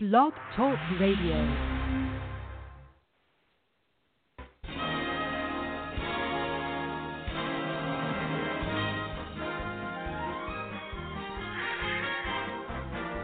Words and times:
Blog 0.00 0.32
Talk 0.54 0.78
Radio. 1.00 1.34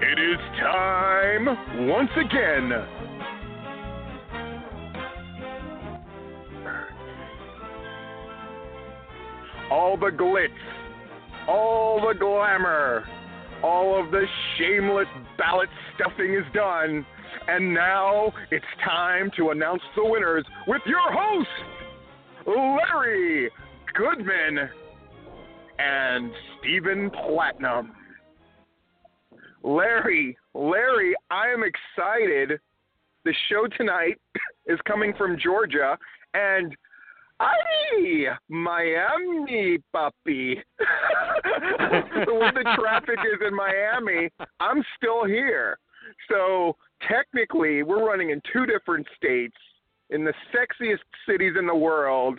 It 0.02 0.18
is 0.18 0.38
time 0.58 1.46
once 1.88 2.10
again. 2.16 2.72
All 9.70 9.96
the 9.96 10.10
glitz, 10.10 10.48
all 11.46 12.00
the 12.00 12.18
glamour, 12.18 13.04
all 13.64 13.98
of 13.98 14.10
the 14.10 14.26
shameless 14.58 15.08
ballot 15.38 15.70
stuffing 15.94 16.34
is 16.34 16.44
done. 16.52 17.06
And 17.48 17.72
now 17.72 18.30
it's 18.50 18.64
time 18.84 19.30
to 19.38 19.50
announce 19.50 19.80
the 19.96 20.04
winners 20.04 20.44
with 20.68 20.82
your 20.84 21.00
host, 21.00 21.48
Larry 22.46 23.50
Goodman 23.94 24.68
and 25.78 26.30
Stephen 26.58 27.10
Platinum. 27.10 27.92
Larry, 29.62 30.36
Larry, 30.52 31.14
I 31.30 31.48
am 31.48 31.62
excited. 31.64 32.60
The 33.24 33.34
show 33.48 33.66
tonight 33.78 34.20
is 34.66 34.78
coming 34.86 35.14
from 35.16 35.38
Georgia, 35.42 35.96
and 36.34 36.76
I, 37.44 38.36
Miami, 38.48 39.78
puppy. 39.92 40.62
the 40.78 42.34
way 42.34 42.50
the 42.54 42.76
traffic 42.78 43.18
is 43.20 43.40
in 43.46 43.54
Miami, 43.54 44.30
I'm 44.60 44.82
still 44.96 45.24
here. 45.24 45.78
So 46.30 46.76
technically, 47.08 47.82
we're 47.82 48.06
running 48.06 48.30
in 48.30 48.40
two 48.52 48.66
different 48.66 49.06
states 49.16 49.56
in 50.10 50.24
the 50.24 50.34
sexiest 50.54 50.98
cities 51.28 51.54
in 51.58 51.66
the 51.66 51.74
world. 51.74 52.38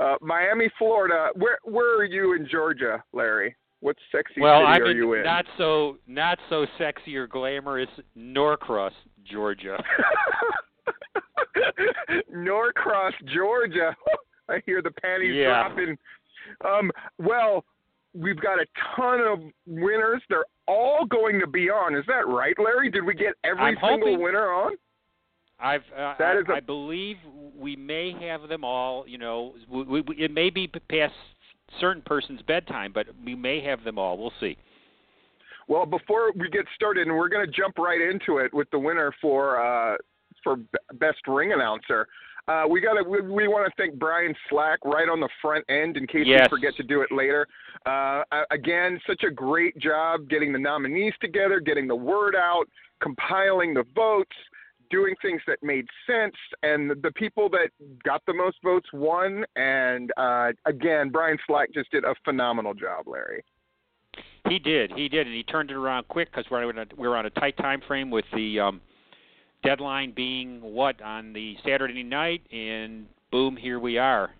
Uh, 0.00 0.16
Miami, 0.20 0.70
Florida. 0.78 1.28
Where 1.34 1.58
where 1.64 1.98
are 1.98 2.04
you 2.04 2.34
in 2.34 2.48
Georgia, 2.50 3.02
Larry? 3.12 3.56
What 3.80 3.96
sexy 4.12 4.40
well, 4.40 4.60
city 4.60 4.66
I'm 4.66 4.82
are 4.82 4.90
in 4.92 4.96
you 4.96 5.14
in? 5.14 5.24
not 5.24 5.44
so 5.58 5.98
not 6.06 6.38
so 6.48 6.66
sexy 6.78 7.16
or 7.16 7.26
glamorous 7.26 7.90
Norcross, 8.14 8.92
Georgia. 9.24 9.82
Norcross, 12.32 13.12
Georgia. 13.34 13.94
I 14.48 14.60
hear 14.66 14.82
the 14.82 14.90
panties 14.90 15.34
Yeah. 15.34 15.68
dropping. 15.68 15.96
Um, 16.64 16.90
well, 17.18 17.64
we've 18.14 18.40
got 18.40 18.58
a 18.58 18.66
ton 18.96 19.20
of 19.20 19.38
winners. 19.66 20.22
They're 20.28 20.44
all 20.66 21.06
going 21.06 21.40
to 21.40 21.46
be 21.46 21.70
on. 21.70 21.94
Is 21.94 22.04
that 22.08 22.26
right, 22.26 22.54
Larry? 22.58 22.90
Did 22.90 23.04
we 23.04 23.14
get 23.14 23.34
every 23.44 23.62
I'm 23.62 23.76
single 23.76 24.08
hoping- 24.10 24.20
winner 24.22 24.50
on? 24.52 24.72
I've 25.60 25.82
uh, 25.96 26.14
That 26.18 26.36
I, 26.36 26.40
is 26.40 26.44
a- 26.48 26.54
I 26.54 26.60
believe 26.60 27.16
we 27.56 27.76
may 27.76 28.12
have 28.26 28.48
them 28.48 28.64
all. 28.64 29.06
You 29.06 29.18
know, 29.18 29.54
we, 29.70 29.82
we, 29.84 30.00
we- 30.00 30.16
it 30.16 30.32
may 30.32 30.50
be 30.50 30.66
past 30.66 31.14
certain 31.80 32.02
person's 32.02 32.42
bedtime, 32.42 32.92
but 32.92 33.06
we 33.24 33.34
may 33.36 33.60
have 33.62 33.84
them 33.84 33.96
all. 33.98 34.18
We'll 34.18 34.32
see. 34.40 34.56
Well, 35.68 35.86
before 35.86 36.32
we 36.34 36.50
get 36.50 36.66
started, 36.74 37.06
and 37.06 37.16
we're 37.16 37.28
going 37.28 37.46
to 37.46 37.52
jump 37.52 37.78
right 37.78 38.00
into 38.00 38.38
it 38.38 38.52
with 38.52 38.68
the 38.72 38.78
winner 38.78 39.14
for 39.22 39.60
uh, 39.64 39.96
for 40.42 40.56
best 40.94 41.26
ring 41.26 41.52
announcer. 41.52 42.06
Uh, 42.48 42.64
we 42.68 42.80
got 42.80 42.94
we, 43.08 43.20
we 43.20 43.46
want 43.46 43.66
to 43.66 43.72
thank 43.80 43.98
Brian 43.98 44.34
Slack 44.50 44.80
right 44.84 45.08
on 45.08 45.20
the 45.20 45.28
front 45.40 45.64
end 45.68 45.96
in 45.96 46.06
case 46.06 46.24
Yes. 46.26 46.48
we 46.50 46.56
forget 46.56 46.74
to 46.76 46.82
do 46.82 47.00
it 47.02 47.12
later. 47.12 47.46
Uh, 47.86 48.22
again, 48.50 49.00
such 49.06 49.22
a 49.22 49.30
great 49.30 49.78
job 49.78 50.28
getting 50.28 50.52
the 50.52 50.58
nominees 50.58 51.14
together, 51.20 51.60
getting 51.60 51.86
the 51.86 51.94
word 51.94 52.34
out, 52.34 52.64
compiling 53.00 53.74
the 53.74 53.84
votes, 53.94 54.34
doing 54.90 55.14
things 55.22 55.40
that 55.46 55.58
made 55.62 55.86
sense, 56.06 56.34
and 56.64 56.90
the 56.90 57.12
people 57.12 57.48
that 57.48 57.70
got 58.04 58.22
the 58.26 58.34
most 58.34 58.56
votes 58.64 58.88
won. 58.92 59.44
And 59.54 60.10
uh, 60.16 60.50
again, 60.66 61.10
Brian 61.10 61.38
Slack 61.46 61.68
just 61.72 61.90
did 61.92 62.04
a 62.04 62.14
phenomenal 62.24 62.74
job, 62.74 63.06
Larry. 63.06 63.44
He 64.48 64.58
did, 64.58 64.92
he 64.96 65.08
did, 65.08 65.26
and 65.28 65.34
he 65.34 65.44
turned 65.44 65.70
it 65.70 65.76
around 65.76 66.08
quick 66.08 66.28
because 66.30 66.44
we're 66.50 66.68
on 66.68 66.76
a, 66.76 66.86
we're 66.96 67.16
on 67.16 67.26
a 67.26 67.30
tight 67.30 67.56
time 67.56 67.80
frame 67.86 68.10
with 68.10 68.24
the 68.34 68.58
um, 68.58 68.80
deadline 69.62 70.12
being 70.14 70.60
what 70.60 71.00
on 71.02 71.32
the 71.32 71.56
Saturday 71.64 72.02
night, 72.02 72.42
and 72.52 73.06
boom, 73.30 73.56
here 73.56 73.78
we 73.78 73.98
are, 73.98 74.30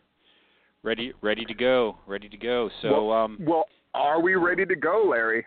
ready 0.83 1.13
ready 1.23 1.45
to 1.45 1.55
go, 1.55 1.97
ready 2.07 2.29
to 2.29 2.37
go. 2.37 2.71
So 2.83 3.07
well, 3.07 3.25
um, 3.25 3.39
well, 3.41 3.65
are 3.95 4.21
we 4.21 4.35
ready 4.35 4.67
to 4.67 4.77
go, 4.77 5.07
Larry? 5.11 5.47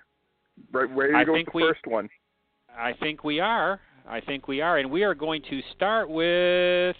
Right, 0.72 0.90
ready 0.96 1.13
to 1.13 1.19
I 1.19 1.24
go 1.24 1.34
think 1.34 1.53
with 1.53 1.62
the 1.62 1.66
we- 1.68 1.74
first 1.74 1.88
one. 1.88 2.09
I 2.78 2.94
think 2.94 3.24
we 3.24 3.40
are. 3.40 3.80
I 4.08 4.22
think 4.22 4.47
we 4.47 4.62
are, 4.62 4.78
and 4.78 4.91
we 4.91 5.03
are 5.03 5.16
going 5.16 5.41
to 5.50 5.62
start 5.75 6.09
with 6.09 6.96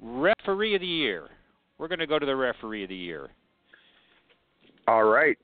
referee 0.00 0.74
of 0.74 0.80
the 0.80 0.86
year. 0.86 1.28
We're 1.78 1.88
going 1.88 1.98
to 1.98 2.06
go 2.06 2.18
to 2.18 2.24
the 2.24 2.36
referee 2.36 2.84
of 2.84 2.88
the 2.88 2.96
year. 2.96 3.28
All 4.88 5.04
right. 5.04 5.36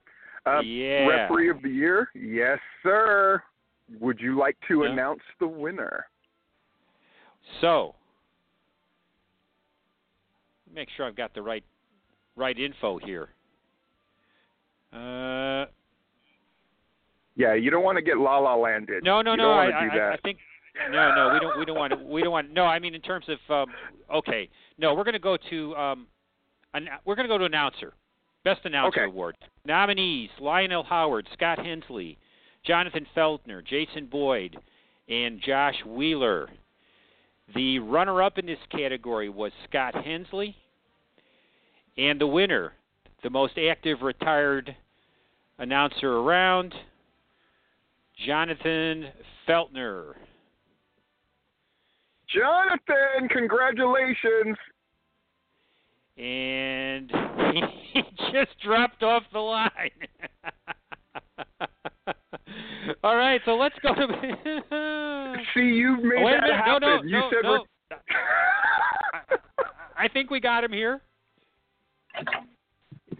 Uh, 0.46 0.60
yeah. 0.60 1.06
Referee 1.06 1.50
of 1.50 1.60
the 1.62 1.68
year? 1.68 2.08
Yes, 2.14 2.58
sir. 2.82 3.42
Would 4.00 4.20
you 4.20 4.38
like 4.38 4.56
to 4.68 4.82
Yeah. 4.84 4.90
announce 4.92 5.22
the 5.38 5.46
winner? 5.46 6.06
So, 7.60 7.94
make 10.72 10.88
sure 10.90 11.06
I've 11.06 11.16
got 11.16 11.34
the 11.34 11.42
right 11.42 11.64
right 12.36 12.58
info 12.58 12.98
here. 12.98 13.28
Uh, 14.92 15.66
Yeah, 17.34 17.54
you 17.54 17.70
don't 17.70 17.82
want 17.82 17.96
to 17.96 18.02
get 18.02 18.18
La 18.18 18.38
La 18.38 18.54
Landed. 18.54 19.02
no, 19.02 19.22
no, 19.22 19.32
you 19.32 19.36
no. 19.38 19.44
Don't 19.44 19.58
I, 19.58 19.64
to 19.66 19.90
do 19.90 20.00
I. 20.00 20.12
I 20.12 20.16
think 20.18 20.38
no, 20.90 21.14
no. 21.14 21.30
We 21.34 21.40
don't. 21.40 21.58
We 21.58 21.64
don't 21.64 21.76
want. 21.78 21.92
To, 21.92 21.98
we 21.98 22.22
don't 22.22 22.32
want. 22.32 22.50
No, 22.52 22.64
I 22.64 22.78
mean 22.78 22.94
in 22.94 23.00
terms 23.00 23.26
of. 23.28 23.38
Um, 23.50 23.74
okay. 24.14 24.48
No, 24.78 24.94
we're 24.94 25.04
going 25.04 25.14
to 25.14 25.18
go 25.18 25.36
to. 25.50 25.76
Um, 25.76 26.06
an, 26.74 26.88
we're 27.04 27.14
going 27.14 27.28
to 27.28 27.32
go 27.32 27.38
to 27.38 27.44
announcer. 27.44 27.94
Best 28.44 28.60
announcer 28.64 29.00
Okay. 29.00 29.04
award. 29.10 29.36
Nominees: 29.66 30.30
Lionel 30.40 30.82
Howard, 30.82 31.28
Scott 31.32 31.58
Hensley, 31.64 32.18
Jonathan 32.64 33.06
Feltner, 33.16 33.64
Jason 33.64 34.06
Boyd, 34.06 34.56
and 35.08 35.40
Josh 35.40 35.74
Wheeler. 35.86 36.48
The 37.54 37.80
runner-up 37.80 38.38
in 38.38 38.46
this 38.46 38.58
category 38.70 39.28
was 39.28 39.52
Scott 39.68 39.94
Hensley, 40.04 40.56
and 41.98 42.20
the 42.20 42.26
winner, 42.26 42.72
the 43.22 43.30
most 43.30 43.58
active 43.58 44.02
retired 44.02 44.74
announcer 45.58 46.18
around, 46.18 46.74
Jonathan 48.24 49.06
Feltner. 49.48 50.14
Jonathan, 52.28 53.28
congratulations. 53.28 54.56
and 56.16 57.10
he 57.92 58.02
just 58.32 58.52
dropped 58.62 59.02
off 59.02 59.24
the 59.32 59.38
line. 59.38 59.70
All 63.04 63.16
right, 63.16 63.40
so 63.44 63.54
let's 63.56 63.74
go 63.82 63.94
to. 63.94 64.06
See, 65.54 65.60
you 65.60 65.96
made 66.02 66.18
Oh, 66.18 66.24
wait 66.24 66.34
a 66.34 66.40
that 66.40 66.42
minute. 66.42 66.56
happen. 66.56 66.80
No, 66.82 66.96
no, 66.96 67.02
you 67.02 67.18
no, 67.18 67.30
said 67.30 67.42
no. 67.42 67.50
we're- 67.50 67.64
I 69.98 70.08
think 70.08 70.30
we 70.30 70.40
got 70.40 70.64
him 70.64 70.72
here. 70.72 71.00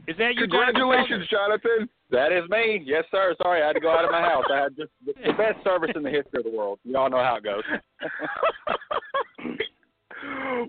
Is 0.08 0.16
that 0.18 0.34
you, 0.34 0.40
Congratulations, 0.48 1.28
Jonathan. 1.30 1.88
That 2.10 2.32
is 2.32 2.48
me. 2.50 2.82
Yes, 2.84 3.04
sir. 3.10 3.34
Sorry, 3.40 3.62
I 3.62 3.66
had 3.68 3.74
to 3.74 3.80
go 3.80 3.90
out 3.90 4.04
of 4.04 4.10
my 4.10 4.20
house. 4.20 4.44
I 4.52 4.56
had 4.64 4.76
just 4.76 4.90
the, 5.06 5.12
the 5.26 5.32
best 5.34 5.62
service 5.64 5.90
in 5.94 6.02
the 6.02 6.10
history 6.10 6.38
of 6.40 6.44
the 6.44 6.50
world. 6.50 6.78
You 6.84 6.96
all 6.96 7.08
know 7.08 7.18
how 7.18 7.36
it 7.36 7.44
goes. 7.44 7.62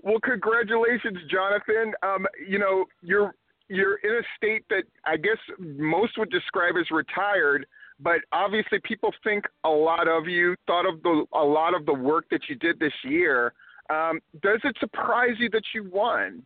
well, 0.02 0.18
congratulations, 0.22 1.18
Jonathan. 1.30 1.92
Um, 2.02 2.26
you 2.46 2.58
know, 2.58 2.84
you're 3.02 3.34
you're 3.68 3.96
in 3.96 4.10
a 4.12 4.22
state 4.36 4.64
that 4.70 4.84
I 5.04 5.16
guess 5.16 5.38
most 5.58 6.16
would 6.18 6.30
describe 6.30 6.74
as 6.78 6.90
retired, 6.90 7.66
but 8.00 8.20
obviously 8.32 8.78
people 8.82 9.12
think 9.22 9.44
a 9.64 9.68
lot 9.68 10.08
of 10.08 10.26
you, 10.26 10.56
thought 10.66 10.86
of 10.86 11.02
the 11.02 11.24
a 11.32 11.44
lot 11.44 11.74
of 11.74 11.86
the 11.86 11.94
work 11.94 12.26
that 12.30 12.42
you 12.48 12.56
did 12.56 12.78
this 12.78 12.92
year. 13.04 13.52
Um, 13.90 14.20
does 14.42 14.60
it 14.64 14.76
surprise 14.80 15.34
you 15.38 15.50
that 15.50 15.62
you 15.74 15.84
won? 15.84 16.42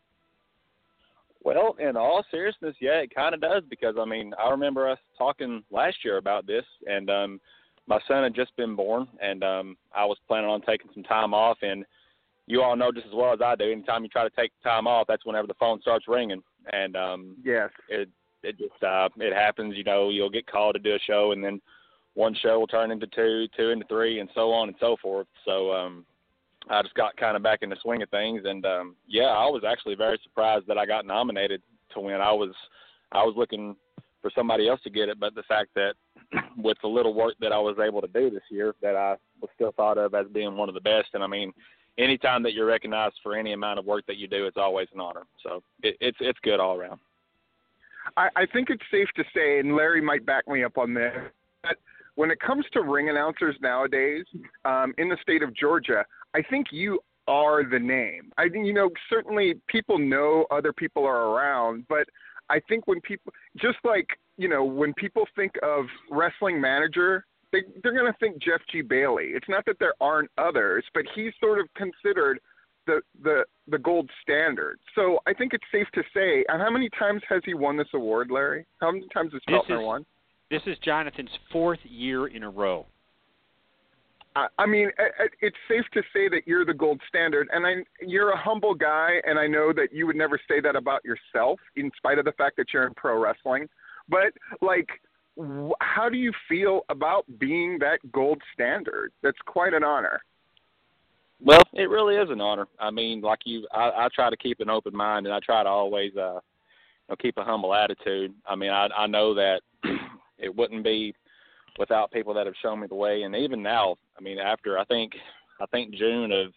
Well, 1.45 1.77
in 1.79 1.97
all 1.97 2.25
seriousness, 2.31 2.75
yeah, 2.81 2.99
it 2.99 3.15
kind 3.15 3.35
of 3.35 3.41
does 3.41 3.63
because 3.71 3.95
I 3.99 4.05
mean, 4.05 4.35
I 4.43 4.51
remember 4.51 4.89
us 4.89 4.99
talking 5.17 5.63
last 5.71 5.97
year 6.05 6.17
about 6.19 6.47
this, 6.47 6.65
and 6.87 7.09
um, 7.09 7.41
my 7.87 7.99
son 8.07 8.25
had 8.25 8.35
just 8.35 8.55
been 8.57 8.75
born, 8.77 9.07
and 9.23 9.43
um, 9.45 9.77
I 9.95 10.05
was 10.05 10.19
planning 10.27 10.51
on 10.51 10.61
taking 10.63 10.91
some 10.93 11.05
time 11.05 11.33
off. 11.33 11.59
And 11.63 11.85
you 12.47 12.63
all 12.63 12.77
know 12.77 12.91
just 12.93 13.07
as 13.07 13.15
well 13.15 13.33
as 13.33 13.41
I 13.43 13.55
do, 13.55 13.71
anytime 13.71 14.03
you 14.03 14.09
try 14.11 14.25
to 14.29 14.37
take 14.37 14.51
time 14.63 14.87
off, 14.87 15.07
that's 15.07 15.25
whenever 15.25 15.47
the 15.47 15.55
phone 15.55 15.81
starts 15.81 16.07
ringing, 16.09 16.43
and 16.73 16.97
um, 16.97 17.37
Yes. 17.43 17.71
it 17.89 18.09
it 18.43 18.59
just 18.59 18.83
uh 18.83 19.09
it 19.19 19.33
happens 19.33 19.77
you 19.77 19.85
know 19.85 20.11
you'll 20.11 20.31
get 20.31 20.47
called 20.47 20.75
to 20.75 20.81
do 20.81 20.95
a 20.95 20.99
show 21.07 21.33
and 21.33 21.43
then 21.43 21.61
one 22.15 22.35
show 22.35 22.59
will 22.59 22.67
turn 22.67 22.91
into 22.91 23.07
two 23.09 23.47
two 23.57 23.71
into 23.71 23.87
three 23.87 24.21
and 24.21 24.29
so 24.35 24.53
on 24.53 24.69
and 24.69 24.77
so 24.81 24.97
forth 25.01 25.27
so 25.45 25.73
um 25.73 26.05
i 26.71 26.83
just 26.83 26.95
got 26.95 27.17
kind 27.17 27.37
of 27.37 27.43
back 27.43 27.61
in 27.63 27.71
the 27.71 27.77
swing 27.83 28.03
of 28.03 28.11
things 28.11 28.43
and 28.45 28.65
um 28.67 28.97
yeah 29.07 29.27
i 29.29 29.47
was 29.47 29.63
actually 29.67 29.95
very 29.95 30.19
surprised 30.23 30.67
that 30.67 30.79
i 30.79 30.87
got 30.87 31.07
nominated 31.07 31.63
to 31.93 32.01
win 32.01 32.21
i 32.21 32.33
was 32.33 32.55
i 33.13 33.23
was 33.23 33.35
looking 33.37 33.75
for 34.21 34.31
somebody 34.35 34.69
else 34.69 34.81
to 34.83 34.91
get 34.91 35.09
it, 35.09 35.21
but 35.21 35.35
the 35.35 35.43
fact 35.45 35.71
that 35.75 35.95
with 36.57 36.77
the 36.83 36.89
little 36.89 37.15
work 37.15 37.35
that 37.41 37.53
I 37.53 37.59
was 37.59 37.77
able 37.85 38.01
to 38.01 38.09
do 38.09 38.31
this 38.31 38.43
year, 38.51 38.75
that 38.83 38.97
I 38.97 39.17
was 39.41 39.51
still 39.55 39.73
thought 39.73 39.99
of 39.99 40.15
as 40.15 40.27
being 40.33 40.57
one 40.57 40.69
of 40.69 40.75
the 40.75 40.81
best. 40.81 41.09
And 41.15 41.23
I 41.23 41.27
mean, 41.27 41.53
anytime 41.97 42.43
that 42.43 42.53
you're 42.53 42.67
recognized 42.67 43.17
for 43.23 43.37
any 43.37 43.53
amount 43.53 43.79
of 43.79 43.85
work 43.85 44.05
that 44.07 44.17
you 44.17 44.29
do, 44.29 44.47
it's 44.47 44.57
always 44.57 44.89
an 44.95 45.01
honor. 45.01 45.25
So 45.43 45.63
it, 45.83 45.97
it's 46.01 46.19
it's 46.21 46.39
good 46.43 46.61
all 46.61 46.77
around. 46.77 47.01
I, 48.17 48.29
I 48.37 48.47
think 48.47 48.71
it's 48.71 48.83
safe 48.91 49.09
to 49.17 49.25
say, 49.35 49.59
and 49.61 49.75
Larry 49.75 50.01
might 50.01 50.25
back 50.25 50.49
me 50.49 50.65
up 50.65 50.79
on 50.79 50.95
this, 50.95 51.15
that 51.65 51.77
when 52.15 52.31
it 52.31 52.41
comes 52.41 52.65
to 52.73 52.83
ring 52.83 53.09
announcers 53.09 53.57
nowadays 53.61 54.25
um, 54.65 54.95
in 54.99 55.09
the 55.09 55.17
state 55.23 55.43
of 55.43 55.55
Georgia, 55.55 56.05
I 56.35 56.43
think 56.43 56.69
you 56.73 57.01
are 57.29 57.63
the 57.63 57.79
name. 57.79 58.33
I 58.39 58.49
think 58.49 58.67
you 58.67 58.73
know 58.73 58.91
certainly 59.11 59.55
people 59.69 59.99
know 59.99 60.47
other 60.51 60.73
people 60.73 61.05
are 61.05 61.31
around, 61.31 61.85
but 61.89 62.09
I 62.51 62.61
think 62.69 62.87
when 62.87 63.01
people 63.03 63.33
just 63.57 63.79
like 63.85 64.09
you 64.37 64.49
know 64.49 64.65
when 64.65 64.95
people 64.95 65.27
think 65.37 65.53
of 65.63 65.85
wrestling 66.11 66.61
manager, 66.61 67.27
they 67.53 67.63
they're 67.83 67.93
going 67.93 68.11
to 68.11 68.19
think 68.19 68.43
Jeff 68.43 68.61
G 68.73 68.81
Bailey. 68.83 69.27
It's 69.35 69.49
not 69.49 69.65
that 69.67 69.79
there 69.79 69.95
aren't 70.01 70.31
others, 70.39 70.85
but 70.95 71.05
he's 71.15 71.33
sort 71.39 71.61
of 71.61 71.67
considered 71.75 72.41
the 72.89 73.01
the 73.23 73.45
the 73.69 73.79
gold 73.79 74.11
standard. 74.23 74.79
So 74.95 75.21
I 75.27 75.35
think 75.35 75.53
it's 75.53 75.65
safe 75.71 75.87
to 75.95 76.03
say. 76.15 76.45
And 76.49 76.61
how 76.61 76.71
many 76.71 76.89
times 76.99 77.23
has 77.29 77.43
he 77.45 77.55
won 77.55 77.77
this 77.77 77.89
award, 77.95 78.31
Larry? 78.31 78.67
How 78.81 78.91
many 78.91 79.07
times 79.15 79.33
has 79.33 79.43
Feltner 79.49 79.85
won? 79.85 80.05
This 80.51 80.63
is 80.67 80.77
Jonathan's 80.79 81.31
fourth 81.53 81.81
year 81.85 82.27
in 82.27 82.43
a 82.43 82.51
row. 82.51 82.87
I 84.57 84.67
mean, 84.67 84.91
it's 85.41 85.57
safe 85.69 85.85
to 85.95 86.03
say 86.13 86.29
that 86.29 86.43
you're 86.47 86.65
the 86.65 86.75
gold 86.75 87.01
standard, 87.09 87.49
and 87.53 87.67
I, 87.67 87.73
you're 88.01 88.31
a 88.31 88.37
humble 88.37 88.73
guy, 88.73 89.21
and 89.27 89.37
I 89.37 89.49
know 89.49 89.73
that 89.73 89.89
you 89.93 90.07
would 90.07 90.15
never 90.15 90.39
say 90.49 90.61
that 90.61 90.77
about 90.77 91.03
yourself, 91.05 91.59
in 91.75 91.91
spite 91.97 92.21
of 92.21 92.25
the 92.25 92.33
fact 92.33 92.57
that 92.59 92.67
you're 92.73 92.87
in 92.87 92.95
pro 92.95 93.21
wrestling. 93.21 93.69
But 94.09 94.33
like, 94.61 94.89
how 95.81 96.09
do 96.09 96.17
you 96.17 96.33
feel 96.49 96.83
about 96.89 97.25
being 97.39 97.79
that 97.81 97.99
gold 98.13 98.41
standard? 98.55 99.11
That's 99.23 99.39
quite 99.47 99.75
an 99.75 99.83
honor. 99.83 100.21
Well, 101.41 101.63
it 101.73 101.89
really 101.89 102.17
is 102.17 102.31
an 102.31 102.41
honor. 102.41 102.67
I 102.81 102.91
mean, 102.91 103.21
like 103.21 103.41
you, 103.45 103.67
I, 103.73 103.91
I 103.91 104.09
try 104.15 104.29
to 104.31 104.37
keep 104.37 104.61
an 104.61 104.71
open 104.71 104.95
mind, 104.95 105.27
and 105.27 105.35
I 105.35 105.39
try 105.41 105.63
to 105.63 105.69
always, 105.69 106.13
uh, 106.17 106.35
you 106.35 107.11
know, 107.11 107.17
keep 107.21 107.37
a 107.39 107.45
humble 107.45 107.75
attitude. 107.75 108.35
I 108.47 108.57
mean, 108.57 108.71
I, 108.71 108.89
I 108.97 109.07
know 109.07 109.35
that 109.35 109.61
it 110.39 110.55
wouldn't 110.55 110.83
be 110.83 111.15
without 111.79 112.11
people 112.11 112.35
that 112.35 112.47
have 112.47 112.57
shown 112.61 112.81
me 112.81 112.89
the 112.89 112.95
way. 112.95 113.23
And 113.23 113.37
even 113.37 113.63
now, 113.63 113.97
I 114.19 114.23
mean, 114.23 114.39
after 114.39 114.79
I 114.79 114.85
think 114.85 115.13
I 115.61 115.67
think 115.67 115.95
June 115.95 116.33
of 116.33 116.53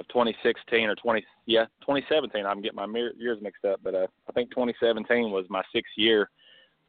of 0.00 0.08
2016 0.08 0.88
or 0.88 0.94
20 0.96 1.24
yeah 1.46 1.66
2017, 1.82 2.44
I'm 2.44 2.62
getting 2.62 2.76
my 2.76 2.86
years 3.16 3.38
mixed 3.40 3.64
up, 3.64 3.80
but 3.84 3.94
uh, 3.94 4.06
I 4.28 4.32
think 4.32 4.50
2017 4.50 5.30
was 5.30 5.44
my 5.48 5.62
sixth 5.72 5.92
year 5.96 6.28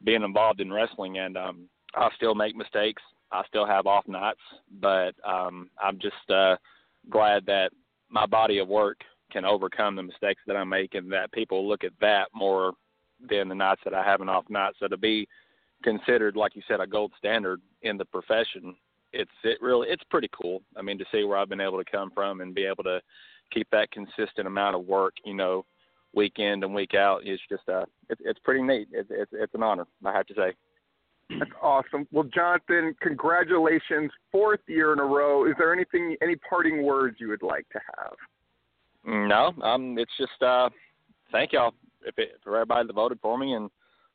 being 0.04 0.24
involved 0.24 0.62
in 0.62 0.72
wrestling, 0.74 1.20
and 1.20 1.38
um, 1.38 1.70
I 1.96 2.10
still 2.16 2.34
make 2.34 2.56
mistakes. 2.56 3.02
I 3.32 3.44
still 3.48 3.66
have 3.66 3.88
off 3.88 4.08
nights, 4.08 4.40
but 4.82 5.14
um, 5.28 5.70
I'm 5.82 6.00
just 6.00 6.30
uh, 6.30 6.56
glad 7.10 7.46
that 7.46 7.72
my 8.10 8.26
body 8.26 8.60
of 8.60 8.68
work 8.68 9.02
can 9.32 9.46
overcome 9.46 9.96
the 9.96 10.04
mistakes 10.04 10.42
that 10.48 10.56
I 10.56 10.64
make, 10.64 10.96
and 10.96 11.12
that 11.12 11.32
people 11.32 11.68
look 11.68 11.84
at 11.84 11.94
that 12.02 12.28
more 12.34 12.74
than 13.30 13.50
the 13.50 13.56
nights 13.56 13.82
that 13.84 13.94
I 13.94 14.04
have 14.04 14.22
an 14.22 14.30
off 14.30 14.46
night. 14.50 14.74
So 14.80 14.88
to 14.88 14.98
be 14.98 15.28
considered, 15.84 16.36
like 16.36 16.56
you 16.56 16.62
said, 16.68 16.80
a 16.80 16.88
gold 16.88 17.12
standard 17.18 17.62
in 17.82 17.98
the 17.98 18.06
profession, 18.06 18.76
it's 19.12 19.32
it 19.44 19.62
really 19.62 19.90
it's 19.90 20.04
pretty 20.10 20.30
cool. 20.40 20.62
I 20.78 20.82
mean, 20.82 20.98
to 21.00 21.06
see 21.12 21.24
where 21.24 21.38
I've 21.38 21.50
been 21.50 21.62
able 21.62 21.84
to 21.84 21.92
come 21.92 22.12
from 22.12 22.42
and 22.42 22.56
be 22.56 22.66
able 22.66 22.84
to 22.84 23.02
keep 23.52 23.68
that 23.72 23.92
consistent 23.92 24.48
amount 24.48 24.76
of 24.76 24.86
work, 24.86 25.14
you 25.26 25.34
know, 25.34 25.66
week 26.14 26.34
in 26.38 26.64
and 26.64 26.74
week 26.74 26.94
out 26.96 27.26
is 27.26 27.40
just 27.50 27.68
uh, 27.70 27.86
it's 28.10 28.22
it's 28.24 28.40
pretty 28.44 28.62
neat. 28.62 28.88
It's 28.92 29.10
it's 29.12 29.32
it's 29.34 29.54
an 29.54 29.64
honor, 29.64 29.86
I 30.06 30.14
have 30.14 30.28
to 30.28 30.34
say. 30.36 30.54
That's 31.40 31.52
awesome. 31.62 32.08
Well, 32.12 32.26
Jonathan, 32.34 32.96
congratulations, 33.02 34.12
fourth 34.32 34.60
year 34.68 34.94
in 34.94 35.00
a 35.00 35.06
row. 35.06 35.46
Is 35.46 35.54
there 35.58 35.74
anything, 35.74 36.16
any 36.22 36.36
parting 36.36 36.84
words 36.84 37.18
you 37.20 37.30
would 37.30 37.44
like 37.44 37.68
to 37.70 37.80
have? 37.98 38.14
No, 39.06 39.54
um, 39.64 39.98
it's 39.98 40.12
just 40.18 40.42
uh, 40.42 40.70
thank 41.32 41.52
y'all 41.52 41.74
if 42.06 42.18
it, 42.18 42.40
for 42.44 42.56
everybody 42.56 42.88
that 42.88 42.94
voted 42.94 43.20
for 43.22 43.38
me 43.38 43.54
and 43.54 43.70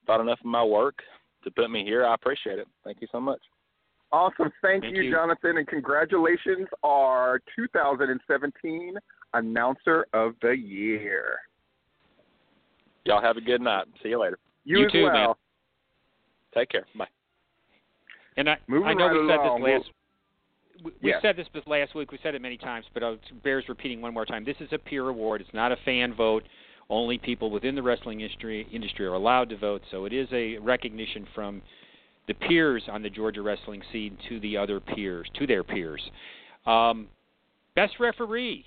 thought 0.07 0.21
enough 0.21 0.41
of 0.41 0.47
my 0.47 0.65
work 0.65 1.01
to 1.45 1.51
put 1.51 1.71
me 1.71 1.85
here. 1.85 2.07
I 2.07 2.15
appreciate 2.15 2.59
it. 2.59 2.67
Thank 2.85 3.01
you 3.01 3.09
so 3.13 3.21
much. 3.21 3.41
Awesome. 4.11 4.51
Thank, 4.63 4.85
Thank 4.85 4.97
you, 4.97 5.03
you. 5.03 5.13
Jonathan, 5.13 5.59
and 5.59 5.67
congratulations, 5.67 6.67
our 6.83 7.41
2017 7.55 8.95
Announcer 9.35 10.07
of 10.15 10.35
the 10.41 10.53
Year. 10.57 11.37
Y'all 13.05 13.21
have 13.21 13.37
a 13.37 13.43
good 13.43 13.61
night. 13.61 13.87
See 14.03 14.09
you 14.09 14.21
later. 14.21 14.39
You, 14.65 14.81
You 14.81 14.87
as 14.87 14.93
too, 14.93 15.03
well. 15.03 15.13
man. 15.13 15.35
Take 16.55 16.71
care. 16.71 16.87
Bye. 16.97 17.07
And 18.37 18.49
I, 18.49 18.57
Moving 18.69 18.89
I 18.89 18.95
know 18.95 19.07
right 19.07 19.13
we 19.23 19.29
said 19.29 19.37
along, 19.41 19.63
this 19.63 19.73
last. 19.73 19.91
We, 20.85 20.93
we 21.03 21.11
Yeah. 21.11 21.21
said 21.21 21.37
this 21.37 21.47
this 21.53 21.67
last 21.67 21.95
week. 21.95 22.13
We 22.13 22.19
said 22.23 22.35
it 22.35 22.43
many 22.43 22.57
times, 22.57 22.87
but 22.95 23.03
it 23.03 23.21
bears 23.43 23.65
repeating 23.69 24.01
one 24.01 24.15
more 24.15 24.25
time. 24.25 24.45
This 24.45 24.57
is 24.61 24.69
a 24.73 24.79
peer 24.79 25.09
award. 25.09 25.41
It's 25.41 25.53
not 25.53 25.73
a 25.73 25.77
fan 25.85 26.15
vote. 26.15 26.45
Only 26.91 27.19
people 27.19 27.51
within 27.51 27.75
the 27.75 27.83
wrestling 27.83 28.21
industry 28.21 28.67
industry 28.73 29.05
are 29.07 29.15
allowed 29.15 29.51
to 29.51 29.57
vote. 29.57 29.83
So 29.91 30.05
it 30.05 30.13
is 30.13 30.29
a 30.33 30.57
recognition 30.59 31.27
from 31.35 31.61
the 32.29 32.35
peers 32.35 32.83
on 32.89 33.03
the 33.03 33.11
Georgia 33.11 33.43
wrestling 33.43 33.83
scene 33.93 34.17
to 34.29 34.39
the 34.41 34.57
other 34.57 34.81
peers, 34.81 35.29
to 35.39 35.47
their 35.47 35.65
peers. 35.65 36.01
Um, 36.67 37.09
best 37.75 37.95
referee. 37.99 38.67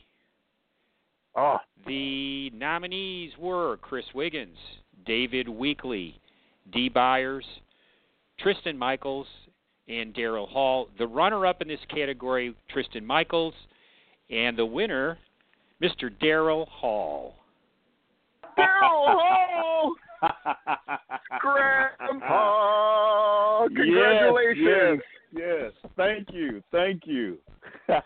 Oh, 1.35 1.57
The 1.87 2.49
nominees 2.49 3.31
were 3.39 3.77
Chris 3.77 4.05
Wiggins, 4.13 4.57
David 5.05 5.47
Weekly, 5.47 6.19
D. 6.73 6.89
Byers, 6.89 7.45
Tristan 8.41 8.77
Michaels, 8.77 9.27
and 9.88 10.13
Daryl 10.13 10.47
Hall. 10.47 10.88
The 10.97 11.07
runner 11.07 11.45
up 11.45 11.61
in 11.61 11.67
this 11.67 11.79
category, 11.93 12.55
Tristan 12.69 13.05
Michaels, 13.05 13.53
and 14.29 14.57
the 14.57 14.65
winner, 14.65 15.17
Mr. 15.81 16.09
Daryl 16.21 16.67
Hall. 16.67 17.35
Daryl 18.57 19.91
Grandpa! 21.39 23.67
Congratulations! 23.75 25.01
Yes, 25.31 25.33
yes. 25.33 25.71
yes, 25.83 25.91
Thank 25.97 26.27
you. 26.31 26.61
Thank 26.71 27.03
you. 27.05 27.38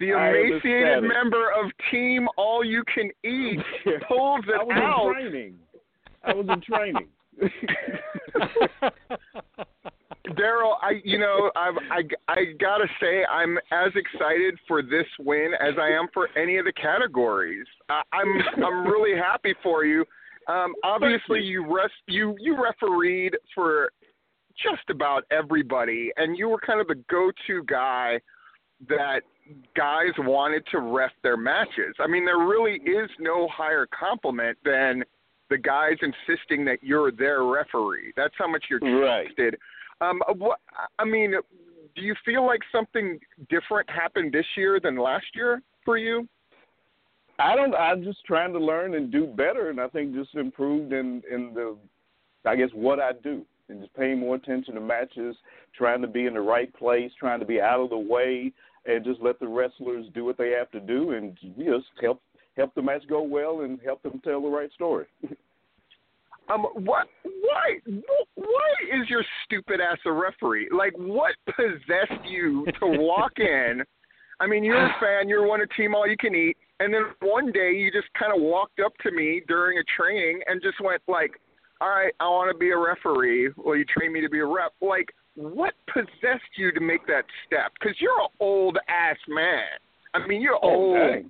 The 0.00 0.10
emaciated 0.10 1.04
member 1.04 1.52
of 1.52 1.70
Team 1.90 2.26
All 2.36 2.64
You 2.64 2.82
Can 2.92 3.10
Eat 3.22 3.60
pulls 4.08 4.40
it 4.48 4.60
I 4.60 4.64
was 4.64 4.76
out. 4.76 5.06
in 5.06 5.12
training. 5.30 5.54
I 6.24 6.32
was 6.32 6.46
in 6.48 6.60
training. 6.62 7.06
Daryl, 10.36 10.74
I 10.80 11.00
you 11.04 11.18
know 11.18 11.50
I've, 11.56 11.74
I 11.90 12.02
I 12.28 12.44
gotta 12.60 12.86
say 13.00 13.24
I'm 13.24 13.58
as 13.70 13.92
excited 13.94 14.58
for 14.68 14.82
this 14.82 15.06
win 15.18 15.52
as 15.60 15.74
I 15.80 15.88
am 15.88 16.06
for 16.14 16.28
any 16.36 16.58
of 16.58 16.64
the 16.64 16.72
categories. 16.72 17.66
I, 17.88 18.02
I'm 18.12 18.64
I'm 18.64 18.86
really 18.86 19.18
happy 19.18 19.54
for 19.62 19.84
you. 19.84 20.04
Um, 20.48 20.74
obviously, 20.84 21.40
you 21.40 21.64
rest 21.64 21.94
you 22.06 22.36
you 22.38 22.62
refereed 22.62 23.36
for 23.54 23.92
just 24.62 24.88
about 24.90 25.24
everybody, 25.30 26.12
and 26.16 26.36
you 26.36 26.48
were 26.48 26.60
kind 26.60 26.80
of 26.80 26.86
the 26.86 27.02
go-to 27.10 27.62
guy 27.64 28.20
that 28.88 29.20
guys 29.76 30.12
wanted 30.18 30.64
to 30.70 30.78
ref 30.78 31.12
their 31.22 31.36
matches. 31.36 31.94
I 31.98 32.06
mean, 32.06 32.24
there 32.24 32.38
really 32.38 32.74
is 32.74 33.10
no 33.18 33.48
higher 33.48 33.86
compliment 33.98 34.58
than 34.64 35.02
the 35.52 35.58
guys 35.58 35.98
insisting 36.00 36.64
that 36.64 36.78
you're 36.82 37.12
their 37.12 37.44
referee. 37.44 38.12
That's 38.16 38.34
how 38.38 38.48
much 38.48 38.64
you're 38.70 38.80
Right. 38.80 39.26
trusted. 39.26 39.58
Um, 40.00 40.22
what 40.36 40.60
I 40.98 41.04
mean, 41.04 41.32
do 41.94 42.02
you 42.02 42.14
feel 42.24 42.44
like 42.46 42.60
something 42.72 43.20
different 43.50 43.88
happened 43.90 44.32
this 44.32 44.46
year 44.56 44.80
than 44.80 44.96
last 44.96 45.26
year 45.34 45.62
for 45.84 45.98
you? 45.98 46.26
I 47.38 47.54
don't. 47.54 47.74
I'm 47.74 48.02
just 48.02 48.24
trying 48.24 48.52
to 48.54 48.58
learn 48.58 48.94
and 48.94 49.12
do 49.12 49.26
better, 49.26 49.68
and 49.68 49.80
I 49.80 49.88
think 49.88 50.14
just 50.14 50.34
improved 50.34 50.92
in 50.92 51.22
in 51.30 51.52
the, 51.54 51.76
I 52.46 52.56
guess 52.56 52.70
what 52.72 52.98
I 52.98 53.12
do, 53.12 53.44
and 53.68 53.80
just 53.80 53.94
paying 53.94 54.18
more 54.18 54.36
attention 54.36 54.74
to 54.74 54.80
matches, 54.80 55.36
trying 55.74 56.00
to 56.00 56.08
be 56.08 56.26
in 56.26 56.34
the 56.34 56.40
right 56.40 56.72
place, 56.74 57.12
trying 57.18 57.40
to 57.40 57.46
be 57.46 57.60
out 57.60 57.80
of 57.80 57.90
the 57.90 57.98
way, 57.98 58.52
and 58.86 59.04
just 59.04 59.20
let 59.20 59.38
the 59.38 59.48
wrestlers 59.48 60.06
do 60.14 60.24
what 60.24 60.38
they 60.38 60.50
have 60.50 60.70
to 60.70 60.80
do, 60.80 61.10
and 61.12 61.36
just 61.58 61.86
help 62.00 62.22
help 62.56 62.74
the 62.74 62.82
match 62.82 63.02
go 63.08 63.22
well 63.22 63.62
and 63.62 63.78
help 63.84 64.02
them 64.02 64.20
tell 64.24 64.42
the 64.42 64.48
right 64.48 64.72
story. 64.72 65.06
Um, 66.52 66.66
what? 66.74 67.06
Why? 67.22 67.78
Why 68.34 68.72
is 68.92 69.08
your 69.08 69.24
stupid 69.44 69.80
ass 69.80 69.98
a 70.04 70.12
referee? 70.12 70.68
Like, 70.76 70.92
what 70.96 71.34
possessed 71.46 72.24
you 72.26 72.66
to 72.80 72.86
walk 72.86 73.32
in? 73.38 73.82
I 74.40 74.46
mean, 74.46 74.64
you're 74.64 74.84
a 74.84 74.94
fan. 75.00 75.28
You're 75.28 75.46
one 75.46 75.60
of 75.60 75.68
Team 75.76 75.94
All 75.94 76.06
You 76.06 76.16
Can 76.16 76.34
Eat, 76.34 76.56
and 76.80 76.92
then 76.92 77.02
one 77.20 77.52
day 77.52 77.72
you 77.72 77.90
just 77.92 78.08
kind 78.18 78.32
of 78.34 78.42
walked 78.42 78.80
up 78.80 78.92
to 79.02 79.12
me 79.12 79.42
during 79.46 79.78
a 79.78 79.84
training 79.96 80.40
and 80.46 80.60
just 80.60 80.80
went 80.80 81.00
like, 81.06 81.30
"All 81.80 81.90
right, 81.90 82.12
I 82.20 82.24
want 82.24 82.52
to 82.52 82.58
be 82.58 82.70
a 82.70 82.76
referee. 82.76 83.50
Will 83.56 83.76
you 83.76 83.84
train 83.84 84.12
me 84.12 84.20
to 84.20 84.28
be 84.28 84.40
a 84.40 84.46
rep?" 84.46 84.72
Like, 84.80 85.14
what 85.34 85.74
possessed 85.92 86.42
you 86.56 86.72
to 86.72 86.80
make 86.80 87.06
that 87.06 87.24
step? 87.46 87.72
Because 87.78 87.96
you're 88.00 88.20
an 88.20 88.28
old 88.40 88.78
ass 88.88 89.16
man. 89.28 89.78
I 90.14 90.26
mean, 90.26 90.40
you're 90.42 90.58
Oh, 90.62 90.96
old. 90.96 91.24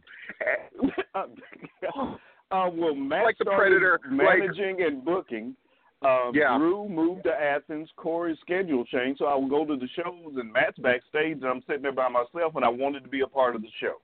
Uh, 2.50 2.68
well, 2.70 2.94
Matt 2.94 3.24
Like 3.24 3.38
the 3.38 3.46
Predator, 3.46 3.98
like- 4.10 4.40
managing 4.40 4.82
and 4.82 5.02
booking. 5.02 5.56
Um, 6.02 6.32
Yeah. 6.34 6.58
Drew 6.58 6.86
moved 6.86 7.22
to 7.24 7.30
Athens. 7.32 7.88
Corey's 7.96 8.36
schedule 8.40 8.84
changed, 8.84 9.20
so 9.20 9.24
I 9.26 9.34
would 9.36 9.48
go 9.48 9.64
to 9.64 9.76
the 9.76 9.88
shows, 9.96 10.34
and 10.36 10.52
Matt's 10.52 10.76
backstage, 10.78 11.36
and 11.38 11.46
I'm 11.46 11.62
sitting 11.66 11.80
there 11.82 11.92
by 11.92 12.08
myself, 12.08 12.54
and 12.56 12.64
I 12.64 12.68
wanted 12.68 13.04
to 13.04 13.08
be 13.08 13.22
a 13.22 13.26
part 13.26 13.54
of 13.56 13.62
the 13.62 13.68
show, 13.80 13.94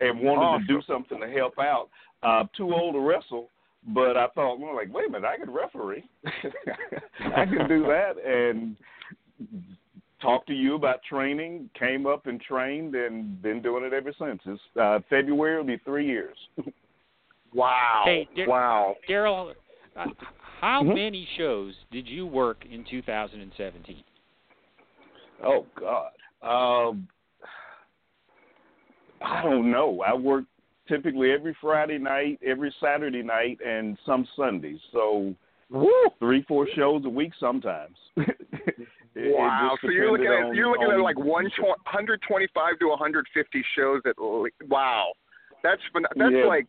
and 0.00 0.20
wanted 0.20 0.66
to 0.66 0.72
do 0.74 0.82
something 0.86 1.18
to 1.20 1.28
help 1.30 1.54
out. 1.58 1.88
Uh, 2.22 2.44
too 2.54 2.74
old 2.74 2.94
to 2.94 3.00
wrestle, 3.00 3.48
but 3.94 4.16
I 4.18 4.26
thought, 4.34 4.58
well, 4.60 4.74
like, 4.76 4.92
wait 4.92 5.08
a 5.08 5.10
minute, 5.12 5.26
I 5.26 5.38
could 5.38 5.48
referee. 5.48 6.04
I 7.34 7.46
can 7.46 7.68
do 7.68 7.84
that, 7.84 8.14
and 8.22 8.76
talked 10.22 10.46
to 10.46 10.54
you 10.54 10.74
about 10.76 11.02
training. 11.02 11.68
Came 11.78 12.06
up 12.06 12.26
and 12.26 12.40
trained, 12.40 12.94
and 12.94 13.42
been 13.42 13.60
doing 13.60 13.84
it 13.84 13.92
ever 13.92 14.12
since. 14.18 14.40
It's 14.46 14.60
uh, 14.80 15.00
February 15.10 15.56
will 15.58 15.64
be 15.64 15.78
three 15.84 16.06
years. 16.06 16.36
Wow. 17.54 18.02
Hey, 18.06 18.26
Dar- 18.34 18.48
wow. 18.48 18.96
Daryl, 19.06 19.54
uh, 19.94 20.06
how 20.60 20.82
Mhm. 20.82 20.94
many 20.94 21.28
shows 21.36 21.74
did 21.90 22.08
you 22.08 22.26
work 22.26 22.64
in 22.64 22.82
2017? 22.84 24.02
Oh 25.44 25.66
God. 25.74 26.12
Um, 26.40 27.06
I 29.20 29.42
don't 29.42 29.70
know. 29.70 30.00
I 30.00 30.14
work 30.14 30.44
typically 30.88 31.30
every 31.30 31.54
Friday 31.60 31.98
night, 31.98 32.38
every 32.42 32.74
Saturday 32.80 33.22
night, 33.22 33.60
and 33.60 33.98
some 34.06 34.26
Sundays. 34.34 34.80
So 34.90 35.34
three, 36.18 36.42
four 36.48 36.66
shows 36.74 37.04
a 37.04 37.10
week 37.10 37.32
sometimes. 37.38 37.98
It- 39.14 39.26
it 39.26 39.36
Wow. 39.36 39.70
just 39.72 39.82
So 39.82 39.88
you're 39.90 40.10
looking 40.10 40.26
at 40.26 40.44
on- 40.44 40.54
you're 40.54 40.68
looking 40.68 40.86
on 40.88 40.94
at 40.94 41.00
like 41.00 41.18
one 41.18 41.48
show. 41.50 41.64
125 41.66 42.78
to 42.78 42.88
150 42.88 43.62
shows 43.74 44.02
at 44.06 44.14
wow. 44.68 45.12
That's 45.62 45.82
that's 46.16 46.32
Yeah. 46.32 46.44
like 46.44 46.68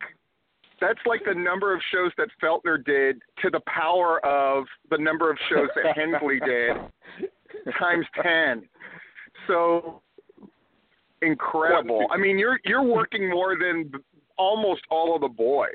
that's 0.80 1.00
like 1.06 1.24
the 1.24 1.34
number 1.34 1.72
of 1.72 1.80
shows 1.90 2.12
that 2.16 2.28
Feltner 2.42 2.84
did 2.84 3.22
to 3.38 3.48
the 3.50 3.60
power 3.60 4.24
of 4.26 4.66
the 4.90 4.98
number 4.98 5.30
of 5.30 5.38
shows 5.48 5.68
that 5.76 5.96
Hensley 5.96 6.40
did 6.40 6.76
times 7.78 8.06
10. 8.20 8.68
So 9.46 10.02
incredible. 11.22 12.06
I 12.10 12.16
mean, 12.16 12.38
you're 12.38 12.60
you're 12.64 12.82
working 12.82 13.28
more 13.30 13.56
than 13.56 13.90
almost 14.36 14.82
all 14.90 15.14
of 15.14 15.20
the 15.22 15.28
boys. 15.28 15.70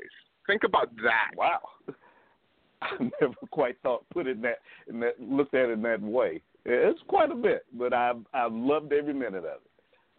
Think 0.46 0.64
about 0.64 0.94
that. 0.98 1.30
Wow. 1.36 1.60
I 2.82 3.10
never 3.20 3.34
quite 3.50 3.76
thought 3.82 4.04
put 4.10 4.26
it 4.26 4.32
in 4.36 4.42
that 4.42 4.58
in 4.88 5.00
that 5.00 5.20
looked 5.20 5.54
at 5.54 5.68
it 5.68 5.72
in 5.72 5.82
that 5.82 6.00
way. 6.00 6.42
It's 6.64 7.00
quite 7.08 7.30
a 7.30 7.34
bit, 7.34 7.64
but 7.72 7.92
I've 7.92 8.18
I've 8.34 8.52
loved 8.52 8.92
every 8.92 9.14
minute 9.14 9.38
of 9.38 9.44
it. 9.44 9.62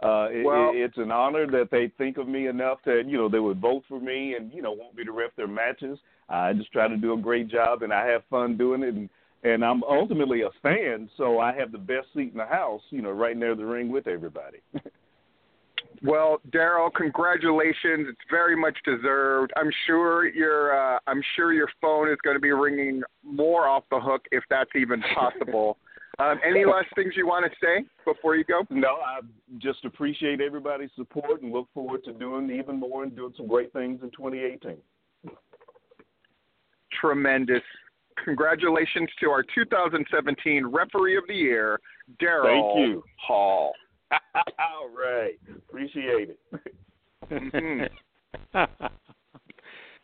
Uh, 0.03 0.27
it, 0.31 0.43
Well- 0.45 0.71
it's 0.73 0.97
an 0.97 1.11
honor 1.11 1.45
that 1.47 1.69
they 1.71 1.91
think 1.97 2.17
of 2.17 2.27
me 2.27 2.47
enough 2.47 2.79
that 2.85 3.03
you 3.07 3.17
know 3.17 3.29
they 3.29 3.39
would 3.39 3.59
vote 3.59 3.83
for 3.87 3.99
me 3.99 4.35
and 4.35 4.51
you 4.53 4.61
know 4.61 4.71
want 4.71 4.95
me 4.95 5.03
to 5.03 5.11
ref 5.11 5.31
their 5.35 5.47
matches. 5.47 5.99
I 6.29 6.53
just 6.53 6.71
try 6.71 6.87
to 6.87 6.97
do 6.97 7.13
a 7.13 7.17
great 7.17 7.47
job 7.49 7.83
and 7.83 7.93
I 7.93 8.05
have 8.07 8.23
fun 8.29 8.57
doing 8.57 8.83
it 8.83 8.95
and 8.95 9.09
and 9.43 9.65
I'm 9.65 9.83
ultimately 9.83 10.41
a 10.41 10.51
fan, 10.61 11.09
so 11.17 11.39
I 11.39 11.51
have 11.55 11.71
the 11.71 11.77
best 11.79 12.07
seat 12.13 12.31
in 12.31 12.37
the 12.37 12.45
house, 12.45 12.81
you 12.91 13.01
know, 13.01 13.09
right 13.09 13.35
near 13.35 13.55
the 13.55 13.65
ring 13.65 13.91
with 13.91 14.07
everybody. 14.07 14.59
Well, 16.03 16.41
Daryl, 16.49 16.91
congratulations. 16.91 18.07
It's 18.09 18.19
very 18.29 18.55
much 18.55 18.75
deserved. 18.85 19.51
I'm 19.55 19.69
sure 19.85 20.27
your 20.27 20.95
uh, 20.95 20.99
I'm 21.05 21.21
sure 21.35 21.53
your 21.53 21.69
phone 21.79 22.09
is 22.09 22.17
going 22.23 22.35
to 22.35 22.39
be 22.41 22.51
ringing 22.51 23.03
more 23.23 23.67
off 23.67 23.83
the 23.91 23.99
hook 23.99 24.23
if 24.31 24.43
that's 24.49 24.71
even 24.75 25.03
possible. 25.15 25.77
Um, 26.21 26.39
any 26.45 26.65
last 26.65 26.87
things 26.95 27.13
you 27.15 27.25
want 27.25 27.45
to 27.45 27.51
say 27.63 27.85
before 28.05 28.35
you 28.35 28.43
go? 28.43 28.63
no, 28.69 28.95
I 28.95 29.19
just 29.57 29.85
appreciate 29.85 30.41
everybody's 30.41 30.89
support 30.95 31.41
and 31.41 31.51
look 31.51 31.67
forward 31.73 32.03
to 32.05 32.13
doing 32.13 32.51
even 32.51 32.79
more 32.79 33.03
and 33.03 33.15
doing 33.15 33.33
some 33.37 33.47
great 33.47 33.73
things 33.73 33.99
in 34.03 34.11
2018. 34.11 34.77
Tremendous. 36.99 37.61
Congratulations 38.23 39.09
to 39.19 39.29
our 39.29 39.43
2017 39.55 40.67
Referee 40.67 41.17
of 41.17 41.23
the 41.27 41.33
Year, 41.33 41.79
Daryl 42.21 42.75
Thank 42.75 42.89
you. 42.89 43.03
Hall. 43.17 43.73
All 44.11 44.89
right. 44.89 45.39
Appreciate 45.69 46.29
it. 46.29 46.39
Mhm. 47.31 47.89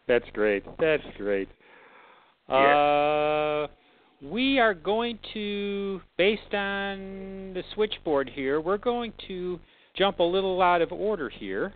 That's 0.07 0.25
great. 0.33 0.63
That's 0.79 1.03
great. 1.17 1.49
Uh, 2.47 3.66
we 4.31 4.59
are 4.59 4.73
going 4.73 5.19
to, 5.33 6.01
based 6.17 6.53
on 6.53 7.53
the 7.53 7.63
switchboard 7.73 8.29
here, 8.33 8.59
we're 8.61 8.77
going 8.77 9.13
to 9.27 9.59
jump 9.95 10.19
a 10.19 10.23
little 10.23 10.61
out 10.61 10.81
of 10.81 10.91
order 10.91 11.29
here 11.29 11.73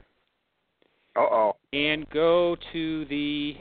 Uh 1.15 1.21
oh. 1.21 1.55
and 1.73 2.09
go 2.09 2.55
to 2.73 3.05
the 3.05 3.55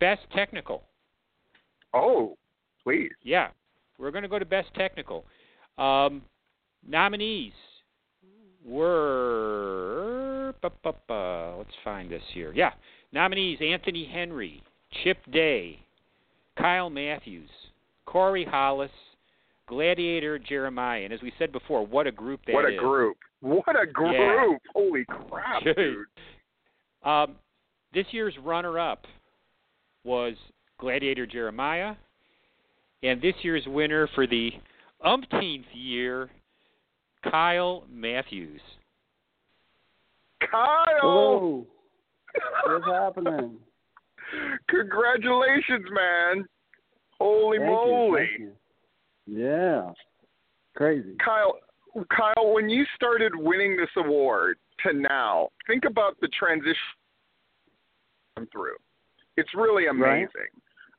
best 0.00 0.22
technical. 0.34 0.82
Oh, 1.94 2.36
please. 2.82 3.10
Yeah, 3.22 3.48
we're 3.98 4.10
going 4.10 4.22
to 4.22 4.28
go 4.28 4.38
to 4.38 4.44
best 4.44 4.68
technical. 4.74 5.24
Um, 5.78 6.22
nominees 6.86 7.52
were. 8.64 10.54
let's 10.62 11.70
find 11.84 12.10
this 12.10 12.22
here. 12.32 12.52
Yeah, 12.54 12.72
nominees: 13.12 13.58
Anthony 13.60 14.08
Henry, 14.12 14.62
Chip 15.02 15.18
Day, 15.32 15.78
Kyle 16.58 16.90
Matthews, 16.90 17.50
Corey 18.06 18.44
Hollis, 18.44 18.90
Gladiator 19.66 20.38
Jeremiah. 20.38 21.02
And 21.04 21.12
as 21.12 21.20
we 21.22 21.32
said 21.38 21.52
before, 21.52 21.86
what 21.86 22.06
a 22.06 22.12
group 22.12 22.40
that 22.46 22.54
what 22.54 22.64
a 22.64 22.74
is. 22.74 22.78
group. 22.78 23.16
What 23.40 23.80
a 23.80 23.86
group. 23.86 24.12
Yeah. 24.12 24.56
Holy 24.74 25.04
crap, 25.04 25.64
dude. 25.64 26.06
Um, 27.04 27.36
this 27.92 28.06
year's 28.10 28.34
runner-up 28.42 29.04
was 30.04 30.34
Gladiator 30.78 31.26
Jeremiah, 31.26 31.94
and 33.02 33.20
this 33.20 33.34
year's 33.42 33.64
winner 33.66 34.08
for 34.14 34.26
the 34.26 34.50
umpteenth 35.04 35.66
year, 35.72 36.30
Kyle 37.28 37.84
Matthews. 37.90 38.60
Kyle. 40.50 40.86
Hello. 41.00 41.66
What's 42.66 42.86
happening? 42.86 43.56
Congratulations, 44.68 45.86
man. 45.90 46.46
Holy 47.18 47.58
Thank 47.58 47.68
you, 47.68 47.74
moly. 47.74 48.20
thank 48.26 48.40
you. 48.40 48.52
Yeah. 49.26 49.92
Crazy. 50.74 51.14
Kyle, 51.24 51.58
Kyle, 52.10 52.52
when 52.52 52.68
you 52.68 52.84
started 52.96 53.32
winning 53.34 53.76
this 53.76 53.90
award 53.96 54.56
to 54.84 54.92
now, 54.92 55.48
think 55.66 55.84
about 55.84 56.18
the 56.20 56.28
transition 56.28 56.76
through. 58.50 58.76
It's 59.36 59.50
really 59.54 59.86
amazing. 59.86 60.28
Right. 60.34 60.48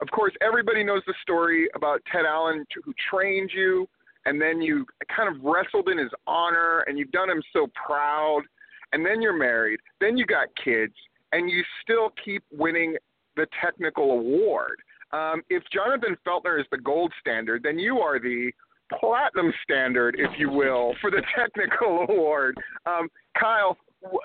Of 0.02 0.10
course, 0.12 0.34
everybody 0.42 0.84
knows 0.84 1.02
the 1.08 1.14
story 1.22 1.68
about 1.76 2.02
Ted 2.12 2.26
Allen 2.26 2.66
who 2.84 2.94
trained 3.10 3.52
you, 3.54 3.88
and 4.26 4.40
then 4.42 4.62
you 4.62 4.86
kind 5.16 5.34
of 5.34 5.44
wrestled 5.44 5.90
in 5.90 5.98
his 5.98 6.12
honor, 6.28 6.84
and 6.88 6.98
you've 6.98 7.12
done 7.12 7.30
him 7.30 7.42
so 7.52 7.68
proud. 7.86 8.44
And 8.92 9.04
then 9.04 9.24
you're 9.24 9.36
married, 9.36 9.80
then 10.00 10.18
you 10.18 10.26
got 10.28 10.50
kids, 10.64 10.94
and 11.32 11.50
you 11.50 11.64
still 11.82 12.14
keep 12.24 12.44
winning 12.52 12.96
the 13.36 13.48
technical 13.62 14.12
award. 14.12 14.80
Um, 15.12 15.44
if 15.50 15.64
Jonathan 15.72 16.18
Feltner 16.26 16.60
is 16.60 16.66
the 16.72 16.78
gold 16.78 17.14
standard, 17.20 17.62
then 17.64 17.78
you 17.78 18.00
are 18.00 18.20
the 18.20 18.52
platinum 19.00 19.54
standard, 19.64 20.16
if 20.18 20.32
you 20.38 20.50
will, 20.50 20.94
for 21.02 21.12
the 21.12 21.22
technical 21.36 22.06
award. 22.10 22.56
Um, 22.86 23.08
Kyle, 23.40 23.78
wh- 24.04 24.18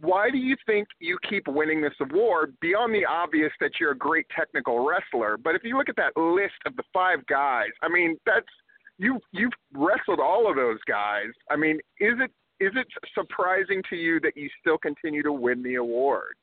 why 0.00 0.30
do 0.30 0.38
you 0.38 0.56
think 0.66 0.88
you 0.98 1.18
keep 1.28 1.46
winning 1.46 1.80
this 1.80 1.94
award 2.00 2.54
beyond 2.60 2.94
the 2.94 3.04
obvious 3.04 3.52
that 3.60 3.72
you're 3.78 3.92
a 3.92 3.98
great 3.98 4.26
technical 4.36 4.86
wrestler? 4.86 5.36
But 5.36 5.54
if 5.54 5.62
you 5.64 5.76
look 5.76 5.88
at 5.88 5.96
that 5.96 6.16
list 6.16 6.54
of 6.66 6.76
the 6.76 6.82
five 6.92 7.24
guys, 7.26 7.70
I 7.82 7.88
mean, 7.88 8.16
that's 8.26 8.46
you 8.98 9.20
you've 9.32 9.52
wrestled 9.72 10.20
all 10.20 10.48
of 10.48 10.56
those 10.56 10.78
guys. 10.88 11.30
I 11.50 11.56
mean, 11.56 11.76
is 12.00 12.14
it 12.18 12.30
is 12.60 12.72
it 12.76 12.86
surprising 13.14 13.82
to 13.90 13.96
you 13.96 14.20
that 14.20 14.36
you 14.36 14.48
still 14.60 14.78
continue 14.78 15.22
to 15.22 15.32
win 15.32 15.62
the 15.62 15.76
award? 15.76 16.34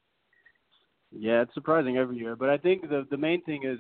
Yeah, 1.12 1.42
it's 1.42 1.54
surprising 1.54 1.98
every 1.98 2.18
year, 2.18 2.36
but 2.36 2.50
I 2.50 2.58
think 2.58 2.84
the 2.84 3.06
the 3.10 3.18
main 3.18 3.42
thing 3.44 3.64
is 3.66 3.80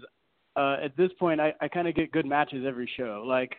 uh 0.56 0.78
at 0.84 0.96
this 0.98 1.12
point 1.20 1.40
I 1.40 1.54
I 1.62 1.68
kind 1.68 1.88
of 1.88 1.96
get 1.96 2.12
good 2.12 2.26
matches 2.26 2.66
every 2.68 2.90
show. 2.98 3.24
Like 3.26 3.56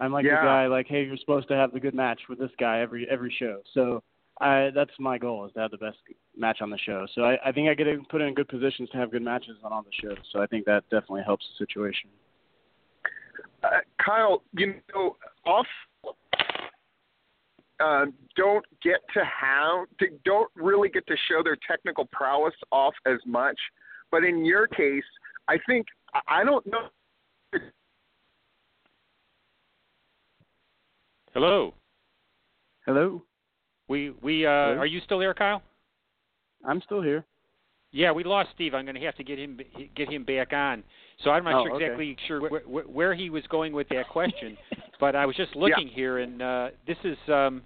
I'm 0.00 0.12
like 0.12 0.24
Yeah. 0.24 0.40
the 0.40 0.46
guy 0.46 0.66
like 0.66 0.86
hey, 0.88 1.04
you're 1.04 1.16
supposed 1.16 1.48
to 1.48 1.54
have 1.54 1.72
the 1.72 1.80
good 1.80 1.94
match 1.94 2.20
with 2.28 2.38
this 2.38 2.50
guy 2.58 2.80
every 2.80 3.06
every 3.08 3.34
show. 3.38 3.60
So 3.74 4.02
I 4.40 4.70
that's 4.74 4.90
my 4.98 5.18
goal 5.18 5.46
is 5.46 5.52
to 5.52 5.60
have 5.60 5.70
the 5.70 5.78
best 5.78 5.98
match 6.36 6.60
on 6.60 6.70
the 6.70 6.78
show. 6.78 7.06
So 7.14 7.22
I 7.22 7.38
I 7.44 7.52
think 7.52 7.68
I 7.68 7.74
get 7.74 7.86
put 8.08 8.20
in 8.22 8.34
good 8.34 8.48
positions 8.48 8.90
to 8.90 8.96
have 8.98 9.10
good 9.12 9.22
matches 9.22 9.56
on 9.62 9.72
all 9.72 9.82
the 9.82 9.90
shows. 10.08 10.18
So 10.32 10.40
I 10.42 10.46
think 10.46 10.64
that 10.66 10.82
definitely 10.90 11.22
helps 11.24 11.46
the 11.50 11.64
situation. 11.64 12.10
uh, 13.62 13.68
Kyle, 14.04 14.42
you 14.56 14.74
know, 14.92 15.16
off 15.46 15.66
uh, 17.82 18.04
don't 18.36 18.64
get 18.82 19.00
to 19.14 19.20
have 19.24 19.86
to, 19.98 20.06
don't 20.24 20.50
really 20.54 20.88
get 20.88 21.06
to 21.06 21.16
show 21.28 21.42
their 21.42 21.56
technical 21.68 22.06
prowess 22.12 22.54
off 22.70 22.94
as 23.06 23.18
much. 23.26 23.58
But 24.10 24.24
in 24.24 24.44
your 24.44 24.66
case, 24.66 25.04
I 25.48 25.58
think 25.66 25.86
I- 26.14 26.40
I 26.40 26.44
don't 26.44 26.66
know. 26.66 26.88
Hello. 31.32 31.72
Hello? 32.84 33.22
We 33.88 34.10
we 34.22 34.46
uh, 34.46 34.50
Hello? 34.50 34.78
are 34.78 34.86
you 34.86 35.00
still 35.04 35.18
there, 35.18 35.34
Kyle? 35.34 35.62
I'm 36.64 36.80
still 36.82 37.00
here. 37.02 37.24
Yeah, 37.90 38.12
we 38.12 38.24
lost 38.24 38.50
Steve. 38.54 38.74
I'm 38.74 38.84
going 38.86 38.94
to 38.94 39.00
have 39.02 39.16
to 39.16 39.24
get 39.24 39.38
him 39.38 39.58
get 39.94 40.10
him 40.10 40.24
back 40.24 40.52
on. 40.52 40.82
So 41.24 41.30
I'm 41.30 41.44
not 41.44 41.54
Oh, 41.54 41.64
sure 41.64 41.74
okay. 41.76 41.84
exactly 41.84 42.16
sure 42.26 42.40
where, 42.40 42.62
where, 42.62 42.84
where 42.84 43.14
he 43.14 43.30
was 43.30 43.44
going 43.48 43.72
with 43.72 43.88
that 43.90 44.08
question, 44.08 44.56
but 45.00 45.14
I 45.14 45.26
was 45.26 45.36
just 45.36 45.54
looking 45.56 45.88
here, 45.88 46.18
and 46.18 46.40
uh, 46.42 46.68
this 46.86 46.96
is 47.04 47.16
um, 47.28 47.62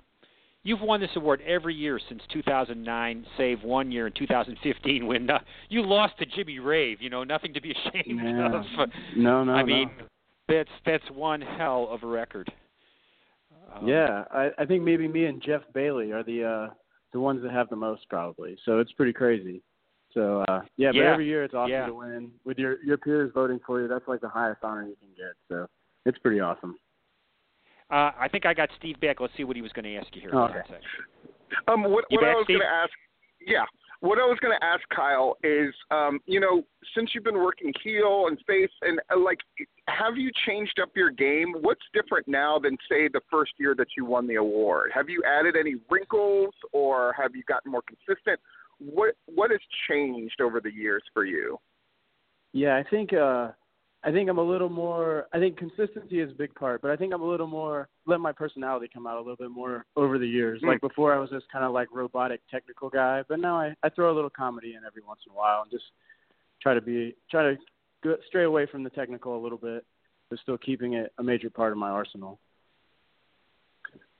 you've 0.66 0.80
won 0.80 1.00
this 1.00 1.10
award 1.14 1.40
every 1.46 1.74
year 1.74 1.98
since 2.08 2.20
2009, 2.32 3.26
save 3.38 3.62
one 3.62 3.92
year 3.92 4.08
in 4.08 4.12
2015 4.12 5.06
when 5.06 5.30
uh, 5.30 5.38
you 5.68 5.82
lost 5.82 6.18
to 6.18 6.26
Jimmy 6.26 6.58
Rave. 6.58 7.00
You 7.00 7.08
know, 7.08 7.24
nothing 7.24 7.54
to 7.54 7.60
be 7.60 7.70
ashamed 7.86 8.20
Yeah. 8.22 8.52
of. 8.52 8.90
No, 9.16 9.44
no, 9.44 9.52
I 9.52 9.60
no. 9.60 9.66
mean, 9.66 9.90
that's 10.48 10.68
that's 10.84 11.04
one 11.12 11.40
hell 11.40 11.88
of 11.90 12.02
a 12.02 12.06
record. 12.06 12.52
Um, 13.74 13.86
yeah, 13.86 14.24
I, 14.32 14.50
I 14.58 14.64
think 14.66 14.82
maybe 14.82 15.08
me 15.08 15.26
and 15.26 15.42
Jeff 15.42 15.62
Bailey 15.72 16.12
are 16.12 16.22
the 16.22 16.44
uh 16.44 16.74
the 17.12 17.20
ones 17.20 17.42
that 17.42 17.52
have 17.52 17.68
the 17.68 17.76
most 17.76 18.08
probably. 18.08 18.56
So 18.64 18.80
it's 18.80 18.92
pretty 18.92 19.12
crazy. 19.12 19.62
So 20.14 20.44
uh 20.48 20.60
yeah, 20.76 20.90
but 20.90 20.96
Yeah, 20.98 21.12
every 21.12 21.26
year 21.26 21.44
it's 21.44 21.54
awesome 21.54 21.70
yeah. 21.70 21.86
to 21.86 21.94
win 21.94 22.30
with 22.44 22.58
your 22.58 22.82
your 22.84 22.96
peers 22.96 23.30
voting 23.34 23.60
for 23.66 23.80
you. 23.80 23.88
That's 23.88 24.06
like 24.08 24.20
the 24.20 24.28
highest 24.28 24.60
honor 24.64 24.82
you 24.86 24.96
can 24.96 25.08
get. 25.16 25.34
So 25.48 25.66
it's 26.04 26.18
pretty 26.18 26.40
awesome. 26.40 26.76
Uh, 27.90 28.10
I 28.18 28.28
think 28.30 28.46
I 28.46 28.54
got 28.54 28.68
Steve 28.78 29.00
back. 29.00 29.20
Let's 29.20 29.32
see 29.36 29.44
what 29.44 29.56
he 29.56 29.62
was 29.62 29.72
going 29.72 29.84
to 29.84 29.96
ask 29.96 30.08
you 30.14 30.20
here. 30.20 30.32
Hold 30.32 30.50
on 30.50 30.56
okay. 30.58 30.74
Um, 31.68 31.82
what, 31.84 32.04
You 32.10 32.18
what 32.18 32.28
I 32.28 32.34
was 32.34 32.46
going 32.48 32.60
to 32.60 32.66
ask, 32.66 32.90
yeah, 33.46 33.64
what 34.00 34.18
I 34.18 34.22
was 34.22 34.38
going 34.40 34.56
to 34.58 34.64
ask 34.64 34.82
Kyle 34.94 35.36
is, 35.44 35.72
um, 35.90 36.20
you 36.26 36.40
know, 36.40 36.62
since 36.94 37.10
you've 37.14 37.24
been 37.24 37.38
working 37.38 37.72
heel 37.82 38.26
and 38.28 38.38
face, 38.46 38.70
and 38.82 39.00
uh, 39.10 39.18
like, 39.18 39.38
have 39.88 40.16
you 40.16 40.30
changed 40.46 40.80
up 40.82 40.90
your 40.94 41.10
game? 41.10 41.54
What's 41.60 41.82
different 41.94 42.28
now 42.28 42.58
than 42.58 42.76
say 42.88 43.08
the 43.08 43.20
first 43.30 43.52
year 43.58 43.74
that 43.76 43.88
you 43.96 44.04
won 44.04 44.26
the 44.26 44.34
award? 44.34 44.90
Have 44.94 45.08
you 45.08 45.22
added 45.26 45.54
any 45.58 45.76
wrinkles, 45.90 46.54
or 46.72 47.14
have 47.16 47.34
you 47.34 47.42
gotten 47.48 47.70
more 47.72 47.82
consistent? 47.82 48.40
What 48.78 49.14
what 49.26 49.50
has 49.50 49.60
changed 49.88 50.40
over 50.40 50.60
the 50.60 50.72
years 50.72 51.02
for 51.14 51.24
you? 51.24 51.58
Yeah, 52.52 52.76
I 52.76 52.84
think 52.88 53.12
uh 53.12 53.52
I 54.04 54.12
think 54.12 54.30
I'm 54.30 54.38
a 54.38 54.42
little 54.42 54.68
more 54.68 55.26
I 55.32 55.38
think 55.38 55.56
consistency 55.56 56.20
is 56.20 56.30
a 56.30 56.34
big 56.34 56.54
part, 56.54 56.82
but 56.82 56.90
I 56.90 56.96
think 56.96 57.12
I'm 57.12 57.22
a 57.22 57.28
little 57.28 57.46
more 57.46 57.88
let 58.06 58.20
my 58.20 58.32
personality 58.32 58.88
come 58.92 59.06
out 59.06 59.16
a 59.16 59.20
little 59.20 59.36
bit 59.36 59.50
more 59.50 59.84
over 59.96 60.18
the 60.18 60.26
years. 60.26 60.60
Hmm. 60.60 60.68
Like 60.68 60.80
before 60.80 61.14
I 61.14 61.18
was 61.18 61.30
just 61.30 61.46
kind 61.50 61.64
of 61.64 61.72
like 61.72 61.88
robotic 61.92 62.40
technical 62.50 62.88
guy, 62.88 63.22
but 63.28 63.40
now 63.40 63.58
I 63.58 63.74
I 63.82 63.88
throw 63.88 64.12
a 64.12 64.14
little 64.14 64.30
comedy 64.30 64.74
in 64.74 64.84
every 64.86 65.02
once 65.06 65.20
in 65.26 65.32
a 65.32 65.36
while 65.36 65.62
and 65.62 65.70
just 65.70 65.84
try 66.62 66.74
to 66.74 66.80
be 66.80 67.16
try 67.30 67.42
to 67.42 67.56
go, 68.02 68.16
stray 68.28 68.44
away 68.44 68.66
from 68.70 68.84
the 68.84 68.90
technical 68.90 69.36
a 69.36 69.42
little 69.42 69.58
bit, 69.58 69.84
but 70.30 70.38
still 70.40 70.58
keeping 70.58 70.94
it 70.94 71.12
a 71.18 71.22
major 71.22 71.50
part 71.50 71.72
of 71.72 71.78
my 71.78 71.90
arsenal. 71.90 72.38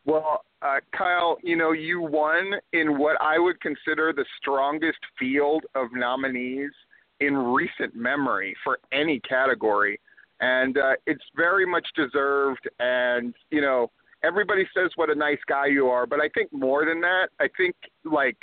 Well, 0.05 0.45
uh, 0.63 0.77
Kyle, 0.97 1.37
you 1.43 1.57
know, 1.57 1.73
you 1.73 2.01
won 2.01 2.53
in 2.73 2.97
what 2.97 3.21
I 3.21 3.39
would 3.39 3.61
consider 3.61 4.13
the 4.13 4.25
strongest 4.41 5.01
field 5.19 5.65
of 5.75 5.89
nominees 5.93 6.71
in 7.21 7.37
recent 7.37 7.95
memory 7.95 8.55
for 8.63 8.79
any 8.93 9.21
category. 9.21 10.01
And 10.41 10.77
uh, 10.77 10.93
it's 11.07 11.25
very 11.35 11.67
much 11.67 11.87
deserved. 11.97 12.69
And, 12.79 13.35
you 13.51 13.61
know, 13.61 13.91
everybody 14.23 14.67
says 14.75 14.91
what 14.97 15.11
a 15.11 15.15
nice 15.15 15.39
guy 15.49 15.67
you 15.67 15.89
are. 15.89 16.07
But 16.07 16.21
I 16.21 16.29
think 16.35 16.53
more 16.53 16.85
than 16.85 17.01
that, 17.01 17.29
I 17.41 17.49
think, 17.57 17.75
like, 18.05 18.37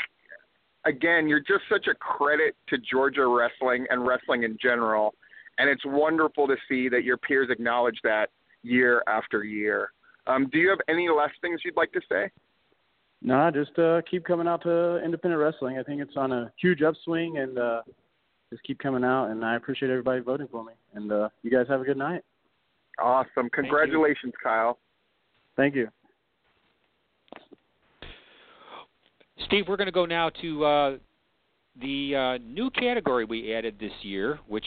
again, 0.85 1.27
you're 1.27 1.39
just 1.39 1.63
such 1.71 1.87
a 1.87 1.95
credit 1.95 2.55
to 2.69 2.77
Georgia 2.79 3.27
wrestling 3.27 3.85
and 3.89 4.07
wrestling 4.07 4.43
in 4.43 4.57
general. 4.61 5.13
And 5.59 5.69
it's 5.69 5.85
wonderful 5.85 6.47
to 6.47 6.55
see 6.67 6.89
that 6.89 7.03
your 7.03 7.17
peers 7.17 7.49
acknowledge 7.51 7.99
that 8.03 8.29
year 8.63 9.03
after 9.07 9.43
year. 9.43 9.91
Um, 10.25 10.49
do 10.51 10.57
you 10.57 10.69
have 10.69 10.79
any 10.87 11.09
last 11.09 11.33
things 11.41 11.61
you'd 11.63 11.77
like 11.77 11.91
to 11.91 12.01
say? 12.09 12.31
No, 13.25 13.49
just 13.51 13.77
uh 13.79 14.01
keep 14.09 14.25
coming 14.25 14.47
out 14.49 14.63
to 14.63 15.01
independent 15.03 15.41
wrestling. 15.41 15.77
I 15.77 15.83
think 15.83 16.01
it's 16.01 16.17
on 16.17 16.33
a 16.33 16.51
huge 16.59 16.81
upswing 16.81 17.37
and 17.37 17.57
uh 17.57 17.81
just 18.53 18.63
keep 18.63 18.79
coming 18.79 19.03
out 19.03 19.27
and 19.27 19.43
I 19.43 19.55
appreciate 19.55 19.89
everybody 19.89 20.21
voting 20.21 20.47
for 20.51 20.63
me. 20.63 20.73
And 20.93 21.11
uh 21.11 21.29
you 21.41 21.51
guys 21.51 21.65
have 21.69 21.81
a 21.81 21.85
good 21.85 21.97
night. 21.97 22.23
Awesome. 22.99 23.49
Congratulations, 23.51 24.33
Kyle. 24.41 24.77
Thank 25.55 25.75
you. 25.75 25.87
Steve, 29.45 29.65
we're 29.67 29.77
going 29.77 29.87
to 29.87 29.91
go 29.91 30.05
now 30.05 30.29
to 30.41 30.65
uh, 30.65 30.97
the 31.81 32.15
uh, 32.15 32.37
new 32.43 32.69
category 32.71 33.25
we 33.25 33.53
added 33.53 33.75
this 33.79 33.91
year, 34.01 34.39
which 34.47 34.65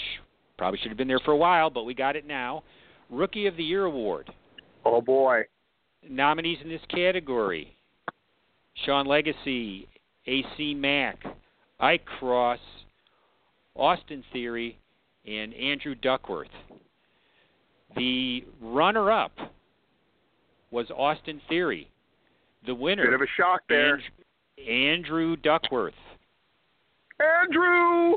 probably 0.58 0.78
should 0.78 0.88
have 0.88 0.98
been 0.98 1.08
there 1.08 1.20
for 1.20 1.32
a 1.32 1.36
while, 1.36 1.70
but 1.70 1.84
we 1.84 1.94
got 1.94 2.16
it 2.16 2.26
now. 2.26 2.62
Rookie 3.10 3.46
of 3.46 3.56
the 3.56 3.64
Year 3.64 3.84
award. 3.84 4.30
Oh 4.84 5.00
boy. 5.00 5.42
Nominees 6.08 6.58
in 6.62 6.68
this 6.68 6.80
category: 6.88 7.76
Sean 8.84 9.06
Legacy, 9.06 9.88
AC 10.26 10.74
Mack, 10.74 11.18
Ike 11.80 12.04
Cross, 12.04 12.60
Austin 13.76 14.24
Theory, 14.32 14.78
and 15.26 15.52
Andrew 15.54 15.94
Duckworth. 15.94 16.48
The 17.96 18.44
runner-up 18.60 19.32
was 20.70 20.86
Austin 20.90 21.40
Theory. 21.48 21.90
The 22.66 22.74
winner, 22.74 23.04
Bit 23.04 23.14
of 23.14 23.20
a 23.22 23.26
shock 23.36 23.60
there. 23.68 23.94
And- 23.94 24.02
Andrew 24.68 25.36
Duckworth. 25.36 25.94
Andrew. 27.20 28.14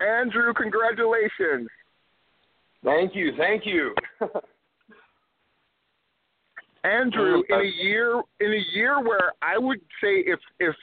Andrew, 0.00 0.52
congratulations. 0.54 1.68
Thank 2.84 3.14
you, 3.14 3.32
thank 3.38 3.64
you. 3.64 3.94
Andrew, 6.84 7.42
Oh, 7.50 7.54
in 7.54 7.60
a 7.60 7.70
year 7.82 8.20
in 8.40 8.52
a 8.52 8.62
year 8.74 9.00
where 9.02 9.32
I 9.40 9.56
would 9.56 9.80
say 10.02 10.18
if 10.26 10.38
if 10.60 10.74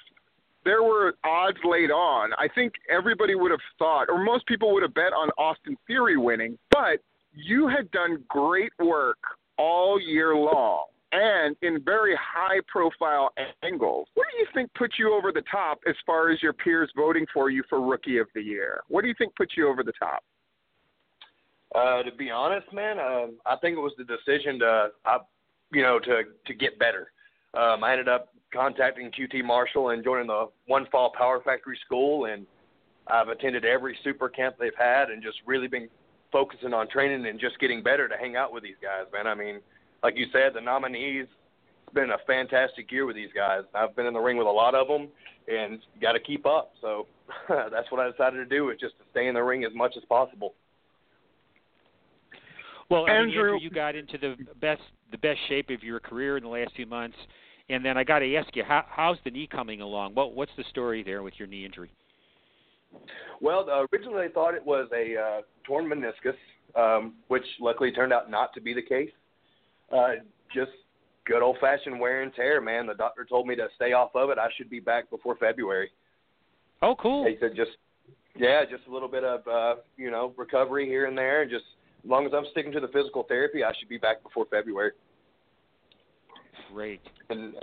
there 0.63 0.84
were 0.84 1.13
odds 1.24 1.58
laid 1.63 1.91
on, 1.91 2.32
I 2.38 2.47
think 2.54 2.74
everybody 2.89 3.36
would 3.36 3.52
have 3.52 3.62
thought, 3.80 4.10
or 4.10 4.24
most 4.24 4.45
people 4.45 4.74
would 4.74 4.84
have 4.84 4.93
bet 4.93 5.13
on 5.13 5.30
Austin 5.38 5.78
Theory 5.88 6.17
winning. 6.17 6.58
But 6.69 7.00
you 7.34 7.67
had 7.67 7.89
done 7.91 8.24
great 8.28 8.71
work 8.80 9.17
all 9.58 10.00
year 10.00 10.36
long 10.36 10.86
and 11.12 11.56
in 11.62 11.84
very 11.84 12.15
high 12.15 12.60
profile 12.67 13.32
angles. 13.63 14.08
What 14.13 14.28
do 14.32 14.39
you 14.39 14.47
think 14.54 14.74
put 14.76 14.93
you 14.97 15.13
over 15.13 15.32
the 15.32 15.43
top 15.52 15.80
as 15.88 15.95
far 16.06 16.30
as 16.30 16.41
your 16.41 16.54
peers 16.54 16.89
voting 16.95 17.26
for 17.34 17.50
you 17.50 17.63
for 17.69 17.82
Rookie 17.82 18.17
of 18.17 18.28
the 18.34 18.41
Year? 18.41 18.82
What 18.88 19.02
do 19.02 19.08
you 19.08 19.15
think 19.17 19.36
put 19.36 19.52
you 19.58 19.67
over 19.67 19.84
the 19.84 19.93
top? 20.00 20.24
Uh, 21.74 22.04
to 22.04 22.12
be 22.12 22.30
honest, 22.30 22.71
man, 22.74 23.00
um, 23.00 23.38
I 23.45 23.56
think 23.58 23.78
it 23.78 23.82
was 23.82 23.93
the 23.97 24.04
decision 24.04 24.60
to, 24.60 24.89
I, 25.06 25.17
you 25.71 25.82
know, 25.82 26.00
to 26.00 26.24
to 26.45 26.54
get 26.54 26.78
better. 26.80 27.12
Um, 27.54 27.84
I 27.84 27.91
ended 27.91 28.10
up 28.10 28.34
contacting 28.54 29.12
QT 29.12 29.44
Marshall 29.44 29.90
and 29.90 30.04
joining 30.04 30.28
the 30.28 30.48
One 30.68 30.86
Fall 30.92 31.12
Power 31.18 31.42
Factory 31.44 31.78
School, 31.86 32.26
and 32.26 32.46
I've 33.08 33.30
attended 33.30 33.66
every 33.66 33.98
super 34.04 34.30
camp 34.30 34.56
they've 34.60 34.72
had, 34.78 35.10
and 35.10 35.22
just 35.22 35.38
really 35.46 35.68
been 35.68 35.90
focusing 36.32 36.74
on 36.74 36.88
training 36.90 37.26
and 37.26 37.40
just 37.40 37.60
getting 37.60 37.84
better 37.84 38.08
to 38.08 38.16
hang 38.18 38.36
out 38.36 38.54
with 38.54 38.64
these 38.64 38.76
guys, 38.82 39.12
man. 39.12 39.28
I 39.28 39.36
mean, 39.36 39.60
like 40.04 40.16
you 40.18 40.28
said, 40.32 40.54
the 40.54 40.62
nominees. 40.62 41.28
It's 41.86 41.94
been 41.94 42.12
a 42.12 42.18
fantastic 42.26 42.92
year 42.92 43.06
with 43.06 43.16
these 43.16 43.32
guys. 43.36 43.64
I've 43.76 43.96
been 43.96 44.06
in 44.06 44.14
the 44.14 44.20
ring 44.20 44.38
with 44.38 44.48
a 44.48 44.52
lot 44.52 44.76
of 44.76 44.88
them, 44.88 45.10
and 45.48 45.80
you 45.94 46.02
got 46.02 46.14
to 46.14 46.20
keep 46.20 46.46
up. 46.46 46.72
So 46.80 47.08
that's 47.50 47.92
what 47.92 48.00
I 48.00 48.10
decided 48.10 48.38
to 48.38 48.46
do 48.46 48.70
is 48.70 48.80
just 48.80 48.98
to 49.00 49.04
stay 49.12 49.28
in 49.28 49.34
the 49.34 49.44
ring 49.44 49.64
as 49.64 49.74
much 49.76 49.94
as 49.98 50.04
possible. 50.06 50.54
Well, 52.90 53.06
I 53.06 53.20
mean, 53.20 53.30
Andrew- 53.30 53.54
Andrew, 53.54 53.60
you 53.62 53.70
got 53.70 53.96
into 53.96 54.18
the 54.18 54.36
best 54.60 54.82
the 55.12 55.18
best 55.18 55.40
shape 55.50 55.70
of 55.70 55.84
your 55.84 56.00
career 56.00 56.38
in 56.38 56.44
the 56.44 56.50
last 56.50 56.72
few 56.76 56.86
months, 56.86 57.18
and 57.72 57.86
then 57.86 57.98
I 57.98 58.04
got 58.04 58.20
to 58.20 58.36
ask 58.36 58.56
you, 58.56 58.64
how, 58.64 58.84
how's 58.90 59.18
the 59.24 59.32
knee 59.32 59.48
coming 59.48 59.82
along? 59.82 60.14
What 60.14 60.34
what's 60.36 60.52
the 60.58 60.64
story 60.70 61.04
there 61.04 61.24
with 61.24 61.34
your 61.38 61.48
knee 61.48 61.66
injury? 61.66 61.92
Well, 63.40 63.68
uh, 63.70 63.86
originally 63.92 64.28
they 64.28 64.34
thought 64.34 64.54
it 64.54 64.66
was 64.66 64.88
a 64.94 65.16
uh, 65.18 65.42
torn 65.66 65.90
meniscus, 65.90 66.36
um, 66.76 67.14
which 67.30 67.46
luckily 67.60 67.92
turned 67.92 68.14
out 68.14 68.30
not 68.30 68.54
to 68.54 68.62
be 68.62 68.74
the 68.74 68.82
case. 68.82 69.12
Uh, 69.92 70.16
just 70.54 70.72
good 71.26 71.42
old 71.42 71.58
fashioned 71.62 72.00
wear 72.00 72.22
and 72.22 72.34
tear, 72.34 72.62
man. 72.62 72.86
The 72.86 72.94
doctor 72.94 73.26
told 73.26 73.48
me 73.48 73.56
to 73.56 73.68
stay 73.76 73.94
off 73.94 74.12
of 74.16 74.30
it. 74.30 74.38
I 74.38 74.50
should 74.58 74.70
be 74.70 74.80
back 74.80 75.10
before 75.10 75.36
February. 75.38 75.90
Oh, 76.82 76.96
cool. 76.96 77.26
He 77.26 77.38
said 77.40 77.52
just, 77.56 77.72
yeah, 78.36 78.64
just 78.70 78.88
a 78.88 78.92
little 78.92 79.08
bit 79.08 79.24
of, 79.24 79.48
uh, 79.48 79.82
you 79.98 80.12
know, 80.12 80.34
recovery 80.36 80.88
here 80.88 81.06
and 81.06 81.18
there. 81.18 81.44
And 81.44 81.52
just 81.52 81.66
as 82.04 82.10
long 82.10 82.26
as 82.26 82.34
I'm 82.36 82.46
sticking 82.52 82.72
to 82.74 82.80
the 82.80 82.88
physical 82.88 83.24
therapy, 83.24 83.64
I 83.64 83.72
should 83.80 83.90
be 83.90 83.98
back 83.98 84.24
before 84.24 84.46
February. 84.50 84.92
Great. 86.74 87.02
And 87.30 87.56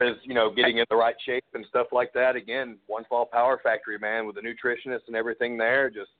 as 0.00 0.16
you 0.24 0.34
know, 0.34 0.50
getting 0.50 0.78
in 0.78 0.84
the 0.90 0.96
right 0.96 1.14
shape 1.24 1.44
and 1.54 1.64
stuff 1.68 1.88
like 1.92 2.12
that. 2.14 2.36
Again, 2.36 2.78
One 2.86 3.04
Fall 3.08 3.26
Power 3.26 3.60
Factory, 3.62 3.98
man, 3.98 4.26
with 4.26 4.36
the 4.36 4.42
nutritionist 4.42 5.06
and 5.06 5.16
everything 5.16 5.56
there. 5.56 5.90
Just 5.90 6.10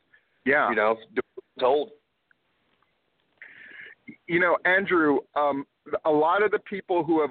Yeah. 0.45 0.69
you 0.71 0.77
know, 0.77 0.95
do 1.15 1.21
what 1.35 1.45
I'm 1.57 1.61
told. 1.61 1.91
you 4.27 4.41
know, 4.41 4.59
Andrew, 4.65 5.21
um, 5.37 5.65
a 6.05 6.11
lot 6.11 6.43
of 6.43 6.51
the 6.51 6.59
people 6.61 7.05
who 7.05 7.21
have 7.21 7.31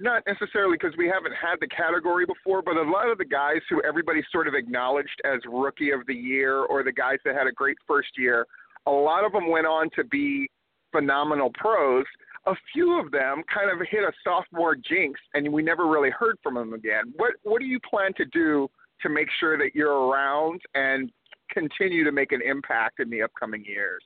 not 0.00 0.22
necessarily 0.26 0.76
because 0.76 0.96
we 0.96 1.08
haven't 1.08 1.32
had 1.32 1.56
the 1.60 1.68
category 1.68 2.26
before, 2.26 2.62
but 2.62 2.76
a 2.76 2.82
lot 2.82 3.08
of 3.08 3.16
the 3.18 3.24
guys 3.24 3.60
who 3.70 3.82
everybody 3.82 4.22
sort 4.30 4.48
of 4.48 4.54
acknowledged 4.54 5.20
as 5.24 5.40
rookie 5.46 5.90
of 5.90 6.04
the 6.06 6.14
year 6.14 6.64
or 6.64 6.82
the 6.82 6.92
guys 6.92 7.18
that 7.24 7.34
had 7.34 7.46
a 7.46 7.52
great 7.52 7.76
first 7.86 8.18
year, 8.18 8.46
a 8.86 8.90
lot 8.90 9.24
of 9.24 9.32
them 9.32 9.48
went 9.48 9.66
on 9.66 9.88
to 9.96 10.04
be 10.04 10.48
phenomenal 10.92 11.50
pros. 11.54 12.04
A 12.46 12.54
few 12.72 13.00
of 13.00 13.10
them 13.10 13.42
kind 13.52 13.70
of 13.70 13.86
hit 13.88 14.02
a 14.02 14.12
sophomore 14.22 14.76
jinx, 14.76 15.18
and 15.34 15.50
we 15.52 15.62
never 15.62 15.86
really 15.86 16.10
heard 16.10 16.36
from 16.42 16.54
them 16.54 16.74
again. 16.74 17.12
What 17.16 17.34
what 17.42 17.60
do 17.60 17.66
you 17.66 17.80
plan 17.88 18.12
to 18.18 18.24
do 18.26 18.68
to 19.02 19.08
make 19.08 19.28
sure 19.40 19.56
that 19.58 19.74
you're 19.74 20.08
around 20.08 20.60
and 20.74 21.10
continue 21.50 22.04
to 22.04 22.12
make 22.12 22.32
an 22.32 22.40
impact 22.42 23.00
in 23.00 23.10
the 23.10 23.22
upcoming 23.22 23.64
years? 23.64 24.02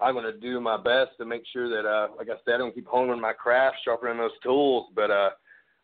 I'm 0.00 0.14
going 0.14 0.24
to 0.24 0.38
do 0.38 0.60
my 0.60 0.76
best 0.76 1.12
to 1.18 1.24
make 1.24 1.42
sure 1.52 1.68
that, 1.68 1.88
uh, 1.88 2.08
like 2.18 2.28
I 2.28 2.34
said, 2.44 2.54
I'm 2.54 2.60
going 2.60 2.72
to 2.72 2.76
keep 2.76 2.86
honing 2.86 3.20
my 3.20 3.32
craft, 3.32 3.76
sharpening 3.84 4.18
those 4.18 4.32
tools. 4.42 4.88
But 4.94 5.10
uh, 5.10 5.30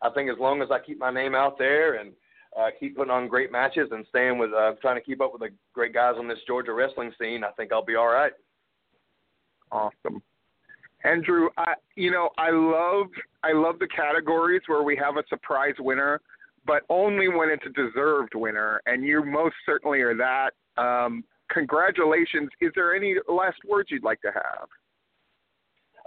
I 0.01 0.09
think 0.09 0.29
as 0.29 0.37
long 0.37 0.61
as 0.61 0.69
I 0.69 0.79
keep 0.79 0.99
my 0.99 1.11
name 1.11 1.33
out 1.33 1.57
there 1.57 1.95
and 1.95 2.11
uh, 2.59 2.67
keep 2.77 2.97
putting 2.97 3.11
on 3.11 3.29
great 3.29 3.51
matches 3.51 3.87
and 3.91 4.05
staying 4.09 4.37
with, 4.37 4.51
uh, 4.53 4.73
trying 4.81 4.97
to 4.97 5.01
keep 5.01 5.21
up 5.21 5.31
with 5.31 5.41
the 5.41 5.49
great 5.73 5.93
guys 5.93 6.15
on 6.17 6.27
this 6.27 6.39
Georgia 6.45 6.73
wrestling 6.73 7.13
scene, 7.19 7.43
I 7.43 7.51
think 7.51 7.71
I'll 7.71 7.85
be 7.85 7.95
all 7.95 8.07
right. 8.07 8.33
Awesome. 9.71 10.21
Andrew, 11.03 11.49
I, 11.57 11.73
you 11.95 12.11
know, 12.11 12.29
I 12.37 12.51
love 12.51 13.07
I 13.43 13.53
love 13.53 13.79
the 13.79 13.87
categories 13.87 14.61
where 14.67 14.83
we 14.83 14.95
have 14.97 15.17
a 15.17 15.23
surprise 15.29 15.73
winner, 15.79 16.21
but 16.65 16.83
only 16.89 17.27
when 17.27 17.49
it's 17.49 17.65
a 17.65 17.69
deserved 17.69 18.35
winner, 18.35 18.81
and 18.85 19.03
you 19.03 19.23
most 19.23 19.55
certainly 19.65 20.01
are 20.01 20.15
that. 20.15 20.51
Um, 20.77 21.23
congratulations. 21.51 22.49
Is 22.59 22.71
there 22.75 22.95
any 22.95 23.15
last 23.27 23.57
words 23.67 23.89
you'd 23.91 24.03
like 24.03 24.21
to 24.21 24.31
have? 24.31 24.67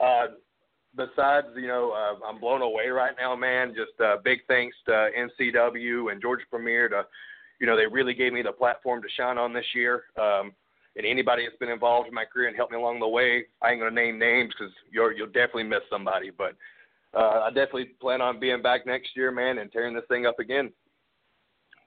Uh, 0.01 0.27
besides, 0.97 1.49
you 1.57 1.69
know, 1.69 1.93
uh, 1.93 2.25
I'm 2.27 2.41
blown 2.41 2.63
away 2.63 2.89
right 2.89 3.15
now, 3.19 3.35
man. 3.35 3.75
Just 3.75 4.01
uh, 4.01 4.17
big 4.25 4.41
thanks 4.49 4.77
to 4.87 5.09
NCW 5.17 6.13
and 6.13 6.21
Georgia 6.21 6.45
Premier 6.51 6.89
to, 6.89 7.05
you 7.61 7.67
know, 7.67 7.77
they 7.77 7.87
really 7.87 8.15
gave 8.15 8.33
me 8.33 8.43
the 8.43 8.53
platform 8.53 9.03
to 9.03 9.09
shine 9.17 9.39
on 9.39 9.53
this 9.53 9.67
year. 9.75 10.05
Um, 10.21 10.53
and 10.97 11.07
anybody 11.07 11.45
that's 11.45 11.59
been 11.59 11.69
involved 11.69 12.09
in 12.09 12.15
my 12.15 12.25
career 12.25 12.49
and 12.49 12.57
helped 12.57 12.73
me 12.73 12.79
along 12.79 13.01
the 13.01 13.09
way, 13.09 13.45
I 13.63 13.71
ain't 13.71 13.81
gonna 13.81 13.95
name 13.95 14.19
names 14.19 14.53
because 14.59 14.73
you'll 14.91 15.13
you'll 15.13 15.27
definitely 15.27 15.65
miss 15.65 15.81
somebody. 15.91 16.31
But 16.31 16.55
uh, 17.15 17.43
I 17.45 17.49
definitely 17.49 17.91
plan 18.01 18.21
on 18.21 18.41
being 18.41 18.63
back 18.63 18.87
next 18.87 19.11
year, 19.17 19.31
man, 19.31 19.59
and 19.59 19.71
tearing 19.73 19.95
this 19.95 20.05
thing 20.09 20.27
up 20.27 20.39
again. 20.39 20.73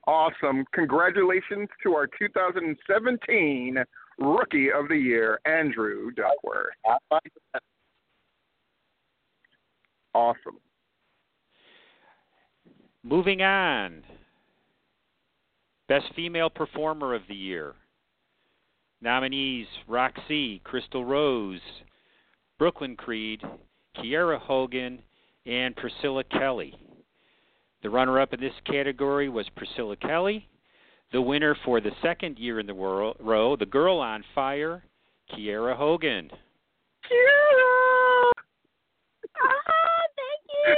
Awesome! 0.05 0.65
Congratulations 0.73 1.67
to 1.83 1.93
our 1.93 2.07
2017 2.17 3.77
Rookie 4.19 4.71
of 4.71 4.87
the 4.87 4.97
Year, 4.97 5.39
Andrew 5.45 6.11
Duckworth. 6.11 6.73
Awesome. 10.13 10.57
Moving 13.03 13.41
on. 13.41 14.03
Best 15.87 16.07
Female 16.15 16.49
Performer 16.49 17.13
of 17.13 17.21
the 17.29 17.35
Year. 17.35 17.75
Nominees 19.01 19.67
Roxy, 19.88 20.60
Crystal 20.63 21.05
Rose, 21.05 21.62
Brooklyn 22.57 22.95
Creed, 22.95 23.41
Kiera 23.97 24.39
Hogan, 24.39 25.01
and 25.45 25.75
Priscilla 25.75 26.23
Kelly. 26.23 26.73
The 27.83 27.89
runner 27.89 28.19
up 28.19 28.33
in 28.33 28.39
this 28.39 28.53
category 28.65 29.29
was 29.29 29.45
Priscilla 29.55 29.95
Kelly. 29.95 30.49
The 31.12 31.21
winner 31.21 31.55
for 31.63 31.79
the 31.79 31.91
second 32.01 32.39
year 32.39 32.60
in 32.60 32.65
the 32.65 32.73
row, 32.73 33.55
the 33.55 33.65
girl 33.65 33.99
on 33.99 34.23
fire, 34.33 34.83
Kiera 35.31 35.75
Hogan. 35.75 36.29
Kiera! 37.05 38.31
Ah, 39.39 40.01
thank 40.17 40.43
you! 40.65 40.75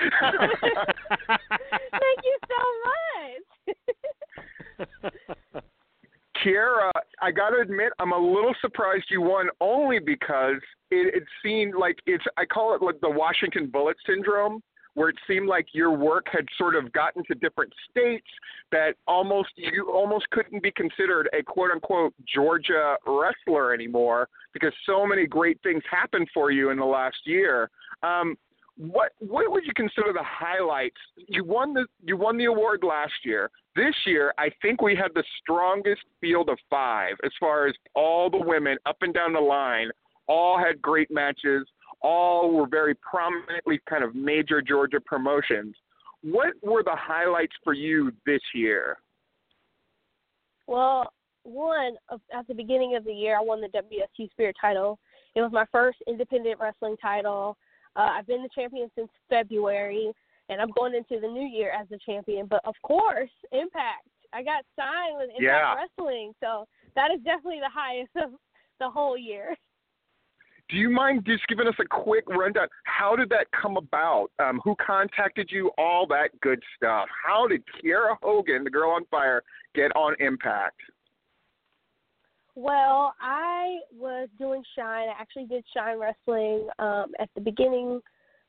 thank 1.92 2.20
you 2.24 2.38
so 2.48 2.60
much! 5.54 5.64
Kiera, 6.44 6.90
I 7.22 7.30
got 7.30 7.50
to 7.50 7.60
admit, 7.60 7.92
I'm 7.98 8.12
a 8.12 8.18
little 8.18 8.54
surprised 8.60 9.06
you 9.10 9.20
won 9.20 9.48
only 9.60 9.98
because 9.98 10.60
it, 10.90 11.14
it 11.14 11.24
seemed 11.42 11.74
like 11.74 11.98
it's, 12.06 12.24
I 12.36 12.44
call 12.44 12.74
it 12.74 12.82
like 12.82 13.00
the 13.00 13.10
Washington 13.10 13.68
Bullet 13.68 13.96
syndrome, 14.06 14.62
where 14.94 15.08
it 15.08 15.16
seemed 15.26 15.48
like 15.48 15.66
your 15.72 15.90
work 15.90 16.26
had 16.30 16.46
sort 16.56 16.76
of 16.76 16.92
gotten 16.92 17.24
to 17.26 17.34
different 17.34 17.72
states 17.90 18.26
that 18.70 18.94
almost, 19.08 19.48
you 19.56 19.90
almost 19.92 20.28
couldn't 20.30 20.62
be 20.62 20.70
considered 20.72 21.28
a 21.38 21.42
quote 21.42 21.70
unquote 21.70 22.14
Georgia 22.32 22.96
wrestler 23.06 23.72
anymore 23.72 24.28
because 24.52 24.72
so 24.86 25.06
many 25.06 25.26
great 25.26 25.58
things 25.62 25.82
happened 25.90 26.28
for 26.32 26.50
you 26.50 26.70
in 26.70 26.78
the 26.78 26.84
last 26.84 27.18
year. 27.24 27.70
Um, 28.02 28.36
what 28.76 29.12
what 29.20 29.50
would 29.52 29.64
you 29.64 29.72
consider 29.76 30.12
the 30.12 30.24
highlights? 30.24 30.96
You 31.28 31.44
won 31.44 31.74
the 31.74 31.86
you 32.04 32.16
won 32.16 32.36
the 32.36 32.46
award 32.46 32.82
last 32.82 33.12
year. 33.24 33.50
This 33.76 33.94
year, 34.06 34.32
I 34.38 34.50
think 34.62 34.82
we 34.82 34.94
had 34.94 35.10
the 35.14 35.24
strongest 35.40 36.02
field 36.20 36.48
of 36.48 36.58
five 36.70 37.16
as 37.24 37.32
far 37.40 37.66
as 37.66 37.74
all 37.94 38.30
the 38.30 38.38
women 38.38 38.76
up 38.86 38.96
and 39.00 39.12
down 39.12 39.32
the 39.32 39.40
line. 39.40 39.90
All 40.28 40.58
had 40.58 40.80
great 40.80 41.10
matches. 41.10 41.66
All 42.00 42.52
were 42.52 42.68
very 42.68 42.94
prominently 42.96 43.80
kind 43.88 44.04
of 44.04 44.14
major 44.14 44.62
Georgia 44.62 45.00
promotions. 45.00 45.74
What 46.22 46.54
were 46.62 46.82
the 46.82 46.94
highlights 46.94 47.54
for 47.64 47.72
you 47.72 48.12
this 48.24 48.40
year? 48.54 48.98
Well, 50.66 51.12
one 51.42 51.96
at 52.10 52.46
the 52.46 52.54
beginning 52.54 52.96
of 52.96 53.04
the 53.04 53.12
year, 53.12 53.36
I 53.36 53.42
won 53.42 53.60
the 53.60 53.68
WSU 53.68 54.30
Spirit 54.30 54.56
title. 54.60 54.98
It 55.34 55.42
was 55.42 55.52
my 55.52 55.66
first 55.72 55.98
independent 56.06 56.60
wrestling 56.60 56.96
title. 57.02 57.56
Uh, 57.96 58.10
I've 58.12 58.26
been 58.26 58.42
the 58.42 58.48
champion 58.54 58.90
since 58.94 59.10
February, 59.28 60.12
and 60.48 60.60
I'm 60.60 60.70
going 60.76 60.94
into 60.94 61.20
the 61.20 61.28
new 61.28 61.46
year 61.46 61.72
as 61.72 61.86
a 61.92 61.98
champion. 62.04 62.46
But 62.46 62.60
of 62.64 62.74
course, 62.82 63.30
Impact. 63.52 64.06
I 64.32 64.42
got 64.42 64.64
signed 64.76 65.16
with 65.16 65.30
Impact 65.30 65.42
yeah. 65.42 65.74
Wrestling, 65.74 66.32
so 66.40 66.66
that 66.96 67.10
is 67.12 67.22
definitely 67.22 67.60
the 67.60 67.70
highest 67.72 68.10
of 68.16 68.38
the 68.80 68.90
whole 68.90 69.16
year. 69.16 69.54
Do 70.70 70.76
you 70.76 70.88
mind 70.88 71.24
just 71.26 71.46
giving 71.46 71.68
us 71.68 71.74
a 71.78 71.84
quick 71.84 72.24
rundown? 72.28 72.68
How 72.84 73.14
did 73.16 73.28
that 73.28 73.46
come 73.60 73.76
about? 73.76 74.30
Um, 74.38 74.60
who 74.64 74.74
contacted 74.84 75.50
you? 75.52 75.70
All 75.76 76.06
that 76.08 76.30
good 76.40 76.62
stuff. 76.76 77.06
How 77.24 77.46
did 77.46 77.62
Kiera 77.66 78.16
Hogan, 78.22 78.64
the 78.64 78.70
girl 78.70 78.90
on 78.90 79.04
fire, 79.10 79.42
get 79.74 79.94
on 79.94 80.14
Impact? 80.20 80.80
Well, 82.56 83.14
I 83.20 83.78
was 83.94 84.28
doing 84.38 84.62
Shine. 84.76 85.08
I 85.08 85.20
actually 85.20 85.46
did 85.46 85.64
Shine 85.76 85.98
Wrestling 85.98 86.68
um, 86.78 87.12
at 87.18 87.28
the 87.34 87.40
beginning. 87.40 88.00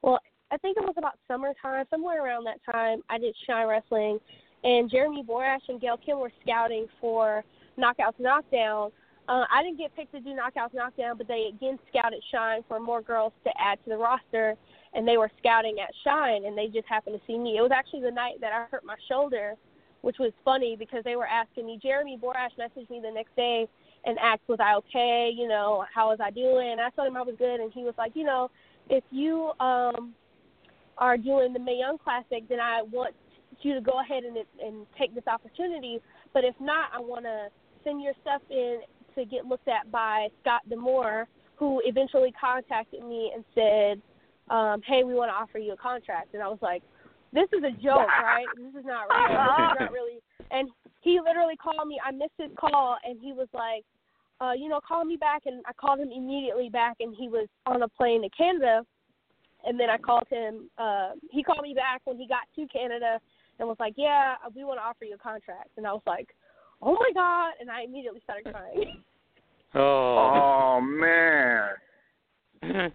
Well, 0.02 0.20
I 0.52 0.58
think 0.58 0.78
it 0.78 0.84
was 0.84 0.96
about 0.98 1.18
summertime, 1.28 1.86
somewhere 1.90 2.24
around 2.24 2.46
that 2.46 2.60
time. 2.72 3.02
I 3.10 3.18
did 3.18 3.36
Shine 3.48 3.68
Wrestling, 3.68 4.20
and 4.64 4.90
Jeremy 4.90 5.24
Borash 5.24 5.62
and 5.70 5.82
Gail 5.82 5.98
Kim 5.98 6.20
were 6.20 6.32
scouting 6.44 6.88
for 7.02 7.44
Knockouts 7.78 8.20
Knockdown. 8.20 8.92
Uh, 9.28 9.46
I 9.52 9.64
didn't 9.64 9.80
get 9.80 9.96
picked 9.96 10.14
to 10.14 10.20
do 10.20 10.30
Knockouts 10.30 10.74
Knockdown, 10.74 11.18
but 11.18 11.28
they 11.28 11.50
again 11.54 11.80
scouted 11.90 12.24
Shine 12.32 12.64
for 12.68 12.80
more 12.80 13.02
girls 13.02 13.34
to 13.44 13.52
add 13.60 13.84
to 13.84 13.90
the 13.90 13.98
roster, 13.98 14.56
and 14.94 15.08
they 15.08 15.18
were 15.18 15.32
scouting 15.40 15.78
at 15.80 15.90
Shine, 16.04 16.46
and 16.46 16.56
they 16.56 16.68
just 16.68 16.88
happened 16.88 17.20
to 17.20 17.26
see 17.26 17.40
me. 17.40 17.58
It 17.58 17.62
was 17.62 17.72
actually 17.74 18.02
the 18.02 18.12
night 18.12 18.40
that 18.42 18.54
I 18.54 18.66
hurt 18.70 18.86
my 18.86 18.96
shoulder, 19.10 19.56
which 20.02 20.18
was 20.20 20.32
funny 20.44 20.76
because 20.78 21.04
they 21.04 21.16
were 21.16 21.28
asking 21.28 21.66
me. 21.66 21.80
Jeremy 21.82 22.20
Borash 22.22 22.54
messaged 22.60 22.90
me 22.92 23.02
the 23.02 23.12
next 23.12 23.36
day 23.36 23.68
and 24.06 24.20
asked, 24.20 24.42
was 24.48 24.60
I 24.62 24.76
okay? 24.76 25.32
You 25.36 25.48
know, 25.48 25.86
how 25.94 26.10
was 26.10 26.20
I 26.24 26.30
doing? 26.30 26.74
And 26.74 26.82
I 26.82 26.92
told 26.92 27.08
him 27.08 27.18
I 27.18 27.24
was 27.24 27.36
good, 27.40 27.60
and 27.60 27.74
he 27.74 27.84
was 27.84 27.96
like, 27.98 28.12
you 28.16 28.24
know, 28.24 28.52
if 28.90 29.04
you 29.10 29.52
um 29.60 30.14
are 30.98 31.18
doing 31.18 31.54
the 31.54 31.60
Mae 31.60 31.78
Young 31.80 31.98
Classic, 31.98 32.48
then 32.48 32.60
I 32.60 32.82
want 32.82 33.16
you 33.62 33.74
to 33.74 33.82
go 33.82 34.00
ahead 34.02 34.24
and 34.24 34.38
and 34.64 34.86
take 34.98 35.16
this 35.16 35.28
opportunity. 35.28 36.00
But 36.34 36.44
if 36.44 36.56
not, 36.60 36.90
I 36.94 37.00
want 37.00 37.26
to 37.26 37.48
send 37.84 38.02
your 38.02 38.14
stuff 38.22 38.42
in 38.50 38.82
to 39.16 39.26
get 39.26 39.46
looked 39.46 39.68
at 39.68 39.90
by 39.92 40.28
Scott 40.42 40.62
D'Amore, 40.70 41.28
who 41.56 41.82
eventually 41.86 42.34
contacted 42.40 43.04
me 43.04 43.32
and 43.34 43.44
said, 43.54 44.02
um, 44.54 44.82
"Hey, 44.86 45.04
we 45.04 45.14
want 45.14 45.30
to 45.30 45.36
offer 45.36 45.58
you 45.58 45.74
a 45.74 45.78
contract." 45.78 46.34
And 46.34 46.44
I 46.44 46.48
was 46.48 46.60
like, 46.62 46.84
"This 47.32 47.48
is 47.54 47.64
a 47.64 47.72
joke, 47.72 48.08
right? 48.22 48.46
This 48.58 48.76
is 48.76 48.86
not 48.86 49.08
real. 49.10 49.28
This 49.28 49.74
is 49.74 49.80
not 49.80 49.92
really." 49.92 50.20
And 50.52 50.70
he 51.02 51.20
literally 51.20 51.56
called 51.56 51.88
me. 51.88 52.00
I 52.06 52.12
missed 52.12 52.38
his 52.38 52.52
call, 52.56 52.98
and 53.04 53.20
he 53.20 53.34
was 53.34 53.48
like, 53.52 53.84
uh, 54.42 54.52
you 54.52 54.70
know, 54.70 54.80
call 54.86 55.04
me 55.04 55.16
back. 55.16 55.44
And 55.46 55.64
I 55.66 55.74
called 55.74 56.00
him 56.00 56.12
immediately 56.12 56.70
back, 56.70 56.98
and 57.00 57.16
he 57.16 57.28
was 57.28 57.48
on 57.66 57.82
a 57.82 57.88
plane 57.88 58.22
to 58.22 58.30
Canada. 58.30 58.86
And 59.66 59.80
then 59.80 59.90
I 59.90 59.98
called 59.98 60.28
him. 60.30 60.70
Uh, 60.78 61.12
he 61.32 61.44
called 61.44 61.62
me 61.64 61.74
back 61.74 62.02
when 62.06 62.18
he 62.18 62.28
got 62.28 62.44
to 62.56 62.68
Canada 62.68 63.20
and 63.60 63.68
was 63.68 63.78
like, 63.80 63.94
"Yeah, 63.98 64.36
we 64.56 64.64
want 64.64 64.80
to 64.80 64.84
offer 64.84 65.06
you 65.06 65.16
a 65.16 65.18
contract." 65.18 65.70
And 65.78 65.88
I 65.88 65.94
was 65.94 66.04
like, 66.06 66.36
"Oh 66.82 66.94
my 66.94 67.12
god!" 67.14 67.54
And 67.60 67.70
I 67.72 67.82
immediately 67.84 68.22
started 68.24 68.52
crying. 68.52 69.04
Oh, 69.78 70.78
oh 70.78 70.80
man. 70.80 71.72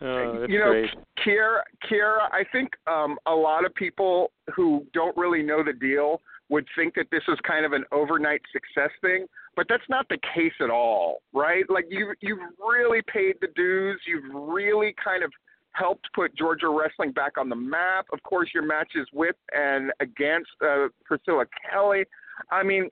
oh, 0.00 0.46
you 0.48 0.58
know, 0.58 0.70
great. 0.70 0.90
Kiera, 1.22 1.60
Kiera, 1.86 2.30
I 2.32 2.42
think 2.52 2.70
um, 2.86 3.18
a 3.26 3.34
lot 3.34 3.66
of 3.66 3.74
people 3.74 4.32
who 4.56 4.86
don't 4.94 5.14
really 5.14 5.42
know 5.42 5.62
the 5.62 5.74
deal 5.74 6.22
would 6.48 6.66
think 6.76 6.94
that 6.94 7.06
this 7.10 7.22
is 7.28 7.38
kind 7.46 7.66
of 7.66 7.72
an 7.72 7.84
overnight 7.92 8.40
success 8.52 8.90
thing, 9.00 9.26
but 9.56 9.66
that's 9.68 9.84
not 9.88 10.08
the 10.08 10.18
case 10.34 10.52
at 10.60 10.70
all, 10.70 11.18
right? 11.32 11.64
Like 11.68 11.84
you 11.90 12.14
you've 12.20 12.38
really 12.58 13.02
paid 13.12 13.34
the 13.40 13.48
dues, 13.54 14.00
you've 14.06 14.34
really 14.34 14.94
kind 15.02 15.22
of 15.22 15.30
helped 15.74 16.06
put 16.14 16.34
Georgia 16.36 16.68
wrestling 16.68 17.12
back 17.12 17.36
on 17.38 17.48
the 17.48 17.56
map. 17.56 18.06
Of 18.12 18.22
course, 18.22 18.50
your 18.54 18.64
matches 18.64 19.06
with 19.12 19.36
and 19.52 19.92
against 20.00 20.50
uh, 20.64 20.88
Priscilla 21.04 21.44
Kelly. 21.70 22.04
I 22.50 22.62
mean, 22.62 22.88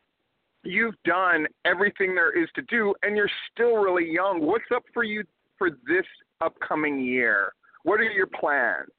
you've 0.65 0.95
done 1.05 1.47
everything 1.65 2.15
there 2.15 2.37
is 2.41 2.49
to 2.57 2.63
do, 2.63 2.95
and 3.03 3.17
you're 3.17 3.31
still 3.53 3.77
really 3.77 4.11
young. 4.11 4.41
What's 4.41 4.65
up 4.75 4.83
for 4.93 5.05
you 5.05 5.25
for 5.59 5.71
this 5.71 6.07
upcoming 6.41 7.05
year? 7.05 7.53
What 7.85 8.01
are 8.01 8.05
your 8.05 8.27
plans? 8.27 8.91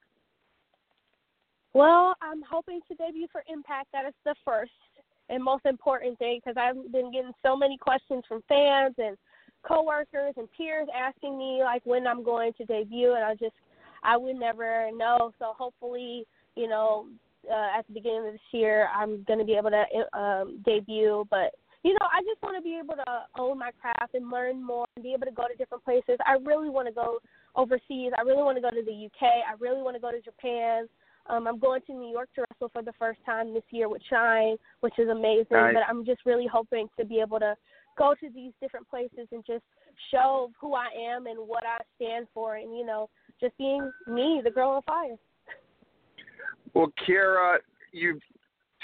Well, 1.72 2.14
I'm 2.22 2.42
hoping 2.48 2.80
to 2.88 2.94
debut 2.94 3.26
for 3.32 3.42
Impact. 3.48 3.88
That 3.92 4.06
is 4.06 4.14
the 4.24 4.34
first 4.44 4.70
and 5.28 5.42
most 5.42 5.64
important 5.66 6.18
thing 6.18 6.40
because 6.42 6.56
I've 6.56 6.92
been 6.92 7.10
getting 7.10 7.32
so 7.44 7.56
many 7.56 7.76
questions 7.78 8.22
from 8.28 8.42
fans 8.48 8.94
and 8.98 9.16
coworkers 9.66 10.34
and 10.36 10.46
peers 10.56 10.86
asking 10.94 11.36
me 11.36 11.60
like 11.64 11.82
when 11.84 12.06
I'm 12.06 12.22
going 12.22 12.52
to 12.58 12.64
debut, 12.64 13.14
and 13.14 13.24
I 13.24 13.34
just 13.34 13.54
I 14.04 14.16
would 14.16 14.36
never 14.36 14.90
know. 14.94 15.32
So 15.38 15.52
hopefully, 15.56 16.26
you 16.56 16.68
know, 16.68 17.06
uh, 17.50 17.78
at 17.78 17.86
the 17.86 17.94
beginning 17.94 18.26
of 18.26 18.32
this 18.32 18.40
year, 18.52 18.88
I'm 18.94 19.22
going 19.24 19.38
to 19.38 19.44
be 19.44 19.54
able 19.54 19.70
to 19.70 20.18
um, 20.18 20.62
debut. 20.64 21.26
But 21.30 21.54
you 21.82 21.92
know, 21.92 22.06
I 22.10 22.22
just 22.22 22.42
want 22.42 22.56
to 22.56 22.62
be 22.62 22.78
able 22.82 22.94
to 22.94 23.26
own 23.38 23.58
my 23.58 23.70
craft 23.80 24.14
and 24.14 24.30
learn 24.30 24.64
more 24.64 24.86
and 24.96 25.02
be 25.02 25.12
able 25.12 25.26
to 25.26 25.32
go 25.32 25.44
to 25.48 25.54
different 25.56 25.84
places. 25.84 26.16
I 26.24 26.36
really 26.42 26.70
want 26.70 26.88
to 26.88 26.94
go 26.94 27.18
overseas. 27.56 28.12
I 28.16 28.22
really 28.22 28.42
want 28.42 28.56
to 28.56 28.62
go 28.62 28.70
to 28.70 28.82
the 28.82 29.06
UK. 29.06 29.22
I 29.46 29.54
really 29.60 29.82
want 29.82 29.96
to 29.96 30.00
go 30.00 30.10
to 30.10 30.20
Japan. 30.20 30.88
Um, 31.26 31.46
I'm 31.46 31.58
going 31.58 31.80
to 31.86 31.94
New 31.94 32.10
York 32.10 32.28
to 32.34 32.42
wrestle 32.42 32.70
for 32.72 32.82
the 32.82 32.92
first 32.98 33.18
time 33.24 33.54
this 33.54 33.62
year 33.70 33.88
with 33.88 34.02
Shine, 34.10 34.56
which 34.80 34.98
is 34.98 35.08
amazing. 35.08 35.46
Nice. 35.50 35.74
But 35.74 35.82
I'm 35.88 36.04
just 36.04 36.20
really 36.26 36.46
hoping 36.46 36.88
to 36.98 37.04
be 37.04 37.20
able 37.20 37.38
to 37.38 37.54
go 37.96 38.14
to 38.20 38.28
these 38.34 38.52
different 38.60 38.88
places 38.88 39.28
and 39.32 39.44
just 39.46 39.64
show 40.10 40.50
who 40.60 40.74
I 40.74 40.88
am 40.98 41.26
and 41.26 41.38
what 41.38 41.64
I 41.64 41.78
stand 41.96 42.26
for, 42.34 42.56
and 42.56 42.76
you 42.76 42.84
know, 42.84 43.08
just 43.40 43.56
being 43.58 43.90
me, 44.06 44.40
the 44.42 44.50
girl 44.50 44.70
on 44.70 44.82
fire. 44.82 45.16
Well, 46.74 46.92
Kiera, 47.06 47.58
you 47.92 48.18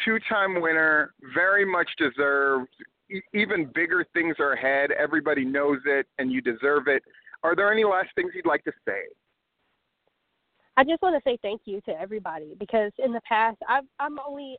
two-time 0.04 0.60
winner, 0.60 1.12
very 1.34 1.64
much 1.64 1.90
deserved. 1.98 2.68
E- 3.10 3.20
even 3.34 3.70
bigger 3.74 4.06
things 4.12 4.36
are 4.38 4.52
ahead. 4.52 4.90
Everybody 4.92 5.44
knows 5.44 5.78
it, 5.86 6.06
and 6.18 6.30
you 6.30 6.40
deserve 6.40 6.86
it. 6.86 7.02
Are 7.42 7.56
there 7.56 7.72
any 7.72 7.84
last 7.84 8.08
things 8.14 8.32
you'd 8.34 8.46
like 8.46 8.64
to 8.64 8.72
say? 8.86 9.02
I 10.76 10.84
just 10.84 11.02
want 11.02 11.14
to 11.14 11.28
say 11.28 11.36
thank 11.42 11.62
you 11.64 11.80
to 11.82 12.00
everybody 12.00 12.54
because 12.58 12.92
in 12.98 13.12
the 13.12 13.20
past 13.28 13.58
I've 13.68 13.84
I'm 13.98 14.18
only 14.26 14.56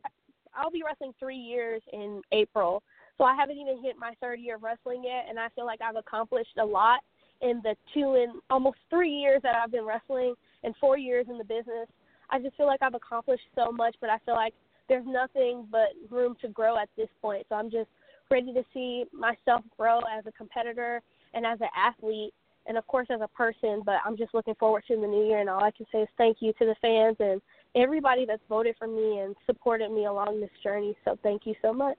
I'll 0.54 0.70
be 0.70 0.84
wrestling 0.86 1.14
three 1.20 1.38
years 1.38 1.82
in 1.94 2.22
April, 2.32 2.84
so 3.18 3.24
I 3.24 3.36
haven't 3.36 3.58
even 3.58 3.82
hit 3.84 3.96
my 3.98 4.14
third 4.22 4.40
year 4.40 4.56
of 4.56 4.64
wrestling 4.64 5.04
yet, 5.06 5.26
and 5.30 5.40
I 5.40 5.50
feel 5.56 5.66
like 5.66 5.80
I've 5.82 5.96
accomplished 5.96 6.58
a 6.60 6.66
lot 6.66 7.00
in 7.42 7.62
the 7.64 7.76
two 7.94 8.16
and 8.16 8.42
almost 8.50 8.78
three 8.90 9.12
years 9.12 9.42
that 9.44 9.56
I've 9.56 9.72
been 9.72 9.86
wrestling 9.86 10.36
and 10.64 10.76
four 10.80 10.98
years 10.98 11.26
in 11.30 11.38
the 11.38 11.44
business. 11.44 11.88
I 12.30 12.40
just 12.40 12.56
feel 12.56 12.68
like 12.68 12.82
I've 12.82 12.94
accomplished 12.94 13.44
so 13.56 13.72
much, 13.72 13.96
but 14.00 14.10
I 14.10 14.18
feel 14.26 14.36
like 14.36 14.54
there's 14.88 15.06
nothing 15.08 15.68
but 15.72 15.90
room 16.10 16.36
to 16.42 16.48
grow 16.50 16.78
at 16.78 16.90
this 16.98 17.10
point. 17.22 17.46
So 17.50 17.56
I'm 17.56 17.70
just 17.70 17.90
ready 18.30 18.54
to 18.54 18.64
see 18.74 19.06
myself 19.12 19.62
grow 19.78 20.00
as 20.00 20.26
a 20.26 20.32
competitor 20.32 21.02
and 21.34 21.46
as 21.46 21.60
an 21.62 21.70
athlete 21.76 22.34
and 22.68 22.78
of 22.78 22.86
course 22.88 23.08
as 23.10 23.22
a 23.22 23.28
person, 23.30 23.82
but 23.86 23.96
I'm 24.06 24.16
just 24.16 24.34
looking 24.34 24.56
forward 24.56 24.84
to 24.88 24.96
the 24.96 25.08
new 25.08 25.26
year 25.26 25.40
and 25.40 25.50
all 25.50 25.64
I 25.64 25.72
can 25.72 25.86
say 25.92 26.00
is 26.00 26.10
thank 26.18 26.38
you 26.42 26.54
to 26.54 26.66
the 26.66 26.76
fans 26.82 27.18
and 27.20 27.42
everybody 27.76 28.26
that's 28.26 28.42
voted 28.48 28.76
for 28.78 28.88
me 28.88 29.20
and 29.20 29.36
supported 29.46 29.92
me 29.92 30.06
along 30.06 30.40
this 30.40 30.52
journey. 30.64 30.96
So 31.04 31.18
thank 31.24 31.46
you 31.46 31.56
so 31.62 31.74
much. 31.74 31.98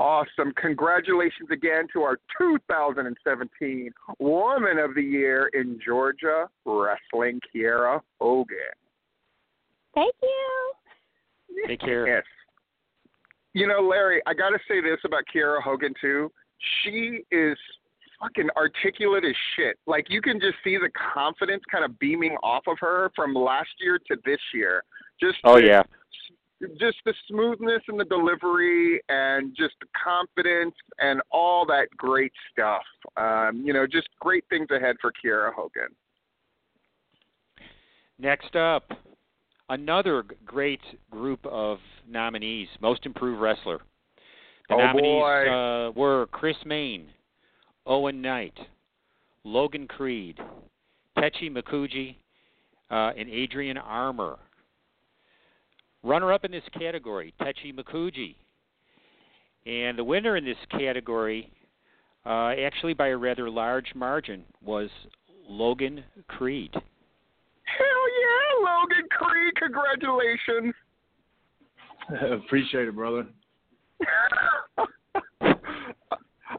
Awesome. 0.00 0.54
Congratulations 0.56 1.50
again 1.52 1.86
to 1.92 2.00
our 2.00 2.18
2017 2.38 3.90
Woman 4.18 4.78
of 4.78 4.94
the 4.94 5.02
Year 5.02 5.50
in 5.52 5.78
Georgia 5.84 6.48
Wrestling, 6.64 7.38
Kiera 7.54 8.00
Hogan. 8.18 8.56
Thank 9.94 10.14
you. 10.22 10.72
Take 11.66 11.80
care. 11.80 12.06
Yes. 12.06 12.24
You 13.52 13.66
know, 13.66 13.86
Larry, 13.86 14.22
I 14.26 14.32
got 14.32 14.48
to 14.50 14.58
say 14.66 14.80
this 14.80 14.98
about 15.04 15.24
Kiera 15.34 15.62
Hogan, 15.62 15.92
too. 16.00 16.32
She 16.82 17.20
is 17.30 17.58
fucking 18.22 18.48
articulate 18.56 19.26
as 19.26 19.36
shit. 19.54 19.76
Like, 19.86 20.06
you 20.08 20.22
can 20.22 20.40
just 20.40 20.56
see 20.64 20.78
the 20.78 20.88
confidence 21.12 21.62
kind 21.70 21.84
of 21.84 21.98
beaming 21.98 22.38
off 22.42 22.62
of 22.68 22.78
her 22.80 23.10
from 23.14 23.34
last 23.34 23.68
year 23.80 23.98
to 24.08 24.16
this 24.24 24.40
year. 24.54 24.82
Just 25.20 25.36
Oh 25.44 25.60
the- 25.60 25.66
yeah. 25.66 25.82
Just 26.78 26.98
the 27.04 27.14
smoothness 27.28 27.82
and 27.88 27.98
the 27.98 28.04
delivery 28.04 29.00
and 29.08 29.54
just 29.56 29.74
the 29.80 29.86
confidence 30.02 30.74
and 30.98 31.20
all 31.30 31.64
that 31.66 31.88
great 31.96 32.32
stuff. 32.52 32.82
Um, 33.16 33.62
you 33.64 33.72
know, 33.72 33.86
just 33.86 34.08
great 34.20 34.44
things 34.50 34.68
ahead 34.70 34.96
for 35.00 35.12
Kiera 35.12 35.52
Hogan. 35.54 35.88
Next 38.18 38.54
up, 38.54 38.90
another 39.70 40.24
great 40.44 40.80
group 41.10 41.40
of 41.46 41.78
nominees, 42.08 42.68
Most 42.80 43.06
Improved 43.06 43.40
Wrestler. 43.40 43.80
The 44.68 44.74
Oh, 44.74 44.78
nominees 44.78 45.20
boy. 45.20 45.48
Uh, 45.48 45.90
were 45.92 46.26
Chris 46.26 46.56
Main, 46.66 47.08
Owen 47.86 48.20
Knight, 48.20 48.58
Logan 49.44 49.88
Creed, 49.88 50.38
Techi 51.16 51.50
Makuji, 51.50 52.16
uh, 52.90 53.12
and 53.16 53.28
Adrian 53.30 53.78
Armour. 53.78 54.38
Runner 56.02 56.32
up 56.32 56.44
in 56.44 56.50
this 56.50 56.64
category, 56.78 57.34
Techi 57.40 57.74
Makuji. 57.74 58.36
And 59.66 59.98
the 59.98 60.04
winner 60.04 60.36
in 60.36 60.44
this 60.44 60.56
category, 60.70 61.50
uh, 62.24 62.52
actually 62.64 62.94
by 62.94 63.08
a 63.08 63.16
rather 63.16 63.50
large 63.50 63.94
margin, 63.94 64.44
was 64.62 64.88
Logan 65.48 66.02
Creed. 66.28 66.72
Hell 66.72 66.82
yeah, 68.20 68.70
Logan 68.70 69.08
Creed! 69.10 69.54
Congratulations. 69.56 70.74
Appreciate 72.44 72.88
it, 72.88 72.94
brother. 72.94 73.26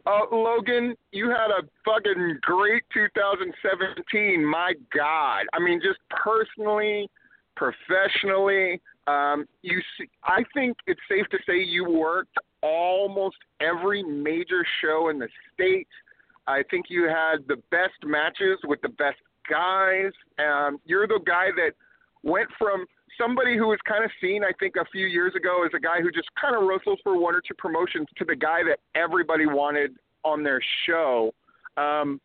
uh, 0.06 0.20
Logan, 0.32 0.96
you 1.12 1.30
had 1.30 1.50
a 1.50 1.64
fucking 1.84 2.38
great 2.42 2.84
2017. 2.94 4.46
My 4.46 4.74
God, 4.96 5.46
I 5.54 5.60
mean, 5.60 5.82
just 5.84 6.00
personally, 6.10 7.10
professionally, 7.56 8.80
um, 9.12 9.46
you. 9.62 9.80
See, 9.98 10.10
I 10.24 10.44
think 10.54 10.78
it's 10.88 11.02
safe 11.10 11.28
to 11.32 11.38
say 11.46 11.62
you 11.62 11.86
worked 11.86 12.38
almost 12.62 13.38
every 13.60 14.04
major 14.04 14.66
show 14.82 15.10
in 15.10 15.20
the 15.20 15.28
state. 15.54 15.88
I 16.48 16.64
think 16.70 16.86
you 16.90 17.04
had 17.04 17.48
the 17.48 17.58
best 17.70 18.00
matches 18.04 18.60
with 18.64 18.82
the 18.82 18.90
best 18.90 19.18
guys. 19.50 20.12
Um, 20.40 20.80
you're 20.86 21.08
the 21.08 21.20
guy 21.26 21.48
that 21.56 21.72
went 22.24 22.50
from 22.58 22.86
somebody 23.20 23.58
who 23.58 23.68
was 23.68 23.80
kind 23.88 24.04
of 24.04 24.12
seen, 24.22 24.44
I 24.44 24.52
think, 24.60 24.76
a 24.76 24.86
few 24.92 25.08
years 25.08 25.34
ago 25.36 25.64
as 25.66 25.72
a 25.76 25.80
guy 25.80 26.02
who 26.02 26.12
just 26.12 26.30
kind 26.40 26.56
of 26.56 26.64
wrestles 26.64 27.00
for 27.04 27.20
one 27.20 27.36
or 27.36 27.42
two 27.42 27.54
promotions 27.58 28.08
to 28.18 28.26
the 28.26 28.36
guy 28.36 28.60
that 28.64 28.80
everybody 28.96 29.46
wanted 29.46 29.96
on 30.24 30.44
their 30.44 30.62
show. 30.86 31.34
Um, 31.78 32.20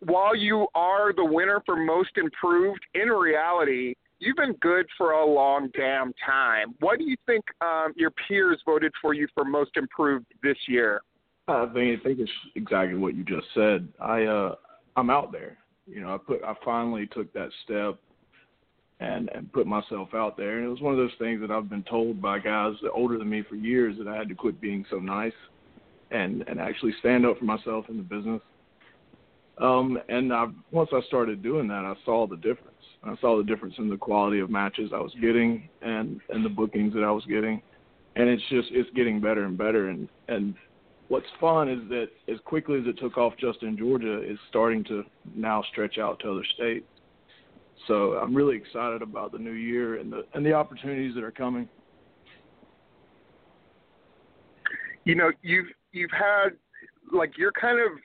while 0.00 0.36
you 0.36 0.66
are 0.74 1.12
the 1.12 1.24
winner 1.24 1.62
for 1.64 1.76
most 1.76 2.10
improved, 2.16 2.80
in 2.94 3.08
reality, 3.08 3.94
you've 4.18 4.36
been 4.36 4.54
good 4.60 4.86
for 4.96 5.12
a 5.12 5.26
long 5.26 5.70
damn 5.76 6.12
time. 6.24 6.74
What 6.80 6.98
do 6.98 7.04
you 7.04 7.16
think 7.26 7.44
um, 7.60 7.92
your 7.96 8.10
peers 8.28 8.60
voted 8.64 8.92
for 9.00 9.14
you 9.14 9.26
for 9.34 9.44
most 9.44 9.76
improved 9.76 10.26
this 10.42 10.56
year? 10.68 11.02
I 11.46 11.66
think 11.74 12.00
I 12.00 12.02
think 12.02 12.20
it's 12.20 12.30
exactly 12.54 12.96
what 12.96 13.14
you 13.14 13.24
just 13.24 13.46
said. 13.54 13.88
I 14.00 14.24
uh 14.24 14.54
I'm 14.96 15.10
out 15.10 15.30
there. 15.30 15.58
You 15.86 16.00
know, 16.00 16.14
I 16.14 16.18
put 16.18 16.42
I 16.42 16.54
finally 16.64 17.06
took 17.06 17.32
that 17.34 17.50
step 17.64 17.98
and 19.00 19.28
and 19.34 19.52
put 19.52 19.66
myself 19.66 20.08
out 20.14 20.36
there. 20.38 20.56
And 20.56 20.66
it 20.66 20.70
was 20.70 20.80
one 20.80 20.94
of 20.94 20.98
those 20.98 21.12
things 21.18 21.42
that 21.42 21.50
I've 21.50 21.68
been 21.68 21.84
told 21.84 22.22
by 22.22 22.38
guys 22.38 22.74
that 22.82 22.92
older 22.92 23.18
than 23.18 23.28
me 23.28 23.42
for 23.48 23.56
years 23.56 23.96
that 23.98 24.08
I 24.08 24.16
had 24.16 24.28
to 24.30 24.34
quit 24.34 24.60
being 24.60 24.86
so 24.90 24.96
nice 24.96 25.34
and 26.10 26.44
and 26.48 26.58
actually 26.58 26.94
stand 27.00 27.26
up 27.26 27.38
for 27.38 27.44
myself 27.44 27.86
in 27.90 27.98
the 27.98 28.02
business. 28.02 28.40
Um 29.58 29.98
and 30.08 30.32
I 30.32 30.46
once 30.70 30.90
I 30.94 31.02
started 31.08 31.42
doing 31.42 31.68
that, 31.68 31.84
I 31.84 31.94
saw 32.06 32.26
the 32.26 32.36
difference. 32.36 32.73
I 33.06 33.16
saw 33.20 33.36
the 33.36 33.44
difference 33.44 33.74
in 33.78 33.88
the 33.88 33.96
quality 33.96 34.40
of 34.40 34.50
matches 34.50 34.90
I 34.94 35.00
was 35.00 35.12
getting 35.20 35.68
and 35.82 36.20
and 36.30 36.44
the 36.44 36.48
bookings 36.48 36.94
that 36.94 37.04
I 37.04 37.10
was 37.10 37.24
getting. 37.26 37.60
And 38.16 38.28
it's 38.28 38.42
just 38.48 38.68
it's 38.72 38.90
getting 38.94 39.20
better 39.20 39.44
and 39.44 39.56
better 39.58 39.88
and 39.88 40.08
and 40.28 40.54
what's 41.08 41.26
fun 41.40 41.68
is 41.68 41.80
that 41.90 42.08
as 42.32 42.38
quickly 42.44 42.78
as 42.78 42.86
it 42.86 42.98
took 42.98 43.18
off 43.18 43.34
just 43.38 43.62
in 43.62 43.76
Georgia, 43.76 44.20
it's 44.22 44.40
starting 44.48 44.84
to 44.84 45.04
now 45.34 45.62
stretch 45.70 45.98
out 45.98 46.18
to 46.20 46.30
other 46.30 46.44
states. 46.54 46.86
So 47.86 48.14
I'm 48.14 48.34
really 48.34 48.56
excited 48.56 49.02
about 49.02 49.32
the 49.32 49.38
new 49.38 49.52
year 49.52 49.98
and 49.98 50.10
the 50.10 50.24
and 50.34 50.44
the 50.44 50.52
opportunities 50.52 51.14
that 51.14 51.24
are 51.24 51.30
coming. 51.32 51.68
You 55.04 55.14
know, 55.14 55.30
you've 55.42 55.66
you've 55.92 56.10
had 56.12 56.50
like 57.12 57.36
you're 57.36 57.52
kind 57.52 57.78
of 57.78 57.98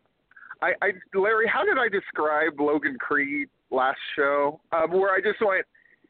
I, 0.62 0.74
I 0.86 1.18
Larry, 1.18 1.48
how 1.48 1.64
did 1.64 1.78
I 1.78 1.88
describe 1.88 2.60
Logan 2.60 2.98
Creed 3.00 3.48
last 3.72 4.00
show? 4.16 4.60
Um, 4.72 4.92
where 4.92 5.12
I 5.12 5.20
just 5.22 5.40
went, 5.46 5.66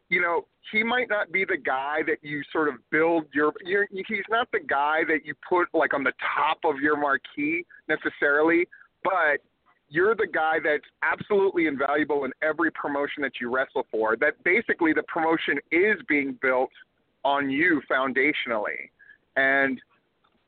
you 0.09 0.21
know, 0.21 0.45
he 0.71 0.83
might 0.83 1.09
not 1.09 1.31
be 1.31 1.45
the 1.45 1.57
guy 1.57 1.99
that 2.07 2.17
you 2.21 2.41
sort 2.51 2.67
of 2.67 2.75
build 2.91 3.25
your. 3.33 3.53
You're, 3.63 3.87
he's 3.91 4.23
not 4.29 4.47
the 4.51 4.59
guy 4.59 4.99
that 5.07 5.25
you 5.25 5.33
put 5.47 5.67
like 5.73 5.93
on 5.93 6.03
the 6.03 6.13
top 6.35 6.59
of 6.63 6.79
your 6.79 6.97
marquee 6.97 7.65
necessarily, 7.87 8.67
but 9.03 9.41
you're 9.89 10.15
the 10.15 10.27
guy 10.27 10.57
that's 10.63 10.83
absolutely 11.01 11.65
invaluable 11.67 12.25
in 12.25 12.31
every 12.41 12.71
promotion 12.71 13.23
that 13.23 13.33
you 13.41 13.53
wrestle 13.53 13.85
for. 13.89 14.15
That 14.15 14.43
basically 14.43 14.93
the 14.93 15.03
promotion 15.03 15.57
is 15.71 15.95
being 16.07 16.37
built 16.41 16.69
on 17.23 17.49
you 17.49 17.81
foundationally, 17.89 18.89
and 19.35 19.81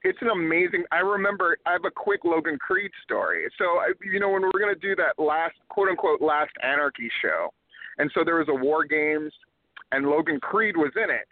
it's 0.03 0.17
an 0.21 0.29
amazing. 0.29 0.83
I 0.91 0.99
remember. 0.99 1.57
I 1.65 1.73
have 1.73 1.85
a 1.85 1.91
quick 1.91 2.21
Logan 2.23 2.57
Creed 2.57 2.91
story. 3.03 3.47
So 3.57 3.65
I, 3.65 3.93
you 4.03 4.19
know 4.19 4.29
when 4.29 4.41
we 4.41 4.49
were 4.53 4.59
gonna 4.59 4.75
do 4.75 4.95
that 4.95 5.21
last 5.21 5.55
quote 5.69 5.89
unquote 5.89 6.21
last 6.21 6.51
Anarchy 6.63 7.09
show, 7.21 7.53
and 7.97 8.11
so 8.13 8.23
there 8.23 8.37
was 8.37 8.47
a 8.49 8.55
War 8.55 8.83
Games, 8.83 9.31
and 9.91 10.07
Logan 10.07 10.39
Creed 10.39 10.75
was 10.75 10.91
in 10.95 11.09
it, 11.09 11.27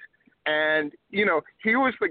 and 0.46 0.92
you 1.10 1.26
know 1.26 1.42
he 1.64 1.76
was 1.76 1.94
the 2.00 2.10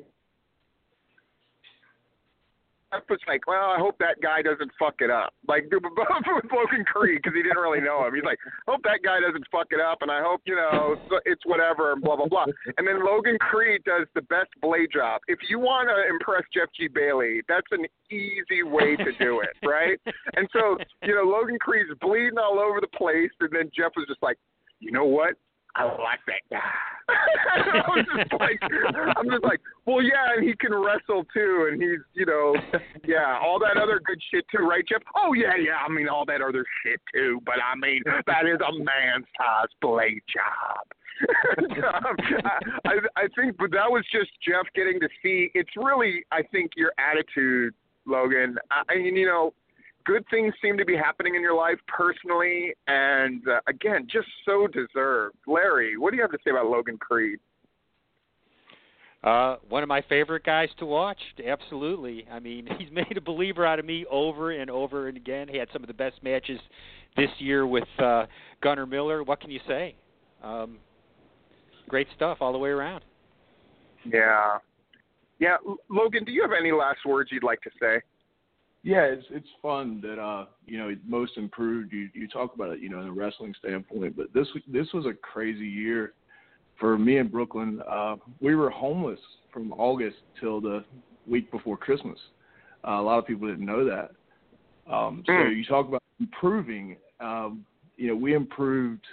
I 2.90 3.00
was 3.08 3.20
like, 3.28 3.46
well, 3.46 3.68
I 3.68 3.78
hope 3.78 3.98
that 3.98 4.20
guy 4.22 4.40
doesn't 4.40 4.70
fuck 4.78 4.96
it 5.00 5.10
up. 5.10 5.34
Like 5.46 5.64
with 5.72 5.82
Logan 5.84 6.84
Creed, 6.84 7.20
because 7.22 7.36
he 7.36 7.42
didn't 7.42 7.58
really 7.58 7.80
know 7.80 8.06
him. 8.06 8.14
He's 8.14 8.24
like, 8.24 8.38
hope 8.66 8.80
that 8.84 9.00
guy 9.04 9.20
doesn't 9.20 9.44
fuck 9.52 9.68
it 9.70 9.80
up, 9.80 9.98
and 10.00 10.10
I 10.10 10.22
hope 10.22 10.40
you 10.46 10.56
know 10.56 10.96
it's 11.26 11.44
whatever, 11.44 11.92
and 11.92 12.02
blah 12.02 12.16
blah 12.16 12.28
blah. 12.28 12.46
And 12.78 12.86
then 12.86 13.04
Logan 13.04 13.36
Creed 13.38 13.82
does 13.84 14.06
the 14.14 14.22
best 14.22 14.48
blade 14.62 14.88
job. 14.92 15.20
If 15.28 15.38
you 15.48 15.58
want 15.58 15.88
to 15.88 16.08
impress 16.08 16.44
Jeff 16.54 16.68
G 16.78 16.88
Bailey, 16.88 17.42
that's 17.48 17.68
an 17.72 17.84
easy 18.10 18.62
way 18.62 18.96
to 18.96 19.12
do 19.20 19.40
it, 19.40 19.56
right? 19.66 20.00
And 20.36 20.48
so 20.52 20.78
you 21.02 21.14
know, 21.14 21.24
Logan 21.28 21.58
Creed's 21.58 21.90
bleeding 22.00 22.38
all 22.38 22.58
over 22.58 22.80
the 22.80 22.92
place, 22.96 23.30
and 23.40 23.50
then 23.52 23.70
Jeff 23.76 23.92
was 23.96 24.06
just 24.08 24.22
like, 24.22 24.38
you 24.80 24.92
know 24.92 25.04
what? 25.04 25.34
I 25.78 25.84
like 25.84 26.18
that 26.26 26.42
guy. 26.50 26.58
I 27.08 27.88
was 27.88 28.06
just 28.16 28.32
like, 28.40 28.58
I'm 29.16 29.30
just 29.30 29.44
like, 29.44 29.60
well, 29.86 30.02
yeah, 30.02 30.34
and 30.36 30.46
he 30.46 30.54
can 30.56 30.74
wrestle 30.74 31.24
too, 31.32 31.68
and 31.70 31.80
he's, 31.80 32.00
you 32.14 32.26
know, 32.26 32.54
yeah, 33.06 33.38
all 33.40 33.60
that 33.60 33.80
other 33.80 34.00
good 34.04 34.20
shit 34.30 34.44
too, 34.50 34.66
right, 34.66 34.84
Jeff? 34.86 35.02
Oh 35.16 35.32
yeah, 35.34 35.54
yeah. 35.56 35.78
I 35.86 35.88
mean, 35.88 36.08
all 36.08 36.26
that 36.26 36.42
other 36.42 36.64
shit 36.82 37.00
too, 37.14 37.40
but 37.46 37.56
I 37.62 37.76
mean, 37.78 38.02
that 38.26 38.44
is 38.46 38.58
a 38.60 38.72
man's 38.72 39.26
size 39.38 39.68
blade 39.80 40.20
job. 40.28 40.84
I, 42.84 42.94
I 43.16 43.28
think, 43.36 43.56
but 43.56 43.70
that 43.70 43.90
was 43.90 44.04
just 44.10 44.30
Jeff 44.46 44.66
getting 44.74 45.00
to 45.00 45.08
see. 45.22 45.50
It's 45.54 45.70
really, 45.76 46.24
I 46.30 46.42
think, 46.42 46.72
your 46.76 46.92
attitude, 46.98 47.74
Logan. 48.04 48.56
I, 48.70 48.92
I 48.92 48.96
mean, 48.96 49.16
you 49.16 49.26
know, 49.26 49.54
good 50.08 50.24
things 50.30 50.54
seem 50.62 50.78
to 50.78 50.86
be 50.86 50.96
happening 50.96 51.34
in 51.34 51.42
your 51.42 51.54
life 51.54 51.78
personally, 51.86 52.74
and 52.86 53.46
uh, 53.46 53.60
again, 53.68 54.08
just 54.10 54.26
so 54.46 54.66
deserved. 54.66 55.36
Larry, 55.46 55.98
what 55.98 56.10
do 56.10 56.16
you 56.16 56.22
have 56.22 56.32
to 56.32 56.38
say 56.42 56.50
about 56.50 56.66
Logan 56.66 56.96
Creed? 56.96 57.38
Uh, 59.22 59.56
one 59.68 59.82
of 59.82 59.88
my 59.88 60.02
favorite 60.08 60.44
guys 60.44 60.70
to 60.78 60.86
watch. 60.86 61.18
Absolutely. 61.46 62.26
I 62.32 62.40
mean, 62.40 62.66
he's 62.78 62.90
made 62.90 63.18
a 63.18 63.20
believer 63.20 63.66
out 63.66 63.78
of 63.78 63.84
me 63.84 64.06
over 64.10 64.50
and 64.50 64.70
over 64.70 65.08
and 65.08 65.16
again. 65.16 65.46
He 65.46 65.58
had 65.58 65.68
some 65.72 65.82
of 65.82 65.88
the 65.88 65.94
best 65.94 66.22
matches 66.22 66.58
this 67.16 67.30
year 67.38 67.66
with 67.66 67.88
uh, 67.98 68.24
Gunnar 68.62 68.86
Miller. 68.86 69.22
What 69.22 69.40
can 69.40 69.50
you 69.50 69.60
say? 69.68 69.94
Um, 70.42 70.78
great 71.86 72.06
stuff 72.16 72.38
all 72.40 72.52
the 72.52 72.58
way 72.58 72.70
around. 72.70 73.04
Yeah. 74.06 74.58
Yeah, 75.38 75.56
Logan, 75.90 76.24
do 76.24 76.32
you 76.32 76.42
have 76.42 76.50
any 76.58 76.72
last 76.72 77.00
words 77.06 77.30
you'd 77.30 77.44
like 77.44 77.60
to 77.62 77.70
say? 77.78 78.00
Yeah, 78.88 79.02
it's 79.02 79.26
it's 79.30 79.48
fun 79.60 80.00
that 80.00 80.18
uh 80.18 80.46
you 80.66 80.78
know 80.78 80.96
most 81.06 81.36
improved. 81.36 81.92
You 81.92 82.08
you 82.14 82.26
talk 82.26 82.54
about 82.54 82.70
it 82.70 82.80
you 82.80 82.88
know 82.88 83.02
in 83.02 83.08
a 83.08 83.12
wrestling 83.12 83.54
standpoint, 83.58 84.16
but 84.16 84.32
this 84.32 84.48
this 84.66 84.86
was 84.94 85.04
a 85.04 85.12
crazy 85.12 85.66
year 85.66 86.14
for 86.80 86.96
me 86.96 87.18
in 87.18 87.28
Brooklyn. 87.28 87.82
Uh, 87.86 88.16
we 88.40 88.54
were 88.54 88.70
homeless 88.70 89.20
from 89.52 89.74
August 89.74 90.16
till 90.40 90.62
the 90.62 90.84
week 91.26 91.50
before 91.50 91.76
Christmas. 91.76 92.18
Uh, 92.86 92.92
a 92.92 93.02
lot 93.02 93.18
of 93.18 93.26
people 93.26 93.46
didn't 93.46 93.66
know 93.66 93.84
that. 93.84 94.10
Um, 94.90 95.22
so 95.26 95.32
Mm. 95.32 95.56
you 95.58 95.64
talk 95.66 95.86
about 95.86 96.02
improving. 96.18 96.96
Um, 97.20 97.66
you 97.98 98.08
know, 98.08 98.16
we 98.16 98.32
improved 98.32 99.04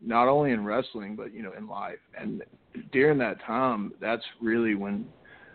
not 0.00 0.28
only 0.28 0.52
in 0.52 0.64
wrestling 0.64 1.16
but 1.16 1.34
you 1.34 1.42
know 1.42 1.52
in 1.58 1.66
life. 1.66 1.98
And 2.16 2.44
during 2.92 3.18
that 3.18 3.40
time, 3.40 3.94
that's 4.00 4.24
really 4.40 4.76
when 4.76 5.06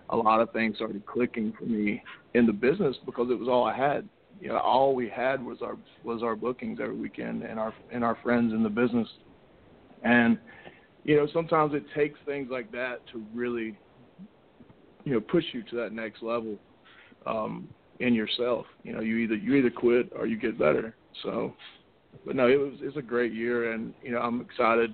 a 0.10 0.18
lot 0.18 0.42
of 0.42 0.52
things 0.52 0.76
started 0.76 1.06
clicking 1.06 1.54
for 1.58 1.64
me 1.64 2.04
in 2.34 2.46
the 2.46 2.54
business 2.54 2.96
because 3.06 3.30
it 3.32 3.40
was 3.40 3.48
all 3.48 3.66
I 3.66 3.76
had. 3.76 4.08
You 4.40 4.50
know, 4.50 4.58
all 4.58 4.96
we 4.96 5.10
had 5.10 5.44
was 5.44 5.58
our 5.62 5.78
was 6.04 6.24
our 6.24 6.36
bookings 6.36 6.80
every 6.82 6.96
weekend 6.96 7.44
and 7.44 7.60
our 7.60 7.74
and 7.92 8.04
our 8.04 8.18
friends 8.24 8.54
in 8.54 8.64
the 8.64 8.70
business. 8.70 9.08
And 10.04 10.38
you 11.04 11.18
know, 11.18 11.28
sometimes 11.34 11.74
it 11.74 11.84
takes 11.96 12.20
things 12.26 12.50
like 12.50 12.72
that 12.72 13.06
to 13.12 13.26
really 13.34 13.78
you 15.04 15.14
know 15.14 15.20
push 15.20 15.44
you 15.52 15.64
to 15.64 15.76
that 15.78 15.92
next 15.92 16.22
level 16.24 16.58
um 17.26 17.68
in 18.00 18.14
yourself. 18.14 18.66
You 18.84 18.94
know, 18.94 19.02
you 19.02 19.18
either 19.18 19.36
you 19.36 19.56
either 19.56 19.70
quit 19.70 20.12
or 20.16 20.26
you 20.26 20.38
get 20.38 20.58
better. 20.58 20.96
So 21.24 21.54
but 22.26 22.36
no, 22.36 22.48
it 22.48 22.58
was 22.58 22.74
it's 22.82 22.98
a 22.98 23.02
great 23.02 23.34
year 23.34 23.74
and 23.74 23.94
you 24.02 24.12
know, 24.12 24.20
I'm 24.20 24.40
excited 24.40 24.94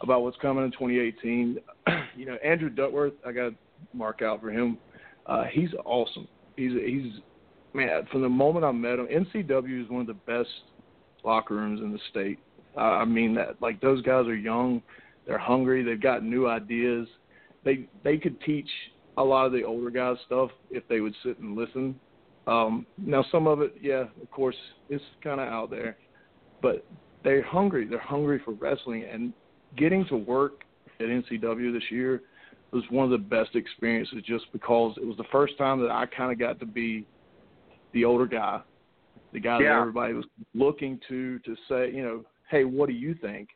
about 0.00 0.22
what's 0.22 0.36
coming 0.38 0.64
in 0.64 0.70
2018. 0.72 1.58
you 2.16 2.26
know, 2.26 2.36
Andrew 2.44 2.70
Duckworth, 2.70 3.12
I 3.26 3.32
got 3.32 3.50
to 3.50 3.54
mark 3.92 4.22
out 4.22 4.40
for 4.40 4.50
him. 4.50 4.78
Uh, 5.26 5.44
he's 5.44 5.70
awesome. 5.84 6.26
He's 6.60 6.72
he's 6.72 7.12
man. 7.72 8.06
From 8.12 8.20
the 8.20 8.28
moment 8.28 8.66
I 8.66 8.72
met 8.72 8.98
him, 8.98 9.06
NCW 9.06 9.82
is 9.82 9.90
one 9.90 10.02
of 10.02 10.06
the 10.06 10.12
best 10.12 10.50
locker 11.24 11.54
rooms 11.54 11.80
in 11.80 11.90
the 11.90 11.98
state. 12.10 12.38
Uh, 12.76 12.80
I 12.80 13.06
mean 13.06 13.34
that. 13.36 13.62
Like 13.62 13.80
those 13.80 14.02
guys 14.02 14.26
are 14.26 14.36
young, 14.36 14.82
they're 15.26 15.38
hungry, 15.38 15.82
they've 15.82 16.00
got 16.00 16.22
new 16.22 16.46
ideas. 16.46 17.08
They 17.64 17.88
they 18.04 18.18
could 18.18 18.38
teach 18.42 18.68
a 19.16 19.24
lot 19.24 19.46
of 19.46 19.52
the 19.52 19.62
older 19.62 19.88
guys 19.88 20.16
stuff 20.26 20.50
if 20.70 20.86
they 20.88 21.00
would 21.00 21.14
sit 21.24 21.38
and 21.38 21.56
listen. 21.56 21.98
Um, 22.46 22.84
now 22.98 23.24
some 23.32 23.46
of 23.46 23.62
it, 23.62 23.74
yeah, 23.80 24.04
of 24.20 24.30
course, 24.30 24.56
it's 24.90 25.04
kind 25.24 25.40
of 25.40 25.48
out 25.48 25.70
there, 25.70 25.96
but 26.60 26.84
they're 27.24 27.42
hungry. 27.42 27.86
They're 27.86 27.98
hungry 27.98 28.40
for 28.44 28.52
wrestling 28.52 29.04
and 29.10 29.32
getting 29.78 30.04
to 30.06 30.16
work 30.16 30.64
at 30.98 31.06
NCW 31.06 31.72
this 31.72 31.90
year 31.90 32.22
was 32.72 32.84
one 32.90 33.04
of 33.04 33.10
the 33.10 33.18
best 33.18 33.54
experiences 33.56 34.22
just 34.24 34.44
because 34.52 34.96
it 34.96 35.06
was 35.06 35.16
the 35.16 35.24
first 35.32 35.56
time 35.58 35.80
that 35.80 35.90
I 35.90 36.06
kind 36.06 36.32
of 36.32 36.38
got 36.38 36.58
to 36.60 36.66
be 36.66 37.04
the 37.92 38.04
older 38.04 38.26
guy, 38.26 38.60
the 39.32 39.40
guy 39.40 39.58
that 39.60 39.68
everybody 39.80 40.14
was 40.14 40.24
looking 40.54 41.00
to 41.08 41.38
to 41.40 41.56
say, 41.68 41.90
you 41.92 42.02
know, 42.02 42.24
hey, 42.50 42.64
what 42.64 42.88
do 42.88 42.92
you 42.94 43.14
think? 43.14 43.48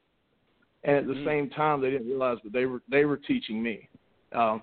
And 0.84 0.96
at 0.96 1.06
the 1.06 1.14
Mm. 1.14 1.24
same 1.24 1.50
time, 1.50 1.80
they 1.80 1.90
didn't 1.90 2.08
realize 2.08 2.38
that 2.44 2.52
they 2.52 2.66
were 2.66 2.82
they 2.88 3.04
were 3.04 3.16
teaching 3.16 3.62
me, 3.62 3.88
um, 4.32 4.62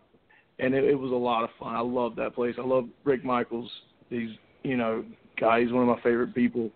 and 0.59 0.73
it, 0.75 0.83
it 0.83 0.95
was 0.95 1.11
a 1.11 1.15
lot 1.15 1.43
of 1.43 1.49
fun. 1.59 1.75
I 1.75 1.79
love 1.79 2.15
that 2.17 2.35
place. 2.35 2.55
I 2.57 2.61
love 2.61 2.87
Rick 3.03 3.23
Michaels. 3.23 3.71
He's 4.09 4.29
you 4.63 4.77
know, 4.77 5.03
guy. 5.39 5.61
He's 5.61 5.71
one 5.71 5.87
of 5.87 5.95
my 5.95 6.01
favorite 6.03 6.35
people, 6.35 6.69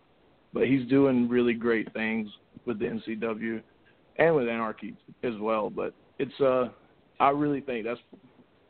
but 0.53 0.67
he's 0.67 0.88
doing 0.88 1.29
really 1.29 1.53
great 1.53 1.91
things 1.93 2.29
with 2.65 2.79
the 2.79 2.85
NCW 2.85 3.61
and 4.17 4.35
with 4.35 4.47
Anarchy 4.47 4.95
as 5.23 5.33
well. 5.39 5.69
But 5.69 5.93
it's 6.17 6.39
uh 6.41 6.69
I 7.19 7.30
really 7.30 7.62
think 7.62 7.86
that's 7.86 7.99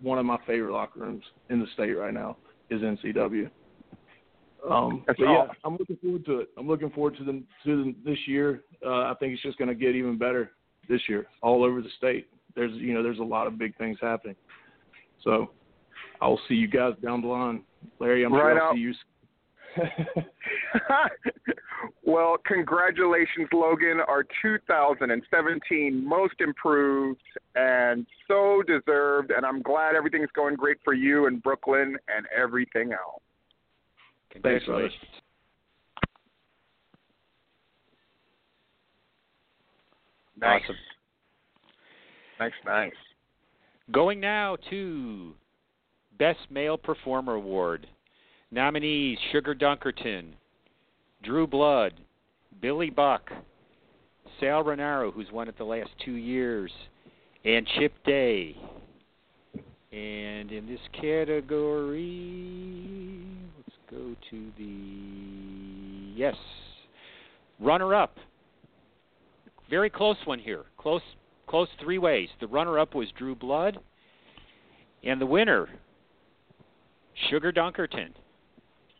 one 0.01 0.19
of 0.19 0.25
my 0.25 0.37
favorite 0.45 0.73
locker 0.73 0.99
rooms 0.99 1.23
in 1.49 1.59
the 1.59 1.67
state 1.73 1.93
right 1.93 2.13
now 2.13 2.37
is 2.69 2.81
NCW. 2.81 3.49
Um, 4.69 5.03
That's 5.05 5.19
yeah, 5.19 5.27
awesome. 5.27 5.55
I'm 5.63 5.77
looking 5.77 5.97
forward 5.97 6.25
to 6.25 6.39
it. 6.39 6.49
I'm 6.57 6.67
looking 6.67 6.89
forward 6.89 7.15
to 7.17 7.23
the 7.23 7.43
to 7.65 7.93
this 8.03 8.17
year. 8.25 8.63
Uh, 8.83 9.03
I 9.03 9.13
think 9.19 9.33
it's 9.33 9.43
just 9.43 9.57
going 9.57 9.67
to 9.67 9.75
get 9.75 9.95
even 9.95 10.17
better 10.17 10.51
this 10.89 11.01
year 11.07 11.27
all 11.43 11.63
over 11.63 11.81
the 11.81 11.89
state. 11.97 12.27
There's 12.55 12.71
you 12.73 12.93
know 12.93 13.03
there's 13.03 13.19
a 13.19 13.23
lot 13.23 13.45
of 13.47 13.59
big 13.59 13.77
things 13.77 13.97
happening. 14.01 14.35
So 15.23 15.51
I'll 16.21 16.39
see 16.47 16.55
you 16.55 16.67
guys 16.67 16.93
down 17.03 17.21
the 17.21 17.27
line, 17.27 17.63
Larry. 17.99 18.23
I'm 18.23 18.33
Right 18.33 18.53
sure 18.53 18.61
I'll 18.61 18.69
out. 18.69 18.75
see 18.75 18.81
you. 18.81 18.93
well, 22.03 22.37
congratulations, 22.45 23.47
Logan, 23.53 23.99
our 24.07 24.25
2017 24.41 26.07
most 26.07 26.35
improved 26.39 27.21
and 27.55 28.05
so 28.27 28.63
deserved. 28.65 29.31
And 29.31 29.45
I'm 29.45 29.61
glad 29.61 29.95
everything's 29.95 30.31
going 30.35 30.55
great 30.55 30.77
for 30.83 30.93
you 30.93 31.27
in 31.27 31.39
Brooklyn 31.39 31.97
and 32.15 32.25
everything 32.35 32.91
else. 32.93 33.21
Thanks. 34.31 34.65
Congratulations. 34.65 35.01
Nice. 40.37 40.61
Awesome. 40.63 40.75
Nice, 42.39 42.51
nice. 42.65 42.91
Going 43.91 44.19
now 44.19 44.57
to 44.69 45.33
Best 46.17 46.39
Male 46.49 46.77
Performer 46.77 47.35
Award. 47.35 47.87
Nominees 48.55 49.19
Sugar 49.33 49.53
Dunkerton, 49.53 50.27
Drew 51.23 51.45
Blood, 51.45 51.91
Billy 52.61 52.89
Buck, 52.89 53.29
Sal 54.39 54.63
Rinauro, 54.63 55.11
who's 55.11 55.29
won 55.29 55.49
it 55.49 55.57
the 55.57 55.65
last 55.65 55.89
two 56.05 56.13
years, 56.13 56.71
and 57.43 57.67
Chip 57.77 57.91
Day. 58.05 58.55
And 59.91 60.53
in 60.53 60.65
this 60.67 60.79
category, 60.93 61.99
let's 63.57 63.77
go 63.91 64.15
to 64.29 64.51
the 64.57 66.13
yes, 66.15 66.35
runner 67.59 67.93
up. 67.93 68.15
Very 69.69 69.89
close 69.89 70.15
one 70.23 70.39
here. 70.39 70.63
Close 70.77 71.01
close 71.47 71.67
three 71.83 71.97
ways. 71.97 72.29
The 72.39 72.47
runner 72.47 72.79
up 72.79 72.95
was 72.95 73.09
Drew 73.17 73.35
Blood, 73.35 73.79
and 75.03 75.19
the 75.19 75.25
winner, 75.25 75.67
Sugar 77.29 77.51
Dunkerton. 77.51 78.13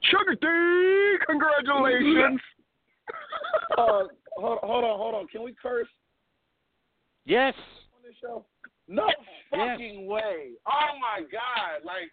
Sugar 0.10 0.36
D, 0.36 1.26
congratulations. 1.26 2.40
Uh, 3.78 4.08
hold, 4.38 4.60
hold 4.64 4.84
on, 4.84 4.98
hold 4.98 5.16
on. 5.16 5.28
Can 5.28 5.44
we 5.44 5.54
curse 5.62 5.88
Yes. 7.26 7.54
on 7.96 8.02
this 8.04 8.16
show? 8.22 8.44
No 8.88 9.06
Yes. 9.08 9.18
fucking 9.52 10.08
way. 10.08 10.54
Oh 10.66 10.98
my 11.00 11.22
god! 11.32 11.84
Like 11.84 12.10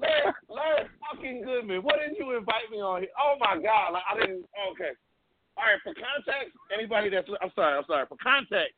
Larry, 0.00 0.32
Larry 0.48 0.88
fucking 1.00 1.42
Goodman. 1.42 1.82
What 1.82 1.96
didn't 1.98 2.16
you 2.18 2.36
invite 2.36 2.70
me 2.70 2.80
on 2.82 3.00
here? 3.02 3.10
Oh 3.22 3.36
my 3.40 3.56
God! 3.62 3.92
Like 3.94 4.02
I 4.10 4.20
didn't. 4.20 4.44
Okay. 4.72 4.90
All 5.56 5.64
right. 5.64 5.80
For 5.82 5.94
context, 5.94 6.56
anybody 6.72 7.08
that's 7.08 7.28
I'm 7.40 7.50
sorry. 7.54 7.76
I'm 7.78 7.84
sorry. 7.86 8.06
For 8.06 8.16
context, 8.22 8.74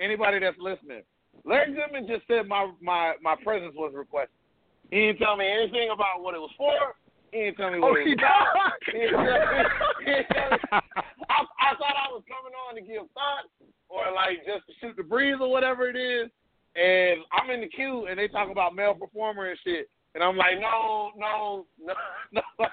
anybody 0.00 0.38
that's 0.38 0.58
listening, 0.58 1.02
Larry 1.44 1.74
Goodman 1.74 2.06
just 2.06 2.26
said 2.28 2.46
my 2.48 2.70
my 2.80 3.14
my 3.22 3.36
presence 3.42 3.74
was 3.76 3.92
requested. 3.94 4.30
He 4.90 5.00
didn't 5.00 5.18
tell 5.18 5.36
me 5.36 5.46
anything 5.46 5.90
about 5.92 6.22
what 6.22 6.34
it 6.34 6.38
was 6.38 6.52
for. 6.56 6.94
He 7.36 7.42
didn't 7.44 7.56
tell 7.58 7.70
me 7.70 7.78
what 7.80 7.92
Oh, 7.92 7.96
it 8.00 8.06
he 8.08 8.14
was. 8.14 8.72
He 8.86 8.98
didn't 8.98 9.12
tell 9.12 9.28
me. 9.28 9.60
He 10.06 10.12
tell 10.32 10.50
me. 10.50 10.56
I, 10.72 10.80
I 11.60 11.76
thought 11.76 11.92
I 11.92 12.08
was 12.08 12.22
coming 12.24 12.56
on 12.64 12.76
to 12.76 12.80
give 12.80 13.02
thought 13.12 13.44
or 13.90 14.10
like 14.14 14.38
just 14.46 14.66
to 14.66 14.72
shoot 14.80 14.96
the 14.96 15.02
breeze 15.02 15.36
or 15.38 15.50
whatever 15.50 15.86
it 15.90 15.96
is. 15.96 16.30
And 16.76 17.20
I'm 17.36 17.50
in 17.50 17.60
the 17.60 17.68
queue 17.68 18.06
and 18.08 18.18
they 18.18 18.28
talk 18.28 18.50
about 18.50 18.74
male 18.74 18.94
performer 18.94 19.50
and 19.50 19.58
shit. 19.64 19.90
And 20.14 20.24
I'm 20.24 20.38
like, 20.38 20.58
no, 20.58 21.10
no, 21.18 21.66
no, 21.78 21.92
no. 22.32 22.40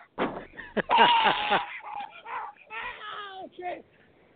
okay. 3.43 3.83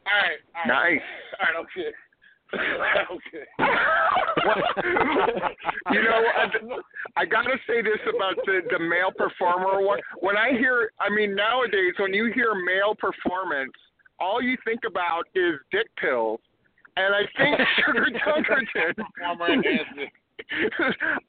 All 0.04 0.12
right. 0.12 0.40
All 0.56 0.68
right. 0.68 0.68
Nice. 0.68 1.02
All 1.40 1.48
right. 1.48 1.56
Okay. 1.64 1.96
Okay. 2.54 3.46
you 5.92 6.02
know, 6.04 6.24
I, 6.38 7.22
I 7.22 7.26
gotta 7.26 7.58
say 7.68 7.82
this 7.82 8.00
about 8.16 8.36
the 8.46 8.62
the 8.72 8.80
male 8.80 9.12
performer 9.16 9.86
one. 9.86 10.00
When 10.20 10.38
I 10.38 10.52
hear, 10.52 10.92
I 11.00 11.10
mean, 11.10 11.36
nowadays 11.36 11.94
when 12.00 12.14
you 12.14 12.32
hear 12.34 12.54
male 12.56 12.96
performance, 12.96 13.74
all 14.20 14.42
you 14.42 14.58
think 14.64 14.82
about 14.88 15.24
is 15.36 15.56
dick 15.72 15.88
pills, 16.00 16.40
and 16.96 17.14
I 17.14 17.28
think 17.38 17.60
Sugar 17.86 18.08
Dunkerton. 18.26 18.94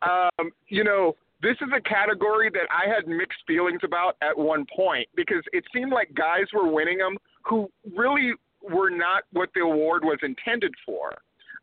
Um, 0.03 0.51
you 0.69 0.85
know, 0.85 1.17
this 1.43 1.57
is 1.61 1.69
a 1.75 1.81
category 1.81 2.51
that 2.51 2.67
I 2.71 2.89
had 2.89 3.09
mixed 3.09 3.39
feelings 3.47 3.81
about 3.83 4.17
at 4.23 4.37
one 4.37 4.67
point 4.75 5.09
because 5.17 5.43
it 5.53 5.65
seemed 5.75 5.93
like 5.93 6.13
guys 6.15 6.45
were 6.53 6.71
winning 6.71 6.99
them 6.99 7.17
who 7.43 7.71
really 7.97 8.33
were 8.63 8.91
not 8.91 9.25
what 9.33 9.51
the 9.55 9.61
award 9.61 10.05
was 10.05 10.19
intended 10.23 10.75
for. 10.85 11.13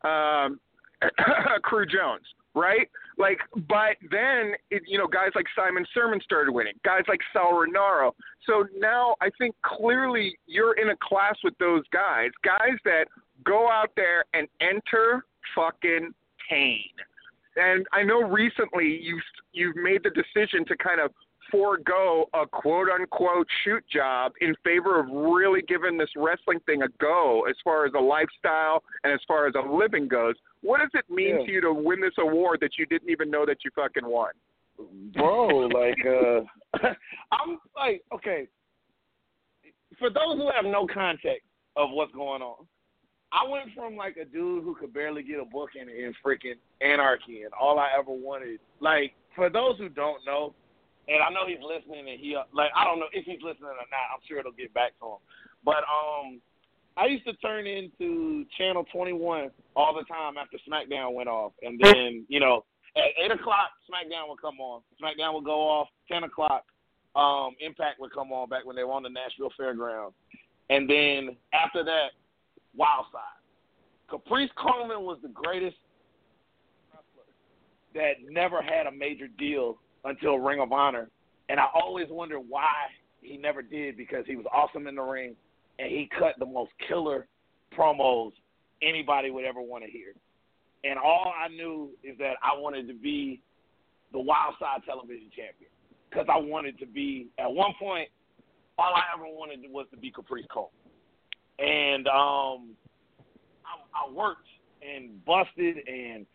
Um, 0.10 0.60
Crew 1.64 1.86
Jones, 1.86 2.26
right? 2.54 2.90
Like, 3.18 3.40
but 3.68 3.98
then 4.12 4.54
it, 4.72 4.84
you 4.88 4.98
know, 4.98 5.08
guys 5.08 5.30
like 5.36 5.46
Simon 5.56 5.86
Sermon 5.94 6.20
started 6.24 6.52
winning, 6.52 6.74
guys 6.84 7.04
like 7.08 7.20
Sal 7.32 7.52
Rinauro. 7.52 8.12
So 8.46 8.66
now 8.78 9.16
I 9.22 9.30
think 9.38 9.56
clearly 9.64 10.38
you're 10.48 10.74
in 10.74 10.90
a 10.90 10.96
class 11.02 11.36
with 11.44 11.58
those 11.60 11.84
guys, 11.92 12.32
guys 12.44 12.78
that 12.84 13.06
go 13.44 13.70
out 13.70 13.92
there 13.96 14.26
and 14.34 14.48
enter 14.60 15.26
fucking 15.56 16.14
pain. 16.50 16.90
And 17.56 17.86
I 17.94 18.04
know 18.04 18.22
recently 18.22 19.00
you 19.02 19.20
you've 19.54 19.76
made 19.76 20.02
the 20.04 20.10
decision 20.12 20.66
to 20.66 20.76
kind 20.78 21.00
of 21.00 21.12
forego 21.52 22.26
a 22.34 22.46
quote 22.46 22.90
unquote 22.90 23.48
shoot 23.64 23.84
job 23.92 24.34
in 24.42 24.56
favor 24.64 25.00
of 25.00 25.06
really 25.10 25.62
giving 25.68 25.98
this 25.98 26.10
wrestling 26.16 26.60
thing 26.66 26.82
a 26.82 26.88
go 27.00 27.46
as 27.50 27.56
far 27.64 27.86
as 27.86 27.94
a 27.96 28.00
lifestyle 28.02 28.84
and 29.04 29.14
as 29.14 29.20
far 29.28 29.48
as 29.48 29.54
a 29.56 29.72
living 29.72 30.08
goes. 30.08 30.36
What 30.62 30.80
does 30.80 30.90
it 30.94 31.06
mean 31.10 31.40
Yeah. 31.40 31.46
to 31.46 31.52
you 31.52 31.62
to 31.62 31.74
win 31.74 32.02
this 32.02 32.18
award 32.18 32.60
that 32.62 32.78
you 32.78 32.86
didn't 32.88 33.10
even 33.10 33.30
know 33.30 33.46
that 33.46 33.64
you 33.64 33.72
fucking 33.76 34.06
won? 34.06 34.32
bro. 35.14 35.68
Like, 35.68 36.06
uh, 36.06 36.42
I'm 37.32 37.60
like, 37.76 38.04
okay. 38.14 38.48
For 39.98 40.10
those 40.10 40.36
who 40.36 40.50
have 40.54 40.66
no 40.66 40.86
context 40.86 41.46
of 41.78 41.92
what's 41.92 42.12
going 42.12 42.42
on, 42.42 42.66
I 43.36 43.50
went 43.50 43.66
from 43.76 43.98
like 43.98 44.16
a 44.16 44.24
dude 44.24 44.64
who 44.64 44.76
could 44.80 44.94
barely 44.94 45.22
get 45.22 45.40
a 45.40 45.46
book 45.46 45.72
in 45.76 45.90
in 45.90 46.14
freaking 46.26 46.56
anarchy, 46.80 47.42
and 47.42 47.52
all 47.54 47.80
I 47.80 47.90
ever 47.98 48.12
wanted. 48.12 48.60
Like, 48.80 49.14
for 49.36 49.50
those 49.50 49.78
who 49.78 49.90
don't 49.90 50.26
know, 50.26 50.54
and 51.10 51.22
I 51.22 51.30
know 51.30 51.46
he's 51.46 51.62
listening, 51.62 52.08
and 52.10 52.20
he 52.20 52.38
like 52.54 52.72
I 52.76 52.86
don't 52.86 53.00
know 53.00 53.12
if 53.12 53.26
he's 53.26 53.44
listening 53.44 53.76
or 53.76 53.76
not. 53.92 54.08
I'm 54.14 54.24
sure 54.26 54.40
it'll 54.40 54.54
get 54.54 54.74
back 54.74 54.98
to 55.02 55.06
him. 55.06 55.22
But 55.66 55.84
um, 55.84 56.40
I 56.96 57.08
used 57.08 57.26
to 57.26 57.34
turn 57.34 57.68
into 57.68 58.46
Channel 58.58 58.86
21 58.94 59.52
all 59.76 59.94
the 59.94 60.06
time 60.06 60.36
after 60.38 60.58
SmackDown 60.64 61.14
went 61.14 61.28
off, 61.28 61.52
and 61.62 61.78
then 61.84 62.26
you 62.30 62.40
know 62.40 62.64
at 62.96 63.12
eight 63.22 63.32
o'clock 63.32 63.76
SmackDown 63.92 64.30
would 64.30 64.42
come 64.42 64.62
on. 64.62 64.82
SmackDown 65.02 65.34
would 65.34 65.46
go 65.46 65.60
off. 65.60 65.90
Ten 66.10 66.24
o'clock, 66.24 66.64
um, 67.18 67.52
Impact 67.60 68.00
would 68.00 68.14
come 68.14 68.32
on 68.32 68.48
back 68.48 68.66
when 68.66 68.78
they 68.78 68.84
were 68.86 68.94
on 68.94 69.04
the 69.04 69.10
Nashville 69.10 69.52
Fairgrounds, 69.58 70.16
and 70.70 70.90
then 70.90 71.36
after 71.54 71.84
that, 71.84 72.16
Wild 72.76 73.06
Side. 73.12 73.22
Caprice 74.10 74.50
Coleman 74.58 75.02
was 75.02 75.18
the 75.22 75.30
greatest 75.30 75.78
that 77.94 78.14
never 78.30 78.62
had 78.62 78.88
a 78.88 78.92
major 78.92 79.28
deal 79.28 79.78
until 80.04 80.38
Ring 80.38 80.60
of 80.60 80.72
Honor, 80.72 81.10
and 81.50 81.60
I 81.60 81.66
always 81.74 82.08
wondered 82.10 82.42
why 82.48 82.70
he 83.22 83.38
never 83.38 83.62
did 83.62 83.98
because 83.98 84.26
he 84.28 84.36
was 84.36 84.46
awesome 84.54 84.88
in 84.88 84.96
the 84.96 85.02
ring 85.02 85.36
and 85.80 85.90
he 85.90 86.10
cut 86.18 86.36
the 86.40 86.46
most 86.46 86.72
killer 86.88 87.28
promos 87.78 88.32
anybody 88.82 89.32
would 89.32 89.46
ever 89.46 89.62
want 89.62 89.84
to 89.84 89.90
hear. 89.90 90.14
And 90.84 91.00
all 91.00 91.34
I 91.36 91.48
knew 91.48 91.90
is 92.04 92.18
that 92.20 92.36
I 92.44 92.58
wanted 92.58 92.88
to 92.88 92.94
be 92.94 93.42
the 94.12 94.20
Wild 94.20 94.56
Side 94.60 94.82
Television 94.86 95.30
Champion 95.36 95.72
because 96.10 96.28
I 96.32 96.38
wanted 96.38 96.78
to 96.80 96.86
be. 96.86 97.28
At 97.40 97.52
one 97.52 97.74
point, 97.80 98.10
all 98.78 98.94
I 98.94 99.04
ever 99.16 99.26
wanted 99.26 99.60
was 99.70 99.88
to 99.92 99.98
be 99.98 100.12
Caprice 100.12 100.46
Cole, 100.52 100.72
and 101.60 102.08
um, 102.08 102.76
I, 103.64 104.06
I 104.06 104.12
worked 104.12 104.48
and 104.82 105.24
busted 105.26 105.78
and 105.88 106.26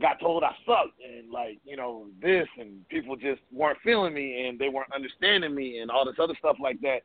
got 0.00 0.18
told 0.18 0.42
I 0.42 0.54
sucked 0.66 0.98
and 1.04 1.30
like 1.30 1.58
you 1.64 1.76
know 1.76 2.06
this 2.22 2.46
and 2.58 2.88
people 2.88 3.16
just 3.16 3.40
weren't 3.52 3.78
feeling 3.84 4.14
me 4.14 4.46
and 4.46 4.58
they 4.58 4.68
weren't 4.68 4.92
understanding 4.94 5.54
me 5.54 5.78
and 5.78 5.90
all 5.90 6.04
this 6.04 6.16
other 6.20 6.34
stuff 6.38 6.56
like 6.60 6.80
that. 6.80 7.00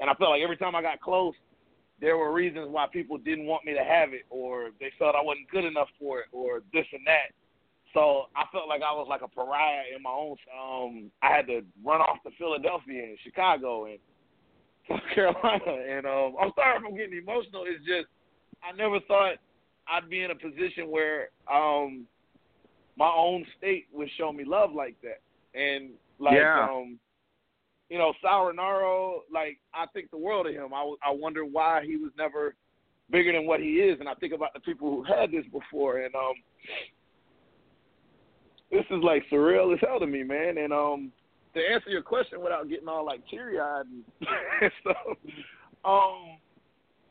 And 0.00 0.08
I 0.10 0.14
felt 0.14 0.30
like 0.30 0.42
every 0.42 0.56
time 0.56 0.74
I 0.74 0.82
got 0.82 1.00
close, 1.00 1.34
there 2.00 2.16
were 2.16 2.32
reasons 2.32 2.68
why 2.70 2.86
people 2.90 3.18
didn't 3.18 3.46
want 3.46 3.64
me 3.64 3.74
to 3.74 3.84
have 3.84 4.12
it 4.12 4.24
or 4.30 4.70
they 4.80 4.90
felt 4.98 5.14
I 5.14 5.22
wasn't 5.22 5.50
good 5.50 5.64
enough 5.64 5.88
for 5.98 6.20
it 6.20 6.26
or 6.32 6.62
this 6.72 6.86
and 6.92 7.06
that. 7.06 7.36
So 7.92 8.26
I 8.36 8.44
felt 8.52 8.68
like 8.68 8.82
I 8.82 8.92
was 8.92 9.06
like 9.10 9.22
a 9.22 9.28
pariah 9.28 9.82
in 9.94 10.02
my 10.02 10.10
own. 10.10 10.36
Um, 10.54 11.10
I 11.22 11.34
had 11.34 11.46
to 11.48 11.62
run 11.84 12.00
off 12.00 12.22
to 12.24 12.30
Philadelphia 12.38 13.02
and 13.02 13.18
Chicago 13.22 13.86
and 13.86 13.98
South 14.88 15.00
Carolina. 15.14 15.84
And 15.88 16.06
um, 16.06 16.34
I'm 16.40 16.52
sorry 16.54 16.78
if 16.78 16.84
I'm 16.86 16.96
getting 16.96 17.18
emotional. 17.18 17.64
It's 17.66 17.84
just 17.84 18.06
I 18.62 18.76
never 18.76 19.00
thought 19.00 19.34
I'd 19.88 20.08
be 20.10 20.22
in 20.22 20.30
a 20.30 20.34
position 20.34 20.90
where 20.90 21.28
um, 21.52 22.06
my 22.96 23.10
own 23.10 23.44
state 23.58 23.86
would 23.92 24.08
show 24.16 24.32
me 24.32 24.44
love 24.44 24.72
like 24.72 24.96
that. 25.02 25.20
And 25.58 25.90
like 26.18 26.36
Yeah. 26.36 26.68
um, 26.70 26.98
you 27.88 27.98
know, 27.98 28.12
Sal 28.22 28.44
Rinauro, 28.52 29.20
like 29.32 29.58
I 29.74 29.86
think 29.92 30.10
the 30.10 30.18
world 30.18 30.46
of 30.46 30.54
him. 30.54 30.72
I 30.72 30.94
I 31.04 31.10
wonder 31.10 31.44
why 31.44 31.84
he 31.84 31.96
was 31.96 32.12
never 32.16 32.54
bigger 33.10 33.32
than 33.32 33.46
what 33.46 33.58
he 33.58 33.80
is, 33.80 33.98
and 33.98 34.08
I 34.08 34.14
think 34.14 34.32
about 34.32 34.54
the 34.54 34.60
people 34.60 34.88
who 34.90 35.02
had 35.02 35.32
this 35.32 35.44
before, 35.52 35.98
and 35.98 36.14
um, 36.14 36.34
this 38.70 38.84
is 38.90 39.02
like 39.02 39.24
surreal 39.30 39.72
as 39.74 39.80
hell 39.80 39.98
to 39.98 40.06
me, 40.06 40.22
man. 40.22 40.58
And 40.58 40.72
um, 40.72 41.10
to 41.54 41.60
answer 41.60 41.90
your 41.90 42.02
question 42.02 42.40
without 42.40 42.68
getting 42.68 42.88
all 42.88 43.04
like 43.04 43.20
teary 43.28 43.58
eyed 43.58 43.84
and, 44.62 44.72
stuff, 44.80 45.16
um, 45.84 46.38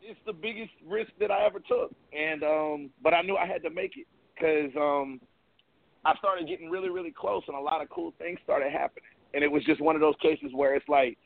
it's 0.02 0.20
the 0.26 0.34
biggest 0.34 0.72
risk 0.88 1.12
that 1.20 1.32
I 1.32 1.46
ever 1.46 1.60
took, 1.60 1.92
and 2.18 2.44
um, 2.44 2.90
but 3.04 3.14
I 3.14 3.22
knew 3.22 3.36
I 3.36 3.46
had 3.46 3.62
to 3.64 3.70
make 3.70 3.94
it 3.98 4.08
because 4.36 4.72
um, 4.78 5.20
I 6.06 6.16
started 6.18 6.48
getting 6.48 6.70
really, 6.70 6.90
really 6.90 7.12
close, 7.12 7.44
and 7.48 7.58
a 7.58 7.60
lot 7.60 7.82
of 7.82 7.90
cool 7.90 8.14
things 8.18 8.40
started 8.44 8.72
happening. 8.72 9.04
And 9.34 9.44
it 9.44 9.52
was 9.52 9.64
just 9.66 9.82
one 9.82 9.96
of 9.96 10.02
those 10.02 10.16
cases 10.22 10.52
where 10.54 10.74
it's 10.74 10.88
like 10.88 11.18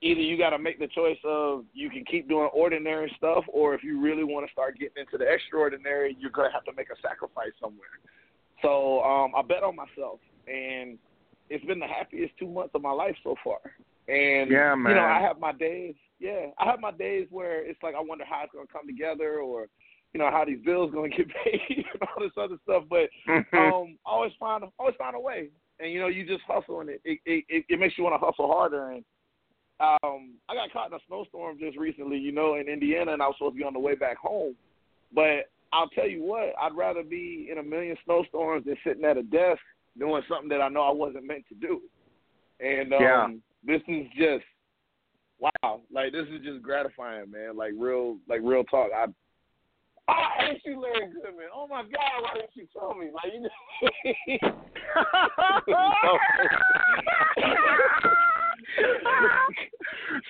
either 0.00 0.20
you 0.20 0.38
got 0.38 0.50
to 0.50 0.58
make 0.58 0.78
the 0.78 0.86
choice 0.86 1.18
of 1.24 1.64
you 1.74 1.90
can 1.90 2.04
keep 2.04 2.28
doing 2.28 2.48
ordinary 2.54 3.12
stuff, 3.16 3.44
or 3.52 3.74
if 3.74 3.82
you 3.82 4.00
really 4.00 4.24
want 4.24 4.46
to 4.46 4.52
start 4.52 4.78
getting 4.78 4.96
into 4.98 5.18
the 5.18 5.30
extraordinary, 5.30 6.16
you're 6.18 6.30
gonna 6.30 6.52
have 6.52 6.64
to 6.64 6.72
make 6.76 6.88
a 6.90 7.00
sacrifice 7.02 7.52
somewhere. 7.60 7.98
So 8.62 9.02
um, 9.02 9.32
I 9.36 9.42
bet 9.42 9.62
on 9.62 9.76
myself, 9.76 10.20
and 10.46 10.98
it's 11.50 11.64
been 11.64 11.78
the 11.78 11.86
happiest 11.86 12.34
two 12.38 12.48
months 12.48 12.74
of 12.74 12.82
my 12.82 12.92
life 12.92 13.16
so 13.22 13.34
far. 13.42 13.58
And 14.08 14.50
Yeah, 14.50 14.74
you 14.74 14.94
know, 14.94 15.00
I 15.00 15.20
have 15.20 15.38
my 15.38 15.52
days. 15.52 15.94
Yeah, 16.18 16.46
I 16.58 16.64
have 16.66 16.80
my 16.80 16.90
days 16.90 17.26
where 17.30 17.64
it's 17.64 17.82
like 17.82 17.94
I 17.94 18.00
wonder 18.00 18.24
how 18.24 18.42
it's 18.44 18.52
gonna 18.52 18.66
come 18.72 18.86
together, 18.86 19.40
or 19.40 19.66
you 20.12 20.18
know 20.18 20.30
how 20.30 20.44
these 20.44 20.64
bills 20.64 20.90
gonna 20.92 21.08
get 21.16 21.28
paid 21.44 21.60
and 21.76 22.02
all 22.02 22.22
this 22.22 22.32
other 22.36 22.56
stuff. 22.64 22.84
But 22.88 23.10
um, 23.56 23.98
always 24.04 24.32
find 24.40 24.64
always 24.78 24.96
find 24.96 25.14
a 25.14 25.20
way, 25.20 25.50
and 25.78 25.92
you 25.92 26.00
know 26.00 26.08
you 26.08 26.26
just 26.26 26.42
hustle, 26.46 26.80
and 26.80 26.90
it 26.90 27.00
it 27.04 27.20
it, 27.26 27.64
it 27.68 27.78
makes 27.78 27.96
you 27.98 28.04
want 28.04 28.20
to 28.20 28.24
hustle 28.24 28.50
harder. 28.50 28.92
And 28.92 29.04
um, 29.80 30.34
I 30.48 30.54
got 30.54 30.72
caught 30.72 30.88
in 30.88 30.94
a 30.94 31.00
snowstorm 31.06 31.58
just 31.58 31.76
recently, 31.76 32.18
you 32.18 32.32
know, 32.32 32.54
in 32.54 32.68
Indiana, 32.68 33.12
and 33.12 33.22
I 33.22 33.26
was 33.26 33.36
supposed 33.38 33.54
to 33.54 33.58
be 33.58 33.64
on 33.64 33.74
the 33.74 33.78
way 33.78 33.94
back 33.94 34.16
home. 34.16 34.56
But 35.14 35.50
I'll 35.72 35.88
tell 35.90 36.08
you 36.08 36.22
what, 36.22 36.54
I'd 36.60 36.74
rather 36.74 37.02
be 37.02 37.48
in 37.50 37.58
a 37.58 37.62
million 37.62 37.96
snowstorms 38.04 38.64
than 38.64 38.76
sitting 38.84 39.04
at 39.04 39.16
a 39.16 39.22
desk 39.22 39.60
doing 39.98 40.22
something 40.28 40.48
that 40.48 40.60
I 40.60 40.68
know 40.68 40.82
I 40.82 40.92
wasn't 40.92 41.26
meant 41.26 41.44
to 41.48 41.54
do. 41.54 41.82
And 42.60 42.92
um, 42.92 43.00
Yeah. 43.00 43.28
this 43.64 43.82
is 43.88 44.06
just 44.16 44.44
wow, 45.38 45.82
like 45.92 46.12
this 46.12 46.26
is 46.28 46.44
just 46.44 46.62
gratifying, 46.62 47.30
man. 47.30 47.56
Like 47.56 47.72
real, 47.76 48.18
like 48.28 48.40
real 48.42 48.64
talk. 48.64 48.90
I 48.94 49.06
I 50.08 50.24
hate 50.38 50.62
you, 50.64 50.80
Larry 50.80 51.12
Goodman. 51.12 51.48
Oh 51.54 51.66
my 51.68 51.82
God, 51.82 52.22
why 52.22 52.34
didn't 52.34 52.50
you 52.54 52.66
tell 52.72 52.94
me? 52.94 53.10
Like 53.12 53.32
you 53.34 53.42
know. 53.42 53.50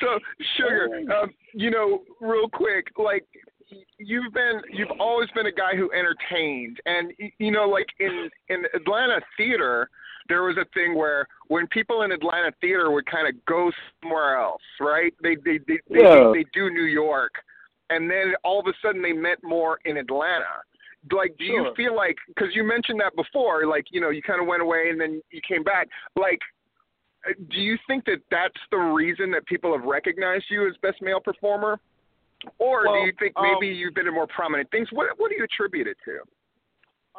so 0.01 0.19
sugar 0.57 0.89
um, 1.23 1.31
you 1.55 1.71
know 1.71 2.03
real 2.21 2.49
quick 2.49 2.87
like 2.99 3.27
you've 3.99 4.33
been 4.33 4.61
you've 4.73 4.91
always 5.01 5.29
been 5.35 5.47
a 5.47 5.53
guy 5.53 5.77
who 5.77 5.91
entertained. 5.93 6.79
And 6.87 7.13
you 7.39 7.51
know 7.51 7.69
like 7.69 7.87
in 8.01 8.29
in 8.49 8.65
atlanta 8.75 9.21
theater 9.37 9.91
there 10.29 10.43
was 10.43 10.57
a 10.59 10.67
thing 10.75 10.95
where 10.95 11.27
when 11.49 11.67
people 11.69 12.03
in 12.03 12.13
atlanta 12.13 12.53
theater 12.61 12.91
would 12.91 13.07
kind 13.07 13.27
of 13.29 13.35
go 13.47 13.71
somewhere 14.03 14.39
else 14.39 14.63
right? 14.81 15.13
They 15.23 15.37
they 15.37 15.59
they 15.67 15.79
they, 15.89 16.03
Yeah. 16.03 16.31
they, 16.33 16.43
they 16.43 16.45
do 16.53 16.71
new 16.71 16.85
york. 16.85 17.33
And 17.91 18.11
then 18.11 18.35
all 18.45 18.61
of 18.61 18.67
a 18.67 18.75
sudden 18.83 19.01
they 19.03 19.13
meant 19.13 19.41
more 19.43 19.79
in 19.85 19.97
atlanta. 19.97 20.63
Like 21.13 21.37
do 21.39 21.45
you 21.45 21.73
feel 21.77 21.95
like 21.97 22.17
because 22.29 22.49
you 22.55 22.65
mentioned 22.65 23.01
that 23.01 23.15
before 23.17 23.67
like 23.67 23.87
you 23.91 24.01
know 24.01 24.11
you 24.11 24.23
kind 24.23 24.41
of 24.41 24.47
went 24.47 24.63
away 24.63 24.89
and 24.91 25.01
then 25.01 25.23
you 25.31 25.41
came 25.47 25.63
back. 25.63 25.89
Like 26.17 26.41
uh, 27.29 27.33
do 27.51 27.59
you 27.61 27.77
think 27.87 28.05
that 28.05 28.19
that's 28.31 28.61
the 28.71 28.77
reason 28.77 29.31
that 29.33 29.45
people 29.47 29.77
have 29.77 29.85
recognized 29.85 30.45
you 30.51 30.69
as 30.69 30.75
best 30.83 31.01
male 31.03 31.21
performer, 31.21 31.81
or 32.59 32.87
Well, 32.87 32.95
do 32.95 33.07
you 33.07 33.13
think 33.19 33.35
maybe 33.41 33.73
um, 33.73 33.79
you've 33.79 33.95
been 33.95 34.07
in 34.07 34.15
more 34.15 34.27
prominent 34.27 34.71
things? 34.71 34.89
What 34.93 35.09
What 35.17 35.31
do 35.31 35.37
you 35.37 35.45
attribute 35.45 35.87
it 35.87 35.97
to? 36.05 36.21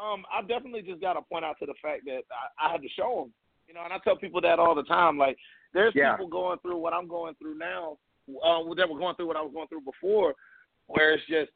Um, 0.01 0.23
I 0.31 0.41
definitely 0.41 0.81
just 0.81 1.01
got 1.01 1.13
to 1.13 1.21
point 1.21 1.43
out 1.43 1.57
to 1.59 1.65
the 1.65 1.73
fact 1.81 2.05
that 2.05 2.21
I, 2.31 2.67
I 2.67 2.71
had 2.71 2.81
to 2.81 2.89
show 2.95 3.23
them. 3.23 3.33
You 3.67 3.73
know, 3.73 3.81
and 3.83 3.93
I 3.93 3.97
tell 4.03 4.15
people 4.15 4.41
that 4.41 4.57
all 4.57 4.73
the 4.73 4.83
time. 4.83 5.17
Like, 5.17 5.37
there's 5.73 5.93
Yeah. 5.93 6.13
people 6.13 6.27
going 6.27 6.57
through 6.59 6.77
what 6.77 6.93
I'm 6.93 7.07
going 7.07 7.35
through 7.35 7.57
now, 7.57 7.97
um, 8.43 8.73
that 8.77 8.89
were 8.89 8.97
going 8.97 9.15
through 9.15 9.27
what 9.27 9.37
I 9.37 9.41
was 9.41 9.51
going 9.53 9.67
through 9.67 9.81
before, 9.81 10.33
where 10.87 11.13
it's 11.13 11.25
just, 11.27 11.51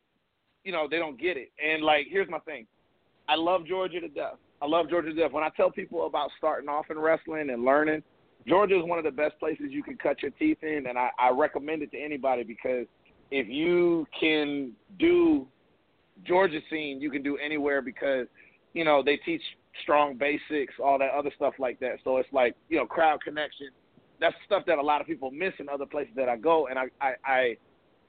you 0.63 0.71
know, 0.71 0.87
they 0.89 0.97
don't 0.97 1.19
get 1.19 1.37
it. 1.37 1.51
And 1.63 1.83
like, 1.83 2.07
here's 2.09 2.29
my 2.29 2.39
thing. 2.39 2.67
I 3.27 3.35
love 3.35 3.65
Georgia 3.65 3.99
to 4.01 4.09
death. 4.09 4.35
I 4.61 4.67
love 4.67 4.89
Georgia 4.89 5.09
to 5.09 5.15
death. 5.15 5.31
When 5.31 5.43
I 5.43 5.49
tell 5.55 5.71
people 5.71 6.05
about 6.05 6.29
starting 6.37 6.69
off 6.69 6.85
in 6.91 6.99
wrestling 6.99 7.49
and 7.49 7.63
learning, 7.63 8.03
Georgia 8.45 8.77
is 8.77 8.83
one 8.85 8.99
of 8.99 9.05
the 9.05 9.11
best 9.11 9.39
places 9.39 9.67
you 9.69 9.81
can 9.81 9.97
cut 9.97 10.21
your 10.21 10.31
teeth 10.31 10.57
in, 10.63 10.87
and 10.87 10.97
I, 10.97 11.09
I 11.17 11.29
recommend 11.29 11.81
it 11.81 11.91
to 11.91 11.99
anybody 11.99 12.43
because 12.43 12.85
if 13.33 13.47
you 13.49 14.05
can 14.17 14.73
do 14.99 15.47
Georgia 16.23 16.59
scene, 16.69 17.01
you 17.01 17.09
can 17.09 17.23
do 17.23 17.35
anywhere 17.37 17.81
because 17.81 18.27
you 18.73 18.85
know 18.85 19.01
they 19.03 19.17
teach 19.17 19.41
strong 19.81 20.15
basics, 20.15 20.75
all 20.81 20.99
that 20.99 21.09
other 21.09 21.31
stuff 21.35 21.55
like 21.57 21.79
that. 21.79 21.95
So 22.03 22.17
it's 22.17 22.29
like 22.31 22.55
you 22.69 22.77
know 22.77 22.85
crowd 22.85 23.21
connection. 23.23 23.69
That's 24.19 24.35
stuff 24.45 24.63
that 24.67 24.77
a 24.77 24.81
lot 24.81 25.01
of 25.01 25.07
people 25.07 25.31
miss 25.31 25.53
in 25.57 25.67
other 25.67 25.87
places 25.87 26.13
that 26.15 26.29
I 26.29 26.37
go, 26.37 26.67
and 26.67 26.77
I 26.77 26.83
I 27.01 27.13
I, 27.25 27.57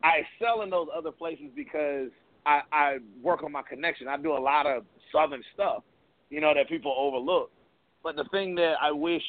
I 0.04 0.10
excel 0.18 0.60
in 0.60 0.68
those 0.68 0.88
other 0.94 1.10
places 1.10 1.46
because 1.56 2.10
I, 2.44 2.60
I 2.70 2.98
work 3.22 3.42
on 3.42 3.52
my 3.52 3.62
connection. 3.62 4.06
I 4.06 4.18
do 4.18 4.32
a 4.32 4.38
lot 4.38 4.66
of 4.66 4.84
southern 5.10 5.42
stuff, 5.54 5.82
you 6.28 6.42
know, 6.42 6.52
that 6.54 6.68
people 6.68 6.94
overlook. 6.98 7.50
But 8.02 8.16
the 8.16 8.24
thing 8.30 8.54
that 8.56 8.74
I 8.82 8.92
wish 8.92 9.22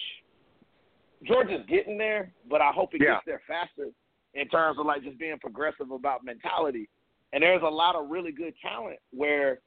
Georgia's 1.23 1.65
getting 1.69 1.97
there, 1.97 2.33
but 2.49 2.59
I 2.59 2.71
hope 2.75 2.93
it 2.93 3.01
Yeah. 3.01 3.13
gets 3.13 3.25
there 3.25 3.41
faster 3.47 3.91
in 4.35 4.47
terms 4.49 4.77
of 4.79 4.85
like 4.85 5.03
just 5.03 5.17
being 5.17 5.39
progressive 5.39 5.91
about 5.91 6.23
mentality. 6.23 6.89
And 7.33 7.41
there's 7.41 7.63
a 7.63 7.67
lot 7.69 7.95
of 7.95 8.09
really 8.09 8.31
good 8.31 8.53
talent 8.61 8.99
where 9.11 9.59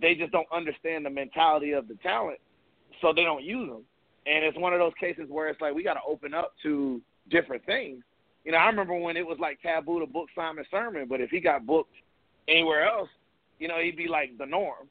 they 0.00 0.14
just 0.14 0.32
don't 0.32 0.46
understand 0.52 1.04
the 1.04 1.10
mentality 1.10 1.72
of 1.72 1.88
the 1.88 1.94
talent, 1.96 2.38
so 3.00 3.12
they 3.14 3.24
don't 3.24 3.44
use 3.44 3.68
them. 3.68 3.82
And 4.26 4.44
it's 4.44 4.58
one 4.58 4.72
of 4.72 4.78
those 4.78 4.92
cases 4.98 5.26
where 5.28 5.48
it's 5.48 5.60
like 5.60 5.74
we 5.74 5.82
got 5.82 5.94
to 5.94 6.00
open 6.06 6.34
up 6.34 6.54
to 6.62 7.00
different 7.30 7.64
things. 7.64 8.02
You 8.44 8.52
know, 8.52 8.58
I 8.58 8.66
remember 8.66 8.96
when 8.98 9.16
it 9.16 9.26
was 9.26 9.38
like 9.40 9.60
taboo 9.60 10.00
to 10.00 10.06
book 10.06 10.28
Simon 10.34 10.64
Sermon, 10.70 11.06
but 11.08 11.20
if 11.20 11.30
he 11.30 11.40
got 11.40 11.66
booked 11.66 11.94
anywhere 12.48 12.86
else, 12.86 13.08
you 13.58 13.68
know, 13.68 13.80
he'd 13.80 13.96
be 13.96 14.08
like 14.08 14.36
the 14.38 14.46
norm. 14.46 14.88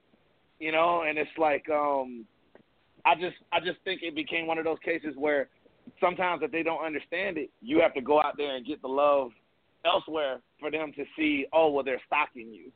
You 0.60 0.72
know, 0.72 1.04
and 1.08 1.18
it's 1.18 1.30
like 1.38 1.70
um 1.70 2.26
I 3.06 3.16
just 3.16 3.36
I 3.52 3.60
just 3.60 3.80
think 3.84 4.02
it 4.04 4.16
became 4.16 4.48
one 4.48 4.58
of 4.58 4.66
those 4.66 4.80
cases 4.84 5.14
where 5.18 5.50
sometimes 6.00 6.42
if 6.44 6.52
they 6.52 6.64
don't 6.64 6.84
understand 6.84 7.38
it, 7.38 7.50
you 7.62 7.80
have 7.82 7.94
to 7.94 8.02
go 8.02 8.22
out 8.22 8.38
there 8.38 8.56
and 8.56 8.66
get 8.66 8.82
the 8.82 8.88
love 8.88 9.32
elsewhere 9.86 10.40
for 10.60 10.72
them 10.72 10.92
to 10.96 11.04
see, 11.18 11.46
oh 11.54 11.70
well 11.72 11.84
they're 11.84 12.02
stocking 12.08 12.52
you. 12.52 12.72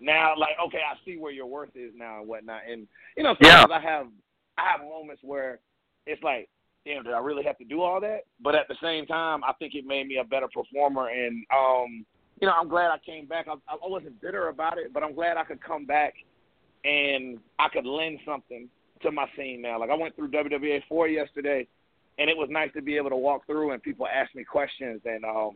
Now 0.00 0.34
like, 0.36 0.56
okay, 0.66 0.78
I 0.78 0.96
see 1.04 1.18
where 1.18 1.32
your 1.32 1.46
worth 1.46 1.74
is 1.74 1.92
now 1.96 2.20
and 2.20 2.28
whatnot. 2.28 2.62
And 2.70 2.86
you 3.16 3.22
know, 3.22 3.34
sometimes 3.40 3.72
I 3.72 3.80
have 3.80 4.06
I 4.58 4.70
have 4.70 4.80
moments 4.80 5.22
where 5.24 5.60
it's 6.06 6.22
like, 6.22 6.48
damn, 6.84 7.04
did 7.04 7.12
I 7.12 7.18
really 7.18 7.44
have 7.44 7.58
to 7.58 7.64
do 7.64 7.82
all 7.82 8.00
that? 8.00 8.24
But 8.40 8.54
at 8.54 8.68
the 8.68 8.76
same 8.82 9.06
time 9.06 9.44
I 9.44 9.52
think 9.54 9.74
it 9.74 9.84
made 9.86 10.06
me 10.06 10.18
a 10.18 10.24
better 10.24 10.48
performer 10.48 11.08
and 11.08 11.44
um 11.54 12.06
you 12.40 12.48
know, 12.48 12.54
I'm 12.60 12.68
glad 12.68 12.90
I 12.90 12.98
came 12.98 13.26
back. 13.26 13.46
I, 13.48 13.52
I 13.52 13.76
wasn't 13.82 14.20
bitter 14.20 14.48
about 14.48 14.76
it, 14.76 14.92
but 14.92 15.04
I'm 15.04 15.14
glad 15.14 15.36
I 15.36 15.44
could 15.44 15.62
come 15.62 15.86
back 15.86 16.14
and 16.84 17.38
I 17.60 17.68
could 17.68 17.86
lend 17.86 18.18
something 18.26 18.68
to 19.02 19.12
my 19.12 19.26
scene 19.36 19.62
now. 19.62 19.78
Like 19.78 19.90
I 19.90 19.94
went 19.94 20.16
through 20.16 20.30
WWA 20.30 20.82
four 20.88 21.08
yesterday, 21.08 21.66
and 22.18 22.28
it 22.28 22.36
was 22.36 22.48
nice 22.50 22.70
to 22.74 22.82
be 22.82 22.96
able 22.96 23.10
to 23.10 23.16
walk 23.16 23.46
through 23.46 23.72
and 23.72 23.82
people 23.82 24.06
ask 24.06 24.34
me 24.34 24.44
questions 24.44 25.00
and 25.04 25.24
um, 25.24 25.52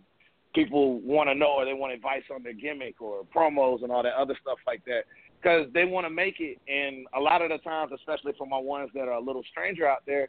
people 0.55 1.01
want 1.01 1.29
to 1.29 1.35
know 1.35 1.55
or 1.59 1.65
they 1.65 1.75
want 1.75 1.93
advice 1.93 2.23
on 2.35 2.43
their 2.43 2.55
gimmick 2.55 3.01
or 3.01 3.25
promos 3.35 3.83
and 3.83 3.93
all 3.93 4.03
that 4.03 4.15
other 4.15 4.37
stuff 4.41 4.59
like 4.67 4.85
that 4.87 5.03
because 5.41 5.67
they 5.75 5.85
want 5.85 6.07
to 6.07 6.11
make 6.11 6.37
it. 6.41 6.59
And 6.67 7.07
a 7.17 7.21
lot 7.21 7.43
of 7.43 7.51
the 7.51 7.59
times, 7.59 7.93
especially 7.95 8.33
for 8.39 8.47
my 8.47 8.59
ones 8.59 8.91
that 8.95 9.03
are 9.03 9.13
a 9.13 9.21
little 9.21 9.43
stranger 9.51 9.87
out 9.87 10.03
there, 10.07 10.29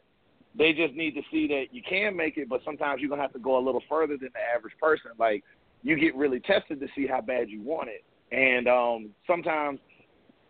they 0.56 0.72
just 0.72 0.94
need 0.94 1.14
to 1.14 1.22
see 1.30 1.46
that 1.48 1.66
you 1.72 1.82
can 1.88 2.16
make 2.16 2.36
it, 2.36 2.48
but 2.48 2.60
sometimes 2.64 3.00
you're 3.00 3.10
gonna 3.10 3.22
have 3.22 3.32
to 3.32 3.38
go 3.38 3.58
a 3.58 3.64
little 3.64 3.82
further 3.88 4.16
than 4.16 4.30
the 4.32 4.40
average 4.56 4.74
person. 4.80 5.10
Like 5.18 5.44
you 5.82 5.96
get 5.96 6.14
really 6.16 6.40
tested 6.40 6.80
to 6.80 6.88
see 6.96 7.06
how 7.06 7.20
bad 7.20 7.48
you 7.48 7.62
want 7.62 7.88
it, 7.88 8.04
and 8.34 8.66
um, 8.66 9.10
sometimes 9.26 9.78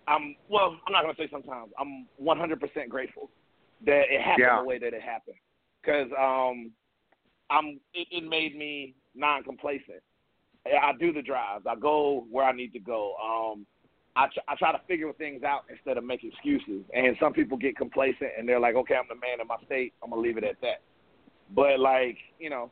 I'm 0.07 0.35
well. 0.49 0.77
I'm 0.87 0.93
not 0.93 1.03
gonna 1.03 1.15
say 1.19 1.29
sometimes. 1.31 1.73
I'm 1.79 2.07
100% 2.23 2.89
grateful 2.89 3.29
that 3.85 4.05
it 4.11 4.21
happened 4.21 4.47
Yeah. 4.49 4.61
the 4.61 4.67
way 4.67 4.79
that 4.79 4.95
it 4.95 5.03
happened, 5.03 5.37
because 5.89 6.09
um, 6.19 6.71
I'm. 7.51 7.81
It, 7.95 8.09
it 8.11 8.29
made 8.29 8.57
me 8.57 8.95
non-complacent. 9.15 10.03
I 10.67 10.89
I 10.89 10.93
do 10.99 11.13
the 11.13 11.23
drives. 11.23 11.65
I 11.69 11.77
go 11.77 12.27
where 12.31 12.45
I 12.45 12.53
need 12.53 12.73
to 12.75 12.79
go. 12.79 13.15
Um, 13.23 13.67
I 14.17 14.27
tr- 14.27 14.47
I 14.49 14.55
try 14.57 14.73
to 14.73 14.81
figure 14.87 15.13
things 15.15 15.43
out 15.43 15.63
instead 15.71 15.97
of 15.97 16.05
make 16.05 16.25
excuses. 16.25 16.85
And 16.95 17.17
some 17.21 17.33
people 17.33 17.57
get 17.57 17.77
complacent 17.77 18.31
and 18.39 18.49
they're 18.49 18.61
like, 18.61 18.75
okay, 18.75 18.95
I'm 18.95 19.07
the 19.09 19.15
man 19.15 19.41
in 19.41 19.47
my 19.47 19.57
state. 19.65 19.95
I'm 20.03 20.11
gonna 20.11 20.23
leave 20.23 20.37
it 20.37 20.45
at 20.45 20.61
that. 20.61 20.83
But 21.55 21.81
like, 21.81 22.19
you 22.39 22.51
know, 22.51 22.71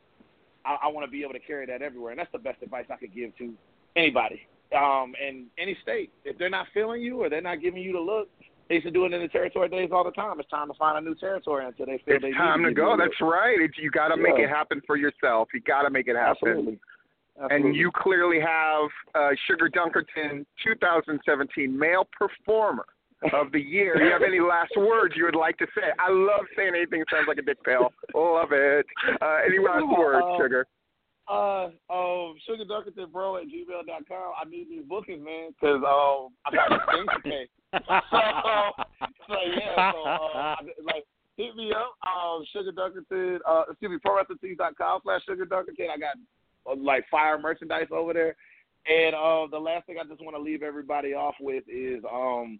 I, 0.65 0.77
I 0.83 0.87
want 0.87 1.05
to 1.05 1.11
be 1.11 1.23
able 1.23 1.33
to 1.33 1.39
carry 1.39 1.65
that 1.65 1.81
everywhere, 1.81 2.11
and 2.11 2.19
that's 2.19 2.31
the 2.31 2.39
best 2.39 2.61
advice 2.61 2.85
I 2.91 2.97
could 2.97 3.15
give 3.15 3.35
to 3.37 3.53
anybody 3.95 4.41
um, 4.75 5.13
in 5.25 5.47
any 5.57 5.75
state. 5.81 6.11
If 6.23 6.37
they're 6.37 6.49
not 6.49 6.67
feeling 6.73 7.01
you 7.01 7.23
or 7.23 7.29
they're 7.29 7.41
not 7.41 7.61
giving 7.61 7.81
you 7.81 7.93
the 7.93 7.99
look, 7.99 8.29
they 8.69 8.75
used 8.75 8.87
to 8.87 8.91
do 8.91 9.05
it 9.05 9.13
in 9.13 9.21
the 9.21 9.27
territory 9.27 9.69
days 9.69 9.89
all 9.91 10.03
the 10.03 10.11
time. 10.11 10.39
It's 10.39 10.49
time 10.49 10.67
to 10.67 10.73
find 10.73 10.97
a 10.97 11.01
new 11.01 11.15
territory 11.15 11.65
until 11.65 11.85
they 11.85 12.01
feel 12.05 12.15
It's 12.15 12.23
they 12.23 12.31
time 12.31 12.63
to 12.63 12.73
go. 12.73 12.95
That's 12.97 13.19
right. 13.21 13.59
It's, 13.59 13.77
you 13.77 13.89
got 13.91 14.09
to 14.09 14.17
make 14.17 14.37
it 14.37 14.49
happen 14.49 14.81
for 14.85 14.97
yourself. 14.97 15.49
You 15.53 15.61
got 15.61 15.83
to 15.83 15.89
make 15.89 16.07
it 16.07 16.15
happen. 16.15 16.49
Absolutely. 16.49 16.79
And 17.39 17.75
you 17.75 17.91
clearly 17.95 18.39
have 18.39 18.89
uh, 19.13 19.29
Sugar 19.47 19.69
Dunkerton 19.69 20.45
2017 20.63 21.77
Male 21.77 22.07
Performer 22.17 22.85
of 23.33 23.51
the 23.51 23.59
Year. 23.59 23.95
Do 23.95 24.05
you 24.05 24.11
have 24.11 24.23
any 24.23 24.39
last 24.39 24.71
words 24.77 25.13
you 25.15 25.25
would 25.25 25.35
like 25.35 25.57
to 25.59 25.67
say? 25.75 25.89
I 25.99 26.11
love 26.11 26.45
saying 26.55 26.71
anything 26.75 26.99
that 26.99 27.07
sounds 27.11 27.27
like 27.27 27.37
a 27.37 27.41
dick 27.43 27.63
pill. 27.63 27.91
Love 28.15 28.49
it. 28.51 28.85
Uh, 29.21 29.37
any 29.45 29.59
last 29.59 29.85
Yeah, 29.89 29.97
words, 29.99 30.25
uh, 30.27 30.37
Sugar? 30.37 30.67
Uh, 31.29 31.69
um, 31.89 32.35
Sugar 32.45 32.63
Dunkerton 32.63 33.11
bro 33.11 33.37
at 33.37 33.43
gmail.com. 33.43 34.33
I 34.41 34.49
need 34.49 34.69
these 34.69 34.83
bookings, 34.87 35.23
man, 35.23 35.49
because 35.51 35.83
um, 35.83 36.33
I 36.45 36.55
got 36.55 36.69
things 36.91 37.07
to 37.15 37.21
pay. 37.21 37.47
so, 37.73 38.83
so 39.27 39.35
yeah, 39.57 39.91
so 39.91 40.03
uh, 40.05 40.55
like 40.85 41.03
hit 41.35 41.55
me 41.55 41.71
up, 41.71 41.95
um, 42.07 42.45
Sugar 42.53 42.71
Dunkerton. 42.71 43.39
Uh, 43.47 43.63
excuse 43.69 43.91
me, 43.91 43.97
ProWrestlingTees.com 44.05 45.01
slash 45.03 45.21
Sugar 45.27 45.45
Dunkerton. 45.45 45.89
I 45.93 45.97
got 45.97 46.15
uh, 46.69 46.75
like 46.77 47.05
fire 47.09 47.37
merchandise 47.37 47.87
over 47.91 48.13
there. 48.13 48.35
And 48.87 49.15
uh, 49.15 49.47
the 49.51 49.59
last 49.59 49.85
thing 49.85 49.97
I 49.99 50.07
just 50.07 50.23
want 50.23 50.35
to 50.37 50.41
leave 50.41 50.63
everybody 50.63 51.13
off 51.13 51.35
with 51.41 51.65
is 51.67 52.01
um, 52.11 52.59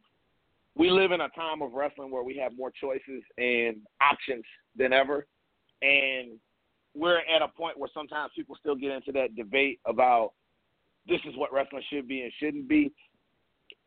we 0.76 0.92
live 0.92 1.12
in 1.12 1.22
a 1.22 1.30
time 1.30 1.62
of 1.62 1.74
wrestling 1.74 2.12
where 2.12 2.24
we 2.24 2.36
have 2.38 2.56
more 2.56 2.72
choices 2.72 3.24
and 3.38 3.78
options 4.02 4.44
than 4.78 4.92
ever, 4.92 5.26
and 5.82 6.38
we're 6.98 7.20
at 7.20 7.42
a 7.42 7.48
point 7.48 7.78
where 7.78 7.90
sometimes 7.94 8.32
people 8.36 8.56
still 8.60 8.76
get 8.76 8.92
into 8.92 9.12
that 9.14 9.36
debate 9.36 9.80
about 9.86 10.32
this 11.08 11.20
is 11.28 11.36
what 11.38 11.54
wrestling 11.54 11.84
should 11.92 12.08
be 12.08 12.22
and 12.22 12.32
shouldn't 12.40 12.68
be. 12.68 12.92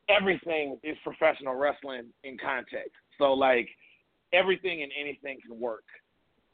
Everything 0.08 0.78
is 0.82 0.96
professional 1.04 1.54
wrestling 1.54 2.06
in 2.24 2.38
context. 2.38 2.92
So 3.18 3.32
like 3.32 3.68
everything 4.32 4.82
and 4.82 4.92
anything 4.98 5.38
can 5.46 5.58
work. 5.58 5.84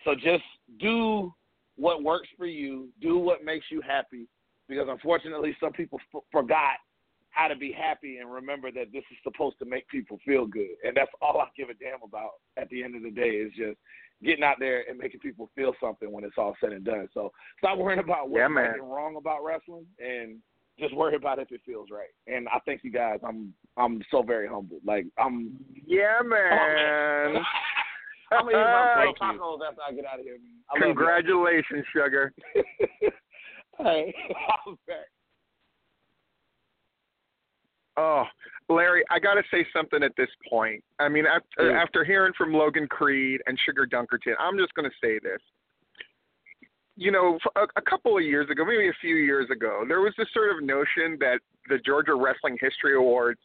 So 0.04 0.14
just 0.14 0.44
do 0.80 1.32
what 1.76 2.02
works 2.02 2.28
for 2.36 2.46
you, 2.46 2.88
do 3.00 3.18
what 3.18 3.44
makes 3.44 3.66
you 3.70 3.80
happy 3.80 4.26
because 4.68 4.86
unfortunately 4.88 5.56
some 5.60 5.72
people 5.72 6.00
f- 6.14 6.22
forgot 6.32 6.76
how 7.30 7.48
to 7.48 7.56
be 7.56 7.70
happy 7.70 8.16
and 8.18 8.32
remember 8.32 8.72
that 8.72 8.86
this 8.92 9.04
is 9.10 9.18
supposed 9.22 9.58
to 9.58 9.66
make 9.66 9.86
people 9.88 10.18
feel 10.24 10.46
good. 10.46 10.74
And 10.84 10.96
that's 10.96 11.10
all 11.20 11.38
I 11.38 11.46
give 11.56 11.68
a 11.68 11.74
damn 11.74 12.02
about 12.02 12.30
at 12.56 12.68
the 12.70 12.82
end 12.82 12.96
of 12.96 13.02
the 13.02 13.10
day 13.10 13.28
is 13.28 13.52
just 13.52 13.78
getting 14.24 14.44
out 14.44 14.56
there 14.58 14.84
and 14.88 14.98
making 14.98 15.20
people 15.20 15.50
feel 15.54 15.72
something 15.80 16.10
when 16.10 16.24
it's 16.24 16.38
all 16.38 16.56
said 16.60 16.72
and 16.72 16.84
done. 16.84 17.08
So 17.12 17.32
stop 17.58 17.78
worrying 17.78 18.00
about 18.00 18.28
what's 18.28 18.38
Yeah, 18.38 18.44
right 18.44 18.50
man. 18.50 18.74
and 18.80 18.90
wrong 18.90 19.16
about 19.16 19.44
wrestling 19.44 19.86
and 19.98 20.38
just 20.78 20.94
worry 20.94 21.16
about 21.16 21.38
if 21.38 21.50
it 21.52 21.60
feels 21.64 21.88
right. 21.90 22.08
And 22.26 22.48
I 22.48 22.58
thank 22.66 22.84
you 22.84 22.90
guys. 22.90 23.18
I'm 23.26 23.52
I'm 23.76 24.02
so 24.10 24.22
very 24.22 24.48
humbled. 24.48 24.80
Like 24.84 25.06
I'm. 25.18 25.56
Yeah, 25.86 26.18
oh, 26.20 26.24
man. 26.24 27.42
I'm 28.32 28.44
gonna 28.44 28.50
eat 28.50 28.54
my 28.54 29.12
tacos 29.20 29.58
after 29.66 29.82
I 29.88 29.92
get 29.92 30.04
out 30.04 30.18
of 30.18 30.24
here. 30.24 30.38
I. 30.74 30.80
Congratulations, 30.80 31.84
sugar. 31.92 32.32
hey, 33.78 34.14
I'm 34.66 34.76
back. 34.86 35.06
Oh, 37.98 38.24
Larry, 38.68 39.04
I 39.10 39.18
got 39.18 39.34
to 39.34 39.42
say 39.50 39.66
something 39.72 40.02
at 40.02 40.12
this 40.16 40.28
point. 40.48 40.82
I 40.98 41.08
mean, 41.08 41.24
after, 41.26 41.70
Yeah. 41.70 41.78
Uh, 41.78 41.82
after 41.82 42.04
hearing 42.04 42.32
from 42.36 42.52
Logan 42.52 42.88
Creed 42.88 43.40
and 43.46 43.58
Sugar 43.64 43.86
Dunkerton, 43.86 44.34
I'm 44.38 44.58
just 44.58 44.74
going 44.74 44.88
to 44.90 44.96
say 45.02 45.18
this. 45.18 45.40
You 46.98 47.12
know, 47.12 47.38
a 47.56 47.82
couple 47.82 48.16
of 48.16 48.24
years 48.24 48.48
ago, 48.48 48.64
maybe 48.64 48.88
a 48.88 48.98
few 49.02 49.16
years 49.16 49.50
ago, 49.50 49.84
there 49.86 50.00
was 50.00 50.14
this 50.16 50.28
sort 50.32 50.56
of 50.56 50.64
notion 50.64 51.18
that 51.20 51.40
the 51.68 51.78
Georgia 51.84 52.14
Wrestling 52.14 52.56
History 52.58 52.96
Awards 52.96 53.38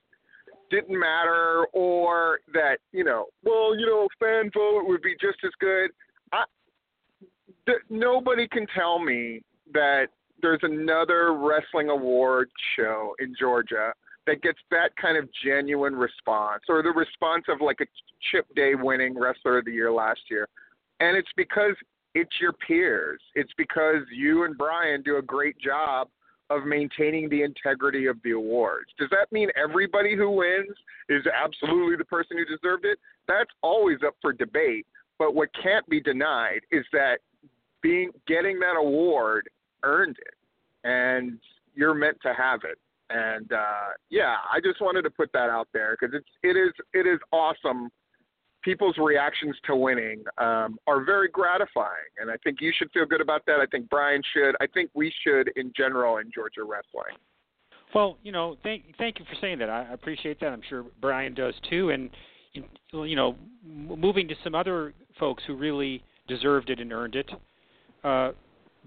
didn't 0.69 0.97
matter 0.97 1.65
or 1.73 2.39
that, 2.53 2.77
you 2.93 3.03
know, 3.03 3.25
well, 3.43 3.77
you 3.77 3.85
know, 3.85 4.07
fan 4.21 4.49
vote 4.53 4.83
would 4.87 5.01
be 5.01 5.15
just 5.19 5.37
as 5.43 5.51
good. 5.59 5.91
I, 6.31 6.45
th- 7.65 7.81
nobody 7.89 8.47
can 8.47 8.65
tell 8.73 8.99
me 8.99 9.41
that 9.73 10.07
there's 10.41 10.61
another 10.63 11.33
wrestling 11.33 11.89
award 11.89 12.49
show 12.77 13.13
in 13.19 13.35
Georgia 13.37 13.93
that 14.27 14.41
gets 14.41 14.59
that 14.69 14.95
kind 15.01 15.17
of 15.17 15.27
genuine 15.43 15.95
response 15.95 16.63
or 16.69 16.83
the 16.83 16.91
response 16.91 17.45
of 17.49 17.59
like 17.61 17.79
a 17.81 17.85
Chip 18.31 18.45
Day 18.55 18.75
winning 18.75 19.17
wrestler 19.17 19.57
of 19.57 19.65
the 19.65 19.71
year 19.71 19.91
last 19.91 20.21
year. 20.29 20.47
And 20.99 21.17
it's 21.17 21.31
because 21.35 21.75
it's 22.13 22.39
your 22.39 22.53
peers. 22.53 23.19
It's 23.35 23.51
because 23.57 24.03
you 24.13 24.43
and 24.43 24.57
Brian 24.57 25.01
do 25.01 25.17
a 25.17 25.21
great 25.21 25.57
job 25.59 26.07
of 26.49 26.65
maintaining 26.65 27.29
the 27.29 27.43
integrity 27.43 28.07
of 28.07 28.17
the 28.23 28.31
awards. 28.31 28.89
Does 28.99 29.09
that 29.09 29.31
mean 29.31 29.49
everybody 29.55 30.15
who 30.15 30.29
wins 30.29 30.75
is 31.09 31.23
absolutely 31.25 31.95
the 31.95 32.05
person 32.05 32.37
who 32.37 32.45
deserved 32.45 32.85
it? 32.85 32.99
That's 33.27 33.49
always 33.61 33.99
up 34.05 34.15
for 34.21 34.33
debate. 34.33 34.85
But 35.17 35.33
what 35.33 35.49
can't 35.61 35.87
be 35.87 36.01
denied 36.01 36.61
is 36.71 36.85
that 36.91 37.19
being 37.81 38.11
getting 38.27 38.59
that 38.59 38.75
award 38.77 39.49
earned 39.83 40.17
it, 40.19 40.87
and 40.87 41.39
you're 41.73 41.93
meant 41.93 42.17
to 42.23 42.33
have 42.33 42.61
it. 42.63 42.77
And 43.13 43.51
uh, 43.51 43.89
yeah, 44.09 44.35
I 44.51 44.59
just 44.61 44.81
wanted 44.81 45.01
to 45.03 45.09
put 45.09 45.31
that 45.33 45.49
out 45.49 45.67
there 45.73 45.97
because 45.99 46.15
it's 46.15 46.29
it 46.43 46.57
is 46.57 46.73
it 46.93 47.07
is 47.07 47.19
awesome. 47.31 47.89
People's 48.63 48.97
reactions 48.99 49.55
to 49.65 49.75
winning 49.75 50.23
um, 50.37 50.77
are 50.85 51.03
very 51.03 51.27
gratifying, 51.29 52.11
and 52.19 52.29
I 52.29 52.35
think 52.43 52.61
you 52.61 52.71
should 52.77 52.91
feel 52.91 53.05
good 53.05 53.21
about 53.21 53.43
that. 53.47 53.59
I 53.59 53.65
think 53.65 53.89
Brian 53.89 54.21
should. 54.33 54.55
I 54.61 54.67
think 54.67 54.91
we 54.93 55.11
should 55.23 55.51
in 55.55 55.73
general 55.75 56.17
in 56.17 56.29
Georgia 56.33 56.63
wrestling. 56.63 57.17
Well, 57.93 58.17
you 58.23 58.31
know, 58.31 58.57
thank 58.63 58.83
thank 58.97 59.19
you 59.19 59.25
for 59.25 59.35
saying 59.41 59.59
that. 59.59 59.69
I 59.69 59.91
appreciate 59.91 60.39
that. 60.39 60.47
I'm 60.47 60.61
sure 60.69 60.85
Brian 61.01 61.33
does 61.33 61.55
too. 61.69 61.89
And 61.89 62.09
you 62.53 63.15
know, 63.15 63.35
moving 63.65 64.27
to 64.27 64.35
some 64.43 64.55
other 64.55 64.93
folks 65.19 65.43
who 65.47 65.55
really 65.55 66.03
deserved 66.27 66.69
it 66.69 66.79
and 66.79 66.93
earned 66.93 67.15
it. 67.15 67.29
Uh, 68.03 68.31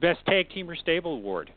Best 0.00 0.24
Tag 0.26 0.50
Team 0.50 0.68
or 0.68 0.76
Stable 0.76 1.14
Award. 1.14 1.50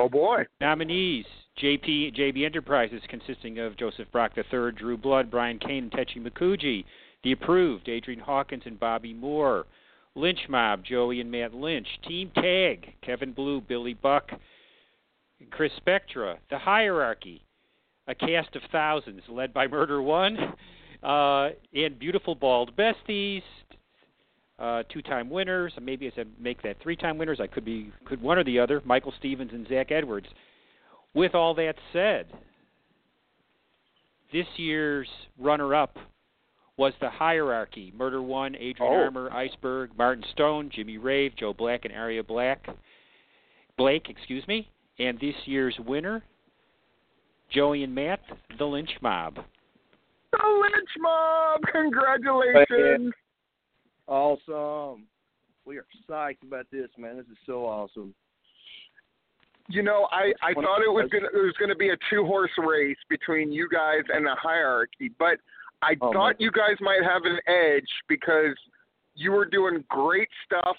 Oh 0.00 0.08
boy. 0.08 0.44
Nominees: 0.60 1.24
JP 1.60 2.16
JB 2.16 2.44
Enterprises, 2.44 3.02
consisting 3.08 3.58
of 3.58 3.76
Joseph 3.76 4.06
Brock 4.12 4.30
III, 4.36 4.70
Drew 4.70 4.96
Blood, 4.96 5.28
Brian 5.28 5.58
Kane, 5.58 5.90
and 5.90 5.92
Techi 5.92 6.24
Makuji. 6.24 6.84
The 7.24 7.32
Approved: 7.32 7.88
Adrian 7.88 8.20
Hawkins 8.20 8.62
and 8.64 8.78
Bobby 8.78 9.12
Moore. 9.12 9.66
Lynch 10.14 10.38
Mob: 10.48 10.84
Joey 10.84 11.20
and 11.20 11.32
Matt 11.32 11.52
Lynch. 11.52 11.88
Team 12.06 12.30
Tag: 12.32 12.94
Kevin 13.02 13.32
Blue, 13.32 13.60
Billy 13.60 13.94
Buck, 13.94 14.30
Chris 15.50 15.72
Spectra. 15.78 16.38
The 16.48 16.58
Hierarchy: 16.58 17.42
A 18.06 18.14
cast 18.14 18.54
of 18.54 18.62
thousands, 18.70 19.22
led 19.28 19.52
by 19.52 19.66
Murder 19.66 20.00
One, 20.00 20.38
uh, 21.02 21.48
and 21.74 21.98
Beautiful 21.98 22.36
Bald 22.36 22.76
Besties. 22.76 23.42
Uh, 24.58 24.82
two-time 24.92 25.30
winners. 25.30 25.72
Maybe 25.80 26.08
as 26.08 26.12
I 26.16 26.24
make 26.40 26.62
that 26.62 26.76
three-time 26.82 27.16
winners, 27.16 27.38
I 27.40 27.46
could 27.46 27.64
be 27.64 27.92
could 28.04 28.20
one 28.20 28.38
or 28.38 28.44
the 28.44 28.58
other. 28.58 28.82
Michael 28.84 29.14
Stevens 29.18 29.52
and 29.52 29.68
Zach 29.68 29.92
Edwards. 29.92 30.26
With 31.14 31.34
all 31.34 31.54
that 31.54 31.74
said, 31.92 32.26
this 34.32 34.46
year's 34.56 35.08
runner-up 35.38 35.96
was 36.76 36.92
the 37.00 37.08
hierarchy: 37.08 37.92
Murder 37.96 38.20
One, 38.20 38.54
Adrian 38.56 38.92
Oh. 38.92 39.04
Armour, 39.04 39.32
Iceberg, 39.32 39.90
Martin 39.96 40.24
Stone, 40.32 40.70
Jimmy 40.74 40.98
Rave, 40.98 41.32
Joe 41.36 41.52
Black, 41.52 41.84
and 41.84 41.94
Aria 41.94 42.24
Black. 42.24 42.66
Blake, 43.76 44.08
excuse 44.08 44.46
me. 44.48 44.68
And 44.98 45.20
this 45.20 45.36
year's 45.44 45.76
winner, 45.86 46.24
Joey 47.50 47.84
and 47.84 47.94
Matt, 47.94 48.20
the 48.58 48.64
Lynch 48.64 48.90
Mob. 49.00 49.36
The 50.32 50.60
Lynch 50.60 50.90
Mob! 50.98 51.60
Congratulations! 51.72 53.14
Awesome. 54.08 55.04
We 55.64 55.76
are 55.76 55.86
psyched 56.08 56.42
about 56.42 56.66
this, 56.72 56.88
man. 56.96 57.18
This 57.18 57.26
is 57.26 57.36
so 57.44 57.66
awesome. 57.66 58.14
You 59.68 59.82
know, 59.82 60.08
I 60.10 60.32
I 60.42 60.54
thought 60.54 60.80
it 60.80 60.90
was 60.90 61.10
gonna 61.12 61.26
it 61.26 61.44
was 61.44 61.54
gonna 61.60 61.74
be 61.76 61.90
a 61.90 61.96
two 62.08 62.24
horse 62.24 62.50
race 62.56 62.96
between 63.10 63.52
you 63.52 63.68
guys 63.68 64.02
and 64.08 64.24
the 64.24 64.34
hierarchy, 64.34 65.10
but 65.18 65.38
I 65.82 65.94
Oh, 66.00 66.10
thought 66.12 66.40
man. 66.40 66.40
you 66.40 66.50
guys 66.50 66.76
might 66.80 67.02
have 67.04 67.22
an 67.24 67.38
edge 67.46 67.88
because 68.08 68.56
you 69.14 69.30
were 69.32 69.44
doing 69.44 69.84
great 69.90 70.28
stuff 70.46 70.76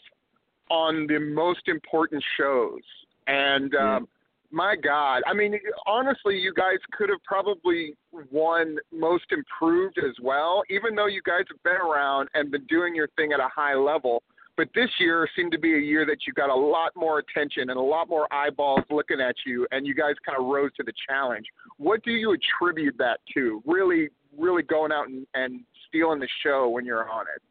on 0.71 1.05
the 1.05 1.19
most 1.19 1.67
important 1.67 2.23
shows. 2.35 2.81
And 3.27 3.75
um 3.75 4.07
my 4.51 4.75
God, 4.75 5.21
I 5.27 5.33
mean, 5.33 5.59
honestly, 5.85 6.37
you 6.37 6.53
guys 6.53 6.77
could 6.91 7.09
have 7.09 7.23
probably 7.23 7.93
won 8.31 8.77
most 8.91 9.25
improved 9.31 9.97
as 9.99 10.15
well, 10.21 10.63
even 10.69 10.95
though 10.95 11.07
you 11.07 11.21
guys 11.23 11.43
have 11.49 11.61
been 11.63 11.81
around 11.81 12.29
and 12.33 12.51
been 12.51 12.65
doing 12.65 12.95
your 12.95 13.07
thing 13.15 13.31
at 13.31 13.39
a 13.39 13.49
high 13.53 13.75
level. 13.75 14.23
But 14.57 14.67
this 14.75 14.89
year 14.99 15.27
seemed 15.35 15.53
to 15.53 15.59
be 15.59 15.75
a 15.75 15.79
year 15.79 16.05
that 16.05 16.27
you 16.27 16.33
got 16.33 16.49
a 16.49 16.55
lot 16.55 16.91
more 16.95 17.19
attention 17.19 17.69
and 17.69 17.79
a 17.79 17.81
lot 17.81 18.09
more 18.09 18.27
eyeballs 18.33 18.81
looking 18.89 19.21
at 19.21 19.35
you, 19.45 19.65
and 19.71 19.87
you 19.87 19.93
guys 19.93 20.15
kind 20.25 20.37
of 20.37 20.47
rose 20.47 20.71
to 20.77 20.83
the 20.83 20.93
challenge. 21.07 21.45
What 21.77 22.03
do 22.03 22.11
you 22.11 22.33
attribute 22.35 22.97
that 22.97 23.19
to? 23.35 23.63
Really, 23.65 24.09
really 24.37 24.63
going 24.63 24.91
out 24.91 25.07
and, 25.07 25.25
and 25.33 25.61
stealing 25.87 26.19
the 26.19 26.27
show 26.43 26.67
when 26.69 26.85
you're 26.85 27.09
on 27.09 27.25
it. 27.33 27.41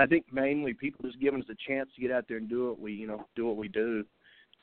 I 0.00 0.06
think 0.06 0.26
mainly 0.32 0.74
people 0.74 1.06
just 1.06 1.20
giving 1.20 1.40
us 1.40 1.48
a 1.50 1.56
chance 1.66 1.88
to 1.94 2.00
get 2.02 2.10
out 2.10 2.26
there 2.28 2.36
and 2.36 2.48
do 2.48 2.68
what 2.68 2.78
we, 2.78 2.92
you 2.92 3.06
know, 3.06 3.26
do 3.34 3.46
what 3.46 3.56
we 3.56 3.68
do. 3.68 4.04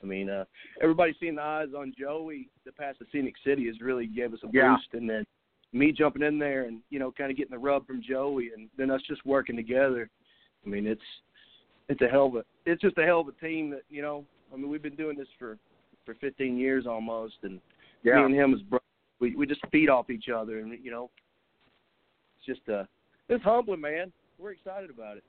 I 0.03 0.05
mean, 0.05 0.29
uh 0.29 0.45
everybody's 0.81 1.15
seen 1.19 1.35
the 1.35 1.41
eyes 1.41 1.69
on 1.77 1.93
Joey 1.97 2.49
the 2.65 2.71
past 2.71 2.99
the 2.99 3.05
Scenic 3.11 3.35
City 3.45 3.65
has 3.67 3.79
really 3.81 4.07
gave 4.07 4.33
us 4.33 4.39
a 4.43 4.49
Yeah. 4.51 4.75
boost 4.75 4.93
and 4.93 5.09
then 5.09 5.25
me 5.73 5.91
jumping 5.91 6.21
in 6.21 6.39
there 6.39 6.63
and, 6.63 6.81
you 6.89 6.99
know, 6.99 7.11
kind 7.11 7.31
of 7.31 7.37
getting 7.37 7.51
the 7.51 7.57
rub 7.57 7.85
from 7.85 8.01
Joey 8.01 8.51
and 8.55 8.69
then 8.77 8.89
us 8.89 9.01
just 9.07 9.25
working 9.25 9.55
together. 9.57 10.09
I 10.65 10.69
mean, 10.69 10.85
it's 10.87 11.01
it's 11.89 12.01
a 12.01 12.07
hell 12.07 12.27
of 12.27 12.35
a 12.35 12.45
it's 12.65 12.81
just 12.81 12.97
a 12.97 13.03
hell 13.03 13.21
of 13.21 13.27
a 13.27 13.31
team 13.33 13.69
that, 13.71 13.83
you 13.89 14.01
know, 14.01 14.25
I 14.53 14.57
mean, 14.57 14.69
we've 14.69 14.81
been 14.81 14.95
doing 14.95 15.17
this 15.17 15.27
for 15.39 15.57
for 16.05 16.13
15 16.15 16.57
years 16.57 16.85
almost 16.85 17.35
and 17.43 17.59
Yeah. 18.03 18.17
me 18.19 18.23
and 18.25 18.35
him 18.35 18.53
as 18.53 18.61
bro- 18.61 18.79
we 19.19 19.35
we 19.35 19.45
just 19.47 19.61
feed 19.71 19.89
off 19.89 20.09
each 20.09 20.29
other 20.29 20.59
and 20.59 20.77
you 20.83 20.91
know, 20.91 21.09
it's 22.37 22.45
just 22.45 22.67
uh 22.69 22.85
it's 23.29 23.43
humbling, 23.43 23.81
man. 23.81 24.11
We're 24.37 24.51
excited 24.51 24.89
about 24.89 25.17
it. 25.17 25.23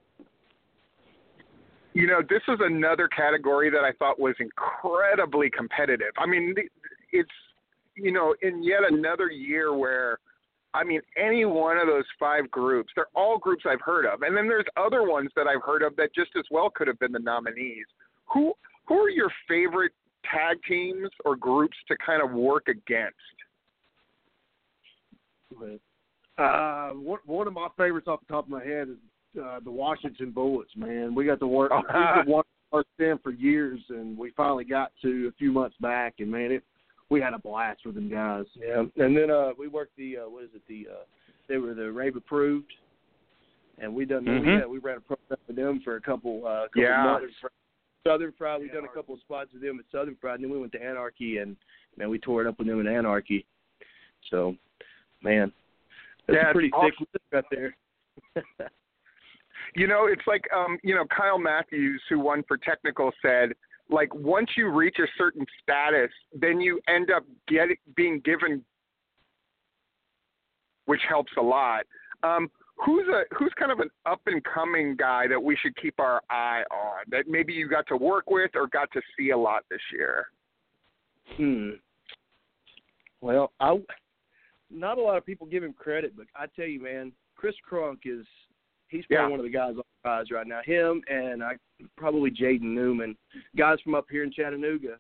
You 1.97 2.07
know, 2.07 2.21
this 2.29 2.43
is 2.47 2.59
another 2.61 3.09
category 3.09 3.71
that 3.71 3.83
I 3.83 3.93
thought 3.93 4.21
was 4.21 4.35
incredibly 4.39 5.49
competitive. 5.49 6.13
I 6.19 6.27
mean, 6.27 6.55
it's 7.11 7.31
you 7.95 8.13
know, 8.13 8.35
in 8.43 8.63
yet 8.63 8.81
another 8.87 9.31
year 9.31 9.75
where 9.75 10.19
I 10.75 10.85
mean, 10.85 11.01
any 11.17 11.47
one 11.47 11.79
of 11.79 11.87
those 11.87 12.05
five 12.21 12.51
groups, 12.51 12.93
they're 12.95 13.07
all 13.15 13.39
groups 13.39 13.65
I've 13.67 13.81
heard 13.81 14.05
of. 14.05 14.21
And 14.21 14.37
then 14.37 14.47
there's 14.47 14.67
other 14.77 15.09
ones 15.09 15.31
that 15.37 15.47
I've 15.47 15.63
heard 15.63 15.83
of 15.83 15.97
that 15.97 16.15
just 16.15 16.33
as 16.37 16.45
well 16.51 16.69
could 16.69 16.87
have 16.87 16.99
been 16.99 17.13
the 17.13 17.19
nominees. 17.19 17.87
Who 18.35 18.53
who 18.85 18.99
are 18.99 19.09
your 19.09 19.31
favorite 19.49 19.93
tag 20.31 20.59
teams 20.69 21.09
or 21.25 21.35
groups 21.35 21.79
to 21.89 21.97
kind 22.05 22.23
of 22.23 22.31
work 22.31 22.69
against? 22.69 23.17
Uh, 26.37 26.91
one, 26.91 27.21
one 27.25 27.47
of 27.47 27.55
my 27.55 27.69
favorites 27.79 28.07
off 28.07 28.21
the 28.21 28.35
top 28.35 28.45
of 28.45 28.51
my 28.51 28.63
head 28.63 28.91
is 28.91 28.97
uh, 29.37 29.61
the 29.65 29.71
Washington 29.71 30.31
Bullets. 30.31 30.71
Man, 30.77 31.15
we 31.15 31.25
got 31.25 31.41
to 31.41 31.47
work. 31.47 31.71
Oh. 31.73 31.83
We've 31.83 32.25
been 32.25 32.33
wanting 32.33 32.51
to 32.71 32.77
work 32.77 32.87
them 32.99 33.19
for 33.23 33.31
years, 33.33 33.81
and 33.89 34.17
we 34.17 34.31
finally 34.37 34.65
got 34.65 34.93
to 35.03 35.29
a 35.29 35.33
few 35.39 35.53
months 35.53 35.77
back. 35.81 36.15
And 36.19 36.31
man, 36.31 36.53
it 36.53 36.65
we 37.09 37.21
had 37.21 37.35
a 37.35 37.39
blast 37.39 37.81
with 37.87 37.95
them 37.95 38.11
guys. 38.11 38.47
Yeah, 38.57 38.83
and 38.97 39.17
then 39.17 39.31
uh 39.31 39.51
we 39.59 39.69
worked 39.69 39.97
the 39.97 40.19
uh 40.19 40.29
what 40.29 40.45
is 40.45 40.51
it 40.55 40.63
the 40.69 40.87
uh 40.93 41.05
they 41.49 41.59
were 41.59 41.75
the 41.75 41.91
rave 41.93 42.17
approved, 42.17 42.73
and 43.79 43.95
we 43.95 44.05
done 44.05 44.25
we 44.25 44.31
Mhm. 44.31 44.59
had, 44.61 44.69
we 44.69 44.79
ran 44.79 44.97
a 44.99 45.01
program 45.01 45.39
with 45.47 45.57
them 45.57 45.81
for 45.85 45.97
a 45.97 46.01
couple 46.01 46.47
uh 46.47 46.65
couple 46.69 46.83
Yeah. 46.83 47.03
months. 47.05 47.35
Southern 48.07 48.33
Fried, 48.39 48.61
we 48.61 48.69
done 48.69 48.85
a 48.85 48.89
couple 48.89 49.15
of 49.15 49.21
spots 49.21 49.53
with 49.53 49.63
them 49.63 49.81
at 49.81 49.85
Southern 49.91 50.15
Fried, 50.21 50.37
and 50.37 50.45
then 50.45 50.51
we 50.53 50.61
went 50.61 50.71
to 50.73 50.81
Anarchy, 50.83 51.39
and 51.39 51.57
man, 51.97 52.09
we 52.09 52.21
tore 52.21 52.41
it 52.41 52.47
up 52.47 52.57
with 52.57 52.69
them 52.69 52.79
in 52.79 52.87
Anarchy. 52.87 53.45
So, 54.31 54.55
man, 55.23 55.53
that's 56.29 56.37
Yeah, 56.37 56.51
a 56.51 56.53
pretty 56.53 56.69
it's 56.69 56.77
thick 56.81 56.95
awesome. 56.95 57.07
list 57.13 57.25
right 57.33 57.45
there. 57.51 58.71
You 59.75 59.87
know, 59.87 60.07
it's 60.07 60.27
like 60.27 60.45
um, 60.55 60.79
you 60.83 60.95
know, 60.95 61.05
Kyle 61.15 61.39
Matthews, 61.39 62.03
who 62.09 62.21
won 62.21 62.43
for 62.47 62.57
technical, 62.57 63.11
said 63.21 63.53
like 63.89 64.13
once 64.15 64.51
you 64.57 64.69
reach 64.69 64.97
a 64.99 65.07
certain 65.17 65.47
status, 65.63 66.11
then 66.35 66.61
you 66.61 66.81
end 66.89 67.11
up 67.11 67.25
getting 67.49 67.77
being 67.97 68.21
given, 68.25 68.65
which 70.87 71.01
helps 71.09 71.33
a 71.39 71.43
lot. 71.43 71.85
Um, 72.23 72.51
who's 72.85 73.07
a 73.09 73.23
who's 73.37 73.53
kind 73.59 73.71
of 73.71 73.81
an 73.81 73.91
up 74.05 74.21
and 74.27 74.43
coming 74.45 74.97
guy 74.97 75.27
that 75.29 75.43
we 75.43 75.57
should 75.57 75.77
keep 75.77 75.99
our 76.01 76.23
eye 76.31 76.63
on 76.71 77.05
that 77.11 77.29
maybe 77.29 77.53
you 77.53 77.69
got 77.69 77.87
to 77.89 77.97
work 77.97 78.31
with 78.31 78.51
or 78.55 78.67
got 78.67 78.91
to 78.93 79.01
see 79.17 79.31
a 79.31 79.39
lot 79.39 79.65
this 79.71 79.81
year? 79.93 80.27
Hmm. 81.37 81.71
Well, 83.21 83.53
I 83.61 83.79
not 84.71 84.99
a 84.99 85.03
lot 85.03 85.17
of 85.17 85.25
people 85.25 85.47
give 85.47 85.63
him 85.63 85.73
credit, 85.73 86.17
but 86.17 86.27
I 86.35 86.47
tell 86.57 86.67
you, 86.67 86.83
man, 86.83 87.13
Chris 87.37 87.55
Crunk 87.71 87.99
is 88.05 88.27
he's 88.89 89.07
probably 89.07 89.25
Yeah. 89.25 89.29
one 89.29 89.41
of 89.41 89.45
the 89.45 89.51
guys 89.51 89.71
on 89.71 89.77
the 89.77 90.09
rise 90.11 90.31
right 90.31 90.47
now. 90.47 90.61
Him 90.65 91.03
and 91.09 91.43
I 91.43 91.57
probably 91.97 92.31
Jaden 92.31 92.63
Newman, 92.63 93.17
guys 93.57 93.81
from 93.83 93.95
up 93.95 94.07
here 94.11 94.25
in 94.25 94.33
Chattanooga. 94.33 94.99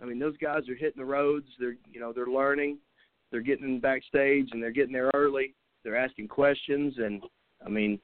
I 0.00 0.04
mean, 0.04 0.18
those 0.18 0.36
guys 0.36 0.68
are 0.68 0.74
hitting 0.74 0.98
the 1.00 1.04
roads. 1.04 1.48
They're 1.58 1.76
you 1.90 2.00
know 2.00 2.12
they're 2.12 2.26
learning. 2.26 2.78
They're 3.30 3.40
getting 3.40 3.80
backstage 3.80 4.48
and 4.52 4.62
they're 4.62 4.70
getting 4.70 4.92
there 4.92 5.10
early. 5.14 5.54
They're 5.82 5.96
asking 5.96 6.28
questions 6.28 6.98
and 6.98 7.22
I 7.64 7.68
mean, 7.68 7.98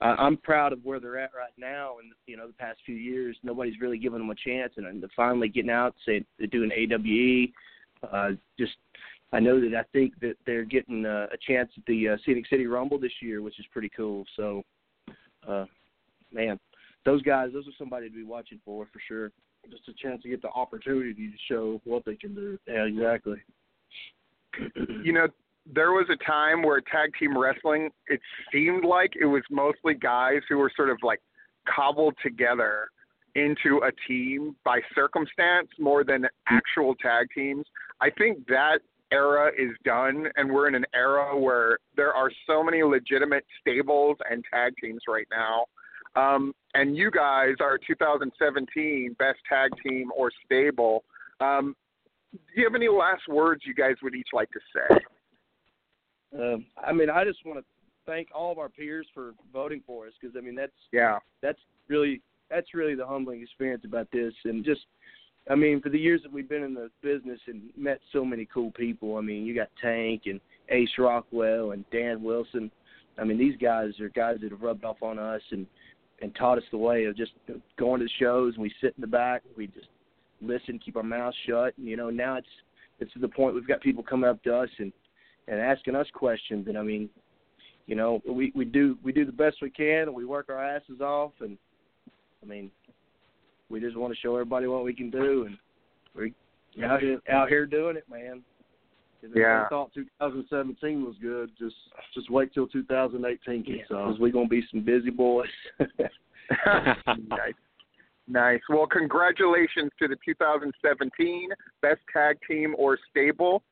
I, 0.00 0.08
I'm 0.10 0.36
proud 0.36 0.72
of 0.72 0.84
where 0.84 1.00
they're 1.00 1.18
at 1.18 1.30
right 1.36 1.52
now. 1.56 1.98
And 2.02 2.12
you 2.26 2.36
know, 2.36 2.46
the 2.46 2.52
past 2.54 2.78
few 2.84 2.94
years, 2.96 3.36
nobody's 3.42 3.80
really 3.80 3.98
given 3.98 4.20
them 4.20 4.30
a 4.30 4.34
chance, 4.34 4.72
and, 4.76 4.86
and 4.86 5.02
they're 5.02 5.10
finally 5.16 5.48
getting 5.48 5.70
out, 5.70 5.94
they're 6.06 6.22
doing 6.50 6.70
AWE. 6.70 7.52
Uh, 8.08 8.30
just, 8.58 8.76
I 9.32 9.40
know 9.40 9.60
that 9.60 9.76
I 9.76 9.82
think 9.92 10.18
that 10.20 10.34
they're 10.46 10.64
getting 10.64 11.04
uh, 11.04 11.26
a 11.32 11.36
chance 11.46 11.70
at 11.76 11.84
the 11.86 12.10
uh, 12.10 12.16
Scenic 12.24 12.46
City 12.48 12.66
Rumble 12.66 12.98
this 12.98 13.12
year, 13.20 13.42
which 13.42 13.58
is 13.58 13.66
pretty 13.72 13.90
cool. 13.94 14.24
So, 14.36 14.62
uh, 15.46 15.66
man, 16.32 16.58
those 17.04 17.20
guys, 17.22 17.50
those 17.52 17.66
are 17.66 17.76
somebody 17.78 18.08
to 18.08 18.14
be 18.14 18.24
watching 18.24 18.60
for 18.64 18.86
for 18.92 19.00
sure. 19.06 19.30
Just 19.70 19.88
a 19.88 19.92
chance 19.92 20.22
to 20.22 20.28
get 20.28 20.40
the 20.40 20.48
opportunity 20.48 21.12
to 21.12 21.36
show 21.46 21.80
what 21.84 22.04
they 22.06 22.14
can 22.14 22.34
do. 22.34 22.58
Yeah, 22.66 22.84
exactly. 22.84 23.36
you 25.04 25.12
know, 25.12 25.28
there 25.74 25.92
was 25.92 26.06
a 26.10 26.24
time 26.24 26.62
where 26.62 26.80
tag 26.80 27.10
team 27.18 27.36
wrestling, 27.36 27.90
it 28.06 28.20
seemed 28.52 28.84
like 28.84 29.12
it 29.20 29.26
was 29.26 29.42
mostly 29.50 29.94
guys 29.94 30.40
who 30.48 30.56
were 30.56 30.70
sort 30.74 30.88
of 30.88 30.98
like 31.02 31.20
cobbled 31.74 32.14
together 32.22 32.88
into 33.34 33.82
a 33.84 33.90
team 34.06 34.56
by 34.64 34.80
circumstance 34.94 35.68
more 35.78 36.02
than 36.02 36.26
actual 36.48 36.94
tag 36.94 37.26
teams. 37.34 37.66
I 38.00 38.10
think 38.10 38.46
that 38.46 38.78
era 39.12 39.50
is 39.58 39.70
done 39.84 40.26
and 40.36 40.50
we're 40.50 40.68
in 40.68 40.74
an 40.74 40.84
era 40.94 41.38
where 41.38 41.78
there 41.96 42.12
are 42.12 42.30
so 42.46 42.62
many 42.62 42.82
legitimate 42.82 43.44
stables 43.60 44.16
and 44.30 44.44
tag 44.52 44.74
teams 44.82 45.00
right 45.08 45.26
now. 45.30 45.64
Um, 46.16 46.54
and 46.74 46.96
you 46.96 47.10
guys 47.10 47.54
are 47.60 47.78
2017 47.86 49.16
best 49.18 49.38
tag 49.48 49.70
team 49.86 50.10
or 50.16 50.30
stable. 50.44 51.04
Um, 51.40 51.74
do 52.32 52.38
you 52.56 52.64
have 52.64 52.74
any 52.74 52.88
last 52.88 53.22
words 53.28 53.62
you 53.64 53.74
guys 53.74 53.94
would 54.02 54.14
each 54.14 54.28
like 54.32 54.50
to 54.50 54.60
say? 54.74 54.98
Um, 56.38 56.66
I 56.84 56.92
mean, 56.92 57.08
I 57.08 57.24
just 57.24 57.44
want 57.46 57.58
to 57.58 57.64
thank 58.04 58.28
all 58.34 58.52
of 58.52 58.58
our 58.58 58.68
peers 58.68 59.06
for 59.14 59.32
voting 59.52 59.82
for 59.86 60.06
us 60.06 60.12
because 60.20 60.34
I 60.36 60.40
mean 60.40 60.54
that's 60.54 60.72
Yeah. 60.92 61.18
that's 61.42 61.60
really 61.88 62.22
that's 62.50 62.74
really 62.74 62.94
the 62.94 63.06
humbling 63.06 63.42
experience 63.42 63.84
about 63.84 64.08
this 64.10 64.32
and 64.44 64.64
just 64.64 64.80
I 65.50 65.54
mean 65.54 65.80
for 65.80 65.88
the 65.88 65.98
years 65.98 66.22
that 66.22 66.32
we've 66.32 66.48
been 66.48 66.62
in 66.62 66.74
the 66.74 66.90
business 67.02 67.40
and 67.46 67.62
met 67.76 68.00
so 68.12 68.24
many 68.24 68.46
cool 68.52 68.70
people. 68.72 69.16
I 69.16 69.20
mean, 69.20 69.44
you 69.44 69.54
got 69.54 69.68
Tank 69.80 70.22
and 70.26 70.40
Ace 70.68 70.90
Rockwell 70.98 71.72
and 71.72 71.84
Dan 71.90 72.22
Wilson. 72.22 72.70
I 73.18 73.24
mean, 73.24 73.38
these 73.38 73.56
guys 73.56 73.98
are 74.00 74.08
guys 74.10 74.38
that 74.42 74.50
have 74.50 74.62
rubbed 74.62 74.84
off 74.84 75.02
on 75.02 75.18
us 75.18 75.42
and 75.50 75.66
and 76.20 76.34
taught 76.34 76.58
us 76.58 76.64
the 76.70 76.78
way 76.78 77.04
of 77.04 77.16
just 77.16 77.32
going 77.78 78.00
to 78.00 78.06
the 78.06 78.10
shows 78.18 78.54
and 78.54 78.62
we 78.62 78.72
sit 78.80 78.94
in 78.96 79.00
the 79.00 79.06
back, 79.06 79.42
we 79.56 79.68
just 79.68 79.86
listen, 80.40 80.78
keep 80.78 80.96
our 80.96 81.02
mouths 81.02 81.36
shut. 81.46 81.74
And, 81.78 81.86
you 81.86 81.96
know, 81.96 82.10
now 82.10 82.36
it's 82.36 82.46
it's 83.00 83.12
to 83.12 83.18
the 83.20 83.28
point 83.28 83.54
we've 83.54 83.68
got 83.68 83.80
people 83.80 84.02
coming 84.02 84.28
up 84.28 84.42
to 84.44 84.54
us 84.54 84.70
and 84.78 84.92
and 85.46 85.60
asking 85.60 85.94
us 85.94 86.06
questions 86.12 86.66
and 86.68 86.76
I 86.76 86.82
mean, 86.82 87.08
you 87.86 87.96
know, 87.96 88.20
we 88.28 88.52
we 88.54 88.64
do 88.64 88.98
we 89.02 89.12
do 89.12 89.24
the 89.24 89.32
best 89.32 89.58
we 89.62 89.70
can 89.70 90.02
and 90.02 90.14
we 90.14 90.24
work 90.24 90.48
our 90.50 90.62
asses 90.62 91.00
off 91.00 91.32
and 91.40 91.56
I 92.42 92.46
mean, 92.46 92.70
we 93.70 93.80
just 93.80 93.96
want 93.96 94.12
to 94.12 94.18
show 94.20 94.34
everybody 94.34 94.66
what 94.66 94.84
we 94.84 94.94
can 94.94 95.10
do 95.10 95.44
and 95.46 95.58
we're 96.14 96.30
out 96.86 97.00
here 97.00 97.20
out 97.30 97.48
here 97.48 97.66
doing 97.66 97.96
it, 97.96 98.04
man. 98.10 98.42
If 99.22 99.34
Yeah. 99.34 99.64
they 99.64 99.68
thought 99.68 99.92
2017 99.94 101.04
was 101.04 101.16
good, 101.20 101.50
just 101.58 101.76
just 102.14 102.30
wait 102.30 102.52
till 102.54 102.68
2018 102.68 103.64
kicks 103.64 103.90
off. 103.90 104.08
Because 104.08 104.20
we're 104.20 104.32
gonna 104.32 104.48
be 104.48 104.64
some 104.70 104.80
busy 104.82 105.10
boys. 105.10 105.48
nice. 107.28 107.54
Nice. 108.30 108.60
Well, 108.68 108.86
congratulations 108.86 109.90
to 109.98 110.06
the 110.06 110.16
2017 110.22 111.48
Best 111.80 112.00
Tag 112.12 112.38
Team 112.46 112.74
or 112.76 112.98
Stable. 113.10 113.62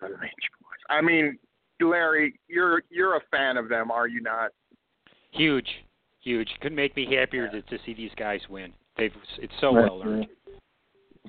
The 0.00 0.08
Lynch 0.08 0.20
Boys. 0.20 0.80
I 0.90 1.00
mean, 1.00 1.38
Larry, 1.80 2.34
you're 2.48 2.82
you're 2.90 3.16
a 3.16 3.20
fan 3.30 3.56
of 3.56 3.68
them, 3.68 3.92
are 3.92 4.08
you 4.08 4.20
not? 4.20 4.50
Huge, 5.30 5.68
huge. 6.20 6.48
Couldn't 6.60 6.76
make 6.76 6.96
me 6.96 7.14
happier 7.14 7.48
to, 7.48 7.62
to 7.62 7.78
see 7.86 7.94
these 7.94 8.10
guys 8.16 8.40
win. 8.48 8.72
They've 8.96 9.12
it's 9.38 9.52
so 9.60 9.72
well 9.72 10.02
earned. 10.04 10.26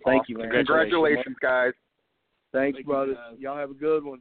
Thank 0.03 0.29
you, 0.29 0.37
man. 0.37 0.51
Congratulations, 0.51 1.35
guys. 1.41 1.73
Thanks, 2.53 2.79
brothers. 2.83 3.17
Y'all 3.39 3.57
have 3.57 3.71
a 3.71 3.75
good 3.75 4.03
one. 4.03 4.19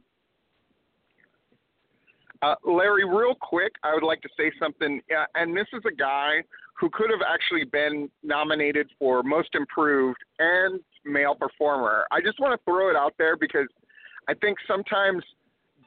Uh, 2.41 2.55
Larry, 2.65 3.05
real 3.05 3.35
quick, 3.35 3.73
I 3.83 3.93
would 3.93 4.03
like 4.03 4.21
to 4.21 4.29
say 4.37 4.51
something. 4.59 5.01
Uh, 5.15 5.25
and 5.35 5.55
this 5.55 5.67
is 5.73 5.81
a 5.87 5.95
guy 5.95 6.43
who 6.79 6.89
could 6.89 7.09
have 7.09 7.21
actually 7.27 7.63
been 7.63 8.09
nominated 8.23 8.89
for 8.99 9.23
Most 9.23 9.55
Improved 9.55 10.17
and 10.39 10.79
Male 11.05 11.35
Performer. 11.35 12.05
I 12.11 12.19
just 12.21 12.39
want 12.39 12.59
to 12.59 12.63
throw 12.65 12.89
it 12.89 12.95
out 12.95 13.13
there 13.17 13.37
because 13.37 13.67
I 14.27 14.33
think 14.33 14.57
sometimes 14.67 15.23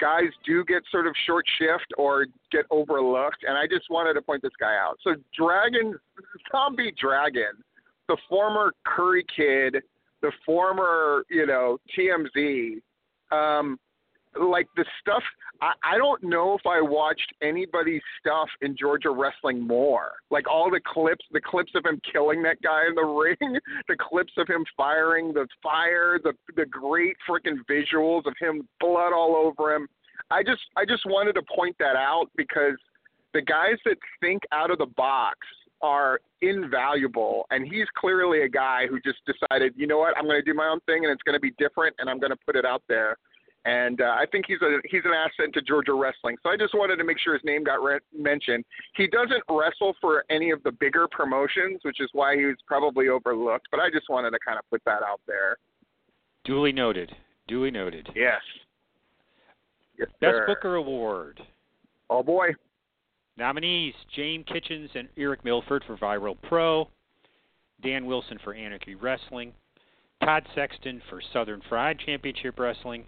guys 0.00 0.30
do 0.46 0.64
get 0.64 0.82
sort 0.90 1.06
of 1.06 1.14
short 1.26 1.44
shift 1.58 1.86
or 1.96 2.26
get 2.50 2.64
overlooked. 2.70 3.44
And 3.46 3.56
I 3.56 3.66
just 3.66 3.90
wanted 3.90 4.14
to 4.14 4.22
point 4.22 4.42
this 4.42 4.52
guy 4.58 4.76
out. 4.76 4.98
So, 5.02 5.14
Dragon, 5.36 5.94
Zombie 6.52 6.92
Dragon, 7.00 7.62
the 8.08 8.16
former 8.28 8.72
Curry 8.84 9.24
Kid, 9.34 9.82
the 10.22 10.32
former, 10.44 11.24
you 11.30 11.46
know, 11.46 11.78
TMZ, 11.96 12.80
um, 13.30 13.78
like 14.40 14.66
the 14.76 14.84
stuff 15.00 15.22
I, 15.60 15.72
I 15.82 15.98
don't 15.98 16.22
know 16.22 16.54
if 16.54 16.66
I 16.66 16.80
watched 16.80 17.32
anybody's 17.42 18.02
stuff 18.20 18.48
in 18.62 18.76
Georgia 18.76 19.10
wrestling 19.10 19.60
more. 19.60 20.12
Like 20.30 20.48
all 20.48 20.70
the 20.70 20.80
clips, 20.84 21.24
the 21.32 21.40
clips 21.40 21.72
of 21.74 21.84
him 21.84 22.00
killing 22.10 22.42
that 22.42 22.60
guy 22.62 22.86
in 22.88 22.94
the 22.94 23.02
ring, 23.04 23.58
the 23.88 23.96
clips 23.98 24.32
of 24.36 24.48
him 24.48 24.64
firing 24.76 25.32
the 25.32 25.46
fire, 25.62 26.18
the 26.22 26.32
the 26.56 26.66
great 26.66 27.16
freaking 27.28 27.58
visuals 27.70 28.26
of 28.26 28.34
him 28.40 28.68
blood 28.80 29.12
all 29.12 29.36
over 29.36 29.74
him. 29.74 29.88
I 30.30 30.42
just 30.42 30.62
I 30.76 30.84
just 30.84 31.04
wanted 31.06 31.34
to 31.34 31.42
point 31.54 31.76
that 31.78 31.96
out 31.96 32.26
because 32.36 32.76
the 33.34 33.42
guys 33.42 33.76
that 33.84 33.96
think 34.20 34.42
out 34.52 34.70
of 34.70 34.78
the 34.78 34.86
box 34.86 35.38
are 35.80 36.20
invaluable 36.42 37.46
and 37.50 37.64
he's 37.64 37.86
clearly 37.96 38.42
a 38.42 38.48
guy 38.48 38.86
who 38.88 38.98
just 39.00 39.18
decided, 39.26 39.72
you 39.76 39.86
know 39.86 39.98
what, 39.98 40.16
I'm 40.16 40.24
going 40.24 40.40
to 40.40 40.44
do 40.44 40.54
my 40.54 40.66
own 40.66 40.80
thing 40.86 41.04
and 41.04 41.12
it's 41.12 41.22
going 41.22 41.36
to 41.36 41.40
be 41.40 41.52
different 41.58 41.94
and 41.98 42.10
I'm 42.10 42.18
going 42.18 42.32
to 42.32 42.38
put 42.44 42.56
it 42.56 42.64
out 42.64 42.82
there 42.88 43.16
and 43.64 44.00
uh, 44.00 44.04
I 44.16 44.24
think 44.30 44.46
he's 44.46 44.62
a 44.62 44.78
he's 44.84 45.02
an 45.04 45.12
asset 45.12 45.52
to 45.54 45.62
Georgia 45.62 45.94
wrestling. 45.94 46.36
So 46.42 46.50
I 46.50 46.56
just 46.56 46.74
wanted 46.74 46.96
to 46.96 47.04
make 47.04 47.18
sure 47.18 47.34
his 47.34 47.44
name 47.44 47.64
got 47.64 47.82
re- 47.82 47.98
mentioned. 48.16 48.64
He 48.96 49.06
doesn't 49.06 49.42
wrestle 49.48 49.94
for 50.00 50.24
any 50.30 50.50
of 50.50 50.62
the 50.62 50.72
bigger 50.72 51.06
promotions, 51.10 51.80
which 51.82 52.00
is 52.00 52.08
why 52.12 52.36
he 52.36 52.44
was 52.44 52.56
probably 52.66 53.08
overlooked. 53.08 53.68
But 53.70 53.80
I 53.80 53.90
just 53.90 54.08
wanted 54.08 54.30
to 54.30 54.38
kind 54.44 54.58
of 54.58 54.64
put 54.70 54.82
that 54.84 55.02
out 55.02 55.20
there. 55.26 55.56
Duly 56.44 56.72
noted. 56.72 57.14
Duly 57.46 57.70
noted. 57.70 58.08
Yes. 58.14 58.40
Yes, 59.98 60.08
Best 60.20 60.32
sir. 60.32 60.46
Booker 60.46 60.76
Award. 60.76 61.40
Oh 62.10 62.22
boy. 62.22 62.48
Nominees: 63.36 63.94
James 64.14 64.44
Kitchens 64.50 64.90
and 64.94 65.08
Eric 65.16 65.44
Milford 65.44 65.84
for 65.86 65.96
Viral 65.96 66.36
Pro, 66.48 66.88
Dan 67.82 68.06
Wilson 68.06 68.38
for 68.42 68.54
Anarchy 68.54 68.94
Wrestling, 68.94 69.52
Todd 70.24 70.46
Sexton 70.54 71.02
for 71.08 71.20
Southern 71.32 71.62
Fried 71.68 71.98
Championship 72.04 72.58
Wrestling, 72.58 73.04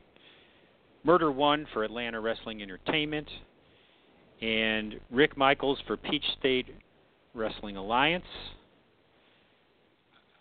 Murder 1.04 1.32
One 1.32 1.66
for 1.72 1.84
Atlanta 1.84 2.20
Wrestling 2.20 2.62
Entertainment, 2.62 3.28
and 4.40 5.00
Rick 5.10 5.36
Michaels 5.36 5.78
for 5.86 5.96
Peach 5.96 6.24
State 6.38 6.66
Wrestling 7.34 7.76
Alliance. 7.76 8.24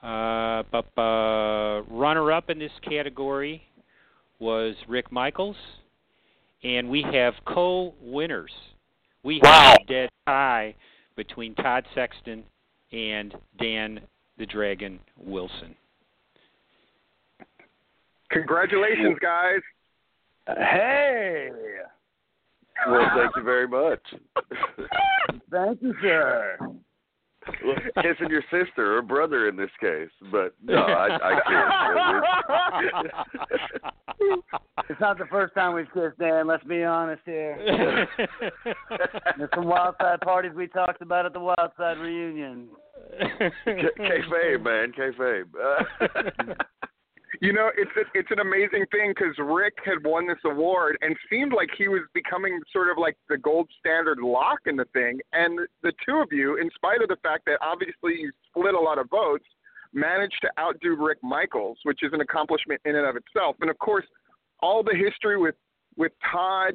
Uh, 0.01 0.64
but, 0.72 0.86
uh, 0.97 1.82
runner-up 1.89 2.49
in 2.49 2.57
this 2.57 2.72
category 2.88 3.62
was 4.39 4.76
Rick 4.88 5.12
Michaels, 5.12 5.57
and 6.64 6.89
we 6.89 7.01
have 7.01 7.34
co-winners. 7.45 8.51
We 9.24 9.41
have 9.43 9.78
a 9.82 9.86
dead 9.86 10.10
tie 10.26 10.76
between 11.18 11.53
Todd 11.55 11.86
Sexton 11.93 12.43
and 12.93 13.36
Dan 13.60 13.99
the 14.38 14.45
Dragon 14.45 14.99
Wilson. 15.18 15.76
Congratulations, 18.32 19.18
guys. 19.20 19.60
Hey. 20.57 21.49
Well, 22.87 23.09
thank 23.15 23.35
you 23.35 23.43
very 23.43 23.67
much. 23.67 24.01
Thank 25.51 25.81
you, 25.81 25.93
sir. 26.01 26.57
well, 26.61 27.75
kissing 28.01 28.29
your 28.29 28.43
sister 28.51 28.97
or 28.97 29.01
brother 29.01 29.47
in 29.49 29.55
this 29.55 29.69
case. 29.81 30.09
But 30.31 30.53
no, 30.63 30.75
I, 30.75 31.17
I 31.21 31.39
can't. 31.47 33.05
it's 34.89 35.01
not 35.01 35.17
the 35.17 35.25
first 35.25 35.53
time 35.55 35.73
we've 35.73 35.91
kissed, 35.93 36.19
Dan. 36.19 36.47
Let's 36.47 36.63
be 36.63 36.83
honest 36.83 37.21
here. 37.25 38.07
There's 39.37 39.49
some 39.55 39.65
wild 39.65 39.95
side 39.99 40.21
parties 40.21 40.51
we 40.55 40.67
talked 40.67 41.01
about 41.01 41.25
at 41.25 41.33
the 41.33 41.39
wild 41.39 41.71
side 41.77 41.97
reunion. 41.97 42.69
K- 43.65 43.89
kayfabe, 43.97 44.63
man, 44.63 44.93
kayfabe. 44.97 45.45
You 47.41 47.53
know, 47.53 47.71
it's 47.77 47.91
a, 47.95 48.03
it's 48.17 48.31
an 48.31 48.39
amazing 48.39 48.85
thing 48.91 49.13
because 49.15 49.33
Rick 49.37 49.75
had 49.85 50.05
won 50.05 50.27
this 50.27 50.39
award 50.43 50.97
and 51.01 51.15
seemed 51.29 51.53
like 51.53 51.69
he 51.77 51.87
was 51.87 52.01
becoming 52.13 52.59
sort 52.73 52.91
of 52.91 52.97
like 52.97 53.15
the 53.29 53.37
gold 53.37 53.69
standard 53.79 54.19
lock 54.19 54.59
in 54.65 54.75
the 54.75 54.85
thing. 54.91 55.21
And 55.31 55.59
the 55.81 55.93
two 56.05 56.17
of 56.17 56.27
you, 56.31 56.57
in 56.57 56.69
spite 56.75 57.01
of 57.01 57.07
the 57.07 57.15
fact 57.23 57.45
that 57.45 57.57
obviously 57.61 58.19
you 58.19 58.31
split 58.49 58.73
a 58.73 58.79
lot 58.79 58.97
of 58.97 59.09
votes, 59.09 59.45
managed 59.93 60.37
to 60.41 60.49
outdo 60.59 60.97
Rick 60.97 61.19
Michaels, 61.23 61.77
which 61.83 62.03
is 62.03 62.11
an 62.11 62.19
accomplishment 62.19 62.81
in 62.83 62.97
and 62.97 63.07
of 63.07 63.15
itself. 63.15 63.55
And 63.61 63.69
of 63.69 63.79
course, 63.79 64.05
all 64.59 64.83
the 64.83 64.95
history 64.95 65.37
with 65.37 65.55
with 65.95 66.11
Todd 66.29 66.73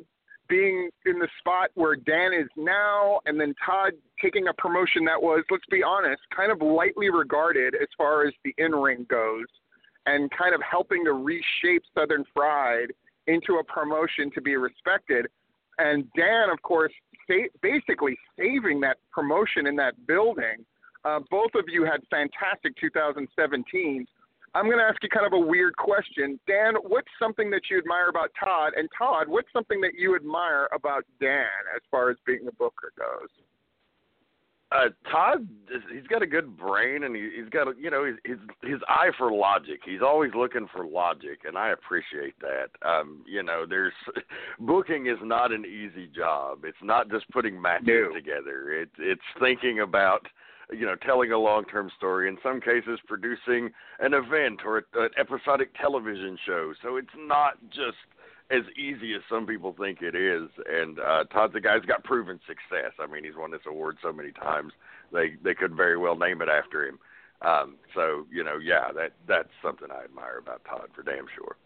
being 0.49 0.91
in 1.07 1.19
the 1.19 1.29
spot 1.39 1.71
where 1.75 1.97
Dan 1.97 2.33
is 2.33 2.49
now, 2.57 3.21
and 3.27 3.41
then 3.41 3.55
Todd 3.65 3.93
taking 4.21 4.49
a 4.49 4.53
promotion 4.55 5.05
that 5.07 5.21
was, 5.21 5.43
let's 5.51 5.65
be 5.71 5.83
honest, 5.83 6.21
kind 6.35 6.53
of 6.53 6.61
lightly 6.61 7.09
regarded 7.09 7.75
as 7.75 7.89
far 7.97 8.27
as 8.27 8.35
the 8.45 8.55
in 8.59 8.73
ring 8.73 9.07
goes 9.09 9.47
and 10.07 10.31
kind 10.31 10.55
of 10.55 10.61
helping 10.69 11.05
to 11.05 11.13
reshape 11.13 11.83
Southern 11.95 12.25
Fried 12.35 12.93
into 13.27 13.55
a 13.55 13.65
promotion 13.65 14.31
to 14.35 14.41
be 14.41 14.57
respected. 14.57 15.27
And 15.79 16.07
Dan, 16.17 16.51
of 16.51 16.61
course, 16.63 16.93
sa- 17.27 17.49
basically 17.63 18.17
saving 18.39 18.81
that 18.81 18.99
promotion 19.11 19.67
in 19.67 19.77
that 19.77 20.07
building. 20.07 20.65
Uh, 21.05 21.21
both 21.31 21.51
of 21.55 21.65
you 21.69 21.85
had 21.85 22.01
fantastic 22.11 22.75
2017s. 22.83 24.07
I'm 24.55 24.67
going 24.67 24.79
to 24.79 24.85
ask 24.85 25.03
you 25.03 25.09
kind 25.09 25.27
of 25.27 25.33
a 25.33 25.39
weird 25.39 25.77
question. 25.77 26.39
Dan, 26.47 26.75
what's 26.83 27.09
something 27.19 27.51
that 27.51 27.63
you 27.71 27.79
admire 27.79 28.09
about 28.09 28.31
Todd? 28.39 28.73
And 28.77 28.89
Todd, 28.97 29.27
what's 29.29 29.49
something 29.53 29.81
that 29.81 29.95
you 29.99 30.15
admire 30.15 30.69
about 30.73 31.05
Dan 31.21 31.51
as 31.75 31.83
far 31.91 32.11
as 32.11 32.17
being 32.25 32.47
a 32.47 32.53
booker 32.53 32.93
goes? 32.97 33.29
Uh, 34.75 34.89
Todd, 35.11 35.49
he's 35.93 36.07
got 36.09 36.23
a 36.23 36.27
good 36.27 36.57
brain, 36.57 37.05
and 37.05 37.15
he, 37.15 37.31
he's 37.37 37.49
got 37.49 37.69
a, 37.69 37.73
you 37.79 37.91
know 37.91 38.05
his, 38.05 38.17
his 38.25 38.39
his 38.63 38.81
eye 38.89 39.11
for 39.17 39.31
logic. 39.33 39.81
He's 39.85 40.03
always 40.03 40.33
looking 40.35 40.67
for 40.75 40.85
logic, 40.85 41.41
and 41.47 41.57
I 41.57 41.71
appreciate 41.71 42.35
that. 42.41 42.71
Um, 42.87 43.25
you 43.27 43.43
know, 43.43 43.67
there's 43.69 43.93
booking 44.61 45.07
is 45.07 45.19
not 45.23 45.53
an 45.53 45.65
easy 45.65 46.09
job. 46.09 46.65
It's 46.65 46.77
not 46.83 47.09
just 47.09 47.31
putting 47.31 47.61
matches 47.61 47.87
no. 47.87 48.15
together. 48.15 48.73
It's 48.73 48.95
it's 48.99 49.23
thinking 49.39 49.81
about 49.81 50.27
you 50.73 50.87
know 50.87 50.97
telling 51.07 51.31
a 51.31 51.39
long 51.39 51.65
term 51.67 51.89
story. 51.97 52.29
In 52.29 52.37
some 52.43 52.61
cases, 52.61 52.99
producing 53.07 53.71
an 54.01 54.13
event 54.13 54.61
or 54.65 54.79
a, 54.79 55.03
an 55.03 55.11
episodic 55.17 55.71
television 55.81 56.37
show. 56.45 56.73
So 56.83 56.97
it's 56.97 57.15
not 57.17 57.59
just 57.71 57.99
as 58.51 58.63
easy 58.77 59.15
as 59.15 59.23
some 59.29 59.47
people 59.47 59.75
think 59.79 60.03
it 60.03 60.15
is. 60.15 60.49
And 60.67 60.99
uh, 60.99 61.25
Todd's 61.25 61.55
a 61.55 61.61
guy 61.61 61.77
who's 61.77 61.87
got 61.87 62.05
proven 62.05 62.41
success. 62.47 62.93
I 63.01 63.07
mean, 63.07 63.25
he's 63.25 63.37
won 63.37 63.51
this 63.51 63.63
award 63.67 63.97
so 64.03 64.13
many 64.13 64.33
times 64.33 64.73
they 65.13 65.37
they 65.43 65.55
could 65.55 65.75
very 65.75 65.97
well 65.97 66.17
name 66.17 66.43
it 66.43 66.49
after 66.49 66.87
him. 66.87 66.99
Um, 67.43 67.77
so 67.95 68.27
you 68.31 68.45
know, 68.45 68.59
yeah, 68.59 68.93
that 68.95 69.13
that's 69.27 69.49
something 69.63 69.89
I 69.91 70.05
admire 70.05 70.39
about 70.39 70.63
Todd 70.65 70.89
for 70.95 71.03
damn 71.03 71.27
sure. 71.35 71.57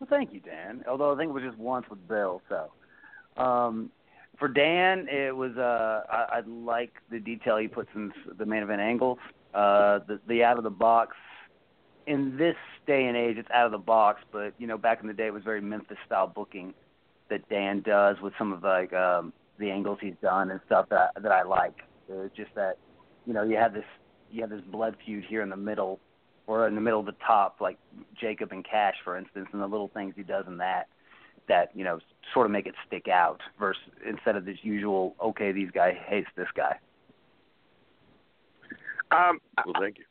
Well, 0.00 0.08
thank 0.08 0.32
you, 0.32 0.40
Dan. 0.40 0.84
Although 0.88 1.14
I 1.14 1.18
think 1.18 1.30
it 1.30 1.32
was 1.32 1.44
just 1.44 1.58
once 1.58 1.86
with 1.90 2.06
Bill. 2.08 2.40
So 2.48 3.42
um, 3.42 3.90
for 4.38 4.48
Dan, 4.48 5.06
it 5.08 5.36
was 5.36 5.56
uh, 5.56 6.02
I, 6.10 6.38
I 6.38 6.40
like 6.46 6.94
the 7.10 7.18
detail 7.18 7.58
he 7.58 7.68
puts 7.68 7.88
in 7.94 8.12
the 8.38 8.46
main 8.46 8.62
event 8.62 8.80
angles, 8.80 9.18
uh, 9.54 10.00
the 10.06 10.20
the 10.28 10.44
out 10.44 10.58
of 10.58 10.64
the 10.64 10.70
box 10.70 11.16
in 12.06 12.36
this 12.36 12.56
day 12.86 13.06
and 13.06 13.16
age, 13.16 13.36
it's 13.38 13.50
out 13.52 13.66
of 13.66 13.72
the 13.72 13.78
box. 13.78 14.20
But 14.32 14.54
you 14.58 14.66
know, 14.66 14.78
back 14.78 15.00
in 15.00 15.06
the 15.06 15.14
day, 15.14 15.26
it 15.26 15.32
was 15.32 15.42
very 15.42 15.60
Memphis 15.60 15.98
style 16.06 16.26
booking 16.26 16.74
that 17.30 17.48
Dan 17.48 17.82
does 17.82 18.16
with 18.22 18.32
some 18.38 18.52
of 18.52 18.62
like 18.62 18.92
um, 18.92 19.32
the 19.58 19.70
angles 19.70 19.98
he's 20.00 20.14
done 20.22 20.50
and 20.50 20.60
stuff 20.66 20.88
that 20.90 21.10
that 21.20 21.32
I 21.32 21.42
like. 21.42 21.76
It's 22.08 22.36
just 22.36 22.54
that 22.54 22.78
you 23.26 23.32
know 23.32 23.42
you 23.42 23.56
have 23.56 23.74
this 23.74 23.84
you 24.30 24.40
have 24.42 24.50
this 24.50 24.62
blood 24.70 24.96
feud 25.04 25.24
here 25.28 25.42
in 25.42 25.50
the 25.50 25.56
middle 25.56 26.00
or 26.46 26.66
in 26.66 26.74
the 26.74 26.80
middle 26.80 27.00
of 27.00 27.06
the 27.06 27.14
top, 27.24 27.60
like 27.60 27.78
Jacob 28.20 28.50
and 28.52 28.64
Cash, 28.68 28.96
for 29.04 29.16
instance, 29.16 29.48
and 29.52 29.62
the 29.62 29.66
little 29.66 29.88
things 29.94 30.14
he 30.16 30.22
does 30.22 30.44
in 30.46 30.58
that 30.58 30.88
that 31.48 31.70
you 31.74 31.84
know 31.84 31.98
sort 32.32 32.46
of 32.46 32.52
make 32.52 32.66
it 32.66 32.74
stick 32.86 33.08
out 33.08 33.40
versus 33.58 33.82
instead 34.08 34.36
of 34.36 34.44
this 34.44 34.58
usual 34.62 35.14
okay 35.22 35.52
these 35.52 35.70
guy 35.72 35.92
hates 36.06 36.28
this 36.36 36.48
guy. 36.54 36.76
Um, 39.10 39.40
well, 39.66 39.74
thank 39.78 39.98
you 39.98 40.04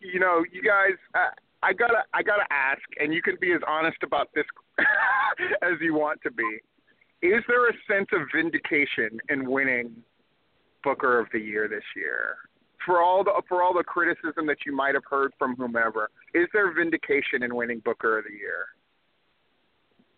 you 0.00 0.20
know, 0.20 0.44
you 0.52 0.62
guys, 0.62 0.96
uh, 1.14 1.34
I 1.62 1.72
gotta, 1.72 2.04
I 2.14 2.22
gotta 2.22 2.44
ask, 2.50 2.82
and 3.00 3.12
you 3.12 3.22
can 3.22 3.36
be 3.40 3.52
as 3.52 3.60
honest 3.66 3.98
about 4.02 4.28
this 4.34 4.44
as 5.62 5.74
you 5.80 5.94
want 5.94 6.20
to 6.22 6.30
be. 6.30 6.58
Is 7.20 7.42
there 7.48 7.68
a 7.68 7.72
sense 7.90 8.08
of 8.12 8.28
vindication 8.34 9.18
in 9.28 9.50
winning 9.50 9.90
Booker 10.84 11.18
of 11.18 11.26
the 11.32 11.40
Year 11.40 11.68
this 11.68 11.82
year? 11.96 12.36
For 12.86 13.02
all 13.02 13.24
the 13.24 13.42
for 13.48 13.62
all 13.62 13.74
the 13.74 13.82
criticism 13.82 14.46
that 14.46 14.58
you 14.64 14.74
might 14.74 14.94
have 14.94 15.02
heard 15.10 15.32
from 15.38 15.56
whomever, 15.56 16.10
is 16.32 16.46
there 16.52 16.72
vindication 16.72 17.42
in 17.42 17.54
winning 17.54 17.80
Booker 17.84 18.18
of 18.18 18.24
the 18.24 18.32
Year? 18.32 18.66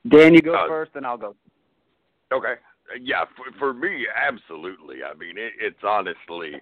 Dan, 0.08 0.34
you 0.34 0.42
go 0.42 0.54
uh, 0.54 0.68
first, 0.68 0.92
and 0.94 1.06
I'll 1.06 1.18
go. 1.18 1.34
Okay. 2.32 2.54
Yeah, 3.00 3.24
for, 3.36 3.58
for 3.58 3.74
me, 3.74 4.06
absolutely. 4.14 4.96
I 5.02 5.14
mean, 5.14 5.38
it, 5.38 5.52
it's 5.60 5.82
honestly 5.84 6.52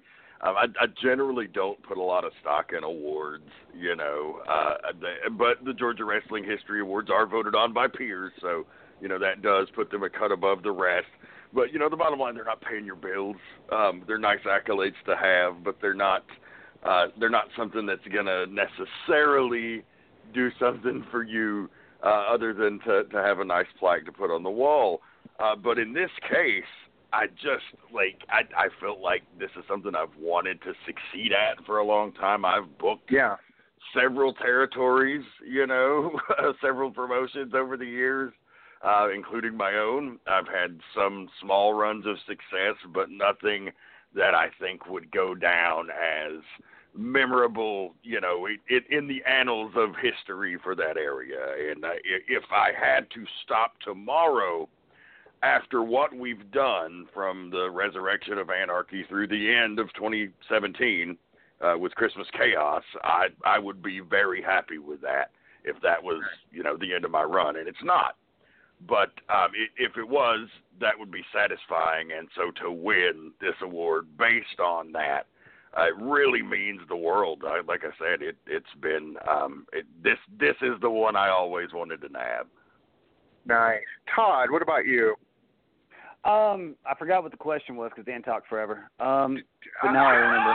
um, 0.41 0.55
I, 0.57 0.67
I 0.81 0.87
generally 1.03 1.49
don't 1.49 1.83
put 1.83 1.99
a 1.99 2.03
lot 2.03 2.25
of 2.25 2.33
stock 2.41 2.71
in 2.77 2.85
awards, 2.85 3.49
you 3.77 3.97
know, 3.97 4.41
uh, 4.49 4.93
but 5.37 5.65
the 5.65 5.73
Georgia 5.73 6.05
Wrestling 6.05 6.45
History 6.45 6.81
Awards 6.81 7.11
are 7.11 7.27
voted 7.27 7.55
on 7.55 7.73
by 7.73 7.89
peers, 7.89 8.33
so 8.41 8.65
you 9.01 9.09
know 9.09 9.19
that 9.19 9.43
does 9.43 9.69
put 9.75 9.91
them 9.91 10.03
a 10.03 10.11
cut 10.11 10.31
above 10.31 10.63
the 10.63 10.71
rest. 10.71 11.07
But 11.53 11.73
you 11.73 11.79
know, 11.79 11.89
the 11.89 11.97
bottom 11.97 12.21
line, 12.21 12.35
they're 12.35 12.45
not 12.45 12.61
paying 12.61 12.85
your 12.85 12.97
bills. 12.97 13.37
Um, 13.73 14.05
they're 14.07 14.19
nice 14.19 14.41
accolades 14.47 14.95
to 15.07 15.17
have, 15.17 15.65
but 15.65 15.79
they're 15.81 15.95
not 15.95 16.25
uh, 16.85 17.07
they're 17.19 17.31
not 17.31 17.47
something 17.57 17.87
that's 17.87 18.07
gonna 18.15 18.47
necessarily 18.47 19.83
do 20.33 20.51
something 20.61 21.05
for 21.11 21.25
you 21.25 21.69
uh, 22.05 22.27
other 22.33 22.55
than 22.55 22.79
to 22.81 23.05
to 23.05 23.17
have 23.17 23.41
a 23.41 23.45
nice 23.45 23.67
plaque 23.79 24.05
to 24.05 24.13
put 24.13 24.31
on 24.31 24.45
the 24.45 24.51
wall. 24.51 25.01
Uh, 25.41 25.57
but 25.57 25.79
in 25.79 25.93
this 25.93 26.11
case, 26.29 26.63
I 27.13 27.27
just 27.27 27.65
like 27.93 28.23
I 28.29 28.43
I 28.57 28.69
felt 28.81 29.01
like 29.01 29.23
this 29.39 29.51
is 29.57 29.65
something 29.69 29.95
I've 29.95 30.17
wanted 30.19 30.61
to 30.63 30.73
succeed 30.87 31.33
at 31.33 31.65
for 31.65 31.79
a 31.79 31.85
long 31.85 32.13
time. 32.13 32.45
I've 32.45 32.79
booked 32.79 33.11
yeah 33.11 33.37
several 33.95 34.33
territories, 34.35 35.25
you 35.47 35.67
know, 35.67 36.19
several 36.63 36.91
promotions 36.91 37.53
over 37.55 37.77
the 37.77 37.87
years, 37.87 38.33
uh, 38.83 39.09
including 39.15 39.57
my 39.57 39.75
own. 39.75 40.19
I've 40.27 40.49
had 40.49 40.79
some 40.95 41.29
small 41.41 41.75
runs 41.75 42.07
of 42.07 42.17
success, 42.27 42.77
but 42.93 43.11
nothing 43.11 43.71
that 44.15 44.35
I 44.35 44.49
think 44.61 44.87
would 44.89 45.11
go 45.11 45.35
down 45.35 45.89
as 45.91 46.41
memorable, 46.95 47.95
you 48.03 48.21
know, 48.21 48.47
it, 48.47 48.61
it, 48.69 48.85
in 48.91 49.07
the 49.07 49.23
annals 49.25 49.73
of 49.77 49.91
history 50.01 50.59
for 50.63 50.75
that 50.75 50.97
area. 50.97 51.71
And 51.71 51.85
uh, 51.85 51.91
if 52.05 52.45
I 52.51 52.71
had 52.79 53.11
to 53.11 53.25
stop 53.45 53.75
tomorrow 53.81 54.69
after 55.43 55.83
what 55.83 56.15
we've 56.15 56.51
done 56.51 57.07
from 57.15 57.51
the 57.51 57.71
resurrection 57.71 58.39
of 58.39 58.51
anarchy 58.51 59.05
through 59.09 59.29
the 59.29 59.55
end 59.55 59.79
of 59.79 59.93
2017 59.95 61.17
uh, 61.61 61.75
with 61.79 61.95
Christmas 61.95 62.27
chaos, 62.33 62.83
I 63.03 63.29
I 63.45 63.59
would 63.59 63.83
be 63.83 64.01
very 64.01 64.43
happy 64.43 64.79
with 64.79 65.01
that 65.03 65.31
if 65.65 65.81
that 65.83 66.03
was 66.03 66.23
you 66.51 66.63
know 66.63 66.77
the 66.77 66.95
end 66.95 67.05
of 67.05 67.11
my 67.11 67.23
run, 67.23 67.57
and 67.57 67.69
it's 67.69 67.83
not. 67.83 68.17
But 68.87 69.11
um, 69.29 69.51
it, 69.55 69.71
if 69.77 69.97
it 69.97 70.09
was, 70.09 70.49
that 70.81 70.97
would 70.99 71.11
be 71.11 71.25
satisfying, 71.35 72.11
and 72.17 72.29
so 72.37 72.53
to 72.63 72.71
win 72.71 73.33
this 73.41 73.57
award 73.61 74.07
based 74.17 74.61
on 74.61 74.93
that, 74.93 75.27
uh, 75.77 75.87
it 75.87 75.97
really 76.01 76.43
means 76.43 76.81
the 76.89 76.97
world. 76.97 77.43
I, 77.45 77.61
like 77.67 77.83
I 77.85 77.91
said, 77.99 78.23
it 78.23 78.37
it's 78.47 78.67
been 78.81 79.17
um, 79.29 79.67
it, 79.73 79.85
this 80.03 80.19
this 80.39 80.57
is 80.63 80.81
the 80.81 80.91
one 80.91 81.17
I 81.17 81.29
always 81.29 81.69
wanted 81.73 82.01
to 82.03 82.09
nab. 82.09 82.47
Nice, 83.47 83.81
Todd. 84.15 84.51
What 84.51 84.63
about 84.63 84.87
you? 84.87 85.17
Um, 86.25 86.75
I 86.85 86.95
forgot 86.99 87.23
what 87.23 87.31
the 87.31 87.39
question 87.39 87.77
was 87.77 87.91
because 87.91 88.05
Dan 88.05 88.23
talked 88.23 88.49
forever. 88.49 88.91
Um, 88.99 89.39
but 89.83 89.93
now 89.93 90.07
I 90.07 90.15
remember. 90.15 90.55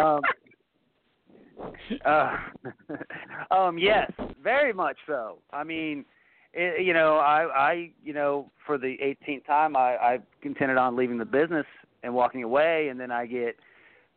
Um, 0.00 0.20
uh, 2.04 2.36
um, 3.54 3.78
yes, 3.78 4.10
very 4.42 4.72
much 4.72 4.96
so. 5.06 5.38
I 5.52 5.62
mean, 5.64 6.04
it, 6.52 6.84
you 6.84 6.92
know, 6.92 7.16
I, 7.16 7.44
I, 7.44 7.90
you 8.04 8.12
know, 8.12 8.50
for 8.66 8.76
the 8.76 8.96
18th 9.02 9.46
time, 9.46 9.76
I, 9.76 9.96
I 9.96 10.18
contended 10.42 10.76
on 10.76 10.96
leaving 10.96 11.18
the 11.18 11.24
business 11.24 11.66
and 12.02 12.12
walking 12.12 12.42
away, 12.42 12.88
and 12.88 12.98
then 12.98 13.10
I 13.10 13.26
get 13.26 13.56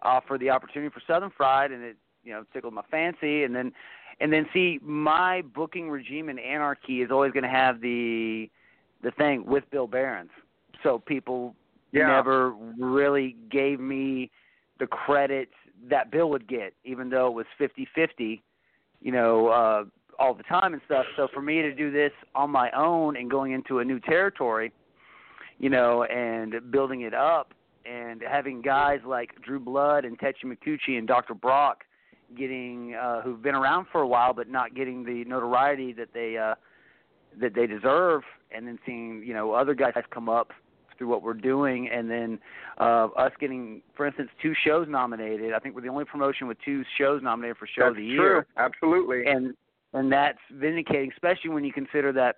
offered 0.02 0.42
the 0.42 0.50
opportunity 0.50 0.92
for 0.92 1.02
Southern 1.08 1.32
Fried, 1.36 1.72
and 1.72 1.84
it, 1.84 1.98
you 2.24 2.34
know, 2.34 2.44
tickled 2.54 2.74
my 2.74 2.82
fancy, 2.90 3.44
and 3.44 3.56
then, 3.56 3.72
and 4.20 4.34
then 4.34 4.48
see, 4.52 4.80
my 4.82 5.44
booking 5.54 5.90
regime 5.90 6.30
in 6.30 6.40
Anarchy 6.40 7.02
is 7.02 7.12
always 7.12 7.32
going 7.32 7.44
to 7.44 7.50
have 7.50 7.82
the, 7.82 8.50
the 9.04 9.12
thing 9.12 9.46
with 9.46 9.70
Bill 9.70 9.88
Behrens 9.88 10.32
so 10.86 11.00
people 11.00 11.56
Yeah. 11.92 12.08
never 12.08 12.52
really 12.78 13.36
gave 13.50 13.80
me 13.80 14.30
the 14.78 14.88
credit 14.88 15.50
that 15.90 16.12
Bill 16.12 16.30
would 16.30 16.48
get, 16.48 16.74
even 16.84 17.10
though 17.10 17.28
it 17.28 17.34
was 17.34 17.48
fifty-fifty, 17.58 18.44
you 19.02 19.12
know, 19.12 19.48
uh, 19.48 19.86
all 20.20 20.34
the 20.34 20.44
time 20.44 20.74
and 20.74 20.82
stuff. 20.86 21.06
So 21.16 21.28
for 21.34 21.42
me 21.42 21.62
to 21.62 21.74
do 21.74 21.92
this 21.92 22.14
on 22.36 22.50
my 22.50 22.70
own 22.72 23.18
and 23.18 23.30
going 23.30 23.52
into 23.52 23.80
a 23.80 23.86
new 23.86 24.00
territory, 24.00 24.72
you 25.58 25.70
know, 25.70 26.04
and 26.06 26.72
building 26.72 27.02
it 27.02 27.14
up 27.14 27.54
and 27.86 28.22
having 28.22 28.62
guys 28.62 29.00
like 29.06 29.42
Drew 29.42 29.60
Blood 29.60 30.06
and 30.06 30.18
Tetchy 30.20 30.48
McCucci 30.48 30.98
and 30.98 31.08
Dr. 31.08 31.34
Brock 31.34 31.84
getting 32.36 32.96
uh 32.96 33.22
who've 33.22 33.42
been 33.42 33.54
around 33.54 33.86
for 33.92 34.02
a 34.02 34.08
while 34.08 34.34
but 34.34 34.50
not 34.50 34.74
getting 34.74 35.06
the 35.06 35.24
notoriety 35.26 35.94
that 35.94 36.12
they 36.12 36.38
uh 36.38 36.56
that 37.40 37.54
they 37.54 37.68
deserve 37.68 38.24
and 38.52 38.68
then 38.68 38.80
seeing, 38.86 39.22
you 39.24 39.34
know, 39.34 39.52
other 39.54 39.76
guys 39.76 39.94
come 40.10 40.28
up 40.28 40.52
through 40.98 41.08
what 41.08 41.22
we're 41.24 41.34
doing 41.34 41.90
and 41.90 42.10
then 42.10 42.40
uh 42.80 43.08
us 43.18 43.32
getting 43.40 43.82
for 43.96 44.06
instance 44.06 44.30
two 44.42 44.54
shows 44.66 44.88
nominated. 44.90 45.54
I 45.54 45.60
think 45.60 45.76
we're 45.76 45.82
the 45.82 45.90
only 45.90 46.06
promotion 46.06 46.48
with 46.48 46.58
two 46.64 46.84
shows 46.98 47.22
nominated 47.24 47.58
for 47.58 47.68
show 47.68 47.84
That's 47.84 47.92
of 47.92 47.98
the 47.98 48.04
year. 48.04 48.18
true. 48.18 48.28
year 48.28 48.48
Absolutely. 48.58 49.26
and 49.26 49.54
and 49.94 50.12
that's 50.12 50.40
vindicating, 50.52 51.12
especially 51.14 51.52
when 51.52 51.64
you 51.64 51.72
consider 51.72 52.12
that 52.14 52.36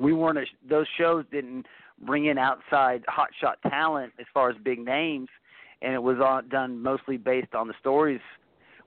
we 0.00 0.12
weren't 0.12 0.38
a, 0.38 0.44
those 0.68 0.86
shows 0.96 1.24
didn't 1.32 1.66
bring 2.00 2.26
in 2.26 2.38
outside 2.38 3.04
hotshot 3.08 3.54
talent 3.68 4.12
as 4.20 4.26
far 4.32 4.50
as 4.50 4.56
big 4.62 4.78
names, 4.78 5.28
and 5.82 5.94
it 5.94 6.02
was 6.02 6.18
on, 6.18 6.48
done 6.48 6.82
mostly 6.82 7.16
based 7.16 7.54
on 7.54 7.66
the 7.66 7.74
stories 7.80 8.20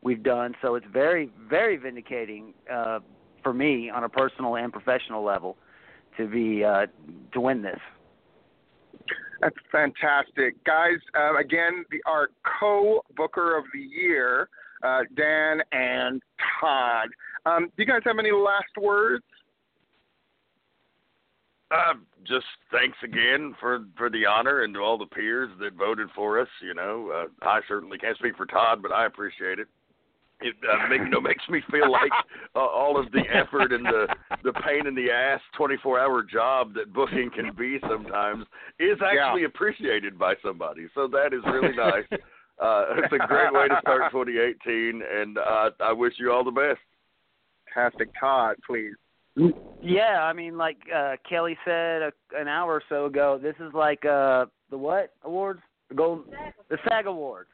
we've 0.02 0.24
done. 0.24 0.54
So 0.62 0.76
it's 0.76 0.86
very 0.92 1.30
very 1.50 1.78
vindicating 1.78 2.54
uh, 2.72 3.00
for 3.44 3.54
me 3.54 3.90
on 3.90 4.04
a 4.04 4.10
personal 4.10 4.56
and 4.56 4.72
professional 4.72 5.24
level 5.24 5.58
to 6.18 6.28
be 6.28 6.64
uh, 6.64 6.86
to 7.34 7.42
win 7.42 7.62
this. 7.62 7.80
That's 9.42 9.56
fantastic, 9.72 10.62
guys. 10.66 11.00
Uh, 11.18 11.38
again, 11.38 11.86
the 11.92 12.02
our 12.06 12.30
co-booker 12.60 13.58
of 13.58 13.64
the 13.74 13.80
year, 13.80 14.50
uh, 14.84 15.02
Dan 15.16 15.62
and 15.72 16.22
Todd. 16.60 17.10
Um, 17.46 17.66
do 17.66 17.84
you 17.84 17.86
guys 17.86 18.02
have 18.06 18.20
any 18.20 18.32
last 18.32 18.76
words? 18.80 19.24
Uh, 21.72 21.94
just 22.26 22.46
thanks 22.72 22.98
again 23.04 23.56
for 23.60 23.86
for 23.96 24.10
the 24.10 24.26
honor 24.26 24.64
and 24.64 24.74
to 24.74 24.80
all 24.80 24.98
the 24.98 25.06
peers 25.06 25.50
that 25.60 25.74
voted 25.74 26.10
for 26.16 26.42
us. 26.42 26.48
You 26.62 26.74
know, 26.74 27.12
uh, 27.14 27.48
I 27.48 27.62
certainly 27.68 27.98
can't 27.98 28.18
speak 28.18 28.36
for 28.36 28.46
Todd, 28.46 28.82
but 28.82 28.92
I 28.92 29.06
appreciate 29.06 29.60
it. 29.60 29.68
It 30.42 30.56
uh, 30.64 30.88
make, 30.88 31.02
you 31.02 31.10
know 31.10 31.20
makes 31.20 31.44
me 31.50 31.62
feel 31.70 31.92
like 31.92 32.12
uh, 32.56 32.60
all 32.60 32.98
of 33.00 33.12
the 33.12 33.24
effort 33.34 33.74
and 33.74 33.86
the 33.86 34.08
the 34.44 34.54
pain 34.54 34.88
in 34.88 34.96
the 34.96 35.12
ass 35.12 35.42
24 35.58 36.00
hour 36.00 36.24
job 36.24 36.74
that 36.76 36.94
booking 36.94 37.30
can 37.36 37.54
be 37.58 37.78
sometimes 37.90 38.46
is 38.80 38.98
actually 39.04 39.44
appreciated 39.44 40.18
by 40.18 40.36
somebody. 40.44 40.88
So 40.96 41.08
that 41.08 41.34
is 41.34 41.42
really 41.46 41.76
nice. 41.76 42.06
Uh, 42.60 42.84
it's 42.98 43.14
a 43.14 43.26
great 43.26 43.54
way 43.54 43.70
to 43.70 43.78
start 43.80 44.12
2018, 44.12 45.02
and 45.10 45.38
uh, 45.38 45.70
I 45.80 45.94
wish 45.94 46.16
you 46.18 46.30
all 46.30 46.44
the 46.44 46.52
best. 46.52 46.80
Fantastic, 47.74 48.10
Todd. 48.20 48.58
Please. 48.68 48.96
Yeah, 49.82 50.24
I 50.24 50.34
mean, 50.34 50.58
like 50.58 50.78
uh, 50.94 51.16
Kelly 51.30 51.58
said 51.64 52.02
a, 52.02 52.12
an 52.36 52.50
hour 52.50 52.74
or 52.74 52.84
so 52.90 53.06
ago, 53.06 53.40
this 53.42 53.56
is 53.66 53.74
like 53.74 54.04
uh, 54.04 54.48
the 54.70 54.78
what 54.78 55.14
awards? 55.24 55.62
The 55.88 55.96
gold, 55.96 56.26
the 56.70 56.78
SAG 56.88 57.06
awards. 57.08 57.50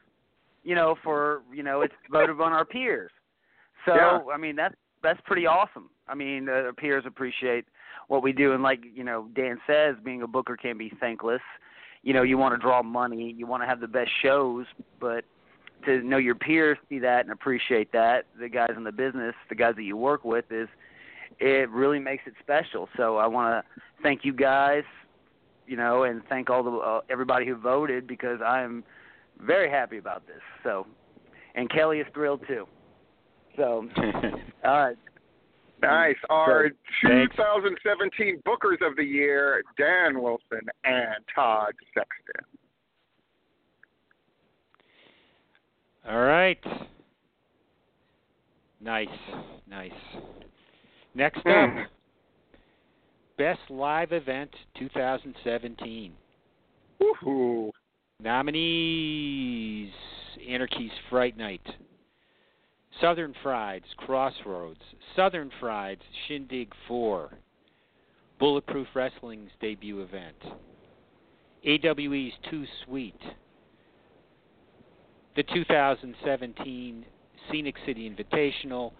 You 0.66 0.74
know, 0.74 0.96
for 1.04 1.42
you 1.54 1.62
know, 1.62 1.82
it's 1.82 1.94
voted 2.10 2.40
on 2.40 2.52
our 2.52 2.64
peers. 2.64 3.12
So 3.86 3.94
Yeah. 3.94 4.18
I 4.34 4.36
mean, 4.36 4.56
that's 4.56 4.74
that's 5.02 5.20
pretty 5.24 5.46
awesome. 5.46 5.88
I 6.08 6.14
mean, 6.14 6.48
uh, 6.48 6.52
our 6.52 6.72
peers 6.72 7.04
appreciate 7.06 7.64
what 8.08 8.22
we 8.22 8.32
do, 8.32 8.52
and 8.52 8.62
like 8.62 8.80
you 8.92 9.04
know, 9.04 9.28
Dan 9.34 9.58
says, 9.66 9.94
being 10.04 10.22
a 10.22 10.26
booker 10.26 10.56
can 10.56 10.76
be 10.76 10.92
thankless. 11.00 11.40
You 12.02 12.14
know, 12.14 12.22
you 12.22 12.36
want 12.36 12.54
to 12.54 12.58
draw 12.58 12.82
money, 12.82 13.34
you 13.36 13.46
want 13.46 13.62
to 13.62 13.66
have 13.66 13.80
the 13.80 13.88
best 13.88 14.10
shows, 14.22 14.66
but 15.00 15.24
to 15.84 16.02
know 16.02 16.16
your 16.16 16.34
peers 16.34 16.78
see 16.88 16.98
that 16.98 17.20
and 17.20 17.30
appreciate 17.32 17.92
that, 17.92 18.26
the 18.38 18.48
guys 18.48 18.72
in 18.76 18.84
the 18.84 18.92
business, 18.92 19.34
the 19.48 19.54
guys 19.54 19.74
that 19.76 19.82
you 19.84 19.96
work 19.96 20.24
with, 20.24 20.46
is 20.50 20.68
it 21.38 21.70
really 21.70 21.98
makes 21.98 22.24
it 22.26 22.34
special. 22.40 22.88
So 22.96 23.16
I 23.16 23.26
want 23.26 23.64
to 23.64 23.82
thank 24.02 24.24
you 24.24 24.32
guys, 24.32 24.84
you 25.66 25.76
know, 25.76 26.04
and 26.04 26.22
thank 26.28 26.50
all 26.50 26.62
the 26.62 26.70
uh, 26.70 27.00
everybody 27.10 27.46
who 27.46 27.56
voted 27.56 28.06
because 28.06 28.40
I 28.44 28.62
am 28.62 28.84
very 29.40 29.70
happy 29.70 29.98
about 29.98 30.26
this. 30.26 30.40
So, 30.62 30.86
and 31.54 31.70
Kelly 31.70 32.00
is 32.00 32.06
thrilled 32.14 32.42
too. 32.46 32.66
So, 33.56 33.88
all 34.64 34.78
right. 34.78 34.96
Nice. 35.82 36.16
Our 36.30 36.70
Thanks. 37.02 37.36
2017 37.36 38.42
Bookers 38.46 38.86
of 38.86 38.96
the 38.96 39.04
Year, 39.04 39.62
Dan 39.76 40.22
Wilson 40.22 40.60
and 40.84 41.16
Todd 41.34 41.72
Sexton. 41.94 42.44
All 46.08 46.22
right. 46.22 46.58
Nice, 48.80 49.08
nice. 49.68 49.90
Next 51.14 51.40
hmm. 51.44 51.48
up, 51.48 51.88
Best 53.36 53.68
Live 53.68 54.12
Event 54.12 54.50
2017. 54.78 56.12
Woohoo. 57.00 57.70
Nominees 58.22 59.92
Anarchy's 60.48 60.90
Fright 61.10 61.36
Night, 61.36 61.60
Southern 62.98 63.34
Fried's 63.42 63.84
Crossroads, 63.98 64.80
Southern 65.14 65.50
Fried's 65.60 66.00
Shindig 66.26 66.72
4, 66.88 67.30
Bulletproof 68.38 68.86
Wrestling's 68.94 69.50
debut 69.60 70.00
event, 70.00 70.36
AWE's 71.66 72.32
Too 72.50 72.64
Sweet, 72.84 73.20
the 75.36 75.42
2017 75.42 77.04
Scenic 77.50 77.74
City 77.84 78.10
Invitational, 78.10 78.92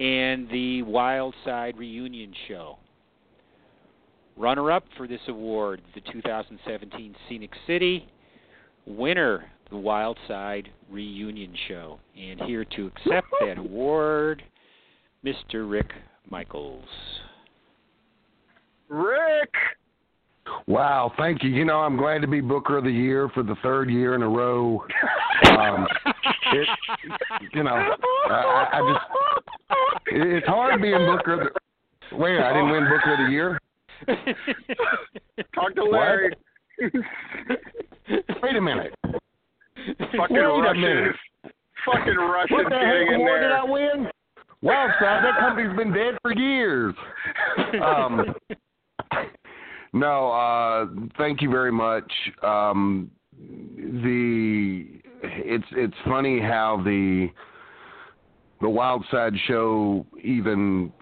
and 0.00 0.48
the 0.50 0.82
Wild 0.82 1.34
Side 1.44 1.78
Reunion 1.78 2.34
Show. 2.48 2.78
Runner 4.36 4.72
up 4.72 4.84
for 4.96 5.06
this 5.06 5.20
award, 5.28 5.80
the 5.94 6.00
2017 6.12 7.14
Scenic 7.28 7.52
City. 7.64 8.08
Winner, 8.88 9.44
the 9.70 9.76
Wild 9.76 10.18
Side 10.26 10.68
Reunion 10.90 11.54
Show. 11.68 12.00
And 12.18 12.40
here 12.40 12.64
to 12.64 12.86
accept 12.86 13.26
that 13.40 13.58
award, 13.58 14.42
Mr. 15.24 15.70
Rick 15.70 15.90
Michaels. 16.30 16.88
Rick! 18.88 19.52
Wow, 20.66 21.12
thank 21.18 21.42
you. 21.42 21.50
You 21.50 21.66
know, 21.66 21.80
I'm 21.80 21.98
glad 21.98 22.22
to 22.22 22.26
be 22.26 22.40
Booker 22.40 22.78
of 22.78 22.84
the 22.84 22.90
Year 22.90 23.28
for 23.34 23.42
the 23.42 23.56
third 23.62 23.90
year 23.90 24.14
in 24.14 24.22
a 24.22 24.28
row. 24.28 24.82
Um, 25.58 25.86
it, 26.52 26.68
you 27.52 27.62
know, 27.62 27.74
I, 27.74 28.32
I 28.32 28.78
I 28.78 28.92
just 28.92 29.04
it, 30.06 30.26
it's 30.26 30.46
hard 30.46 30.80
being 30.80 31.04
Booker. 31.04 31.34
Of 31.34 31.40
the, 32.10 32.16
wait, 32.16 32.40
I 32.40 32.52
didn't 32.54 32.70
win 32.70 32.84
Booker 32.84 33.12
of 33.12 33.18
the 33.26 33.30
Year. 33.30 33.60
Talk 35.54 35.74
to 35.74 35.84
Larry. 35.84 36.34
Wait 38.42 38.56
a 38.56 38.60
minute. 38.60 38.94
Fucking 39.02 40.36
Wait 40.36 40.40
a 40.40 40.48
Russians. 40.48 40.80
minute. 40.82 41.16
Fucking 41.86 42.14
Russians 42.16 42.50
What 42.50 42.64
the 42.64 42.70
getting 42.70 43.08
in 43.08 43.14
award 43.20 43.40
did. 43.42 43.52
I 43.52 43.64
win? 43.64 44.08
Wildside, 44.62 45.22
that 45.22 45.38
company's 45.38 45.76
been 45.76 45.92
dead 45.92 46.16
for 46.22 46.32
years. 46.34 46.94
Um, 47.82 48.34
no, 49.92 50.30
uh, 50.32 50.86
thank 51.16 51.40
you 51.40 51.50
very 51.50 51.70
much. 51.72 52.10
Um, 52.42 53.10
the 53.38 54.86
it's 55.22 55.64
it's 55.72 55.94
funny 56.06 56.40
how 56.40 56.80
the 56.84 57.28
the 58.60 58.68
Wild 58.68 59.04
Side 59.10 59.34
show 59.46 60.04
even 60.22 60.92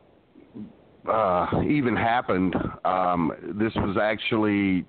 uh, 1.10 1.46
even 1.66 1.96
happened. 1.96 2.54
Um, 2.84 3.32
this 3.58 3.72
was 3.76 3.96
actually 4.00 4.84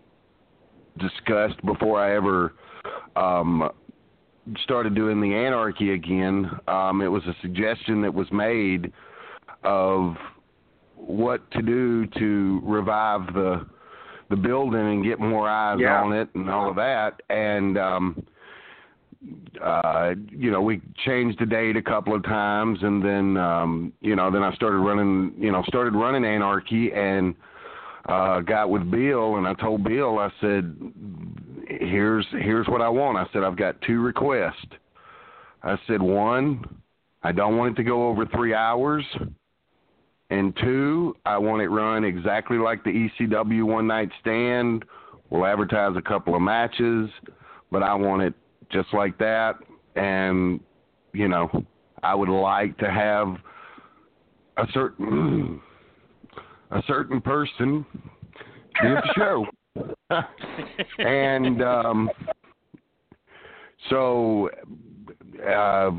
discussed 0.97 1.63
before 1.65 2.01
I 2.01 2.15
ever 2.15 2.53
um, 3.15 3.69
started 4.63 4.95
doing 4.95 5.19
the 5.21 5.33
anarchy 5.33 5.93
again. 5.93 6.49
Um, 6.67 7.01
it 7.01 7.07
was 7.07 7.23
a 7.25 7.35
suggestion 7.41 8.01
that 8.01 8.13
was 8.13 8.27
made 8.31 8.91
of 9.63 10.15
what 10.95 11.49
to 11.51 11.61
do 11.61 12.05
to 12.07 12.61
revive 12.63 13.33
the 13.33 13.65
the 14.29 14.35
building 14.35 14.79
and 14.79 15.05
get 15.05 15.19
more 15.19 15.47
eyes 15.47 15.77
Yeah. 15.79 16.01
on 16.01 16.11
it 16.11 16.27
and 16.35 16.49
all 16.49 16.69
of 16.69 16.75
that. 16.75 17.21
And 17.29 17.77
um, 17.77 18.27
uh, 19.63 20.15
you 20.29 20.51
know, 20.51 20.61
we 20.61 20.81
changed 21.05 21.39
the 21.39 21.45
date 21.45 21.77
a 21.77 21.81
couple 21.81 22.13
of 22.13 22.23
times, 22.23 22.79
and 22.81 23.03
then 23.03 23.37
um, 23.37 23.93
you 24.01 24.15
know, 24.15 24.29
then 24.29 24.43
I 24.43 24.53
started 24.53 24.77
running, 24.79 25.33
you 25.37 25.51
know, 25.51 25.63
started 25.67 25.95
running 25.95 26.25
anarchy 26.25 26.91
and 26.93 27.35
uh, 28.07 28.41
got 28.41 28.69
with 28.69 28.89
Bill, 28.89 29.35
and 29.35 29.47
I 29.47 29.53
told 29.55 29.83
Bill, 29.83 30.19
I 30.19 30.31
said, 30.41 30.75
"Here's 31.67 32.25
here's 32.31 32.67
what 32.67 32.81
I 32.81 32.89
want." 32.89 33.17
I 33.17 33.31
said, 33.33 33.43
"I've 33.43 33.57
got 33.57 33.81
two 33.81 34.01
requests." 34.01 34.73
I 35.63 35.77
said, 35.87 36.01
"One, 36.01 36.63
I 37.23 37.31
don't 37.31 37.57
want 37.57 37.73
it 37.73 37.81
to 37.81 37.83
go 37.83 38.07
over 38.07 38.25
three 38.25 38.53
hours." 38.53 39.03
And 40.29 40.53
two, 40.57 41.15
I 41.25 41.37
want 41.37 41.61
it 41.61 41.69
run 41.69 42.03
exactly 42.03 42.57
like 42.57 42.83
the 42.83 43.09
ECW 43.19 43.63
one 43.63 43.87
night 43.87 44.09
stand 44.19 44.83
we'll 45.29 45.45
advertise 45.45 45.95
a 45.95 46.01
couple 46.01 46.35
of 46.35 46.41
matches, 46.41 47.09
but 47.71 47.83
I 47.83 47.93
want 47.93 48.21
it 48.21 48.33
just 48.71 48.93
like 48.93 49.17
that. 49.19 49.55
And 49.95 50.59
you 51.13 51.27
know, 51.27 51.49
I 52.03 52.13
would 52.13 52.29
like 52.29 52.77
to 52.77 52.91
have 52.91 53.37
a 54.57 54.71
certain 54.73 55.61
a 56.71 56.81
certain 56.87 57.21
person 57.21 57.85
do 58.81 58.95
the 58.95 59.13
show. 59.15 59.45
and 60.99 61.61
um 61.61 62.09
so 63.89 64.49
uh 65.47 65.91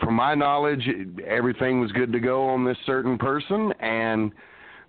from 0.00 0.14
my 0.14 0.34
knowledge 0.34 0.88
everything 1.26 1.80
was 1.80 1.92
good 1.92 2.10
to 2.12 2.20
go 2.20 2.48
on 2.48 2.64
this 2.64 2.76
certain 2.86 3.18
person. 3.18 3.72
And 3.80 4.32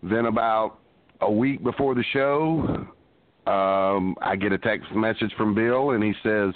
then 0.02 0.26
about 0.26 0.80
a 1.22 1.32
week 1.32 1.64
before 1.64 1.96
the 1.96 2.04
show 2.14 2.88
um 3.46 4.16
I 4.22 4.36
get 4.36 4.52
a 4.52 4.58
text 4.58 4.92
message 4.96 5.34
from 5.38 5.54
Bill 5.54 5.92
and 5.92 6.04
he 6.04 6.14
says 6.24 6.54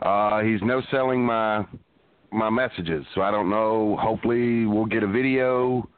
uh 0.00 0.40
he's 0.40 0.60
no 0.62 0.82
selling 0.90 1.24
my 1.24 1.64
my 2.32 2.50
messages. 2.50 3.04
So 3.14 3.20
I 3.20 3.30
don't 3.30 3.50
know. 3.50 3.96
Hopefully 4.00 4.66
we'll 4.66 4.86
get 4.86 5.02
a 5.02 5.08
video 5.08 5.88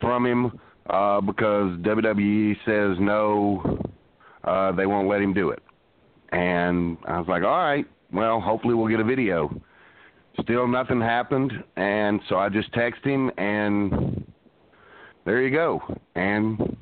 from 0.00 0.26
him 0.26 0.58
uh 0.90 1.20
because 1.20 1.78
WWE 1.78 2.56
says 2.64 2.96
no 3.00 3.78
uh 4.44 4.72
they 4.72 4.86
won't 4.86 5.08
let 5.08 5.20
him 5.20 5.32
do 5.32 5.50
it. 5.50 5.62
And 6.32 6.96
I 7.06 7.18
was 7.18 7.28
like 7.28 7.42
all 7.42 7.58
right 7.58 7.86
well 8.12 8.40
hopefully 8.40 8.74
we'll 8.74 8.88
get 8.88 9.00
a 9.00 9.04
video. 9.04 9.50
Still 10.42 10.66
nothing 10.66 11.00
happened 11.00 11.52
and 11.76 12.20
so 12.28 12.36
I 12.36 12.48
just 12.48 12.72
texted 12.72 13.04
him 13.04 13.30
and 13.38 14.24
there 15.24 15.42
you 15.42 15.50
go. 15.54 15.80
And 16.14 16.76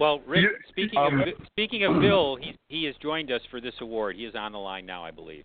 Well, 0.00 0.20
Rick, 0.26 0.46
speaking 0.68 0.98
um, 0.98 1.20
of 1.20 1.28
speaking 1.46 1.84
of 1.84 2.00
Bill, 2.00 2.36
he 2.36 2.56
he 2.68 2.84
has 2.84 2.94
joined 3.00 3.30
us 3.30 3.40
for 3.50 3.60
this 3.60 3.74
award. 3.80 4.16
He 4.16 4.24
is 4.24 4.34
on 4.34 4.52
the 4.52 4.58
line 4.58 4.86
now, 4.86 5.04
I 5.04 5.10
believe. 5.10 5.44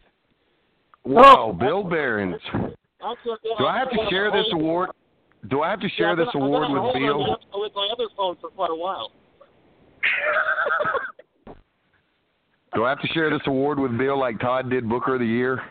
wow 1.05 1.55
Bill 1.57 1.83
Behrens. 1.83 2.41
Do 2.51 3.65
I 3.65 3.77
have 3.77 3.89
to 3.91 3.97
share 4.09 4.31
this 4.31 4.47
award 4.53 4.89
do 5.49 5.61
I 5.61 5.69
have 5.69 5.79
to 5.81 5.89
share 5.89 6.15
this 6.15 6.27
award 6.33 6.69
with 6.69 6.93
Bill 6.93 7.37
with 7.53 7.71
my 7.75 7.89
other 7.91 8.07
phone 8.15 8.37
for 8.39 8.49
quite 8.49 8.71
a 8.71 8.75
while. 8.75 9.11
do 12.75 12.85
I 12.85 12.89
have 12.89 13.01
to 13.01 13.07
share 13.09 13.29
this 13.29 13.41
award 13.45 13.79
with 13.79 13.97
Bill 13.97 14.19
like 14.19 14.39
Todd 14.39 14.69
did 14.69 14.87
Booker 14.87 15.15
of 15.15 15.19
the 15.19 15.25
Year 15.25 15.61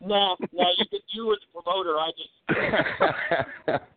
No, 0.00 0.36
no, 0.52 0.66
you, 0.78 0.98
you 1.08 1.26
were 1.26 1.36
the 1.36 1.62
promoter. 1.62 1.96
I 1.98 2.10
just 2.16 3.82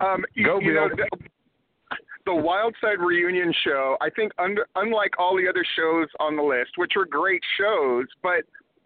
Um, 0.00 0.24
you, 0.34 0.44
Go, 0.46 0.60
you 0.60 0.74
know, 0.74 0.88
Bill. 0.88 1.06
the, 1.10 1.96
the 2.26 2.34
Wild 2.34 2.74
Side 2.80 3.00
Reunion 3.00 3.52
show, 3.64 3.96
I 4.00 4.10
think, 4.10 4.32
under, 4.38 4.66
unlike 4.76 5.18
all 5.18 5.36
the 5.36 5.48
other 5.48 5.64
shows 5.76 6.08
on 6.20 6.36
the 6.36 6.42
list, 6.42 6.72
which 6.76 6.92
were 6.94 7.06
great 7.06 7.42
shows, 7.58 8.06
but 8.22 8.44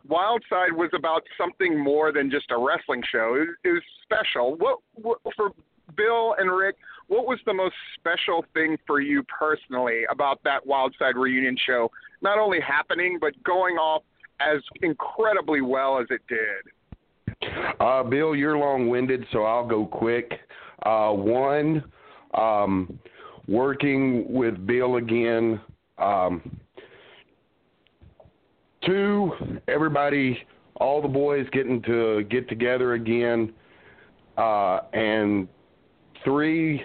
Wild 0.08 0.42
Side 0.48 0.72
was 0.72 0.90
about 0.94 1.22
something 1.38 1.78
more 1.78 2.12
than 2.12 2.30
just 2.30 2.50
a 2.50 2.58
wrestling 2.58 3.02
show. 3.10 3.34
It, 3.36 3.40
was- 3.40 3.56
it 3.64 3.68
was 3.70 3.82
special. 4.02 4.56
What, 4.56 4.78
what 4.94 5.18
for 5.36 5.50
Bill 5.96 6.34
and 6.38 6.50
Rick? 6.50 6.76
What 7.08 7.26
was 7.26 7.38
the 7.46 7.54
most 7.54 7.74
special 7.98 8.44
thing 8.54 8.78
for 8.86 9.00
you 9.00 9.22
personally 9.24 10.04
about 10.10 10.42
that 10.44 10.66
Wildside 10.66 11.14
Reunion 11.14 11.56
show? 11.66 11.90
Not 12.22 12.38
only 12.38 12.60
happening, 12.60 13.18
but 13.20 13.32
going 13.44 13.76
off 13.76 14.02
as 14.40 14.60
incredibly 14.82 15.60
well 15.60 15.98
as 15.98 16.06
it 16.10 16.20
did. 16.28 17.50
Uh, 17.80 18.02
Bill, 18.02 18.34
you're 18.34 18.56
long 18.56 18.88
winded, 18.88 19.26
so 19.32 19.42
I'll 19.44 19.66
go 19.66 19.84
quick. 19.84 20.32
Uh, 20.84 21.10
one, 21.12 21.84
um, 22.34 22.98
working 23.48 24.32
with 24.32 24.66
Bill 24.66 24.96
again. 24.96 25.60
Um, 25.98 26.58
two, 28.86 29.32
everybody, 29.68 30.38
all 30.76 31.02
the 31.02 31.08
boys 31.08 31.46
getting 31.52 31.82
to 31.82 32.24
get 32.24 32.48
together 32.48 32.94
again. 32.94 33.52
Uh, 34.36 34.80
and 34.92 35.46
three, 36.24 36.82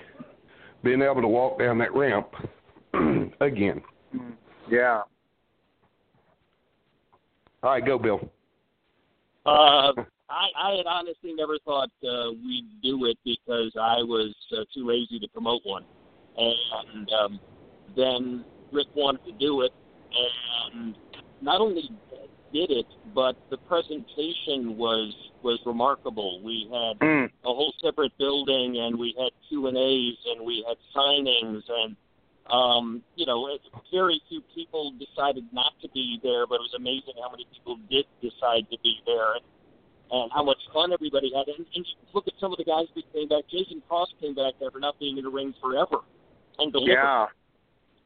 being 0.84 1.02
able 1.02 1.22
to 1.22 1.28
walk 1.28 1.60
down 1.60 1.78
that 1.78 1.94
ramp 1.94 2.28
again. 3.42 3.82
Yeah. 4.70 5.02
All 7.64 7.72
right, 7.72 7.86
go, 7.86 7.98
Bill. 7.98 8.30
Uh, 9.46 9.94
I, 10.30 10.48
I 10.58 10.72
had 10.76 10.86
honestly 10.86 11.34
never 11.34 11.58
thought 11.64 11.90
uh, 12.04 12.32
we'd 12.32 12.68
do 12.84 13.06
it 13.06 13.18
because 13.24 13.72
I 13.80 14.04
was 14.04 14.36
uh, 14.52 14.66
too 14.74 14.86
lazy 14.86 15.20
to 15.20 15.28
promote 15.30 15.62
one, 15.64 15.86
and 16.38 17.10
um, 17.12 17.40
then 17.96 18.46
Rick 18.72 18.88
wanted 18.94 19.26
to 19.26 19.32
do 19.34 19.62
it, 19.62 19.72
and 20.74 20.96
not 21.42 21.62
only 21.62 21.90
did 22.54 22.72
it, 22.72 22.86
but 23.14 23.36
the 23.50 23.58
presentation 23.58 24.78
was 24.78 25.14
was 25.44 25.60
remarkable. 25.66 26.42
We 26.42 26.68
had 26.72 27.00
Mm. 27.00 27.32
a 27.46 27.54
whole 27.54 27.74
separate 27.80 28.18
building, 28.18 28.78
and 28.80 28.98
we 28.98 29.14
had 29.18 29.32
Q 29.48 29.68
and 29.68 29.78
A's, 29.78 30.18
and 30.26 30.46
we 30.46 30.64
had 30.68 30.78
signings, 30.96 31.64
and 31.70 31.96
um, 32.50 33.04
you 33.16 33.26
know, 33.26 33.58
very 33.92 34.22
few 34.30 34.42
people 34.56 34.92
decided 34.92 35.46
not 35.52 35.74
to 35.82 35.90
be 35.90 36.20
there, 36.24 36.48
but 36.48 36.56
it 36.56 36.62
was 36.62 36.74
amazing 36.76 37.14
how 37.22 37.30
many 37.30 37.46
people 37.54 37.78
did 37.90 38.06
decide 38.22 38.70
to 38.72 38.78
be 38.82 39.02
there, 39.06 39.34
and, 39.36 39.44
and 40.12 40.32
how 40.32 40.44
much 40.44 40.58
fun 40.74 40.94
everybody 40.94 41.32
had. 41.36 41.48
And, 41.48 41.66
and 41.76 41.86
look 42.14 42.28
at 42.28 42.34
some 42.40 42.52
of 42.52 42.58
the 42.58 42.64
guys 42.64 42.88
that 42.96 43.14
came 43.14 43.28
back. 43.28 43.44
Jason 43.52 43.82
Cross 43.88 44.14
came 44.22 44.34
back 44.34 44.54
there 44.60 44.72
for 44.72 44.80
not 44.80 44.98
being 45.00 45.18
in 45.18 45.26
the 45.26 45.30
ring 45.30 45.54
forever, 45.62 46.00
and 46.58 46.72
delivered. 46.72 46.94
Yeah. 46.94 47.28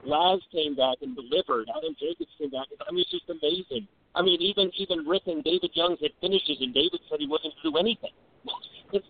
Laz 0.03 0.41
came 0.51 0.75
back 0.75 0.97
and 1.01 1.15
delivered. 1.15 1.69
Adam 1.69 1.95
Jacobs 1.99 2.31
came 2.37 2.49
back. 2.49 2.67
I 2.87 2.91
mean, 2.91 3.01
it's 3.01 3.11
just 3.11 3.29
amazing. 3.29 3.87
I 4.15 4.21
mean, 4.21 4.41
even 4.41 4.71
even 4.75 5.07
Rick 5.07 5.23
and 5.27 5.43
David 5.43 5.71
Young 5.73 5.95
had 6.01 6.11
finishes, 6.19 6.57
and 6.59 6.73
David 6.73 6.99
said 7.09 7.19
he 7.19 7.27
wasn't 7.27 7.53
going 7.61 7.63
to 7.63 7.71
do 7.71 7.77
anything. 7.77 8.15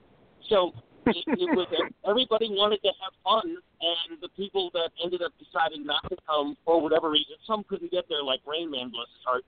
so 0.49 0.73
it, 1.07 1.25
it 1.33 1.49
was 1.55 1.67
everybody 2.07 2.49
wanted 2.49 2.81
to 2.83 2.91
have 3.01 3.13
fun, 3.23 3.57
and 3.81 4.21
the 4.21 4.29
people 4.37 4.69
that 4.73 4.91
ended 5.03 5.21
up 5.21 5.33
deciding 5.39 5.85
not 5.85 6.03
to 6.09 6.17
come 6.27 6.55
for 6.65 6.81
whatever 6.81 7.09
reason, 7.09 7.35
some 7.47 7.63
couldn't 7.67 7.91
get 7.91 8.05
there, 8.09 8.23
like 8.23 8.41
Rain 8.45 8.69
Man, 8.69 8.91
bless 8.91 9.07
his 9.09 9.25
heart, 9.25 9.43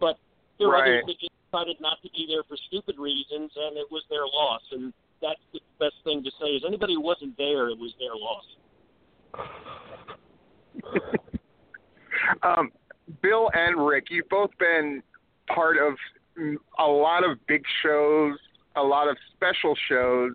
but 0.00 0.18
there 0.58 0.68
were 0.68 0.74
Right. 0.74 1.00
others 1.00 1.06
that 1.06 1.18
just 1.20 1.32
decided 1.50 1.80
not 1.80 2.02
to 2.02 2.10
be 2.10 2.26
there 2.26 2.42
for 2.44 2.56
stupid 2.68 2.98
reasons, 2.98 3.50
and 3.56 3.78
it 3.78 3.90
was 3.90 4.04
their 4.10 4.26
loss. 4.26 4.62
And 4.72 4.92
that's 5.22 5.40
the 5.52 5.60
best 5.78 5.96
thing 6.04 6.22
to 6.24 6.30
say 6.40 6.56
is 6.56 6.64
anybody 6.66 6.94
who 6.94 7.00
wasn't 7.00 7.36
there, 7.38 7.70
it 7.70 7.78
was 7.78 7.94
their 7.98 8.14
loss. 8.14 8.44
Um, 12.42 12.70
Bill 13.22 13.50
and 13.54 13.86
Rick, 13.86 14.06
you've 14.10 14.28
both 14.28 14.50
been 14.58 15.02
part 15.52 15.76
of 15.78 15.94
a 16.78 16.86
lot 16.86 17.24
of 17.24 17.38
big 17.46 17.62
shows, 17.82 18.38
a 18.76 18.82
lot 18.82 19.08
of 19.08 19.16
special 19.34 19.74
shows. 19.88 20.32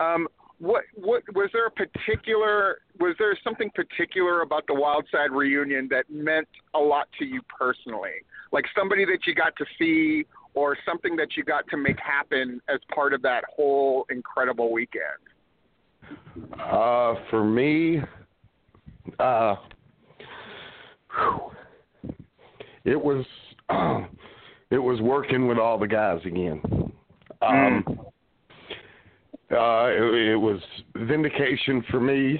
Um, 0.00 0.28
what 0.58 0.84
what 0.94 1.22
was 1.34 1.50
there 1.52 1.66
a 1.66 1.70
particular 1.70 2.78
was 2.98 3.14
there 3.18 3.36
something 3.44 3.70
particular 3.74 4.42
about 4.42 4.66
the 4.66 4.74
Wild 4.74 5.06
Side 5.12 5.30
reunion 5.30 5.86
that 5.90 6.10
meant 6.10 6.48
a 6.74 6.78
lot 6.78 7.08
to 7.18 7.24
you 7.24 7.40
personally? 7.42 8.24
Like 8.50 8.64
somebody 8.76 9.04
that 9.04 9.20
you 9.26 9.34
got 9.34 9.54
to 9.56 9.64
see 9.78 10.24
or 10.54 10.76
something 10.84 11.14
that 11.16 11.36
you 11.36 11.44
got 11.44 11.68
to 11.68 11.76
make 11.76 11.98
happen 12.00 12.60
as 12.68 12.80
part 12.92 13.12
of 13.12 13.22
that 13.22 13.44
whole 13.54 14.06
incredible 14.10 14.72
weekend? 14.72 15.04
Uh, 16.58 17.14
for 17.30 17.44
me, 17.44 18.00
uh, 19.18 19.56
whew, 21.14 21.50
it 22.84 23.00
was 23.00 23.24
it 24.70 24.78
was 24.78 25.00
working 25.00 25.46
with 25.46 25.58
all 25.58 25.78
the 25.78 25.88
guys 25.88 26.20
again. 26.24 26.60
Um, 27.42 27.84
uh, 29.50 29.86
it, 29.86 30.32
it 30.32 30.36
was 30.36 30.60
vindication 30.94 31.84
for 31.90 32.00
me 32.00 32.38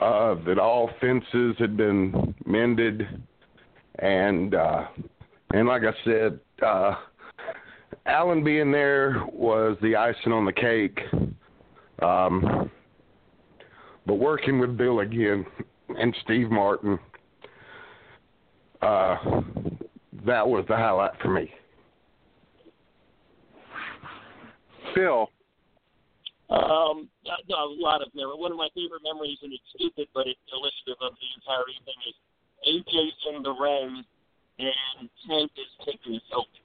uh, 0.00 0.34
that 0.46 0.58
all 0.58 0.90
fences 1.00 1.54
had 1.58 1.76
been 1.76 2.34
mended, 2.46 3.06
and 4.00 4.54
uh, 4.54 4.86
and 5.52 5.68
like 5.68 5.82
I 5.82 5.92
said, 6.04 6.40
uh, 6.64 6.96
Alan 8.06 8.44
being 8.44 8.70
there 8.70 9.24
was 9.32 9.78
the 9.80 9.96
icing 9.96 10.32
on 10.32 10.44
the 10.44 10.52
cake. 10.52 10.98
Um, 12.02 12.70
but 14.06 14.14
working 14.14 14.58
with 14.58 14.76
Bill 14.76 15.00
again 15.00 15.46
and 15.88 16.14
Steve 16.24 16.50
Martin, 16.50 16.98
uh, 18.82 19.16
that 20.26 20.46
was 20.46 20.64
the 20.68 20.76
highlight 20.76 21.12
for 21.20 21.28
me. 21.28 21.50
Bill. 24.94 25.28
Um, 26.50 27.08
no, 27.48 27.56
a 27.56 27.74
lot 27.80 28.02
of 28.02 28.08
memories. 28.14 28.38
One 28.38 28.52
of 28.52 28.58
my 28.58 28.68
favorite 28.74 29.02
memories, 29.02 29.38
and 29.42 29.52
it's 29.52 29.64
stupid, 29.74 30.08
but 30.14 30.26
it's 30.26 30.38
illustrative 30.52 31.00
of 31.00 31.12
the 31.18 31.28
entire 31.40 31.66
evening, 31.72 31.98
is 32.06 32.16
AJ's 32.62 33.34
in 33.34 33.42
the 33.42 33.52
ring 33.52 34.04
and 34.58 35.08
Tank 35.26 35.50
is 35.56 35.70
taking 35.84 36.14
a 36.14 36.22
selfie. 36.30 36.62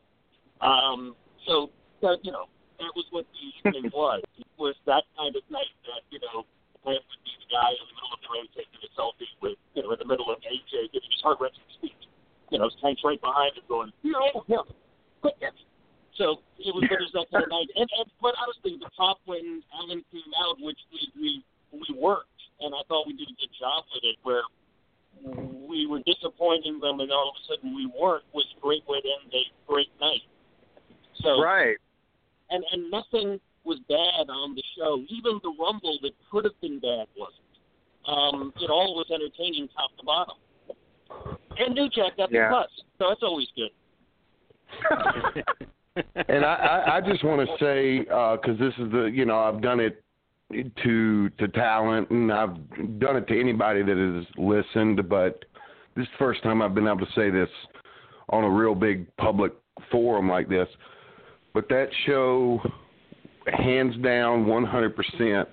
Um, 0.61 1.15
so, 1.47 1.71
that, 2.01 2.19
you 2.21 2.31
know, 2.31 2.45
that 2.77 2.91
was 2.95 3.05
what 3.11 3.25
the 3.33 3.69
evening 3.69 3.91
was. 3.95 4.21
It 4.37 4.45
was 4.57 4.75
that 4.85 5.03
kind 5.17 5.35
of 5.35 5.41
night 5.49 5.73
that, 5.87 6.03
you 6.11 6.19
know, 6.19 6.45
Tank 6.85 7.03
would 7.03 7.21
be 7.25 7.33
the 7.39 7.49
guy 7.51 7.71
in 7.75 7.83
the 7.85 7.95
middle 7.95 8.13
of 8.13 8.21
the 8.23 8.29
ring 8.31 8.47
taking 8.55 8.79
a 8.79 8.89
selfie 8.95 9.31
with, 9.43 9.59
you 9.75 9.83
know, 9.83 9.91
in 9.91 9.99
the 9.99 10.07
middle 10.07 10.29
of 10.31 10.39
AJ 10.43 10.93
giving 10.93 11.11
his 11.11 11.21
heart 11.21 11.39
wrenching 11.39 11.65
speech. 11.75 12.01
You 12.49 12.57
know, 12.59 12.69
Tank's 12.81 13.01
right 13.03 13.19
behind 13.19 13.57
him 13.57 13.65
going, 13.67 13.91
no, 14.03 14.43
no, 14.47 14.65
quick, 15.21 15.37
yes. 15.39 15.53
So 16.19 16.43
it 16.59 16.75
was, 16.75 16.83
it 16.83 16.99
was 16.99 17.13
that 17.15 17.31
kind 17.31 17.47
of 17.47 17.51
night. 17.51 17.71
And, 17.79 17.87
and 17.87 18.07
but 18.19 18.35
honestly, 18.35 18.75
the 18.75 18.91
top 18.97 19.23
when 19.23 19.63
Alan 19.71 20.03
came 20.11 20.31
out, 20.43 20.59
which 20.59 20.79
we 20.91 21.07
we 21.15 21.29
we 21.71 21.87
worked, 21.95 22.35
and 22.59 22.75
I 22.75 22.83
thought 22.91 23.07
we 23.07 23.15
did 23.15 23.31
a 23.31 23.37
good 23.39 23.53
job 23.55 23.87
with 23.95 24.03
it, 24.03 24.19
where 24.27 24.43
we 25.63 25.87
were 25.87 26.03
disappointing 26.03 26.83
them, 26.83 26.99
and 26.99 27.07
all 27.11 27.31
of 27.31 27.39
a 27.39 27.43
sudden 27.47 27.71
we 27.71 27.87
weren't. 27.87 28.27
Was 28.35 28.43
a 28.51 28.59
great 28.59 28.83
way 28.83 28.99
to 28.99 29.07
end 29.07 29.31
a 29.31 29.43
great 29.63 29.87
night. 30.03 30.27
So 31.23 31.39
right. 31.39 31.79
and 32.51 32.63
and 32.71 32.91
nothing 32.91 33.39
was 33.63 33.79
bad 33.87 34.27
on 34.27 34.55
the 34.55 34.63
show. 34.75 34.99
Even 35.07 35.39
the 35.39 35.55
Rumble 35.55 35.99
that 36.03 36.11
could 36.31 36.45
have 36.45 36.59
been 36.61 36.79
bad 36.79 37.07
wasn't. 37.17 37.39
Um, 38.07 38.53
it 38.61 38.69
all 38.69 38.95
was 38.95 39.07
entertaining 39.13 39.67
top 39.69 39.91
to 39.99 40.05
bottom. 40.05 40.35
And 41.57 41.75
New 41.75 41.89
Jack 41.89 42.17
got 42.17 42.31
Yeah. 42.31 42.49
the 42.49 42.55
cuss, 42.55 42.69
so 42.97 43.09
that's 43.09 43.23
always 43.23 43.47
good. 43.55 43.71
and 46.27 46.45
I, 46.45 46.53
I, 46.53 46.97
I 46.97 47.01
just 47.01 47.23
want 47.23 47.47
to 47.47 47.57
say 47.59 47.99
because 47.99 48.57
this 48.59 48.73
is 48.77 48.91
the 48.91 49.09
you 49.13 49.25
know 49.25 49.39
I've 49.39 49.61
done 49.61 49.79
it 49.79 50.03
to 50.83 51.29
to 51.29 51.47
talent 51.49 52.09
and 52.09 52.31
I've 52.31 52.55
done 52.99 53.17
it 53.17 53.27
to 53.27 53.39
anybody 53.39 53.83
that 53.83 53.97
has 53.97 54.25
listened, 54.37 55.07
but 55.09 55.45
this 55.95 56.03
is 56.03 56.09
the 56.11 56.17
first 56.17 56.43
time 56.43 56.61
I've 56.61 56.75
been 56.75 56.87
able 56.87 57.05
to 57.05 57.11
say 57.15 57.29
this 57.29 57.49
on 58.29 58.43
a 58.43 58.49
real 58.49 58.75
big 58.75 59.05
public 59.17 59.53
forum 59.91 60.29
like 60.29 60.49
this. 60.49 60.67
But 61.53 61.67
that 61.69 61.89
show, 62.05 62.61
hands 63.47 63.95
down, 64.03 64.45
100% 64.45 65.45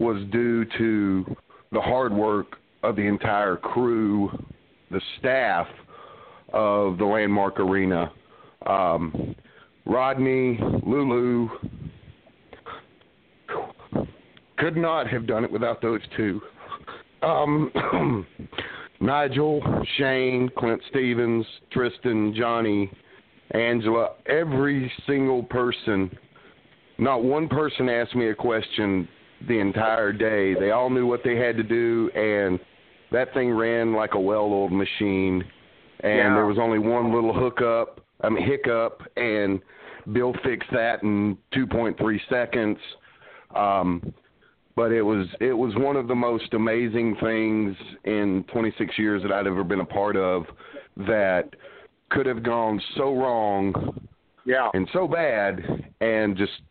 was 0.00 0.22
due 0.32 0.64
to 0.78 1.36
the 1.72 1.80
hard 1.80 2.12
work 2.12 2.56
of 2.82 2.96
the 2.96 3.02
entire 3.02 3.56
crew, 3.56 4.30
the 4.90 5.00
staff 5.18 5.68
of 6.52 6.98
the 6.98 7.04
Landmark 7.04 7.60
Arena. 7.60 8.10
Um, 8.66 9.36
Rodney, 9.84 10.58
Lulu, 10.84 11.48
could 14.56 14.76
not 14.76 15.06
have 15.06 15.26
done 15.26 15.44
it 15.44 15.52
without 15.52 15.80
those 15.80 16.00
two. 16.16 16.40
Um, 17.22 18.26
Nigel, 19.00 19.62
Shane, 19.96 20.50
Clint 20.58 20.80
Stevens, 20.90 21.46
Tristan, 21.72 22.34
Johnny, 22.36 22.90
Angela, 23.52 24.10
every 24.26 24.90
single 25.06 25.42
person, 25.42 26.10
not 26.98 27.22
one 27.22 27.48
person 27.48 27.88
asked 27.88 28.14
me 28.14 28.28
a 28.28 28.34
question 28.34 29.08
the 29.48 29.58
entire 29.58 30.12
day. 30.12 30.54
They 30.54 30.70
all 30.70 30.90
knew 30.90 31.06
what 31.06 31.20
they 31.24 31.36
had 31.36 31.56
to 31.56 31.62
do, 31.62 32.10
and 32.14 32.58
that 33.10 33.32
thing 33.34 33.50
ran 33.52 33.92
like 33.92 34.14
a 34.14 34.20
well 34.20 34.52
oiled 34.52 34.72
machine. 34.72 35.44
And 36.02 36.18
Yeah. 36.18 36.34
there 36.34 36.46
was 36.46 36.58
only 36.58 36.78
one 36.78 37.12
little 37.12 37.32
hookup, 37.32 38.00
I 38.22 38.28
mean, 38.30 38.42
hiccup, 38.44 39.02
and 39.16 39.60
Bill 40.12 40.32
fixed 40.44 40.70
that 40.72 41.02
in 41.02 41.36
2.3 41.52 42.18
seconds. 42.28 42.78
Um, 43.54 44.14
but 44.76 44.92
it 44.92 45.02
was 45.02 45.26
it 45.40 45.52
was 45.52 45.74
one 45.76 45.96
of 45.96 46.08
the 46.08 46.14
most 46.14 46.54
amazing 46.54 47.16
things 47.16 47.76
in 48.04 48.44
26 48.52 48.98
years 48.98 49.22
that 49.22 49.32
I'd 49.32 49.46
ever 49.46 49.64
been 49.64 49.80
a 49.80 49.84
part 49.84 50.16
of 50.16 50.46
that 50.96 51.54
could 52.10 52.24
have 52.26 52.42
gone 52.42 52.80
so 52.96 53.14
wrong 53.14 54.00
Yeah. 54.44 54.70
and 54.72 54.88
so 54.92 55.06
bad 55.06 55.84
and 56.00 56.36
just 56.36 56.62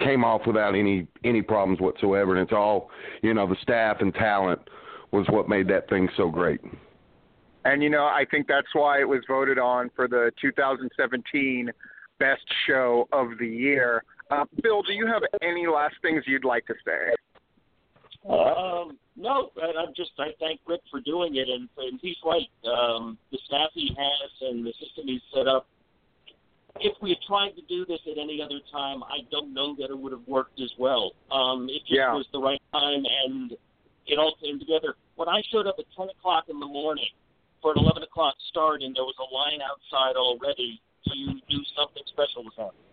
came 0.00 0.24
off 0.24 0.42
without 0.46 0.74
any 0.74 1.06
any 1.24 1.42
problems 1.42 1.80
whatsoever 1.80 2.34
and 2.34 2.42
it's 2.42 2.52
all 2.52 2.90
you 3.22 3.32
know 3.34 3.46
the 3.46 3.56
staff 3.62 3.98
and 4.00 4.14
talent 4.14 4.60
was 5.10 5.26
what 5.30 5.48
made 5.48 5.68
that 5.68 5.88
thing 5.88 6.08
so 6.16 6.30
great 6.30 6.60
And 7.64 7.82
you 7.82 7.90
know, 7.90 8.04
I 8.04 8.24
think 8.30 8.46
that's 8.46 8.68
why 8.72 9.00
it 9.00 9.08
was 9.08 9.20
voted 9.28 9.58
on 9.58 9.90
for 9.94 10.08
the 10.08 10.30
2017 10.40 11.70
Best 12.18 12.42
Show 12.66 13.08
of 13.12 13.38
the 13.38 13.46
Year. 13.46 14.04
Uh, 14.30 14.44
Bill, 14.62 14.82
do 14.82 14.92
you 14.92 15.06
have 15.06 15.22
any 15.42 15.66
last 15.66 15.94
things 16.02 16.24
you'd 16.26 16.44
like 16.44 16.66
to 16.66 16.74
say? 16.84 17.14
Um, 18.28 18.98
no, 19.16 19.50
I'm 19.62 19.92
just 19.96 20.12
I 20.18 20.28
thank 20.38 20.60
Rick 20.66 20.80
for 20.90 21.00
doing 21.00 21.36
it, 21.36 21.48
and, 21.48 21.68
and 21.78 21.98
he's 22.00 22.16
right. 22.24 22.48
Um, 22.64 23.18
the 23.32 23.38
staff 23.46 23.70
he 23.74 23.88
has 23.88 24.30
and 24.48 24.64
the 24.64 24.72
system 24.80 25.06
he's 25.06 25.22
set 25.34 25.46
up. 25.46 25.66
If 26.80 26.94
we 27.02 27.10
had 27.10 27.18
tried 27.26 27.50
to 27.56 27.62
do 27.68 27.84
this 27.86 28.00
at 28.10 28.18
any 28.18 28.40
other 28.42 28.60
time, 28.70 29.02
I 29.02 29.26
don't 29.30 29.52
know 29.52 29.74
that 29.76 29.90
it 29.90 29.98
would 29.98 30.12
have 30.12 30.26
worked 30.26 30.60
as 30.60 30.70
well. 30.78 31.12
Um, 31.30 31.68
it 31.68 31.80
just 31.80 31.92
Yeah. 31.92 32.14
was 32.14 32.26
the 32.32 32.40
right 32.40 32.62
time, 32.72 33.04
and 33.04 33.56
it 34.06 34.18
all 34.18 34.36
came 34.36 34.58
together. 34.58 34.96
When 35.16 35.28
I 35.28 35.42
showed 35.42 35.66
up 35.66 35.78
at 35.78 35.90
10 35.96 36.08
o'clock 36.10 36.48
in 36.48 36.60
the 36.60 36.66
morning 36.66 37.08
for 37.60 37.72
an 37.72 37.78
11 37.78 38.02
o'clock 38.02 38.36
start, 38.48 38.82
and 38.82 38.94
there 38.94 39.04
was 39.04 39.16
a 39.18 39.34
line 39.34 39.60
outside 39.62 40.16
already, 40.16 40.80
you 41.04 41.40
do 41.48 41.64
something 41.74 42.02
special 42.06 42.44
with 42.44 42.54
happening. 42.54 42.84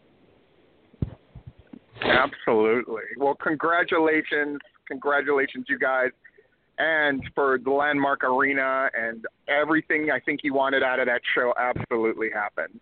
Absolutely. 2.02 3.04
Well, 3.18 3.36
congratulations, 3.36 4.60
congratulations, 4.88 5.66
you 5.70 5.78
guys, 5.78 6.12
and 6.78 7.24
for 7.34 7.58
the 7.58 7.72
Landmark 7.72 8.24
Arena 8.24 8.90
and 8.94 9.26
everything 9.48 10.12
I 10.12 10.20
think 10.20 10.42
you 10.44 10.54
wanted 10.54 10.84
out 10.84 11.00
of 11.00 11.08
that 11.08 11.22
show 11.34 11.54
absolutely 11.58 12.30
happened. 12.30 12.80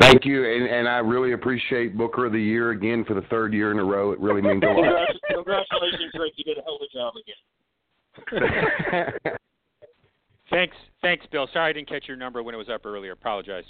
Thank 0.00 0.24
you 0.24 0.44
and, 0.44 0.66
and 0.66 0.88
I 0.88 0.98
really 0.98 1.32
appreciate 1.32 1.96
Booker 1.96 2.26
of 2.26 2.32
the 2.32 2.40
Year 2.40 2.70
again 2.70 3.04
for 3.04 3.14
the 3.14 3.22
third 3.22 3.52
year 3.52 3.70
in 3.70 3.78
a 3.78 3.84
row 3.84 4.12
it 4.12 4.20
really 4.20 4.42
means 4.42 4.62
a 4.62 4.66
lot 4.66 5.08
Congratulations, 5.34 6.12
Rick. 6.14 6.32
You 6.36 6.44
did 6.44 6.58
a 6.58 6.62
hell 6.62 6.76
of 6.76 6.82
a 6.82 6.88
job 6.92 7.14
again. 9.12 9.30
Thanks, 10.50 10.76
thanks, 11.00 11.26
Bill. 11.32 11.48
Sorry 11.52 11.70
I 11.70 11.72
didn't 11.72 11.88
catch 11.88 12.06
your 12.06 12.16
number 12.16 12.42
when 12.42 12.54
it 12.54 12.58
was 12.58 12.68
up 12.68 12.84
earlier. 12.86 13.12
Apologize. 13.12 13.64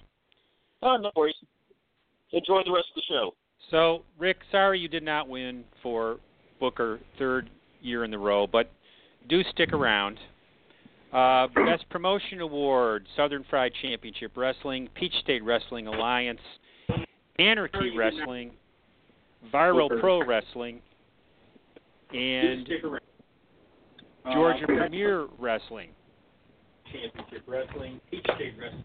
Oh, 0.82 0.96
no 0.96 1.10
worries. 1.16 1.34
Enjoy 2.32 2.60
the 2.64 2.72
rest 2.72 2.88
of 2.94 2.96
the 2.96 3.02
show. 3.08 3.34
So, 3.70 4.02
Rick, 4.18 4.38
sorry 4.50 4.80
you 4.80 4.88
did 4.88 5.02
not 5.02 5.28
win 5.28 5.64
for 5.82 6.18
Booker 6.60 7.00
third 7.18 7.48
year 7.80 8.04
in 8.04 8.10
the 8.10 8.18
row, 8.18 8.46
but 8.46 8.70
do 9.28 9.42
stick 9.52 9.72
around. 9.72 10.18
Uh, 11.14 11.46
Best 11.54 11.88
Promotion 11.90 12.40
Award, 12.40 13.06
Southern 13.14 13.44
Fried 13.48 13.70
Championship 13.80 14.32
Wrestling, 14.36 14.88
Peach 14.94 15.14
State 15.22 15.44
Wrestling 15.44 15.86
Alliance, 15.86 16.40
Anarchy 17.38 17.96
Wrestling, 17.96 18.50
Viral 19.52 20.00
Pro 20.00 20.26
Wrestling, 20.26 20.82
and 22.12 22.68
Georgia 24.32 24.66
Premier 24.66 25.28
Wrestling. 25.38 25.90
Championship 26.90 27.44
Wrestling, 27.46 28.00
Peach 28.10 28.26
State 28.34 28.54
Wrestling. 28.58 28.84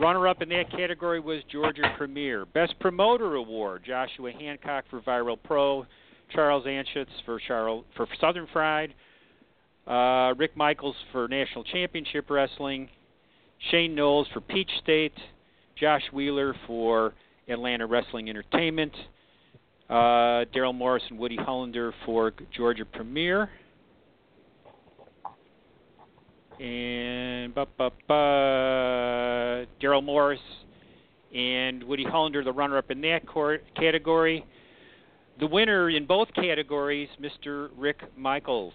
Runner 0.00 0.28
up 0.28 0.42
in 0.42 0.48
that 0.50 0.70
category 0.70 1.18
was 1.18 1.42
Georgia 1.50 1.92
Premier. 1.96 2.46
Best 2.46 2.78
Promoter 2.78 3.34
Award, 3.34 3.82
Joshua 3.84 4.30
Hancock 4.30 4.84
for 4.88 5.00
Viral 5.00 5.38
Pro, 5.42 5.86
Charles 6.30 6.66
Anschutz 6.66 7.06
for 7.24 7.40
Charles 7.48 7.84
for 7.96 8.06
Southern 8.20 8.46
Fried, 8.52 8.94
uh, 9.86 10.34
Rick 10.36 10.56
Michaels 10.56 10.96
for 11.12 11.28
National 11.28 11.64
Championship 11.64 12.30
Wrestling, 12.30 12.88
Shane 13.70 13.94
Knowles 13.94 14.26
for 14.32 14.40
Peach 14.40 14.70
State, 14.82 15.14
Josh 15.78 16.02
Wheeler 16.12 16.54
for 16.66 17.14
Atlanta 17.48 17.86
Wrestling 17.86 18.28
Entertainment, 18.30 18.92
uh, 19.90 20.44
Daryl 20.54 20.74
Morris 20.74 21.02
and 21.10 21.18
Woody 21.18 21.36
Hollander 21.36 21.92
for 22.06 22.32
Georgia 22.56 22.84
Premier. 22.84 23.50
and 26.60 27.54
Daryl 29.80 30.04
Morris 30.04 30.40
and 31.34 31.82
Woody 31.82 32.04
Hollander, 32.04 32.44
the 32.44 32.52
runner-up 32.52 32.90
in 32.90 33.00
that 33.02 33.22
category. 33.76 34.44
The 35.40 35.46
winner 35.46 35.90
in 35.90 36.06
both 36.06 36.28
categories, 36.34 37.08
Mr. 37.20 37.70
Rick 37.76 38.02
Michaels. 38.16 38.72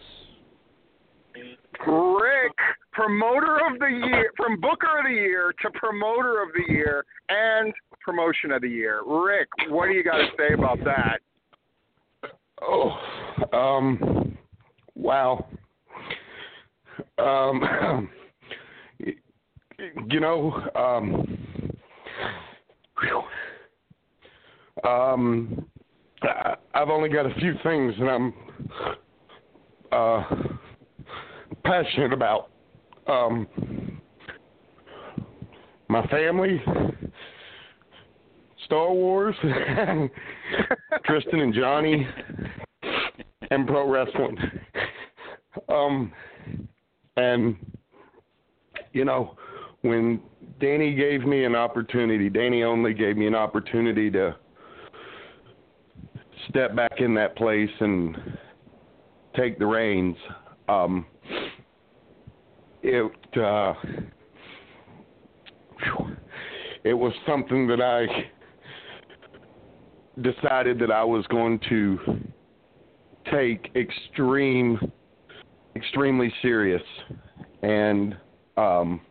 Rick, 1.87 2.53
promoter 2.91 3.55
of 3.71 3.79
the 3.79 3.87
year, 3.87 4.31
from 4.35 4.59
Booker 4.59 4.99
of 4.99 5.05
the 5.05 5.11
year 5.11 5.53
to 5.61 5.69
promoter 5.71 6.41
of 6.41 6.49
the 6.53 6.73
year 6.73 7.05
and 7.29 7.73
promotion 8.01 8.51
of 8.51 8.61
the 8.61 8.69
year. 8.69 9.01
Rick, 9.05 9.47
what 9.69 9.87
do 9.87 9.93
you 9.93 10.03
got 10.03 10.17
to 10.17 10.27
say 10.37 10.53
about 10.53 10.79
that? 10.83 11.19
Oh, 12.61 12.91
um, 13.53 14.37
wow. 14.95 15.45
Um, 17.17 18.09
you 20.09 20.19
know, 20.19 20.51
um, 20.75 21.37
um, 24.83 25.65
I've 26.73 26.89
only 26.89 27.09
got 27.09 27.25
a 27.25 27.33
few 27.35 27.53
things 27.63 27.93
and 27.97 28.09
I'm 28.09 28.33
uh, 29.91 30.23
passionate 31.63 32.13
about. 32.13 32.49
Um, 33.07 33.47
my 35.87 36.05
family, 36.07 36.61
Star 38.65 38.93
Wars, 38.93 39.35
Tristan 41.05 41.39
and 41.39 41.53
Johnny, 41.53 42.07
and 43.49 43.67
pro 43.67 43.89
wrestling. 43.89 44.37
um, 45.69 46.11
and 47.17 47.55
you 48.93 49.05
know, 49.05 49.35
when 49.81 50.21
Danny 50.59 50.93
gave 50.93 51.25
me 51.25 51.45
an 51.45 51.55
opportunity, 51.55 52.29
Danny 52.29 52.63
only 52.63 52.93
gave 52.93 53.17
me 53.17 53.27
an 53.27 53.35
opportunity 53.35 54.11
to 54.11 54.35
step 56.49 56.75
back 56.75 56.99
in 56.99 57.13
that 57.15 57.35
place 57.35 57.69
and 57.79 58.17
take 59.35 59.59
the 59.59 59.65
reins. 59.65 60.15
Um, 60.67 61.05
it 62.83 63.11
uh, 63.37 63.73
it 66.83 66.93
was 66.93 67.13
something 67.27 67.67
that 67.67 67.81
I 67.81 68.05
decided 70.21 70.79
that 70.79 70.91
I 70.91 71.03
was 71.03 71.25
going 71.27 71.59
to 71.69 71.99
take 73.31 73.71
extreme, 73.75 74.79
extremely 75.75 76.33
serious, 76.41 76.81
and 77.61 78.17
um, 78.57 79.01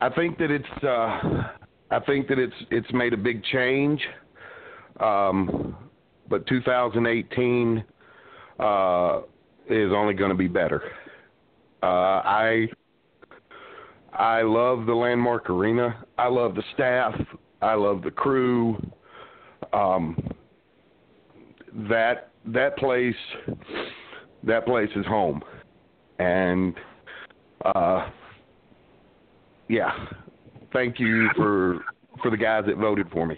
I 0.00 0.08
think 0.10 0.38
that 0.38 0.50
it's 0.50 0.84
uh, 0.84 1.48
I 1.90 2.00
think 2.06 2.28
that 2.28 2.38
it's 2.38 2.54
it's 2.70 2.92
made 2.92 3.12
a 3.12 3.18
big 3.18 3.42
change. 3.44 4.00
Um, 5.00 5.76
but 6.28 6.46
2018 6.46 7.84
uh, 8.60 9.20
is 9.70 9.92
only 9.92 10.14
going 10.14 10.30
to 10.30 10.36
be 10.36 10.48
better. 10.48 10.82
Uh, 11.82 11.86
I 11.86 12.68
I 14.12 14.42
love 14.42 14.86
the 14.86 14.94
Landmark 14.94 15.48
Arena. 15.48 16.04
I 16.18 16.28
love 16.28 16.54
the 16.54 16.64
staff. 16.74 17.14
I 17.62 17.74
love 17.74 18.02
the 18.02 18.10
crew. 18.10 18.76
Um, 19.72 20.18
that 21.88 22.30
that 22.46 22.76
place 22.76 23.14
that 24.44 24.64
place 24.66 24.90
is 24.96 25.06
home, 25.06 25.42
and 26.18 26.74
uh, 27.64 28.10
yeah, 29.68 29.92
thank 30.72 30.98
you 30.98 31.28
for 31.36 31.80
for 32.22 32.30
the 32.30 32.36
guys 32.36 32.64
that 32.66 32.76
voted 32.76 33.08
for 33.10 33.26
me. 33.26 33.36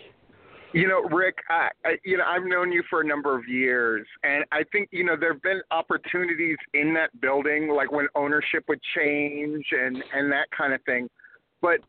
You 0.72 0.88
know, 0.88 1.02
Rick, 1.14 1.36
I, 1.50 1.68
I 1.84 1.98
you 2.04 2.16
know 2.16 2.24
I've 2.26 2.44
known 2.44 2.72
you 2.72 2.82
for 2.88 3.02
a 3.02 3.06
number 3.06 3.36
of 3.36 3.46
years, 3.46 4.06
and 4.22 4.44
I 4.52 4.62
think 4.72 4.88
you 4.90 5.04
know 5.04 5.16
there 5.18 5.34
have 5.34 5.42
been 5.42 5.60
opportunities 5.70 6.56
in 6.72 6.94
that 6.94 7.18
building, 7.20 7.68
like 7.68 7.92
when 7.92 8.06
ownership 8.14 8.64
would 8.68 8.80
change 8.96 9.66
and 9.72 10.02
and 10.14 10.32
that 10.32 10.46
kind 10.56 10.72
of 10.72 10.82
thing. 10.84 11.10
But 11.60 11.80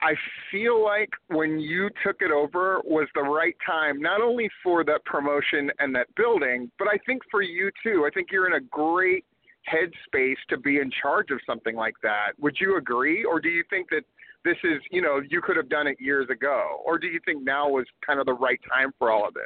I 0.00 0.14
feel 0.52 0.82
like 0.82 1.10
when 1.26 1.58
you 1.58 1.90
took 2.04 2.16
it 2.20 2.30
over 2.30 2.80
was 2.84 3.08
the 3.16 3.22
right 3.22 3.56
time, 3.66 4.00
not 4.00 4.20
only 4.20 4.48
for 4.62 4.84
that 4.84 5.04
promotion 5.04 5.70
and 5.80 5.92
that 5.96 6.06
building, 6.14 6.70
but 6.78 6.86
I 6.86 6.98
think 7.04 7.22
for 7.30 7.42
you 7.42 7.70
too. 7.82 8.04
I 8.06 8.10
think 8.14 8.28
you're 8.30 8.46
in 8.46 8.54
a 8.54 8.66
great 8.70 9.24
headspace 9.68 10.36
to 10.48 10.56
be 10.56 10.78
in 10.78 10.90
charge 11.02 11.30
of 11.30 11.40
something 11.44 11.74
like 11.74 11.96
that. 12.02 12.32
Would 12.38 12.56
you 12.60 12.76
agree, 12.76 13.24
or 13.24 13.40
do 13.40 13.48
you 13.48 13.64
think 13.68 13.90
that 13.90 14.04
this 14.44 14.56
is, 14.64 14.80
you 14.90 15.02
know, 15.02 15.20
you 15.28 15.40
could 15.40 15.56
have 15.56 15.68
done 15.68 15.86
it 15.86 15.96
years 16.00 16.28
ago, 16.30 16.80
or 16.84 16.98
do 16.98 17.06
you 17.06 17.20
think 17.24 17.42
now 17.42 17.68
was 17.68 17.86
kind 18.06 18.20
of 18.20 18.26
the 18.26 18.34
right 18.34 18.60
time 18.72 18.92
for 18.98 19.10
all 19.10 19.26
of 19.26 19.34
this? 19.34 19.42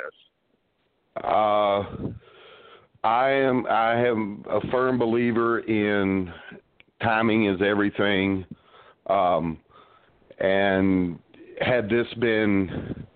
Uh, 1.25 2.13
I 3.05 3.31
am. 3.31 3.67
I 3.67 4.07
am 4.07 4.45
a 4.49 4.61
firm 4.71 4.99
believer 4.99 5.61
in 5.61 6.33
timing 7.03 7.47
is 7.47 7.61
everything. 7.61 8.45
Um, 9.09 9.59
and 10.39 11.19
had 11.61 11.89
this 11.89 12.07
been 12.19 13.07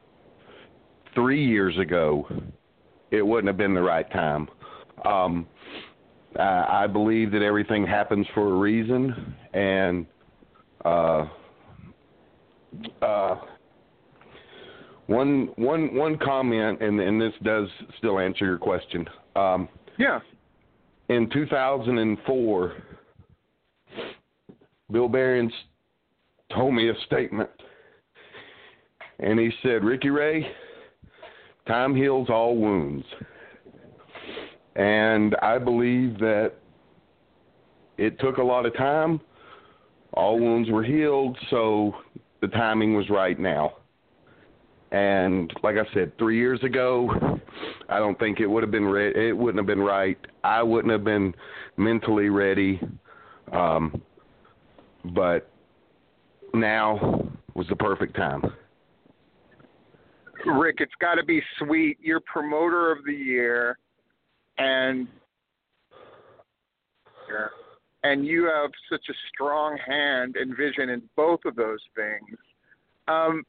three 1.15 1.45
years 1.45 1.79
ago, 1.79 2.27
it 3.11 3.23
wouldn't 3.23 3.47
have 3.47 3.57
been 3.57 3.75
the 3.75 3.83
right 3.83 4.11
time. 4.13 4.49
Um, 5.05 5.47
I, 6.39 6.87
believe 6.87 7.31
that 7.33 7.43
everything 7.43 7.87
happens 7.87 8.27
for 8.35 8.53
a 8.53 8.59
reason, 8.59 9.35
and 9.55 10.05
uh, 10.85 11.27
uh, 13.03 13.37
one 15.07 15.51
one 15.57 15.95
one 15.95 16.19
comment, 16.19 16.83
and 16.83 17.01
and 17.01 17.21
this 17.21 17.33
does 17.43 17.69
still 17.99 18.19
answer 18.19 18.45
your 18.45 18.59
question. 18.59 19.07
Um, 19.35 19.69
yeah. 19.99 20.21
In 21.09 21.31
2004, 21.31 22.73
Bill 24.91 25.09
Behrens 25.09 25.53
told 26.53 26.75
me 26.75 26.91
a 26.91 26.95
statement, 27.07 27.51
and 29.21 29.39
he 29.39 29.51
said, 29.63 29.85
"Ricky 29.85 30.11
Ray, 30.11 30.51
time 31.69 31.95
heals 31.95 32.29
all 32.29 32.57
wounds." 32.57 33.05
And 34.75 35.35
I 35.41 35.59
believe 35.59 36.19
that 36.19 36.53
it 37.97 38.19
took 38.21 38.39
a 38.39 38.43
lot 38.43 38.67
of 38.67 38.77
time. 38.77 39.21
All 40.13 40.39
wounds 40.39 40.71
were 40.71 40.83
healed, 40.83 41.37
so 41.51 41.95
the 42.41 42.49
timing 42.49 42.95
was 42.95 43.09
right 43.11 43.39
now. 43.39 43.75
And 44.93 45.53
like 45.63 45.77
I 45.77 45.93
said, 45.93 46.17
three 46.19 46.39
years 46.39 46.63
ago, 46.63 47.11
I 47.89 47.99
don't 47.99 48.19
think 48.19 48.41
it 48.41 48.47
would 48.47 48.63
have 48.63 48.71
been 48.71 48.85
re- 48.85 49.29
it 49.29 49.37
wouldn't 49.37 49.59
have 49.59 49.67
been 49.67 49.81
right. 49.81 50.19
I 50.45 50.63
wouldn't 50.63 50.93
have 50.93 51.05
been 51.05 51.35
mentally 51.77 52.29
ready. 52.29 52.81
Um, 53.53 54.01
but 55.15 55.51
now 56.55 57.29
was 57.55 57.67
the 57.69 57.77
perfect 57.77 58.17
time. 58.17 58.43
Rick, 60.47 60.77
it's 60.79 60.93
got 61.01 61.17
to 61.17 61.25
be 61.25 61.43
sweet. 61.59 61.99
You're 62.01 62.21
promoter 62.21 62.93
of 62.93 63.05
the 63.05 63.13
year 63.13 63.79
and 64.59 65.09
and 68.07 68.27
you 68.27 68.45
have 68.45 68.71
such 68.91 69.05
a 69.09 69.15
strong 69.33 69.77
hand 69.85 70.37
and 70.37 70.57
vision 70.57 70.91
in 70.91 71.03
both 71.17 71.41
of 71.45 71.57
those 71.57 71.81
things. 71.95 72.39
Um, 73.09 73.43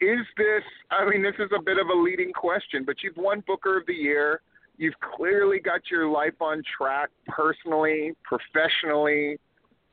is 0.00 0.26
this? 0.36 0.62
I 0.90 1.08
mean, 1.08 1.22
this 1.22 1.34
is 1.38 1.50
a 1.56 1.62
bit 1.62 1.78
of 1.78 1.88
a 1.88 1.94
leading 1.94 2.32
question, 2.32 2.84
but 2.84 2.96
you've 3.02 3.16
won 3.16 3.42
Booker 3.46 3.78
of 3.78 3.86
the 3.86 3.94
Year. 3.94 4.40
You've 4.76 4.94
clearly 5.16 5.60
got 5.60 5.80
your 5.90 6.08
life 6.08 6.40
on 6.40 6.62
track 6.76 7.10
personally, 7.28 8.12
professionally. 8.24 9.38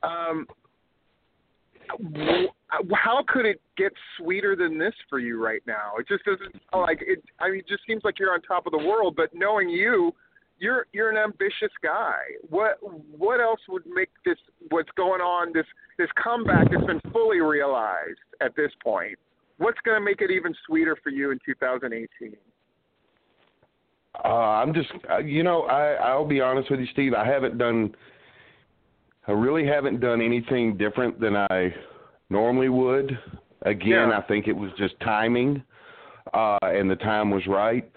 Um, 0.02 0.46
how 2.92 3.22
could 3.28 3.46
it 3.46 3.60
get 3.76 3.92
sweeter 4.18 4.56
than 4.56 4.78
this 4.78 4.94
for 5.08 5.18
you 5.18 5.42
right 5.42 5.62
now? 5.66 5.92
It 5.98 6.08
just 6.08 6.24
doesn't 6.24 6.60
like 6.74 7.00
it. 7.02 7.22
I 7.38 7.50
mean, 7.50 7.60
it 7.60 7.68
just 7.68 7.82
seems 7.86 8.02
like 8.04 8.18
you're 8.18 8.32
on 8.32 8.40
top 8.42 8.66
of 8.66 8.72
the 8.72 8.78
world. 8.78 9.14
But 9.16 9.30
knowing 9.34 9.68
you, 9.68 10.12
you're 10.62 10.86
you're 10.92 11.10
an 11.10 11.16
ambitious 11.16 11.72
guy. 11.82 12.18
What 12.48 12.78
what 13.18 13.40
else 13.40 13.60
would 13.68 13.82
make 13.92 14.10
this 14.24 14.38
what's 14.70 14.90
going 14.96 15.20
on 15.20 15.52
this 15.52 15.66
this 15.98 16.08
comeback 16.22 16.70
has 16.72 16.84
been 16.86 17.00
fully 17.12 17.40
realized 17.40 18.20
at 18.40 18.54
this 18.54 18.70
point? 18.82 19.18
What's 19.58 19.78
going 19.84 19.98
to 19.98 20.04
make 20.04 20.20
it 20.22 20.30
even 20.30 20.54
sweeter 20.66 20.96
for 21.02 21.10
you 21.10 21.32
in 21.32 21.38
2018? 21.44 22.36
Uh, 24.24 24.28
I'm 24.28 24.74
just, 24.74 24.88
uh, 25.10 25.18
you 25.18 25.42
know, 25.42 25.62
I 25.62 25.94
I'll 25.94 26.26
be 26.26 26.40
honest 26.40 26.70
with 26.70 26.80
you, 26.80 26.86
Steve. 26.92 27.12
I 27.14 27.26
haven't 27.26 27.58
done, 27.58 27.94
I 29.26 29.32
really 29.32 29.66
haven't 29.66 30.00
done 30.00 30.20
anything 30.20 30.76
different 30.76 31.18
than 31.20 31.36
I 31.36 31.74
normally 32.30 32.68
would. 32.68 33.18
Again, 33.62 34.08
Yeah. 34.10 34.18
I 34.18 34.22
think 34.22 34.48
it 34.48 34.56
was 34.56 34.70
just 34.76 34.94
timing, 35.00 35.62
uh, 36.34 36.58
and 36.62 36.90
the 36.90 36.96
time 36.96 37.30
was 37.30 37.46
right. 37.46 37.88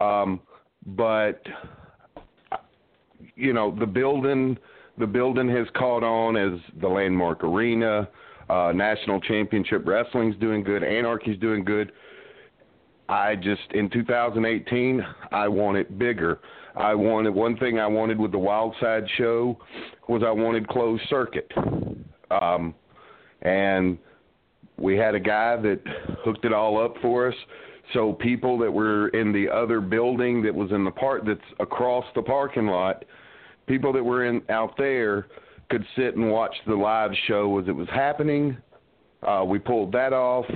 Um, 0.00 0.40
but 0.86 1.42
you 3.36 3.52
know, 3.52 3.74
the 3.78 3.86
building, 3.86 4.58
the 4.98 5.06
building 5.06 5.48
has 5.48 5.66
caught 5.76 6.02
on 6.02 6.36
as 6.36 6.58
the 6.80 6.88
landmark 6.88 7.44
arena. 7.44 8.08
Uh, 8.48 8.72
National 8.74 9.20
Championship 9.20 9.86
Wrestling's 9.86 10.36
doing 10.36 10.64
good. 10.64 10.82
Anarchy's 10.82 11.38
doing 11.38 11.64
good. 11.64 11.92
I 13.08 13.34
just 13.34 13.62
in 13.72 13.90
2018 13.90 15.04
I 15.32 15.48
want 15.48 15.76
it 15.76 15.98
bigger. 15.98 16.40
I 16.76 16.94
wanted 16.94 17.34
one 17.34 17.56
thing 17.56 17.78
I 17.80 17.86
wanted 17.86 18.18
with 18.18 18.30
the 18.30 18.38
Wild 18.38 18.74
Side 18.80 19.04
show 19.18 19.58
was 20.08 20.22
I 20.24 20.30
wanted 20.30 20.68
closed 20.68 21.02
circuit. 21.08 21.50
Um 22.30 22.74
and 23.42 23.98
we 24.78 24.96
had 24.96 25.14
a 25.14 25.20
guy 25.20 25.56
that 25.56 25.80
hooked 26.24 26.44
it 26.44 26.52
all 26.52 26.82
up 26.82 26.94
for 27.02 27.28
us. 27.28 27.34
So 27.92 28.12
people 28.12 28.58
that 28.58 28.70
were 28.70 29.08
in 29.08 29.32
the 29.32 29.48
other 29.48 29.80
building 29.80 30.42
that 30.42 30.54
was 30.54 30.70
in 30.70 30.84
the 30.84 30.90
park 30.90 31.22
that's 31.26 31.40
across 31.58 32.04
the 32.14 32.22
parking 32.22 32.66
lot, 32.66 33.04
people 33.66 33.92
that 33.92 34.02
were 34.02 34.26
in 34.26 34.42
out 34.48 34.76
there 34.78 35.26
could 35.70 35.84
sit 35.96 36.16
and 36.16 36.30
watch 36.30 36.54
the 36.66 36.74
live 36.74 37.10
show 37.26 37.58
as 37.58 37.68
it 37.68 37.72
was 37.72 37.88
happening. 37.88 38.56
Uh, 39.26 39.44
we 39.46 39.58
pulled 39.58 39.92
that 39.92 40.12
off, 40.12 40.46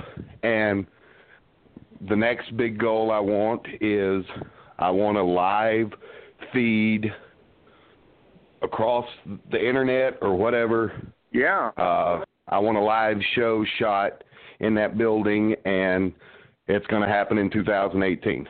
and 0.43 0.85
the 2.09 2.15
next 2.15 2.55
big 2.57 2.79
goal 2.79 3.11
I 3.11 3.19
want 3.19 3.65
is 3.79 4.25
I 4.79 4.89
want 4.89 5.17
a 5.17 5.23
live 5.23 5.91
feed 6.51 7.11
across 8.61 9.05
the 9.51 9.57
internet 9.57 10.17
or 10.21 10.35
whatever. 10.35 10.91
Yeah. 11.31 11.71
Uh, 11.77 12.23
I 12.47 12.59
want 12.59 12.77
a 12.77 12.81
live 12.81 13.17
show 13.35 13.65
shot 13.79 14.23
in 14.59 14.75
that 14.75 14.97
building, 14.97 15.55
and 15.65 16.13
it's 16.67 16.85
going 16.87 17.01
to 17.01 17.07
happen 17.07 17.37
in 17.37 17.49
2018. 17.49 18.47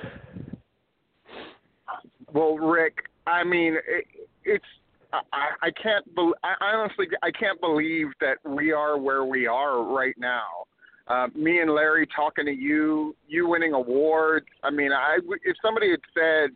Well, 2.34 2.58
Rick, 2.58 3.10
I 3.28 3.44
mean, 3.44 3.76
it, 3.88 4.06
it's 4.44 4.66
I, 5.14 5.68
I 5.68 5.72
can't. 5.82 6.06
Be, 6.16 6.32
I 6.44 6.56
honestly, 6.76 7.08
I 7.24 7.32
can't 7.32 7.60
believe 7.62 8.08
that 8.22 8.38
we 8.44 8.72
are 8.72 8.98
where 8.98 9.24
we 9.26 9.48
are 9.48 9.84
right 9.84 10.16
now. 10.18 10.66
Uh, 11.08 11.28
me 11.36 11.60
and 11.60 11.72
Larry 11.72 12.08
talking 12.16 12.46
to 12.46 12.52
you, 12.52 13.16
you 13.28 13.48
winning 13.48 13.74
awards. 13.74 14.48
I 14.64 14.72
mean, 14.72 14.92
I 14.92 15.20
if 15.44 15.56
somebody 15.62 15.92
had 15.92 16.00
said 16.14 16.50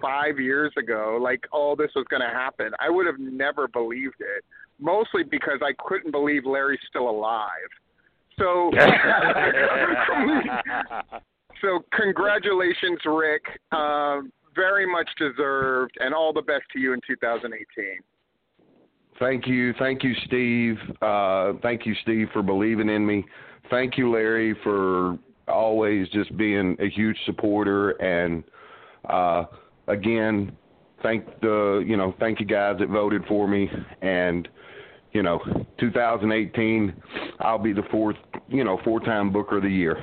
five 0.00 0.38
years 0.38 0.72
ago, 0.78 1.18
like, 1.20 1.44
oh, 1.52 1.74
this 1.76 1.90
was 1.94 2.06
going 2.08 2.22
to 2.22 2.28
happen, 2.28 2.72
I 2.80 2.90
would 2.90 3.06
have 3.06 3.18
never 3.18 3.68
believed 3.68 4.20
it. 4.20 4.44
Mostly 4.80 5.22
because 5.22 5.60
I 5.62 5.72
couldn't 5.86 6.10
believe 6.10 6.44
Larry's 6.44 6.80
still 6.88 7.08
alive. 7.08 7.70
So, 8.38 8.70
so 11.60 11.84
congratulations, 11.92 12.98
Rick. 13.04 13.42
Um, 13.72 14.32
very 14.54 14.90
much 14.90 15.08
deserved, 15.18 15.96
and 16.00 16.14
all 16.14 16.32
the 16.32 16.42
best 16.42 16.64
to 16.72 16.78
you 16.78 16.92
in 16.92 17.00
2018. 17.06 18.00
Thank 19.18 19.46
you, 19.46 19.72
thank 19.78 20.02
you, 20.02 20.14
Steve. 20.26 20.76
Uh, 21.00 21.52
thank 21.62 21.86
you, 21.86 21.94
Steve, 22.02 22.28
for 22.32 22.42
believing 22.42 22.88
in 22.88 23.06
me. 23.06 23.24
Thank 23.70 23.96
you, 23.96 24.10
Larry, 24.10 24.56
for 24.62 25.18
always 25.48 26.08
just 26.08 26.36
being 26.36 26.76
a 26.80 26.88
huge 26.88 27.16
supporter. 27.24 27.90
And 28.02 28.42
uh, 29.08 29.44
again, 29.88 30.56
thank 31.02 31.26
the 31.40 31.84
you 31.86 31.96
know 31.96 32.14
thank 32.18 32.40
you 32.40 32.46
guys 32.46 32.76
that 32.80 32.88
voted 32.88 33.22
for 33.26 33.48
me. 33.48 33.70
And 34.00 34.48
you 35.12 35.22
know, 35.22 35.40
2018, 35.78 36.94
I'll 37.40 37.58
be 37.58 37.72
the 37.72 37.82
fourth 37.90 38.16
you 38.48 38.64
know 38.64 38.78
four 38.84 39.00
time 39.00 39.32
Booker 39.32 39.58
of 39.58 39.62
the 39.62 39.70
Year. 39.70 40.02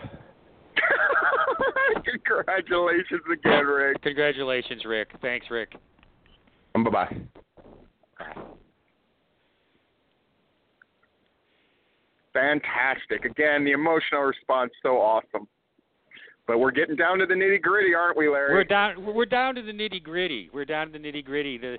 Congratulations 2.06 3.22
again, 3.32 3.66
Rick. 3.66 4.02
Congratulations, 4.02 4.86
Rick. 4.86 5.10
Thanks, 5.22 5.48
Rick. 5.50 5.74
Bye 6.74 6.90
bye. 6.90 7.18
Fantastic. 12.34 13.26
Again, 13.26 13.66
the 13.66 13.72
emotional 13.72 14.22
response 14.22 14.72
so 14.84 14.98
awesome. 14.98 15.48
But 16.48 16.60
we're 16.60 16.72
getting 16.72 16.96
down 16.96 17.20
to 17.20 17.26
the 17.26 17.34
nitty 17.34 17.62
gritty, 17.62 17.94
aren't 17.94 18.18
we, 18.18 18.30
Larry? 18.30 18.54
We're 18.54 18.64
down. 18.64 19.06
We're 19.14 19.26
down 19.26 19.56
to 19.56 19.62
the 19.62 19.72
nitty 19.72 20.02
gritty. 20.02 20.50
We're 20.54 20.66
down 20.66 20.92
to 20.92 20.94
the 20.94 21.00
nitty 21.00 21.26
gritty. 21.26 21.58
The 21.58 21.78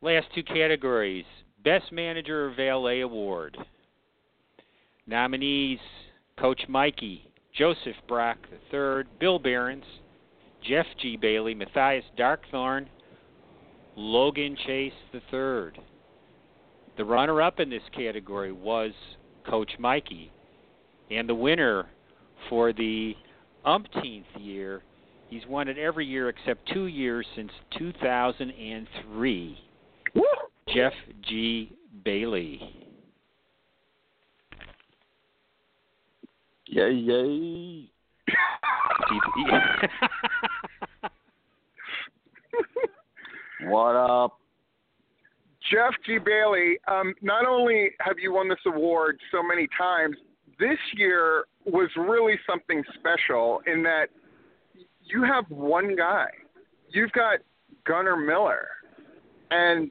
last 0.00 0.28
two 0.34 0.42
categories: 0.42 1.24
Best 1.64 1.90
Manager 1.92 2.52
Valet 2.56 3.00
Award. 3.00 3.56
Nominees: 5.06 5.80
Coach 6.38 6.62
Mikey, 6.68 7.28
Joseph 7.56 7.96
Brock 8.06 8.38
III, 8.72 9.04
Bill 9.18 9.38
Behrens, 9.38 9.84
Jeff 10.66 10.86
G. 11.00 11.16
Bailey, 11.16 11.54
Matthias 11.54 12.04
Darkthorn, 12.16 12.86
Logan 13.96 14.56
Chase 14.66 14.92
III. 15.12 15.72
The 16.96 17.04
runner-up 17.04 17.58
in 17.60 17.70
this 17.70 17.82
category 17.96 18.52
was 18.52 18.92
Coach 19.48 19.72
Mikey, 19.78 20.30
and 21.10 21.28
the 21.28 21.34
winner 21.34 21.86
for 22.48 22.72
the 22.72 23.14
umpteenth 23.64 24.26
year. 24.38 24.82
He's 25.28 25.46
won 25.46 25.68
it 25.68 25.78
every 25.78 26.06
year 26.06 26.28
except 26.28 26.68
two 26.72 26.86
years 26.86 27.26
since 27.34 27.50
2003. 27.78 29.58
Woo! 30.14 30.22
Jeff 30.74 30.92
G. 31.22 31.72
Bailey. 32.04 32.60
Yay, 36.66 36.92
yay. 36.92 37.90
what 43.64 43.96
up? 43.96 44.38
Jeff 45.70 45.94
G. 46.04 46.18
Bailey, 46.18 46.78
um, 46.88 47.14
not 47.22 47.46
only 47.46 47.92
have 48.00 48.18
you 48.18 48.32
won 48.32 48.48
this 48.48 48.58
award 48.66 49.18
so 49.30 49.40
many 49.42 49.68
times, 49.78 50.16
this 50.58 50.78
year 50.94 51.44
was 51.64 51.88
really 51.96 52.34
something 52.48 52.82
special 52.98 53.62
in 53.66 53.82
that 53.82 54.06
you 55.04 55.22
have 55.22 55.44
one 55.50 55.96
guy. 55.96 56.26
You've 56.90 57.12
got 57.12 57.38
Gunnar 57.86 58.16
Miller. 58.16 58.68
And 59.50 59.90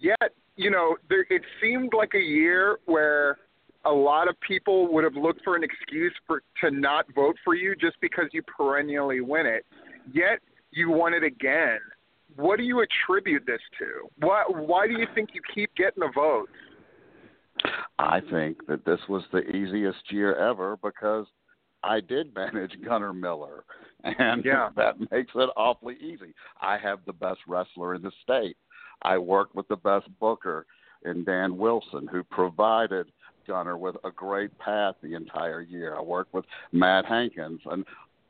yet, 0.00 0.32
you 0.56 0.70
know, 0.70 0.96
there, 1.08 1.26
it 1.30 1.42
seemed 1.60 1.92
like 1.96 2.12
a 2.14 2.20
year 2.22 2.78
where 2.86 3.38
a 3.84 3.90
lot 3.92 4.28
of 4.28 4.34
people 4.40 4.92
would 4.92 5.04
have 5.04 5.14
looked 5.14 5.42
for 5.44 5.56
an 5.56 5.62
excuse 5.62 6.12
for 6.26 6.42
to 6.60 6.70
not 6.70 7.06
vote 7.14 7.36
for 7.44 7.54
you 7.54 7.74
just 7.76 7.96
because 8.00 8.26
you 8.32 8.42
perennially 8.42 9.20
win 9.20 9.46
it. 9.46 9.64
Yet 10.12 10.40
you 10.72 10.90
won 10.90 11.14
it 11.14 11.22
again. 11.22 11.78
What 12.36 12.58
do 12.58 12.64
you 12.64 12.82
attribute 12.82 13.44
this 13.46 13.60
to? 13.78 14.08
Why 14.26 14.44
why 14.48 14.86
do 14.86 14.94
you 14.94 15.06
think 15.14 15.30
you 15.32 15.40
keep 15.54 15.74
getting 15.74 16.00
the 16.00 16.10
votes? 16.14 16.52
I 17.98 18.20
think 18.30 18.66
that 18.66 18.84
this 18.84 19.00
was 19.08 19.22
the 19.32 19.38
easiest 19.38 20.12
year 20.12 20.34
ever 20.34 20.76
because 20.82 21.26
I 21.82 22.00
did 22.00 22.34
manage 22.34 22.72
Gunnar 22.84 23.12
Miller, 23.12 23.64
and 24.04 24.44
Yeah. 24.44 24.70
that 24.76 24.98
makes 25.10 25.32
it 25.34 25.50
awfully 25.56 25.96
easy. 26.00 26.34
I 26.60 26.76
have 26.78 26.98
the 27.06 27.12
best 27.12 27.40
wrestler 27.46 27.94
in 27.94 28.02
the 28.02 28.12
state. 28.22 28.56
I 29.02 29.18
worked 29.18 29.54
with 29.54 29.68
the 29.68 29.76
best 29.76 30.06
booker 30.20 30.66
in 31.04 31.24
Dan 31.24 31.56
Wilson, 31.56 32.06
who 32.06 32.22
provided 32.24 33.06
Gunnar 33.46 33.76
with 33.76 33.96
a 34.04 34.10
great 34.10 34.56
path 34.58 34.96
the 35.02 35.14
entire 35.14 35.60
year. 35.60 35.96
I 35.96 36.02
worked 36.02 36.34
with 36.34 36.44
Matt 36.72 37.06
Hankins, 37.06 37.60
an 37.66 37.84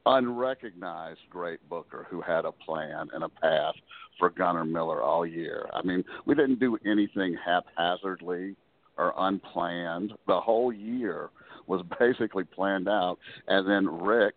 unrecognized 0.04 1.20
great 1.30 1.66
booker 1.68 2.06
who 2.10 2.20
had 2.20 2.44
a 2.44 2.52
plan 2.52 3.08
and 3.12 3.24
a 3.24 3.28
path 3.28 3.74
for 4.18 4.30
Gunnar 4.30 4.64
Miller 4.64 5.02
all 5.02 5.26
year. 5.26 5.68
I 5.72 5.82
mean, 5.82 6.04
we 6.26 6.34
didn't 6.34 6.60
do 6.60 6.78
anything 6.86 7.36
haphazardly 7.44 8.56
or 8.96 9.12
unplanned. 9.16 10.12
The 10.26 10.40
whole 10.40 10.72
year 10.72 11.30
was 11.66 11.82
basically 11.98 12.44
planned 12.44 12.88
out, 12.88 13.18
and 13.48 13.68
then 13.68 13.86
Rick, 14.00 14.34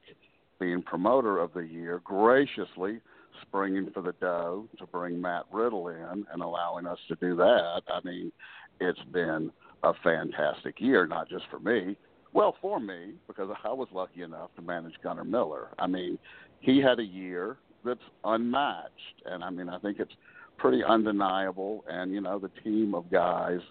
being 0.59 0.81
promoter 0.81 1.37
of 1.37 1.53
the 1.53 1.61
year, 1.61 2.01
graciously 2.03 2.99
springing 3.41 3.89
for 3.93 4.01
the 4.01 4.13
dough 4.13 4.67
to 4.77 4.85
bring 4.85 5.19
Matt 5.21 5.45
Riddle 5.51 5.89
in 5.89 6.25
and 6.31 6.41
allowing 6.41 6.85
us 6.85 6.99
to 7.07 7.15
do 7.15 7.35
that. 7.35 7.81
I 7.87 7.99
mean, 8.03 8.31
it's 8.79 8.99
been 9.11 9.51
a 9.83 9.93
fantastic 10.03 10.79
year, 10.79 11.07
not 11.07 11.29
just 11.29 11.45
for 11.49 11.59
me. 11.59 11.95
Well, 12.33 12.55
for 12.61 12.79
me, 12.79 13.13
because 13.27 13.49
I 13.63 13.73
was 13.73 13.87
lucky 13.91 14.21
enough 14.21 14.51
to 14.55 14.61
manage 14.61 14.93
Gunnar 15.03 15.23
Miller. 15.23 15.69
I 15.79 15.87
mean, 15.87 16.19
he 16.59 16.79
had 16.79 16.99
a 16.99 17.03
year 17.03 17.57
that's 17.83 17.99
unmatched, 18.23 19.23
and 19.25 19.43
I 19.43 19.49
mean, 19.49 19.69
I 19.69 19.79
think 19.79 19.99
it's 19.99 20.13
pretty 20.57 20.83
undeniable. 20.83 21.83
And 21.89 22.13
you 22.13 22.21
know, 22.21 22.37
the 22.37 22.51
team 22.63 22.93
of 22.93 23.09
guys 23.09 23.61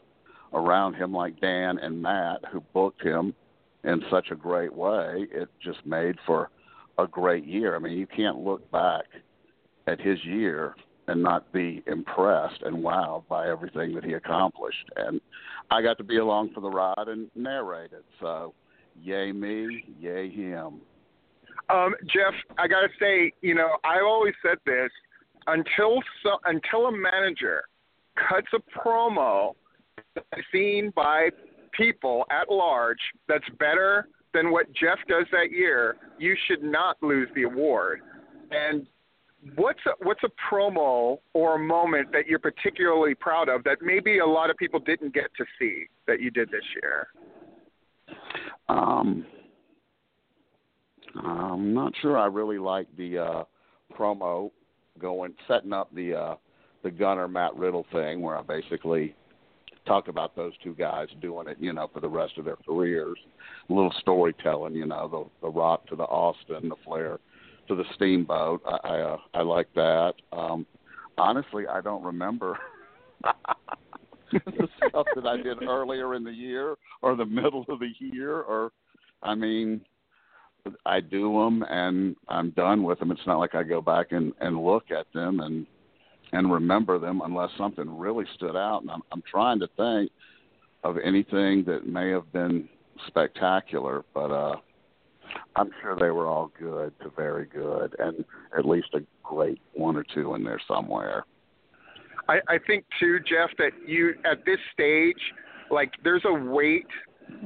around 0.53 0.95
him, 0.95 1.13
like 1.13 1.41
Dan 1.41 1.79
and 1.79 2.03
Matt, 2.03 2.41
who 2.51 2.61
booked 2.73 3.03
him 3.03 3.35
in 3.85 4.03
such 4.11 4.31
a 4.31 4.35
great 4.35 4.75
way, 4.75 5.27
it 5.31 5.49
just 5.63 5.85
made 5.87 6.17
for 6.27 6.51
a 6.99 7.07
great 7.07 7.45
year. 7.45 7.77
I 7.77 7.79
mean, 7.79 7.97
you 7.97 8.07
can't 8.07 8.39
look 8.39 8.69
back 8.73 9.05
at 9.89 10.01
his 10.01 10.19
year 10.25 10.75
and 11.07 11.23
not 11.23 11.51
be 11.53 11.83
impressed 11.87 12.63
and 12.63 12.77
wowed 12.85 13.27
by 13.29 13.49
everything 13.49 13.95
that 13.95 14.05
he 14.05 14.13
accomplished. 14.13 14.89
And 14.97 15.21
I 15.71 15.81
got 15.81 15.97
to 15.99 16.05
be 16.05 16.19
along 16.19 16.51
for 16.55 16.61
the 16.61 16.69
ride 16.69 17.09
and 17.09 17.31
narrate 17.35 17.93
it. 17.93 18.05
So, 18.21 18.53
yay 19.01 19.33
me, 19.33 19.85
yay 19.99 20.29
him. 20.31 20.81
Um, 21.71 21.95
Jeff, 22.05 22.35
I 22.59 22.69
got 22.69 22.81
to 22.81 22.89
say, 23.01 23.33
you 23.41 23.55
know, 23.55 23.71
I 23.85 24.01
always 24.01 24.35
said 24.43 24.59
this 24.67 24.91
until 25.47 26.01
so, 26.23 26.39
until 26.45 26.87
a 26.87 26.93
manager 26.93 27.63
cuts 28.29 28.49
a 28.55 28.79
promo 28.79 29.55
seen 30.53 30.93
by 30.95 31.31
people 31.73 32.27
at 32.31 32.53
large 32.53 32.99
that's 33.29 33.49
better 33.59 34.09
than 34.35 34.51
what 34.51 34.67
Jeff 34.73 34.99
does 35.09 35.27
that 35.33 35.51
year, 35.51 35.97
you 36.19 36.37
should 36.47 36.63
not 36.63 36.97
lose 37.03 37.29
the 37.35 37.45
award. 37.45 38.01
And 38.51 38.87
what's 39.57 39.81
a, 39.87 39.91
what's 40.05 40.23
a 40.25 40.31
promo 40.53 41.19
or 41.33 41.57
a 41.57 41.59
moment 41.59 42.13
that 42.13 42.27
you're 42.27 42.39
particularly 42.39 43.15
proud 43.15 43.49
of 43.49 43.65
that 43.65 43.79
maybe 43.83 44.19
a 44.19 44.27
lot 44.27 44.51
of 44.51 44.57
people 44.57 44.81
didn't 44.81 45.15
get 45.15 45.31
to 45.37 45.45
see 45.59 45.87
that 46.07 46.21
you 46.21 46.31
did 46.31 46.51
this 46.51 46.65
year? 46.83 47.09
Um, 48.69 49.25
I'm 51.25 51.73
not 51.75 51.93
sure 52.01 52.19
I 52.19 52.27
really 52.27 52.59
like 52.59 52.87
the 52.97 53.19
uh, 53.19 53.45
promo 53.97 54.51
going 54.99 55.35
setting 55.47 55.73
up 55.73 55.95
the 55.95 56.15
uh, 56.15 56.35
the 56.83 56.91
Gunnar 56.91 57.29
Matt 57.29 57.57
Riddle 57.57 57.87
thing, 57.93 58.21
where 58.21 58.37
I 58.37 58.43
basically 58.43 59.15
talked 59.87 60.09
about 60.09 60.37
those 60.37 60.53
two 60.63 60.75
guys 60.75 61.09
doing 61.21 61.49
it, 61.49 61.57
you 61.59 61.73
know, 61.73 61.89
for 61.93 62.01
the 62.01 62.09
rest 62.09 62.39
of 62.39 62.45
their 62.45 62.59
careers. 62.67 63.19
A 63.69 63.73
little 63.73 63.95
storytelling, 64.01 64.75
you 64.75 64.87
know, 64.87 65.09
the 65.09 65.47
the 65.47 65.53
Rock 65.53 65.87
to 65.89 65.97
the 65.97 66.05
Austin, 66.05 66.69
the 66.69 66.77
Flair 66.85 67.19
to 67.69 67.75
the 67.75 67.85
Steamboat. 67.95 68.63
I 68.67 68.89
I, 68.89 69.01
uh, 69.01 69.17
I 69.35 69.43
like 69.43 69.69
that. 69.75 70.15
Um, 70.33 70.67
honestly, 71.17 71.67
I 71.67 71.81
don't 71.81 72.03
remember. 72.03 72.59
the 74.33 74.69
stuff 74.89 75.07
that 75.15 75.27
I 75.27 75.37
did 75.37 75.63
earlier 75.63 76.15
in 76.15 76.25
the 76.25 76.33
year 76.33 76.77
or 77.03 77.17
the 77.17 77.25
middle 77.25 77.65
of 77.69 77.79
the 77.79 77.93
year 77.99 78.41
or 78.43 78.73
I 79.23 79.35
mean 79.35 79.81
I 80.85 81.01
do 81.01 81.33
them 81.33 81.65
and 81.69 82.17
I'm 82.29 82.51
done 82.51 82.83
with 82.83 82.99
them. 82.99 83.11
It's 83.11 83.27
not 83.27 83.39
like 83.39 83.55
I 83.55 83.63
go 83.63 83.81
back 83.81 84.13
and 84.13 84.33
and 84.41 84.63
look 84.63 84.91
at 84.91 85.07
them 85.15 85.41
and 85.41 85.67
and 86.33 86.53
remember 86.53 86.99
them 86.99 87.23
unless 87.25 87.51
something 87.57 87.99
really 87.99 88.27
stood 88.35 88.57
out. 88.57 88.83
And 88.83 88.91
I'm 88.91 89.03
I'm 89.13 89.23
trying 89.31 89.61
to 89.61 89.69
think 89.77 90.11
of 90.85 90.97
anything 90.99 91.65
that 91.65 91.87
may 91.87 92.11
have 92.11 92.31
been 92.33 92.69
spectacular, 93.07 94.05
but 94.15 94.31
uh 94.31 94.57
I'm 95.57 95.71
sure 95.83 95.97
they 95.97 96.11
were 96.11 96.27
all 96.27 96.51
good 96.59 96.93
to 97.03 97.11
very 97.17 97.47
good, 97.47 97.95
and 97.99 98.25
at 98.57 98.65
least 98.65 98.89
a 98.95 99.01
great 99.23 99.61
one 99.75 99.97
or 99.97 100.05
two 100.15 100.35
in 100.35 100.45
there 100.45 100.61
somewhere. 100.69 101.25
I, 102.29 102.39
I 102.49 102.59
think 102.67 102.85
too, 103.01 103.19
Jeff, 103.21 103.51
that 103.59 103.71
you 103.87 104.15
at 104.31 104.45
this 104.45 104.59
stage, 104.73 105.21
like 105.71 105.91
there's 106.05 106.25
a 106.25 106.33
weight 106.33 106.87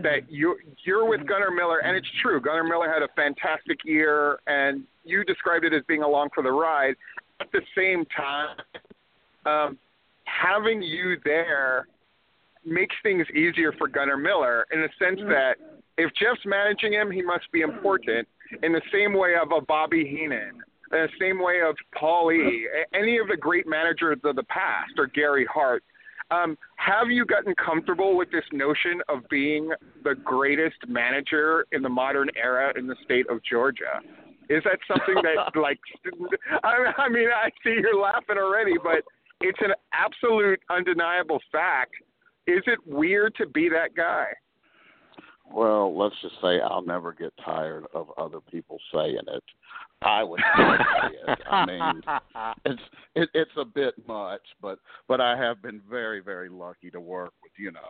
that 0.03 0.31
you 0.31 0.57
you're 0.85 1.09
with 1.09 1.27
Gunnar 1.27 1.51
Miller, 1.51 1.79
and 1.79 1.97
it's 1.97 2.07
true. 2.21 2.41
Gunnar 2.41 2.65
Miller 2.65 2.93
had 2.93 3.03
a 3.03 3.09
fantastic 3.15 3.79
year, 3.85 4.39
and 4.47 4.85
you 5.05 5.25
described 5.25 5.65
it 5.65 5.73
as 5.73 5.83
being 5.89 6.03
along 6.03 6.31
for 6.35 6.43
the 6.43 6.51
ride. 6.51 6.95
At 7.41 7.51
the 7.53 7.63
same 7.77 8.05
time, 8.17 8.57
um, 9.47 9.79
having 10.25 10.83
you 10.83 11.17
there 11.25 11.87
makes 12.65 12.95
things 13.03 13.27
easier 13.31 13.73
for 13.73 13.89
Gunnar 13.89 14.17
Miller 14.17 14.67
in 14.73 14.81
the 14.81 14.89
sense 14.99 15.21
that 15.29 15.55
if 15.99 16.11
Jeff's 16.15 16.45
managing 16.45 16.93
him, 16.93 17.11
he 17.11 17.23
must 17.23 17.51
be 17.53 17.61
important 17.61 18.27
in 18.63 18.73
the 18.73 18.83
same 18.93 19.15
way 19.15 19.35
of 19.41 19.49
a 19.57 19.61
Bobby 19.61 20.05
Heenan, 20.05 20.55
in 20.59 20.61
the 20.91 21.09
same 21.21 21.43
way 21.43 21.61
of 21.67 21.77
Paul 21.99 22.33
E., 22.33 22.67
any 22.95 23.19
of 23.19 23.29
the 23.29 23.37
great 23.37 23.67
managers 23.67 24.19
of 24.25 24.37
the 24.37 24.43
past, 24.45 24.93
or 24.99 25.07
Gary 25.07 25.47
Hart. 25.53 25.83
Um, 26.31 26.57
have 26.77 27.11
you 27.11 27.27
gotten 27.27 27.55
comfortable 27.55 28.17
with 28.17 28.31
this 28.31 28.45
notion 28.53 29.03
of 29.09 29.29
being 29.29 29.71
the 30.03 30.15
greatest 30.15 30.77
manager 30.89 31.67
in 31.73 31.83
the 31.83 31.91
modern 31.91 32.31
era 32.43 32.73
in 32.77 32.87
the 32.87 32.97
state 33.05 33.27
of 33.29 33.41
Georgia? 33.45 34.01
Is 34.49 34.63
that 34.65 34.79
something 34.89 35.23
that, 35.23 35.61
like, 35.61 35.79
I, 36.65 36.93
I 36.97 37.09
mean, 37.09 37.29
I 37.29 37.51
see 37.63 37.77
you're 37.81 38.01
laughing 38.01 38.39
already, 38.39 38.75
but 38.83 39.03
it's 39.43 39.59
an 39.61 39.73
absolute 39.93 40.61
undeniable 40.71 41.41
fact. 41.51 41.93
Is 42.47 42.63
it 42.67 42.79
weird 42.87 43.35
to 43.37 43.47
be 43.47 43.69
that 43.69 43.95
guy? 43.95 44.27
Well, 45.53 45.97
let's 45.97 46.15
just 46.23 46.35
say 46.43 46.61
I'll 46.61 46.85
never 46.85 47.13
get 47.13 47.33
tired 47.45 47.85
of 47.95 48.09
other 48.17 48.41
people 48.41 48.79
saying 48.93 49.19
it. 49.27 49.43
I 50.03 50.23
would 50.23 50.41
say 50.57 51.33
it. 51.33 51.39
I 51.51 51.67
mean, 51.67 52.03
it's 52.65 52.83
it, 53.15 53.29
it's 53.35 53.51
a 53.57 53.65
bit 53.65 53.95
much, 54.07 54.43
but 54.61 54.79
but 55.09 55.21
I 55.21 55.37
have 55.37 55.63
been 55.63 55.81
very 55.89 56.21
very 56.21 56.49
lucky 56.49 56.91
to 56.91 57.01
work 57.01 57.33
with 57.43 57.53
you 57.57 57.73
know 57.73 57.81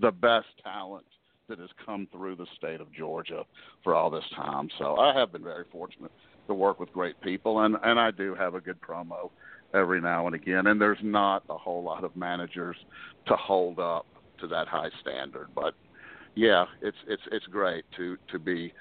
the 0.00 0.10
best 0.10 0.46
talent 0.62 1.06
that 1.48 1.58
has 1.58 1.70
come 1.84 2.08
through 2.10 2.36
the 2.36 2.46
state 2.56 2.80
of 2.80 2.92
Georgia 2.92 3.44
for 3.82 3.94
all 3.94 4.10
this 4.10 4.24
time. 4.34 4.68
So 4.78 4.96
I 4.96 5.18
have 5.18 5.32
been 5.32 5.44
very 5.44 5.64
fortunate 5.70 6.12
to 6.46 6.54
work 6.54 6.80
with 6.80 6.92
great 6.92 7.20
people, 7.20 7.60
and 7.60 7.76
and 7.82 7.98
I 7.98 8.10
do 8.10 8.34
have 8.34 8.54
a 8.54 8.60
good 8.60 8.80
promo 8.80 9.30
every 9.72 10.00
now 10.00 10.26
and 10.26 10.34
again. 10.34 10.66
And 10.66 10.80
there's 10.80 10.98
not 11.02 11.44
a 11.50 11.56
whole 11.56 11.82
lot 11.82 12.04
of 12.04 12.14
managers 12.16 12.76
to 13.26 13.36
hold 13.36 13.78
up 13.78 14.06
to 14.40 14.46
that 14.48 14.68
high 14.68 14.90
standard, 15.00 15.48
but 15.54 15.74
yeah, 16.34 16.64
it's 16.82 16.96
it's 17.06 17.22
it's 17.32 17.46
great 17.46 17.84
to 17.96 18.16
to 18.30 18.38
be 18.38 18.72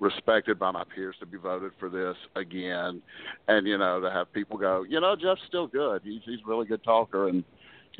respected 0.00 0.58
by 0.58 0.70
my 0.70 0.84
peers 0.94 1.14
to 1.20 1.26
be 1.26 1.38
voted 1.38 1.72
for 1.78 1.88
this 1.88 2.16
again, 2.36 3.00
and 3.48 3.66
you 3.66 3.78
know 3.78 4.00
to 4.00 4.10
have 4.10 4.32
people 4.32 4.58
go, 4.58 4.84
you 4.88 5.00
know, 5.00 5.14
Jeff's 5.14 5.42
still 5.46 5.66
good. 5.66 6.02
He's 6.04 6.22
he's 6.24 6.40
a 6.44 6.48
really 6.48 6.66
good 6.66 6.82
talker, 6.82 7.28
and 7.28 7.44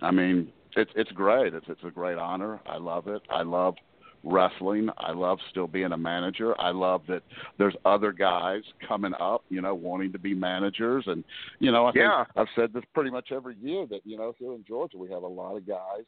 I 0.01 0.11
mean, 0.11 0.53
it's 0.77 0.91
it's 0.97 1.13
great. 1.13 1.55
It's 1.55 1.67
it's 1.69 1.85
a 1.85 1.91
great 1.91 2.19
honor. 2.19 2.61
I 2.67 2.79
love 2.79 3.09
it. 3.09 3.23
I 3.31 3.43
love 3.43 3.75
wrestling. 4.25 4.89
I 4.99 5.13
love 5.13 5.39
still 5.51 5.67
being 5.67 5.93
a 5.93 5.97
manager. 5.97 6.59
I 6.61 6.71
love 6.71 7.03
that 7.09 7.23
there's 7.59 7.75
other 7.85 8.13
guys 8.13 8.63
coming 8.87 9.13
up, 9.19 9.45
you 9.49 9.61
know, 9.61 9.75
wanting 9.75 10.13
to 10.13 10.19
be 10.19 10.35
managers. 10.35 11.05
And, 11.07 11.25
you 11.59 11.73
know, 11.73 11.87
I 11.87 11.93
think 11.93 12.05
Yeah. 12.05 12.25
I've 12.37 12.47
said 12.55 12.73
this 12.73 12.85
pretty 12.95 13.11
much 13.11 13.33
every 13.33 13.57
year 13.57 13.87
that, 13.87 14.07
you 14.07 14.17
know, 14.17 14.35
here 14.39 14.53
in 14.53 14.65
Georgia 14.65 14.97
we 14.97 15.11
have 15.11 15.23
a 15.23 15.27
lot 15.29 15.57
of 15.57 15.67
guys 15.67 16.05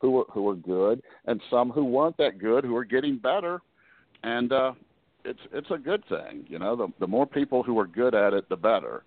who 0.00 0.20
are 0.20 0.24
who 0.32 0.48
are 0.48 0.54
good 0.54 1.02
and 1.26 1.40
some 1.50 1.70
who 1.70 1.84
weren't 1.84 2.16
that 2.18 2.38
good 2.38 2.64
who 2.64 2.76
are 2.76 2.84
getting 2.84 3.18
better. 3.18 3.60
And 4.22 4.52
uh 4.52 4.72
it's 5.24 5.40
it's 5.52 5.70
a 5.70 5.78
good 5.78 6.04
thing, 6.08 6.44
you 6.48 6.58
know. 6.58 6.76
The 6.76 6.88
the 7.00 7.06
more 7.06 7.26
people 7.26 7.62
who 7.62 7.78
are 7.78 7.86
good 7.86 8.14
at 8.14 8.32
it 8.32 8.48
the 8.48 8.56
better. 8.56 9.04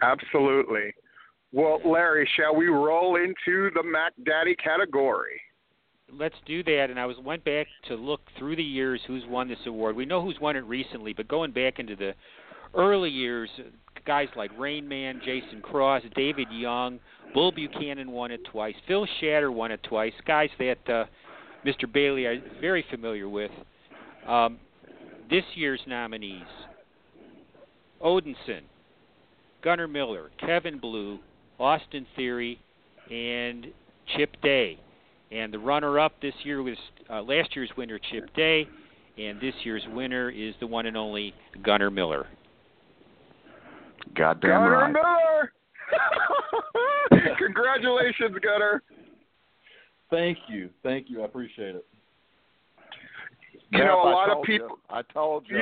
Absolutely. 0.00 0.94
Well, 1.52 1.80
Larry, 1.84 2.28
shall 2.36 2.56
we 2.56 2.66
roll 2.66 3.16
into 3.16 3.70
the 3.74 3.82
Mac 3.82 4.12
Daddy 4.24 4.56
category? 4.56 5.40
let's 6.12 6.34
do 6.46 6.62
that. 6.64 6.86
And 6.90 6.98
I 6.98 7.06
was 7.06 7.16
went 7.24 7.44
back 7.44 7.66
to 7.88 7.94
look 7.94 8.20
through 8.38 8.56
the 8.56 8.62
years 8.62 9.00
who's 9.06 9.24
won 9.26 9.48
this 9.48 9.58
award. 9.66 9.96
We 9.96 10.04
know 10.04 10.22
who's 10.22 10.38
won 10.40 10.56
it 10.56 10.64
recently, 10.64 11.12
but 11.12 11.28
going 11.28 11.52
back 11.52 11.78
into 11.78 11.96
the 11.96 12.12
early 12.74 13.10
years, 13.10 13.50
guys 14.06 14.28
like 14.36 14.50
Rain 14.58 14.86
Man, 14.88 15.20
Jason 15.24 15.60
Cross, 15.62 16.02
David 16.14 16.48
Young, 16.50 16.98
Bull 17.34 17.52
Buchanan 17.52 18.10
won 18.10 18.30
it 18.30 18.40
twice. 18.50 18.74
Phil 18.86 19.06
Shatter 19.20 19.50
won 19.50 19.70
it 19.70 19.82
twice. 19.82 20.12
Guys 20.26 20.50
that 20.58 20.78
uh, 20.88 21.04
Mr. 21.64 21.90
Bailey 21.90 22.26
are 22.26 22.42
very 22.60 22.84
familiar 22.90 23.28
with. 23.28 23.50
Um, 24.26 24.58
this 25.30 25.44
year's 25.54 25.80
nominees: 25.86 26.42
Odinson, 28.04 28.62
Gunnar 29.62 29.88
Miller, 29.88 30.30
Kevin 30.38 30.78
Blue, 30.78 31.18
Austin 31.58 32.06
Theory, 32.16 32.58
and 33.10 33.68
Chip 34.16 34.36
Day. 34.42 34.78
And 35.30 35.52
the 35.52 35.58
runner-up 35.58 36.20
this 36.20 36.34
year 36.44 36.62
was 36.62 36.76
uh, 37.08 37.22
last 37.22 37.56
year's 37.56 37.70
winner, 37.76 37.98
Chip 38.10 38.34
Day, 38.34 38.68
and 39.16 39.40
this 39.40 39.54
year's 39.64 39.84
winner 39.90 40.28
is 40.28 40.54
the 40.60 40.66
one 40.66 40.84
and 40.84 40.96
only 40.96 41.32
Gunnar 41.64 41.90
Miller. 41.90 42.26
Goddamn 44.14 44.50
Gunnar 44.50 44.70
right. 44.70 44.92
Miller! 44.92 45.52
Congratulations, 47.38 48.36
Gunnar. 48.42 48.82
Thank 50.10 50.38
you, 50.48 50.70
thank 50.82 51.08
you. 51.08 51.22
I 51.22 51.24
appreciate 51.24 51.74
it. 51.76 51.86
You 53.70 53.78
know, 53.78 54.02
a 54.02 54.10
lot 54.10 54.30
of 54.30 54.42
people. 54.42 54.68
you. 54.68 54.78
I 54.90 55.02
told 55.12 55.46
you. 55.48 55.60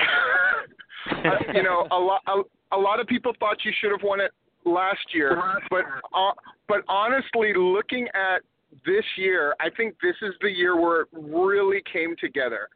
Uh, 0.00 1.30
you 1.54 1.62
know, 1.62 1.86
a 1.92 1.96
lot 1.96 2.20
a, 2.26 2.76
a 2.76 2.78
lot 2.78 2.98
of 2.98 3.06
people 3.06 3.32
thought 3.38 3.64
you 3.64 3.72
should 3.80 3.92
have 3.92 4.02
won 4.02 4.20
it 4.20 4.32
last 4.64 5.14
year, 5.14 5.40
but 5.70 5.84
uh, 6.12 6.32
but 6.68 6.82
honestly, 6.88 7.52
looking 7.54 8.08
at 8.14 8.42
this 8.84 9.04
year, 9.16 9.54
I 9.60 9.70
think 9.76 9.94
this 10.02 10.16
is 10.22 10.34
the 10.40 10.50
year 10.50 10.80
where 10.80 11.02
it 11.02 11.08
really 11.12 11.82
came 11.90 12.16
together. 12.20 12.68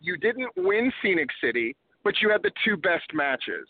You 0.00 0.16
didn't 0.16 0.50
win 0.56 0.92
Scenic 1.02 1.28
City, 1.42 1.74
but 2.04 2.14
you 2.22 2.30
had 2.30 2.42
the 2.42 2.52
two 2.64 2.76
best 2.76 3.12
matches. 3.12 3.66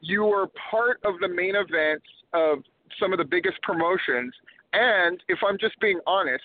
You 0.00 0.24
were 0.24 0.46
part 0.70 1.00
of 1.04 1.14
the 1.20 1.28
main 1.28 1.54
events 1.56 2.06
of 2.32 2.58
some 3.00 3.12
of 3.12 3.18
the 3.18 3.24
biggest 3.24 3.60
promotions, 3.62 4.32
and 4.72 5.22
if 5.28 5.38
I'm 5.46 5.58
just 5.58 5.78
being 5.80 6.00
honest, 6.06 6.44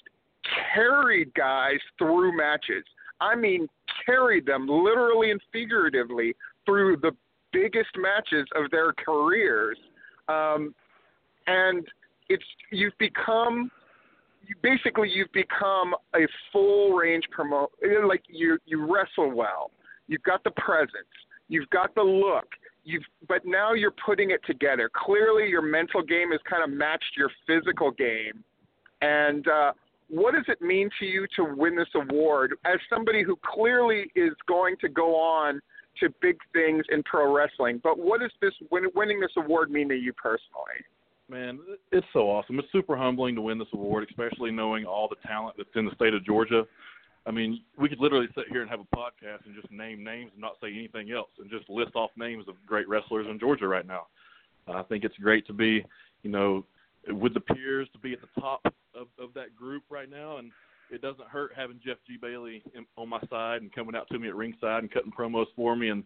carried 0.73 1.33
guys 1.33 1.79
through 1.97 2.35
matches. 2.35 2.83
I 3.21 3.35
mean, 3.35 3.67
carried 4.05 4.45
them 4.45 4.67
literally 4.67 5.31
and 5.31 5.41
figuratively 5.51 6.35
through 6.65 6.97
the 6.97 7.11
biggest 7.51 7.91
matches 7.97 8.47
of 8.55 8.69
their 8.71 8.93
careers. 8.93 9.77
Um, 10.27 10.73
and 11.47 11.85
it's 12.29 12.43
you've 12.71 12.97
become 12.97 13.71
basically 14.61 15.09
you've 15.09 15.31
become 15.31 15.93
a 16.15 16.27
full 16.51 16.93
range 16.93 17.23
promote 17.31 17.71
like 18.05 18.23
you 18.27 18.57
you 18.65 18.85
wrestle 18.91 19.31
well. 19.31 19.71
You've 20.07 20.23
got 20.23 20.43
the 20.43 20.51
presence, 20.51 21.13
you've 21.47 21.69
got 21.69 21.95
the 21.95 22.01
look, 22.01 22.47
you've 22.83 23.03
but 23.27 23.45
now 23.45 23.73
you're 23.73 23.93
putting 24.05 24.31
it 24.31 24.41
together. 24.45 24.89
Clearly 24.93 25.47
your 25.49 25.61
mental 25.61 26.01
game 26.01 26.31
has 26.31 26.41
kind 26.49 26.63
of 26.63 26.69
matched 26.69 27.17
your 27.17 27.29
physical 27.47 27.91
game. 27.91 28.43
And 29.01 29.47
uh 29.47 29.73
what 30.09 30.33
does 30.35 30.45
it 30.47 30.61
mean 30.61 30.89
to 30.99 31.05
you 31.05 31.25
to 31.35 31.43
win 31.43 31.75
this 31.75 31.87
award 31.95 32.53
as 32.65 32.77
somebody 32.89 33.23
who 33.23 33.37
clearly 33.43 34.11
is 34.15 34.33
going 34.47 34.75
to 34.81 34.89
go 34.89 35.15
on 35.15 35.59
to 35.99 36.09
big 36.21 36.37
things 36.53 36.85
in 36.89 37.01
pro 37.03 37.33
wrestling? 37.33 37.79
But 37.83 37.97
what 37.97 38.21
does 38.21 38.31
this 38.41 38.53
win, 38.69 38.85
winning 38.95 39.19
this 39.19 39.31
award 39.37 39.71
mean 39.71 39.89
to 39.89 39.95
you 39.95 40.13
personally? 40.13 40.83
Man, 41.29 41.59
it's 41.91 42.05
so 42.13 42.29
awesome. 42.29 42.59
It's 42.59 42.71
super 42.71 42.95
humbling 42.95 43.33
to 43.35 43.41
win 43.41 43.57
this 43.57 43.67
award, 43.73 44.05
especially 44.09 44.51
knowing 44.51 44.85
all 44.85 45.07
the 45.07 45.15
talent 45.27 45.55
that's 45.57 45.69
in 45.75 45.85
the 45.85 45.95
state 45.95 46.13
of 46.13 46.23
Georgia. 46.25 46.63
I 47.25 47.31
mean, 47.31 47.63
we 47.77 47.87
could 47.87 47.99
literally 47.99 48.27
sit 48.35 48.45
here 48.49 48.61
and 48.61 48.69
have 48.69 48.81
a 48.81 48.95
podcast 48.95 49.45
and 49.45 49.55
just 49.55 49.71
name 49.71 50.03
names 50.03 50.31
and 50.33 50.41
not 50.41 50.57
say 50.61 50.67
anything 50.67 51.11
else 51.11 51.29
and 51.39 51.49
just 51.49 51.69
list 51.69 51.95
off 51.95 52.11
names 52.17 52.45
of 52.47 52.55
great 52.65 52.87
wrestlers 52.89 53.27
in 53.29 53.39
Georgia 53.39 53.67
right 53.67 53.87
now. 53.87 54.07
I 54.67 54.83
think 54.83 55.03
it's 55.03 55.15
great 55.17 55.47
to 55.47 55.53
be, 55.53 55.85
you 56.23 56.29
know, 56.29 56.65
with 57.07 57.33
the 57.33 57.39
peers 57.39 57.87
to 57.93 57.99
be 57.99 58.13
at 58.13 58.19
the 58.21 58.41
top 58.41 58.61
of, 58.95 59.07
of 59.19 59.33
that 59.35 59.55
group 59.55 59.83
right 59.89 60.09
now, 60.09 60.37
and 60.37 60.51
it 60.89 61.01
doesn't 61.01 61.27
hurt 61.27 61.51
having 61.55 61.79
Jeff 61.85 61.97
G 62.07 62.17
Bailey 62.21 62.63
in, 62.75 62.85
on 62.97 63.09
my 63.09 63.19
side 63.29 63.61
and 63.61 63.73
coming 63.73 63.95
out 63.95 64.07
to 64.09 64.19
me 64.19 64.27
at 64.27 64.35
ringside 64.35 64.83
and 64.83 64.91
cutting 64.91 65.11
promos 65.11 65.47
for 65.55 65.75
me 65.75 65.89
and 65.89 66.03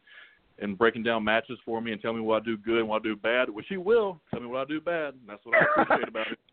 and 0.59 0.75
breaking 0.75 1.03
down 1.03 1.23
matches 1.23 1.59
for 1.63 1.81
me 1.81 1.91
and 1.91 2.01
telling 2.01 2.17
me 2.17 2.23
what 2.23 2.41
I 2.41 2.45
do 2.45 2.57
good 2.57 2.79
and 2.79 2.89
what 2.89 3.01
I 3.01 3.03
do 3.03 3.15
bad, 3.15 3.47
which 3.47 3.67
he 3.69 3.77
will 3.77 4.19
tell 4.31 4.39
me 4.39 4.47
what 4.47 4.61
I 4.61 4.65
do 4.65 4.81
bad. 4.81 5.13
And 5.13 5.21
that's 5.27 5.45
what 5.45 5.55
I 5.55 5.81
appreciate 5.81 6.07
about 6.07 6.31
it. 6.31 6.39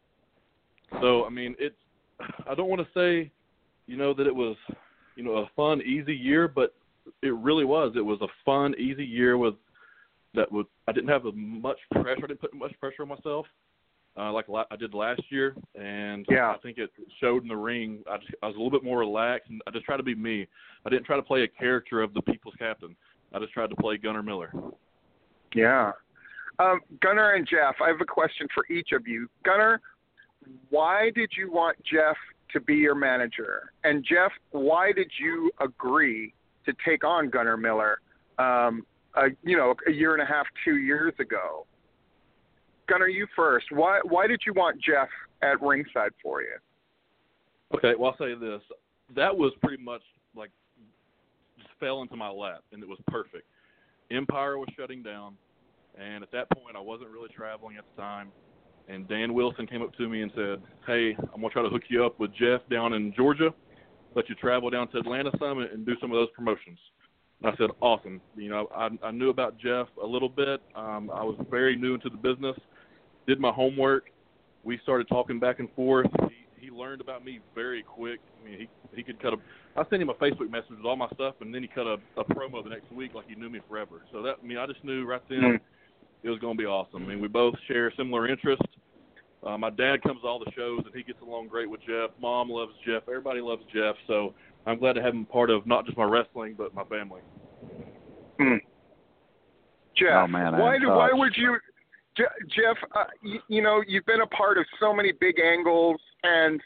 So 1.01 1.25
I 1.25 1.31
mean, 1.31 1.57
it's 1.59 1.75
I 2.47 2.55
don't 2.55 2.69
want 2.69 2.81
to 2.81 2.89
say, 2.95 3.33
you 3.87 3.97
know, 3.97 4.15
that 4.15 4.27
it 4.27 4.35
was, 4.35 4.57
you 5.17 5.23
know, 5.23 5.37
a 5.37 5.51
fun, 5.57 5.83
easy 5.83 6.15
year, 6.15 6.49
but 6.49 6.75
it 7.23 7.35
really 7.35 7.65
was. 7.65 7.93
It 7.97 8.05
was 8.05 8.21
a 8.23 8.29
fun, 8.45 8.75
easy 8.79 9.05
year 9.05 9.37
with 9.37 9.55
that. 10.35 10.51
Was 10.51 10.67
I 10.89 10.93
didn't 10.93 11.11
have 11.11 11.27
a 11.27 11.33
much 11.33 11.79
pressure. 11.93 12.25
I 12.25 12.27
didn't 12.27 12.41
put 12.41 12.55
much 12.55 12.73
pressure 12.81 13.03
on 13.03 13.09
myself, 13.09 13.47
uh, 14.19 14.33
like 14.33 14.47
I 14.71 14.77
did 14.77 14.95
last 14.95 15.23
year, 15.31 15.55
and 15.75 16.27
Yeah. 16.31 16.51
I 16.51 16.59
think 16.59 16.79
it 16.79 16.91
showed 17.21 17.43
in 17.43 17.49
the 17.49 17.57
ring. 17.57 18.03
I, 18.11 18.19
just, 18.19 18.31
I 18.43 18.47
was 18.47 18.57
a 18.57 18.59
little 18.59 18.71
bit 18.71 18.85
more 18.85 18.99
relaxed, 18.99 19.51
and 19.51 19.61
I 19.67 19.71
just 19.71 19.85
tried 19.85 19.99
to 19.99 20.03
be 20.03 20.15
me. 20.15 20.47
I 20.87 20.91
didn't 20.91 21.05
try 21.05 21.17
to 21.17 21.23
play 21.23 21.43
a 21.43 21.49
character 21.49 22.03
of 22.03 22.15
the 22.15 22.23
people's 22.23 22.55
captain. 22.59 22.97
I 23.33 23.39
just 23.39 23.53
tried 23.53 23.71
to 23.71 23.77
play 23.77 23.97
Gunnar 23.97 24.23
Miller. 24.23 24.53
Yeah. 25.55 25.93
Um, 26.59 26.81
Gunnar 27.01 27.33
and 27.33 27.47
Jeff, 27.47 27.75
I 27.83 27.89
have 27.89 28.01
a 28.01 28.05
question 28.05 28.47
for 28.55 28.65
each 28.73 28.93
of 28.93 29.09
you. 29.09 29.29
Gunnar, 29.45 29.81
why 30.71 31.11
did 31.15 31.31
you 31.37 31.51
want 31.51 31.77
Jeff 31.85 32.17
to 32.55 32.61
be 32.61 32.75
your 32.75 32.95
manager? 32.95 33.73
And 33.85 34.05
Jeff, 34.09 34.33
why 34.51 34.93
did 34.93 35.11
you 35.21 35.51
agree 35.61 36.33
to 36.65 36.73
take 36.87 37.05
on 37.05 37.29
Gunnar 37.29 37.59
Miller? 37.59 37.99
Um, 38.39 38.87
uh, 39.15 39.27
you 39.43 39.57
know, 39.57 39.75
a 39.87 39.93
year 39.93 40.15
and 40.15 40.23
a 40.23 40.27
half, 40.27 40.47
two 40.65 40.77
years 40.77 41.13
ago. 41.21 41.67
Gunnar, 42.89 43.09
you 43.09 43.27
first. 43.37 43.67
Why 43.71 44.01
why 44.05 44.27
did 44.27 44.41
you 44.47 44.53
want 44.53 44.81
Jeff 44.81 45.09
at 45.43 45.61
ringside 45.63 46.13
for 46.23 46.43
you? 46.43 46.57
Okay, 47.75 47.95
well 47.99 48.13
I'll 48.13 48.27
say 48.27 48.35
this. 48.35 48.61
That 49.15 49.37
was 49.37 49.53
pretty 49.63 49.83
much 49.83 50.03
like 50.35 50.51
just 51.59 51.71
fell 51.81 52.03
into 52.03 52.17
my 52.17 52.29
lap 52.29 52.63
and 52.73 52.83
it 52.83 52.89
was 52.89 52.99
perfect. 53.09 53.45
Empire 54.11 54.59
was 54.59 54.69
shutting 54.77 55.03
down 55.03 55.37
and 55.99 56.23
at 56.23 56.31
that 56.33 56.51
point 56.51 56.77
I 56.77 56.81
wasn't 56.81 57.11
really 57.11 57.31
traveling 57.31 57.77
at 57.77 57.85
the 57.95 58.03
time 58.03 58.29
and 58.89 59.09
Dan 59.09 59.35
Wilson 59.35 59.67
came 59.67 59.83
up 59.83 59.95
to 59.97 60.09
me 60.09 60.23
and 60.23 60.31
said, 60.35 60.63
Hey, 60.87 61.17
I'm 61.33 61.41
gonna 61.41 61.51
try 61.51 61.63
to 61.63 61.69
hook 61.69 61.83
you 61.89 62.05
up 62.05 62.19
with 62.19 62.33
Jeff 62.35 62.61
down 62.71 62.93
in 62.93 63.13
Georgia, 63.15 63.51
let 64.15 64.29
you 64.29 64.35
travel 64.35 64.71
down 64.71 64.89
to 64.89 64.99
Atlanta 64.99 65.31
some 65.39 65.59
and 65.59 65.87
do 65.87 65.95
some 66.01 66.11
of 66.11 66.17
those 66.17 66.29
promotions. 66.37 66.79
And 67.43 67.53
I 67.53 67.57
said, 67.57 67.71
Awesome. 67.81 68.21
You 68.37 68.51
know, 68.51 68.69
I 68.75 68.89
I 69.03 69.11
knew 69.11 69.31
about 69.31 69.59
Jeff 69.59 69.87
a 70.03 70.07
little 70.07 70.29
bit. 70.29 70.61
Um 70.75 71.11
I 71.13 71.23
was 71.23 71.37
very 71.51 71.77
new 71.77 71.95
into 71.95 72.11
the 72.11 72.17
business, 72.17 72.57
did 73.27 73.41
my 73.41 73.51
homework. 73.51 74.11
We 74.63 74.79
started 74.83 75.09
talking 75.09 75.39
back 75.39 75.59
and 75.59 75.71
forth. 75.75 76.07
He 76.29 76.45
he 76.67 76.71
learned 76.71 77.01
about 77.01 77.25
me 77.25 77.41
very 77.55 77.83
quick. 77.83 78.21
I 78.41 78.49
mean, 78.49 78.59
he 78.61 78.69
he 78.97 79.03
could 79.03 79.21
cut 79.21 79.35
a. 79.35 79.37
I 79.77 79.85
sent 79.91 80.01
him 80.03 80.09
a 80.09 80.15
Facebook 80.15 80.51
message 80.51 80.71
with 80.71 80.87
all 80.87 80.97
my 80.97 81.09
stuff, 81.15 81.35
and 81.41 81.55
then 81.55 81.63
he 81.63 81.69
cut 81.69 81.87
a, 81.87 81.97
a 82.17 82.25
promo 82.25 82.63
the 82.63 82.71
next 82.71 82.91
week 82.93 83.13
like 83.15 83.29
he 83.29 83.35
knew 83.35 83.51
me 83.51 83.61
forever. 83.69 84.03
So 84.13 84.23
that 84.23 84.37
I 84.43 84.47
mean, 84.47 84.57
I 84.59 84.67
just 84.67 84.83
knew 84.85 85.05
right 85.05 85.23
then 85.29 85.41
Mm. 85.41 85.61
It 86.25 86.31
was 86.31 86.39
going 86.41 86.57
to 86.57 86.63
be 86.63 86.67
awesome. 86.67 87.05
I 87.05 87.07
mean, 87.07 87.21
we 87.21 87.29
both 87.29 87.55
share 87.69 87.93
similar 87.97 88.27
interests. 88.27 88.65
Uh, 89.47 89.59
my 89.59 89.69
dad 89.69 90.03
comes 90.03 90.23
to 90.23 90.27
all 90.27 90.39
the 90.39 90.51
shows, 90.57 90.81
and 90.87 90.95
he 90.95 91.03
gets 91.03 91.21
along 91.21 91.49
great 91.49 91.69
with 91.69 91.81
Jeff. 91.87 92.11
Mom 92.21 92.49
loves 92.49 92.73
Jeff. 92.87 93.03
Everybody 93.07 93.43
loves 93.43 93.63
Jeff. 93.75 93.95
So 94.07 94.33
I'm 94.67 94.79
glad 94.79 94.95
to 94.95 95.03
have 95.03 95.13
him 95.13 95.27
part 95.27 95.51
of 95.51 95.67
not 95.67 95.85
just 95.85 95.99
my 95.99 96.05
wrestling, 96.05 96.55
but 96.57 96.75
my 96.75 96.85
family. 96.85 97.21
Hmm. 98.41 98.57
Jeff, 99.97 100.25
Oh, 100.25 100.27
man, 100.27 100.59
why 100.59 100.79
do, 100.79 100.89
why 100.89 101.11
would 101.13 101.37
you, 101.37 101.57
Jeff? 102.17 102.77
Uh, 102.97 103.05
you, 103.23 103.39
you 103.49 103.63
know, 103.63 103.83
you've 103.87 104.07
been 104.07 104.23
a 104.23 104.27
part 104.27 104.59
of 104.59 104.65
so 104.81 104.93
many 104.95 105.13
big 105.13 105.37
angles, 105.39 106.01
and 106.25 106.61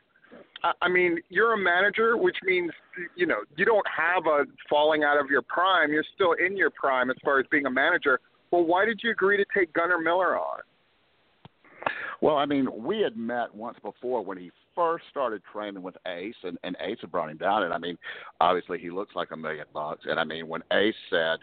I, 0.62 0.72
I 0.82 0.88
mean, 0.88 1.18
you're 1.28 1.52
a 1.52 1.58
manager, 1.58 2.16
which 2.16 2.36
means 2.44 2.70
you 3.16 3.26
know 3.26 3.40
you 3.56 3.66
don't 3.66 3.86
have 3.94 4.26
a 4.26 4.44
falling 4.70 5.04
out 5.04 5.20
of 5.20 5.28
your 5.30 5.42
prime. 5.42 5.92
You're 5.92 6.06
still 6.14 6.32
in 6.32 6.56
your 6.56 6.70
prime 6.70 7.10
as 7.10 7.16
far 7.22 7.38
as 7.38 7.44
being 7.50 7.66
a 7.66 7.70
manager. 7.70 8.20
Well, 8.50 8.64
why 8.64 8.84
did 8.84 9.00
you 9.02 9.10
agree 9.10 9.36
to 9.36 9.44
take 9.56 9.72
Gunnar 9.72 9.98
Miller 9.98 10.38
on? 10.38 10.60
Well, 12.20 12.36
I 12.36 12.46
mean, 12.46 12.68
we 12.74 13.00
had 13.00 13.16
met 13.16 13.54
once 13.54 13.78
before 13.82 14.24
when 14.24 14.38
he 14.38 14.50
first 14.74 15.04
started 15.10 15.42
training 15.52 15.82
with 15.82 15.96
Ace, 16.06 16.34
and, 16.42 16.58
and 16.64 16.76
Ace 16.80 16.98
had 17.00 17.12
brought 17.12 17.30
him 17.30 17.36
down. 17.36 17.62
And 17.62 17.72
I 17.72 17.78
mean, 17.78 17.96
obviously, 18.40 18.78
he 18.78 18.90
looks 18.90 19.14
like 19.14 19.30
a 19.30 19.36
million 19.36 19.66
bucks. 19.72 20.02
And 20.06 20.18
I 20.18 20.24
mean, 20.24 20.48
when 20.48 20.62
Ace 20.72 20.94
said 21.10 21.38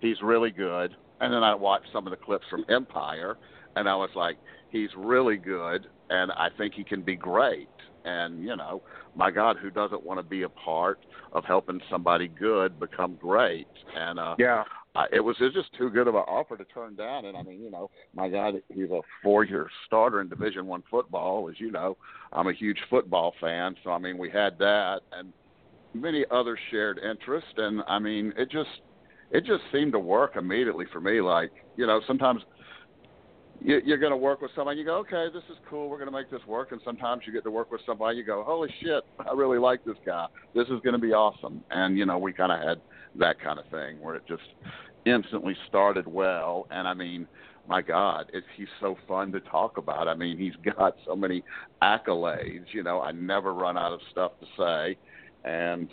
he's 0.00 0.16
really 0.22 0.50
good, 0.50 0.96
and 1.20 1.32
then 1.32 1.42
I 1.42 1.54
watched 1.54 1.88
some 1.92 2.06
of 2.06 2.10
the 2.10 2.16
clips 2.16 2.46
from 2.50 2.64
Empire, 2.68 3.36
and 3.76 3.88
I 3.88 3.94
was 3.96 4.10
like, 4.14 4.36
he's 4.70 4.90
really 4.96 5.36
good, 5.36 5.86
and 6.10 6.32
I 6.32 6.48
think 6.56 6.74
he 6.74 6.84
can 6.84 7.02
be 7.02 7.16
great. 7.16 7.68
And 8.04 8.42
you 8.42 8.56
know, 8.56 8.82
my 9.14 9.30
God, 9.30 9.56
who 9.60 9.70
doesn't 9.70 10.04
want 10.04 10.18
to 10.20 10.24
be 10.24 10.42
a 10.42 10.48
part 10.48 11.00
of 11.32 11.44
helping 11.44 11.80
somebody 11.90 12.28
good 12.28 12.78
become 12.78 13.16
great? 13.20 13.68
And 13.96 14.18
uh, 14.18 14.36
Yeah. 14.38 14.64
Uh, 14.94 15.04
it 15.12 15.20
was 15.20 15.36
it 15.40 15.44
was 15.44 15.54
just 15.54 15.74
too 15.76 15.90
good 15.90 16.06
of 16.06 16.14
an 16.14 16.22
offer 16.22 16.56
to 16.56 16.64
turn 16.64 16.94
down. 16.94 17.24
And 17.24 17.36
I 17.36 17.42
mean, 17.42 17.60
you 17.60 17.70
know, 17.70 17.90
my 18.14 18.28
God, 18.28 18.54
he's 18.72 18.90
a 18.90 19.00
four-year 19.22 19.68
starter 19.86 20.20
in 20.20 20.28
Division 20.28 20.66
One 20.66 20.82
football, 20.90 21.48
as 21.48 21.58
you 21.58 21.70
know. 21.70 21.96
I'm 22.32 22.48
a 22.48 22.52
huge 22.52 22.78
football 22.88 23.34
fan, 23.40 23.74
so 23.82 23.90
I 23.90 23.98
mean, 23.98 24.18
we 24.18 24.30
had 24.30 24.58
that 24.58 25.00
and 25.12 25.32
many 25.94 26.24
other 26.30 26.58
shared 26.70 26.98
interests. 26.98 27.50
And 27.56 27.82
I 27.88 27.98
mean, 27.98 28.32
it 28.36 28.50
just 28.50 28.70
it 29.30 29.44
just 29.44 29.62
seemed 29.72 29.92
to 29.92 29.98
work 29.98 30.36
immediately 30.36 30.86
for 30.92 31.00
me. 31.00 31.20
Like, 31.20 31.50
you 31.76 31.86
know, 31.86 32.00
sometimes 32.06 32.42
you're 33.60 33.98
going 33.98 34.10
to 34.10 34.16
work 34.16 34.42
with 34.42 34.50
somebody, 34.54 34.78
you 34.78 34.84
go, 34.84 34.96
okay, 34.98 35.26
this 35.32 35.42
is 35.50 35.56
cool, 35.70 35.88
we're 35.88 35.98
going 35.98 36.10
to 36.10 36.16
make 36.16 36.30
this 36.30 36.46
work. 36.46 36.72
And 36.72 36.80
sometimes 36.84 37.22
you 37.26 37.32
get 37.32 37.44
to 37.44 37.50
work 37.50 37.70
with 37.72 37.80
somebody, 37.86 38.18
you 38.18 38.24
go, 38.24 38.42
holy 38.46 38.68
shit, 38.82 39.04
I 39.18 39.32
really 39.32 39.58
like 39.58 39.84
this 39.84 39.96
guy. 40.04 40.26
This 40.54 40.66
is 40.68 40.80
going 40.82 40.92
to 40.92 40.98
be 40.98 41.12
awesome. 41.12 41.62
And 41.70 41.96
you 41.98 42.06
know, 42.06 42.18
we 42.18 42.32
kind 42.32 42.52
of 42.52 42.60
had 42.60 42.80
that 43.16 43.40
kind 43.40 43.58
of 43.58 43.66
thing 43.70 44.00
where 44.00 44.16
it 44.16 44.22
just 44.28 44.42
instantly 45.06 45.56
started 45.68 46.06
well. 46.06 46.66
And 46.70 46.86
I 46.86 46.94
mean, 46.94 47.26
my 47.68 47.80
God, 47.80 48.30
it, 48.32 48.44
he's 48.56 48.68
so 48.80 48.96
fun 49.08 49.32
to 49.32 49.40
talk 49.40 49.78
about. 49.78 50.08
I 50.08 50.14
mean, 50.14 50.38
he's 50.38 50.54
got 50.76 50.96
so 51.06 51.16
many 51.16 51.42
accolades. 51.82 52.66
You 52.72 52.82
know, 52.82 53.00
I 53.00 53.12
never 53.12 53.54
run 53.54 53.78
out 53.78 53.92
of 53.92 54.00
stuff 54.10 54.32
to 54.40 54.46
say, 54.58 54.98
and 55.44 55.88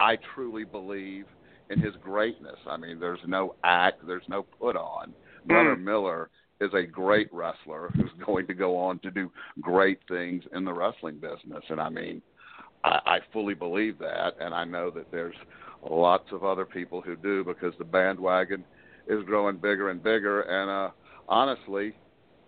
I 0.00 0.18
truly 0.34 0.64
believe 0.64 1.26
in 1.70 1.80
his 1.80 1.94
greatness. 2.02 2.56
I 2.66 2.76
mean, 2.76 2.98
there's 2.98 3.20
no 3.26 3.54
act, 3.62 4.06
there's 4.06 4.22
no 4.28 4.42
put 4.42 4.76
on. 4.76 5.12
Mm. 5.46 5.48
Gunnar 5.48 5.76
Miller 5.76 6.30
is 6.60 6.70
a 6.74 6.82
great 6.82 7.28
wrestler 7.32 7.90
who's 7.94 8.10
going 8.24 8.46
to 8.46 8.54
go 8.54 8.76
on 8.76 8.98
to 9.00 9.10
do 9.10 9.30
great 9.60 10.00
things 10.08 10.42
in 10.54 10.64
the 10.64 10.72
wrestling 10.72 11.16
business. 11.16 11.62
And 11.68 11.80
I 11.80 11.88
mean, 11.88 12.20
I, 12.84 13.00
I 13.06 13.18
fully 13.32 13.54
believe 13.54 13.98
that, 13.98 14.34
and 14.40 14.54
I 14.54 14.64
know 14.64 14.90
that 14.90 15.10
there's 15.10 15.34
lots 15.88 16.24
of 16.32 16.44
other 16.44 16.64
people 16.64 17.00
who 17.00 17.16
do 17.16 17.44
because 17.44 17.72
the 17.78 17.84
bandwagon 17.84 18.64
is 19.08 19.24
growing 19.24 19.56
bigger 19.56 19.90
and 19.90 20.02
bigger. 20.02 20.42
And 20.42 20.70
uh, 20.70 20.90
honestly, 21.28 21.94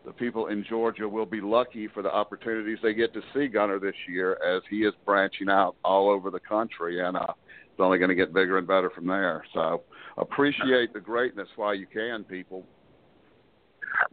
the 0.04 0.12
people 0.12 0.46
in 0.46 0.64
Georgia 0.68 1.08
will 1.08 1.26
be 1.26 1.40
lucky 1.40 1.86
for 1.88 2.02
the 2.02 2.12
opportunities 2.12 2.78
they 2.82 2.94
get 2.94 3.12
to 3.14 3.20
see 3.34 3.48
Gunnar 3.48 3.78
this 3.78 3.94
year 4.08 4.38
as 4.44 4.62
he 4.70 4.78
is 4.78 4.94
branching 5.04 5.48
out 5.48 5.76
all 5.84 6.08
over 6.08 6.30
the 6.30 6.40
country, 6.40 7.04
and 7.04 7.16
uh, 7.16 7.26
it's 7.28 7.80
only 7.80 7.98
going 7.98 8.08
to 8.08 8.14
get 8.14 8.32
bigger 8.32 8.58
and 8.58 8.66
better 8.66 8.90
from 8.90 9.06
there. 9.06 9.44
So 9.52 9.82
appreciate 10.16 10.92
the 10.92 11.00
greatness 11.00 11.48
while 11.56 11.74
you 11.74 11.86
can, 11.86 12.24
people. 12.24 12.64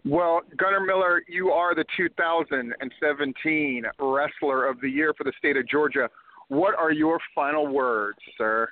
Well, 0.06 0.42
Gunnar 0.58 0.80
Miller, 0.82 1.24
you 1.28 1.50
are 1.50 1.76
the 1.76 1.86
2017 1.96 3.84
Wrestler 4.00 4.66
of 4.68 4.82
the 4.82 4.90
Year 4.90 5.14
for 5.18 5.24
the 5.24 5.34
state 5.38 5.58
of 5.58 5.68
Georgia. 5.68 6.10
What 6.50 6.76
are 6.76 6.92
your 6.92 7.20
final 7.36 7.68
words, 7.68 8.20
sir? 8.38 8.70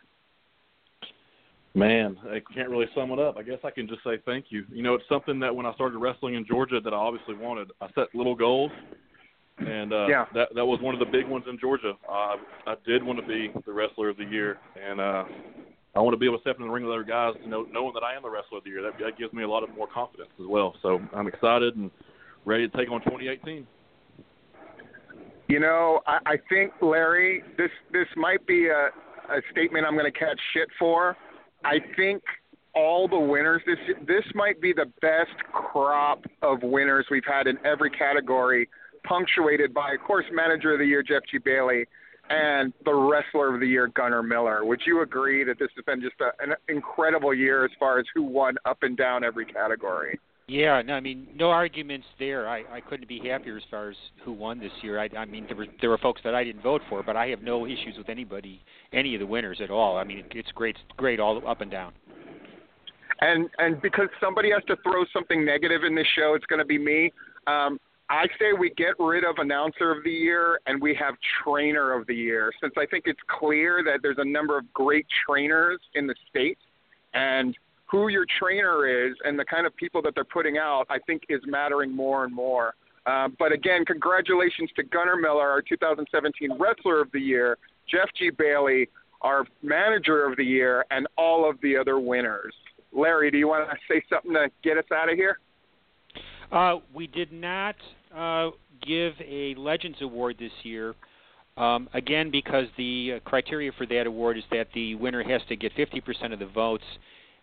Man, 1.74 2.18
I 2.30 2.42
can't 2.54 2.70
really 2.70 2.86
sum 2.96 3.12
it 3.12 3.20
up. 3.20 3.38
I 3.38 3.44
guess 3.44 3.60
I 3.66 3.70
can 3.70 3.86
just 3.86 4.02
say 4.02 4.18
thank 4.26 4.46
you. 4.50 4.64
You 4.72 4.82
know, 4.82 4.94
it's 4.94 5.04
something 5.10 5.40
that 5.42 5.54
when 5.54 5.66
I 5.66 5.74
started 5.74 5.98
wrestling 5.98 6.36
in 6.36 6.46
Georgia 6.48 6.80
that 6.80 6.94
I 6.94 6.96
obviously 6.96 7.36
wanted. 7.36 7.70
I 7.82 7.88
set 7.96 8.16
little 8.16 8.34
goals, 8.36 8.72
and 9.58 9.92
uh, 9.92 10.08
Yeah. 10.08 10.26
that 10.34 10.56
that 10.56 10.66
was 10.66 10.80
one 10.82 10.94
of 10.94 11.00
the 11.00 11.06
big 11.06 11.28
ones 11.28 11.44
in 11.50 11.60
Georgia. 11.60 11.94
Uh, 12.10 12.38
I 12.66 12.76
did 12.86 13.04
want 13.04 13.20
to 13.20 13.28
be 13.28 13.52
the 13.66 13.74
wrestler 13.74 14.08
of 14.08 14.16
the 14.16 14.24
year, 14.24 14.58
and 14.82 15.02
uh, 15.02 15.26
I 15.96 16.02
want 16.02 16.14
to 16.14 16.18
be 16.18 16.26
able 16.26 16.38
to 16.38 16.42
step 16.42 16.58
in 16.60 16.68
the 16.68 16.72
ring 16.72 16.84
with 16.84 16.94
other 16.94 17.04
guys, 17.04 17.36
you 17.42 17.50
know, 17.50 17.66
knowing 17.72 17.94
that 17.94 18.04
I 18.04 18.16
am 18.16 18.24
the 18.24 18.30
wrestler 18.30 18.58
of 18.58 18.66
the 18.66 18.70
year. 18.70 18.82
That, 18.82 19.00
that 19.00 19.18
gives 19.18 19.32
me 19.32 19.44
a 19.44 19.48
lot 19.48 19.64
of 19.64 19.74
more 19.76 19.88
confidence 19.88 20.30
as 20.40 20.46
well. 20.46 20.76
So 20.82 21.00
I'm 21.14 21.28
excited 21.28 21.76
and 21.78 21.90
ready 22.44 22.68
to 22.68 22.78
take 22.78 22.92
on 22.92 23.02
2018. 23.02 23.66
You 25.48 25.60
know, 25.60 26.02
I, 26.06 26.20
I 26.26 26.36
think 26.50 26.74
Larry, 26.82 27.44
this 27.58 27.70
this 27.94 28.08
might 28.18 28.46
be 28.46 28.68
a, 28.68 28.88
a 29.30 29.42
statement 29.52 29.86
I'm 29.86 29.94
going 29.94 30.12
to 30.12 30.20
catch 30.20 30.40
shit 30.54 30.68
for. 30.78 31.16
I 31.64 31.78
think 31.96 32.24
all 32.74 33.08
the 33.08 33.18
winners 33.18 33.62
this 33.66 33.78
this 34.06 34.26
might 34.34 34.60
be 34.60 34.74
the 34.74 34.92
best 35.02 35.38
crop 35.54 36.26
of 36.42 36.62
winners 36.62 37.06
we've 37.10 37.26
had 37.26 37.48
in 37.48 37.58
every 37.64 37.92
category, 37.92 38.68
punctuated 39.06 39.74
by, 39.74 39.94
of 39.94 40.02
course, 40.02 40.26
Manager 40.34 40.74
of 40.74 40.80
the 40.80 40.86
Year 40.86 41.04
Jeff 41.04 41.22
G 41.32 41.38
Bailey 41.38 41.86
and 42.30 42.74
the 42.86 42.94
Wrestler 42.94 43.54
of 43.54 43.60
the 43.60 43.68
Year 43.68 43.88
Gunnar 43.88 44.24
Miller. 44.24 44.66
Would 44.66 44.82
you 44.86 45.02
agree 45.02 45.44
that 45.44 45.60
this 45.60 45.70
has 45.76 45.86
been 45.86 46.02
just 46.02 46.16
a, 46.22 46.32
an 46.44 46.56
incredible 46.68 47.34
year 47.34 47.66
as 47.66 47.72
far 47.80 48.00
as 48.00 48.06
who 48.14 48.24
won 48.24 48.56
up 48.66 48.80
and 48.82 48.98
down 48.98 49.24
every 49.24 49.46
category? 49.46 50.20
Yeah, 50.48 50.82
no, 50.84 50.94
I 50.94 51.00
mean, 51.00 51.28
no 51.36 51.50
arguments 51.50 52.06
there. 52.20 52.48
I, 52.48 52.64
I 52.72 52.80
couldn't 52.80 53.08
be 53.08 53.20
happier 53.28 53.58
as 53.58 53.64
far 53.72 53.90
as 53.90 53.96
who 54.24 54.32
won 54.32 54.60
this 54.60 54.72
year. 54.84 55.00
I, 55.00 55.10
I 55.18 55.26
mean, 55.26 55.46
there 55.48 55.58
were 55.58 55.66
there 55.82 55.90
were 55.90 55.98
folks 55.98 56.22
that 56.24 56.36
I 56.36 56.44
didn't 56.44 56.62
vote 56.62 56.82
for, 56.88 57.02
but 57.02 57.16
I 57.16 57.28
have 57.28 57.42
no 57.42 57.66
issues 57.66 57.96
with 57.98 58.10
anybody, 58.10 58.62
any 58.94 59.16
of 59.16 59.20
the 59.20 59.26
winners 59.26 59.60
at 59.64 59.72
all. 59.72 59.98
I 59.98 60.04
mean, 60.04 60.20
it, 60.20 60.28
it's 60.36 60.52
great, 60.52 60.76
great 60.98 61.20
all 61.20 61.42
up 61.48 61.62
and 61.62 61.72
down. 61.72 61.94
And 63.22 63.50
and 63.58 63.82
because 63.82 64.08
somebody 64.22 64.52
has 64.52 64.64
to 64.68 64.76
throw 64.84 65.04
something 65.12 65.44
negative 65.44 65.84
in 65.84 65.96
this 65.96 66.08
show, 66.16 66.36
it's 66.36 66.46
going 66.46 66.60
to 66.60 66.66
be 66.66 66.78
me. 66.78 67.12
Um, 67.48 67.80
I 68.10 68.28
say 68.40 68.54
we 68.58 68.70
get 68.72 68.94
rid 69.00 69.24
of 69.24 69.38
announcer 69.40 69.92
of 69.92 70.04
the 70.04 70.12
year 70.12 70.60
and 70.68 70.80
we 70.80 70.94
have 70.96 71.16
trainer 71.44 71.92
of 71.92 72.06
the 72.06 72.14
year, 72.14 72.52
since 72.62 72.74
I 72.78 72.86
think 72.86 73.06
it's 73.08 73.20
clear 73.28 73.84
that 73.84 74.02
there's 74.04 74.20
a 74.20 74.26
number 74.26 74.58
of 74.58 74.72
great 74.74 75.08
trainers 75.28 75.80
in 75.96 76.06
the 76.06 76.16
state, 76.30 76.60
and 77.14 77.58
who 77.88 78.10
your 78.10 78.26
trainer 78.40 78.86
is 78.88 79.16
and 79.24 79.40
the 79.40 79.46
kind 79.46 79.66
of 79.66 79.76
people 79.76 80.02
that 80.04 80.14
they're 80.14 80.24
putting 80.24 80.58
out, 80.58 80.86
I 80.90 81.00
think 81.00 81.24
is 81.30 81.42
mattering 81.46 81.96
more 81.96 82.26
and 82.26 82.34
more. 82.34 82.76
Uh, 83.06 83.30
but 83.40 83.52
again, 83.52 83.86
congratulations 83.86 84.70
to 84.76 84.84
Gunnar 84.84 85.16
Miller, 85.16 85.48
our 85.48 85.62
2017 85.62 86.58
Wrestler 86.60 87.02
of 87.02 87.12
the 87.12 87.20
Year, 87.20 87.58
Jeff 87.90 88.10
G. 88.18 88.30
Bailey, 88.30 88.90
our 89.22 89.46
Manager 89.62 90.26
of 90.26 90.38
the 90.38 90.44
Year, 90.44 90.86
and 90.92 91.08
all 91.18 91.48
of 91.50 91.60
the 91.62 91.78
other 91.78 92.00
winners. 92.00 92.54
Larry, 92.92 93.30
do 93.30 93.38
you 93.38 93.48
want 93.48 93.70
to 93.70 93.78
say 93.88 94.04
something 94.10 94.34
to 94.34 94.50
get 94.64 94.78
us 94.78 94.86
out 94.92 95.10
of 95.10 95.16
here? 95.16 95.40
Uh, 96.52 96.78
we 96.94 97.08
did 97.08 97.32
not 97.32 97.76
uh, 98.16 98.50
give 98.86 99.14
a 99.26 99.56
Legends 99.56 99.98
Award 100.02 100.38
this 100.40 100.52
year. 100.64 100.96
Um, 101.58 101.90
again, 101.94 102.32
because 102.32 102.66
the 102.78 103.14
uh, 103.16 103.20
criteria 103.30 103.72
for 103.78 103.86
that 103.86 104.08
award 104.08 104.38
is 104.38 104.44
that 104.52 104.68
the 104.74 104.96
winner 104.96 105.24
has 105.24 105.42
to 105.48 105.56
get 105.56 105.74
50% 105.76 106.34
of 106.34 106.40
the 106.40 106.46
votes. 106.46 106.84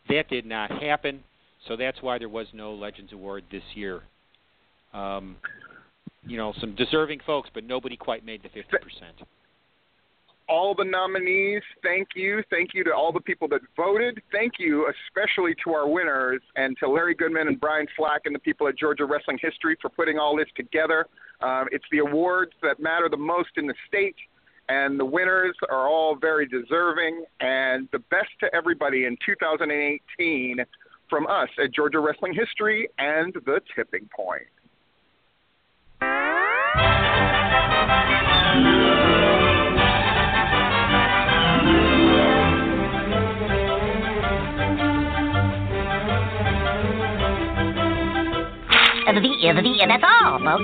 That 0.09 0.29
did 0.29 0.45
not 0.45 0.71
happen, 0.71 1.23
so 1.67 1.77
that's 1.77 2.03
why 2.03 2.19
there 2.19 2.29
was 2.29 2.47
no 2.53 2.75
Legends 2.75 3.13
Award 3.13 3.45
this 3.51 3.63
year. 3.75 4.03
Um, 4.93 5.37
you 6.27 6.37
know, 6.37 6.53
some 6.61 6.75
deserving 6.75 7.21
folks, 7.25 7.49
but 7.55 7.65
nobody 7.65 7.97
quite 7.97 8.25
made 8.25 8.43
the 8.43 8.49
50% 8.49 8.63
all 10.49 10.75
the 10.75 10.85
nominees, 10.85 11.63
thank 11.83 12.09
you. 12.15 12.43
Thank 12.51 12.71
you 12.75 12.85
to 12.85 12.93
all 12.95 13.13
the 13.13 13.21
people 13.21 13.49
that 13.49 13.61
voted. 13.77 14.21
Thank 14.31 14.55
you 14.59 14.91
especially 15.09 15.55
to 15.65 15.73
our 15.73 15.89
winners 15.89 16.41
and 16.57 16.77
to 16.79 16.89
Larry 16.89 17.15
Goodman 17.15 17.49
and 17.49 17.61
Brian 17.61 17.87
Flack 17.97 18.23
and 18.25 18.35
the 18.35 18.39
people 18.39 18.69
at 18.69 18.79
Georgia 18.79 19.05
Wrestling 19.05 19.39
History 19.41 19.77
for 19.81 19.89
putting 19.89 20.19
all 20.19 20.37
this 20.37 20.49
together. 20.57 21.07
Um, 21.41 21.67
it's 21.73 21.85
the 21.91 21.99
awards 21.99 22.53
that 22.63 22.81
matter 22.81 23.09
the 23.09 23.17
most 23.17 23.51
in 23.57 23.67
the 23.67 23.75
state, 23.89 24.17
and 24.69 24.99
the 24.99 25.05
winners 25.05 25.57
are 25.71 25.89
all 25.89 26.17
very 26.17 26.47
deserving. 26.47 27.25
And 27.41 27.89
the 27.93 27.99
best 27.99 28.31
to 28.41 28.55
everybody 28.55 29.07
in 29.07 29.17
2018 29.25 30.59
from 31.09 31.27
us 31.27 31.49
at 31.63 31.75
Georgia 31.75 32.01
Wrestling 32.01 32.35
History 32.35 32.89
and 32.99 33.35
The 33.35 33.61
Tipping 33.75 34.09
Point. 34.15 34.47
The 49.07 49.21
the 49.21 49.63
V, 49.63 49.81
and 49.83 49.91
that's 49.91 50.05
all, 50.05 50.39
folks. 50.39 50.63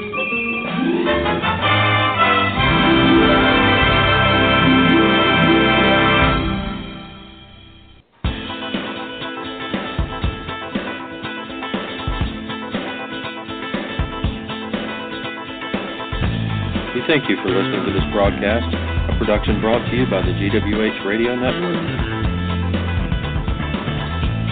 We 16.94 17.02
thank 17.06 17.28
you 17.28 17.36
for 17.43 17.48
listening 17.48 17.86
to 17.86 17.93
this 17.93 18.05
broadcast, 18.12 18.74
a 19.10 19.19
production 19.19 19.60
brought 19.60 19.85
to 19.90 19.97
you 19.97 20.06
by 20.06 20.23
the 20.23 20.32
GWH 20.32 21.05
Radio 21.05 21.35
Network. 21.35 22.28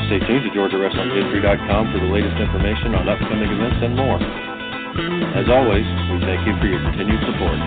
Stay 0.06 0.20
tuned 0.22 0.44
to 0.46 0.50
GeorgiaWrestlingHistory.com 0.54 1.92
for 1.92 1.98
the 1.98 2.06
latest 2.06 2.38
information 2.38 2.94
on 2.94 3.08
upcoming 3.08 3.50
events 3.50 3.82
and 3.82 3.96
more. 3.96 4.22
As 5.34 5.50
always, 5.50 5.84
we 6.14 6.20
thank 6.22 6.46
you 6.46 6.54
for 6.62 6.66
your 6.66 6.80
continued 6.80 7.20
support. 7.26 7.58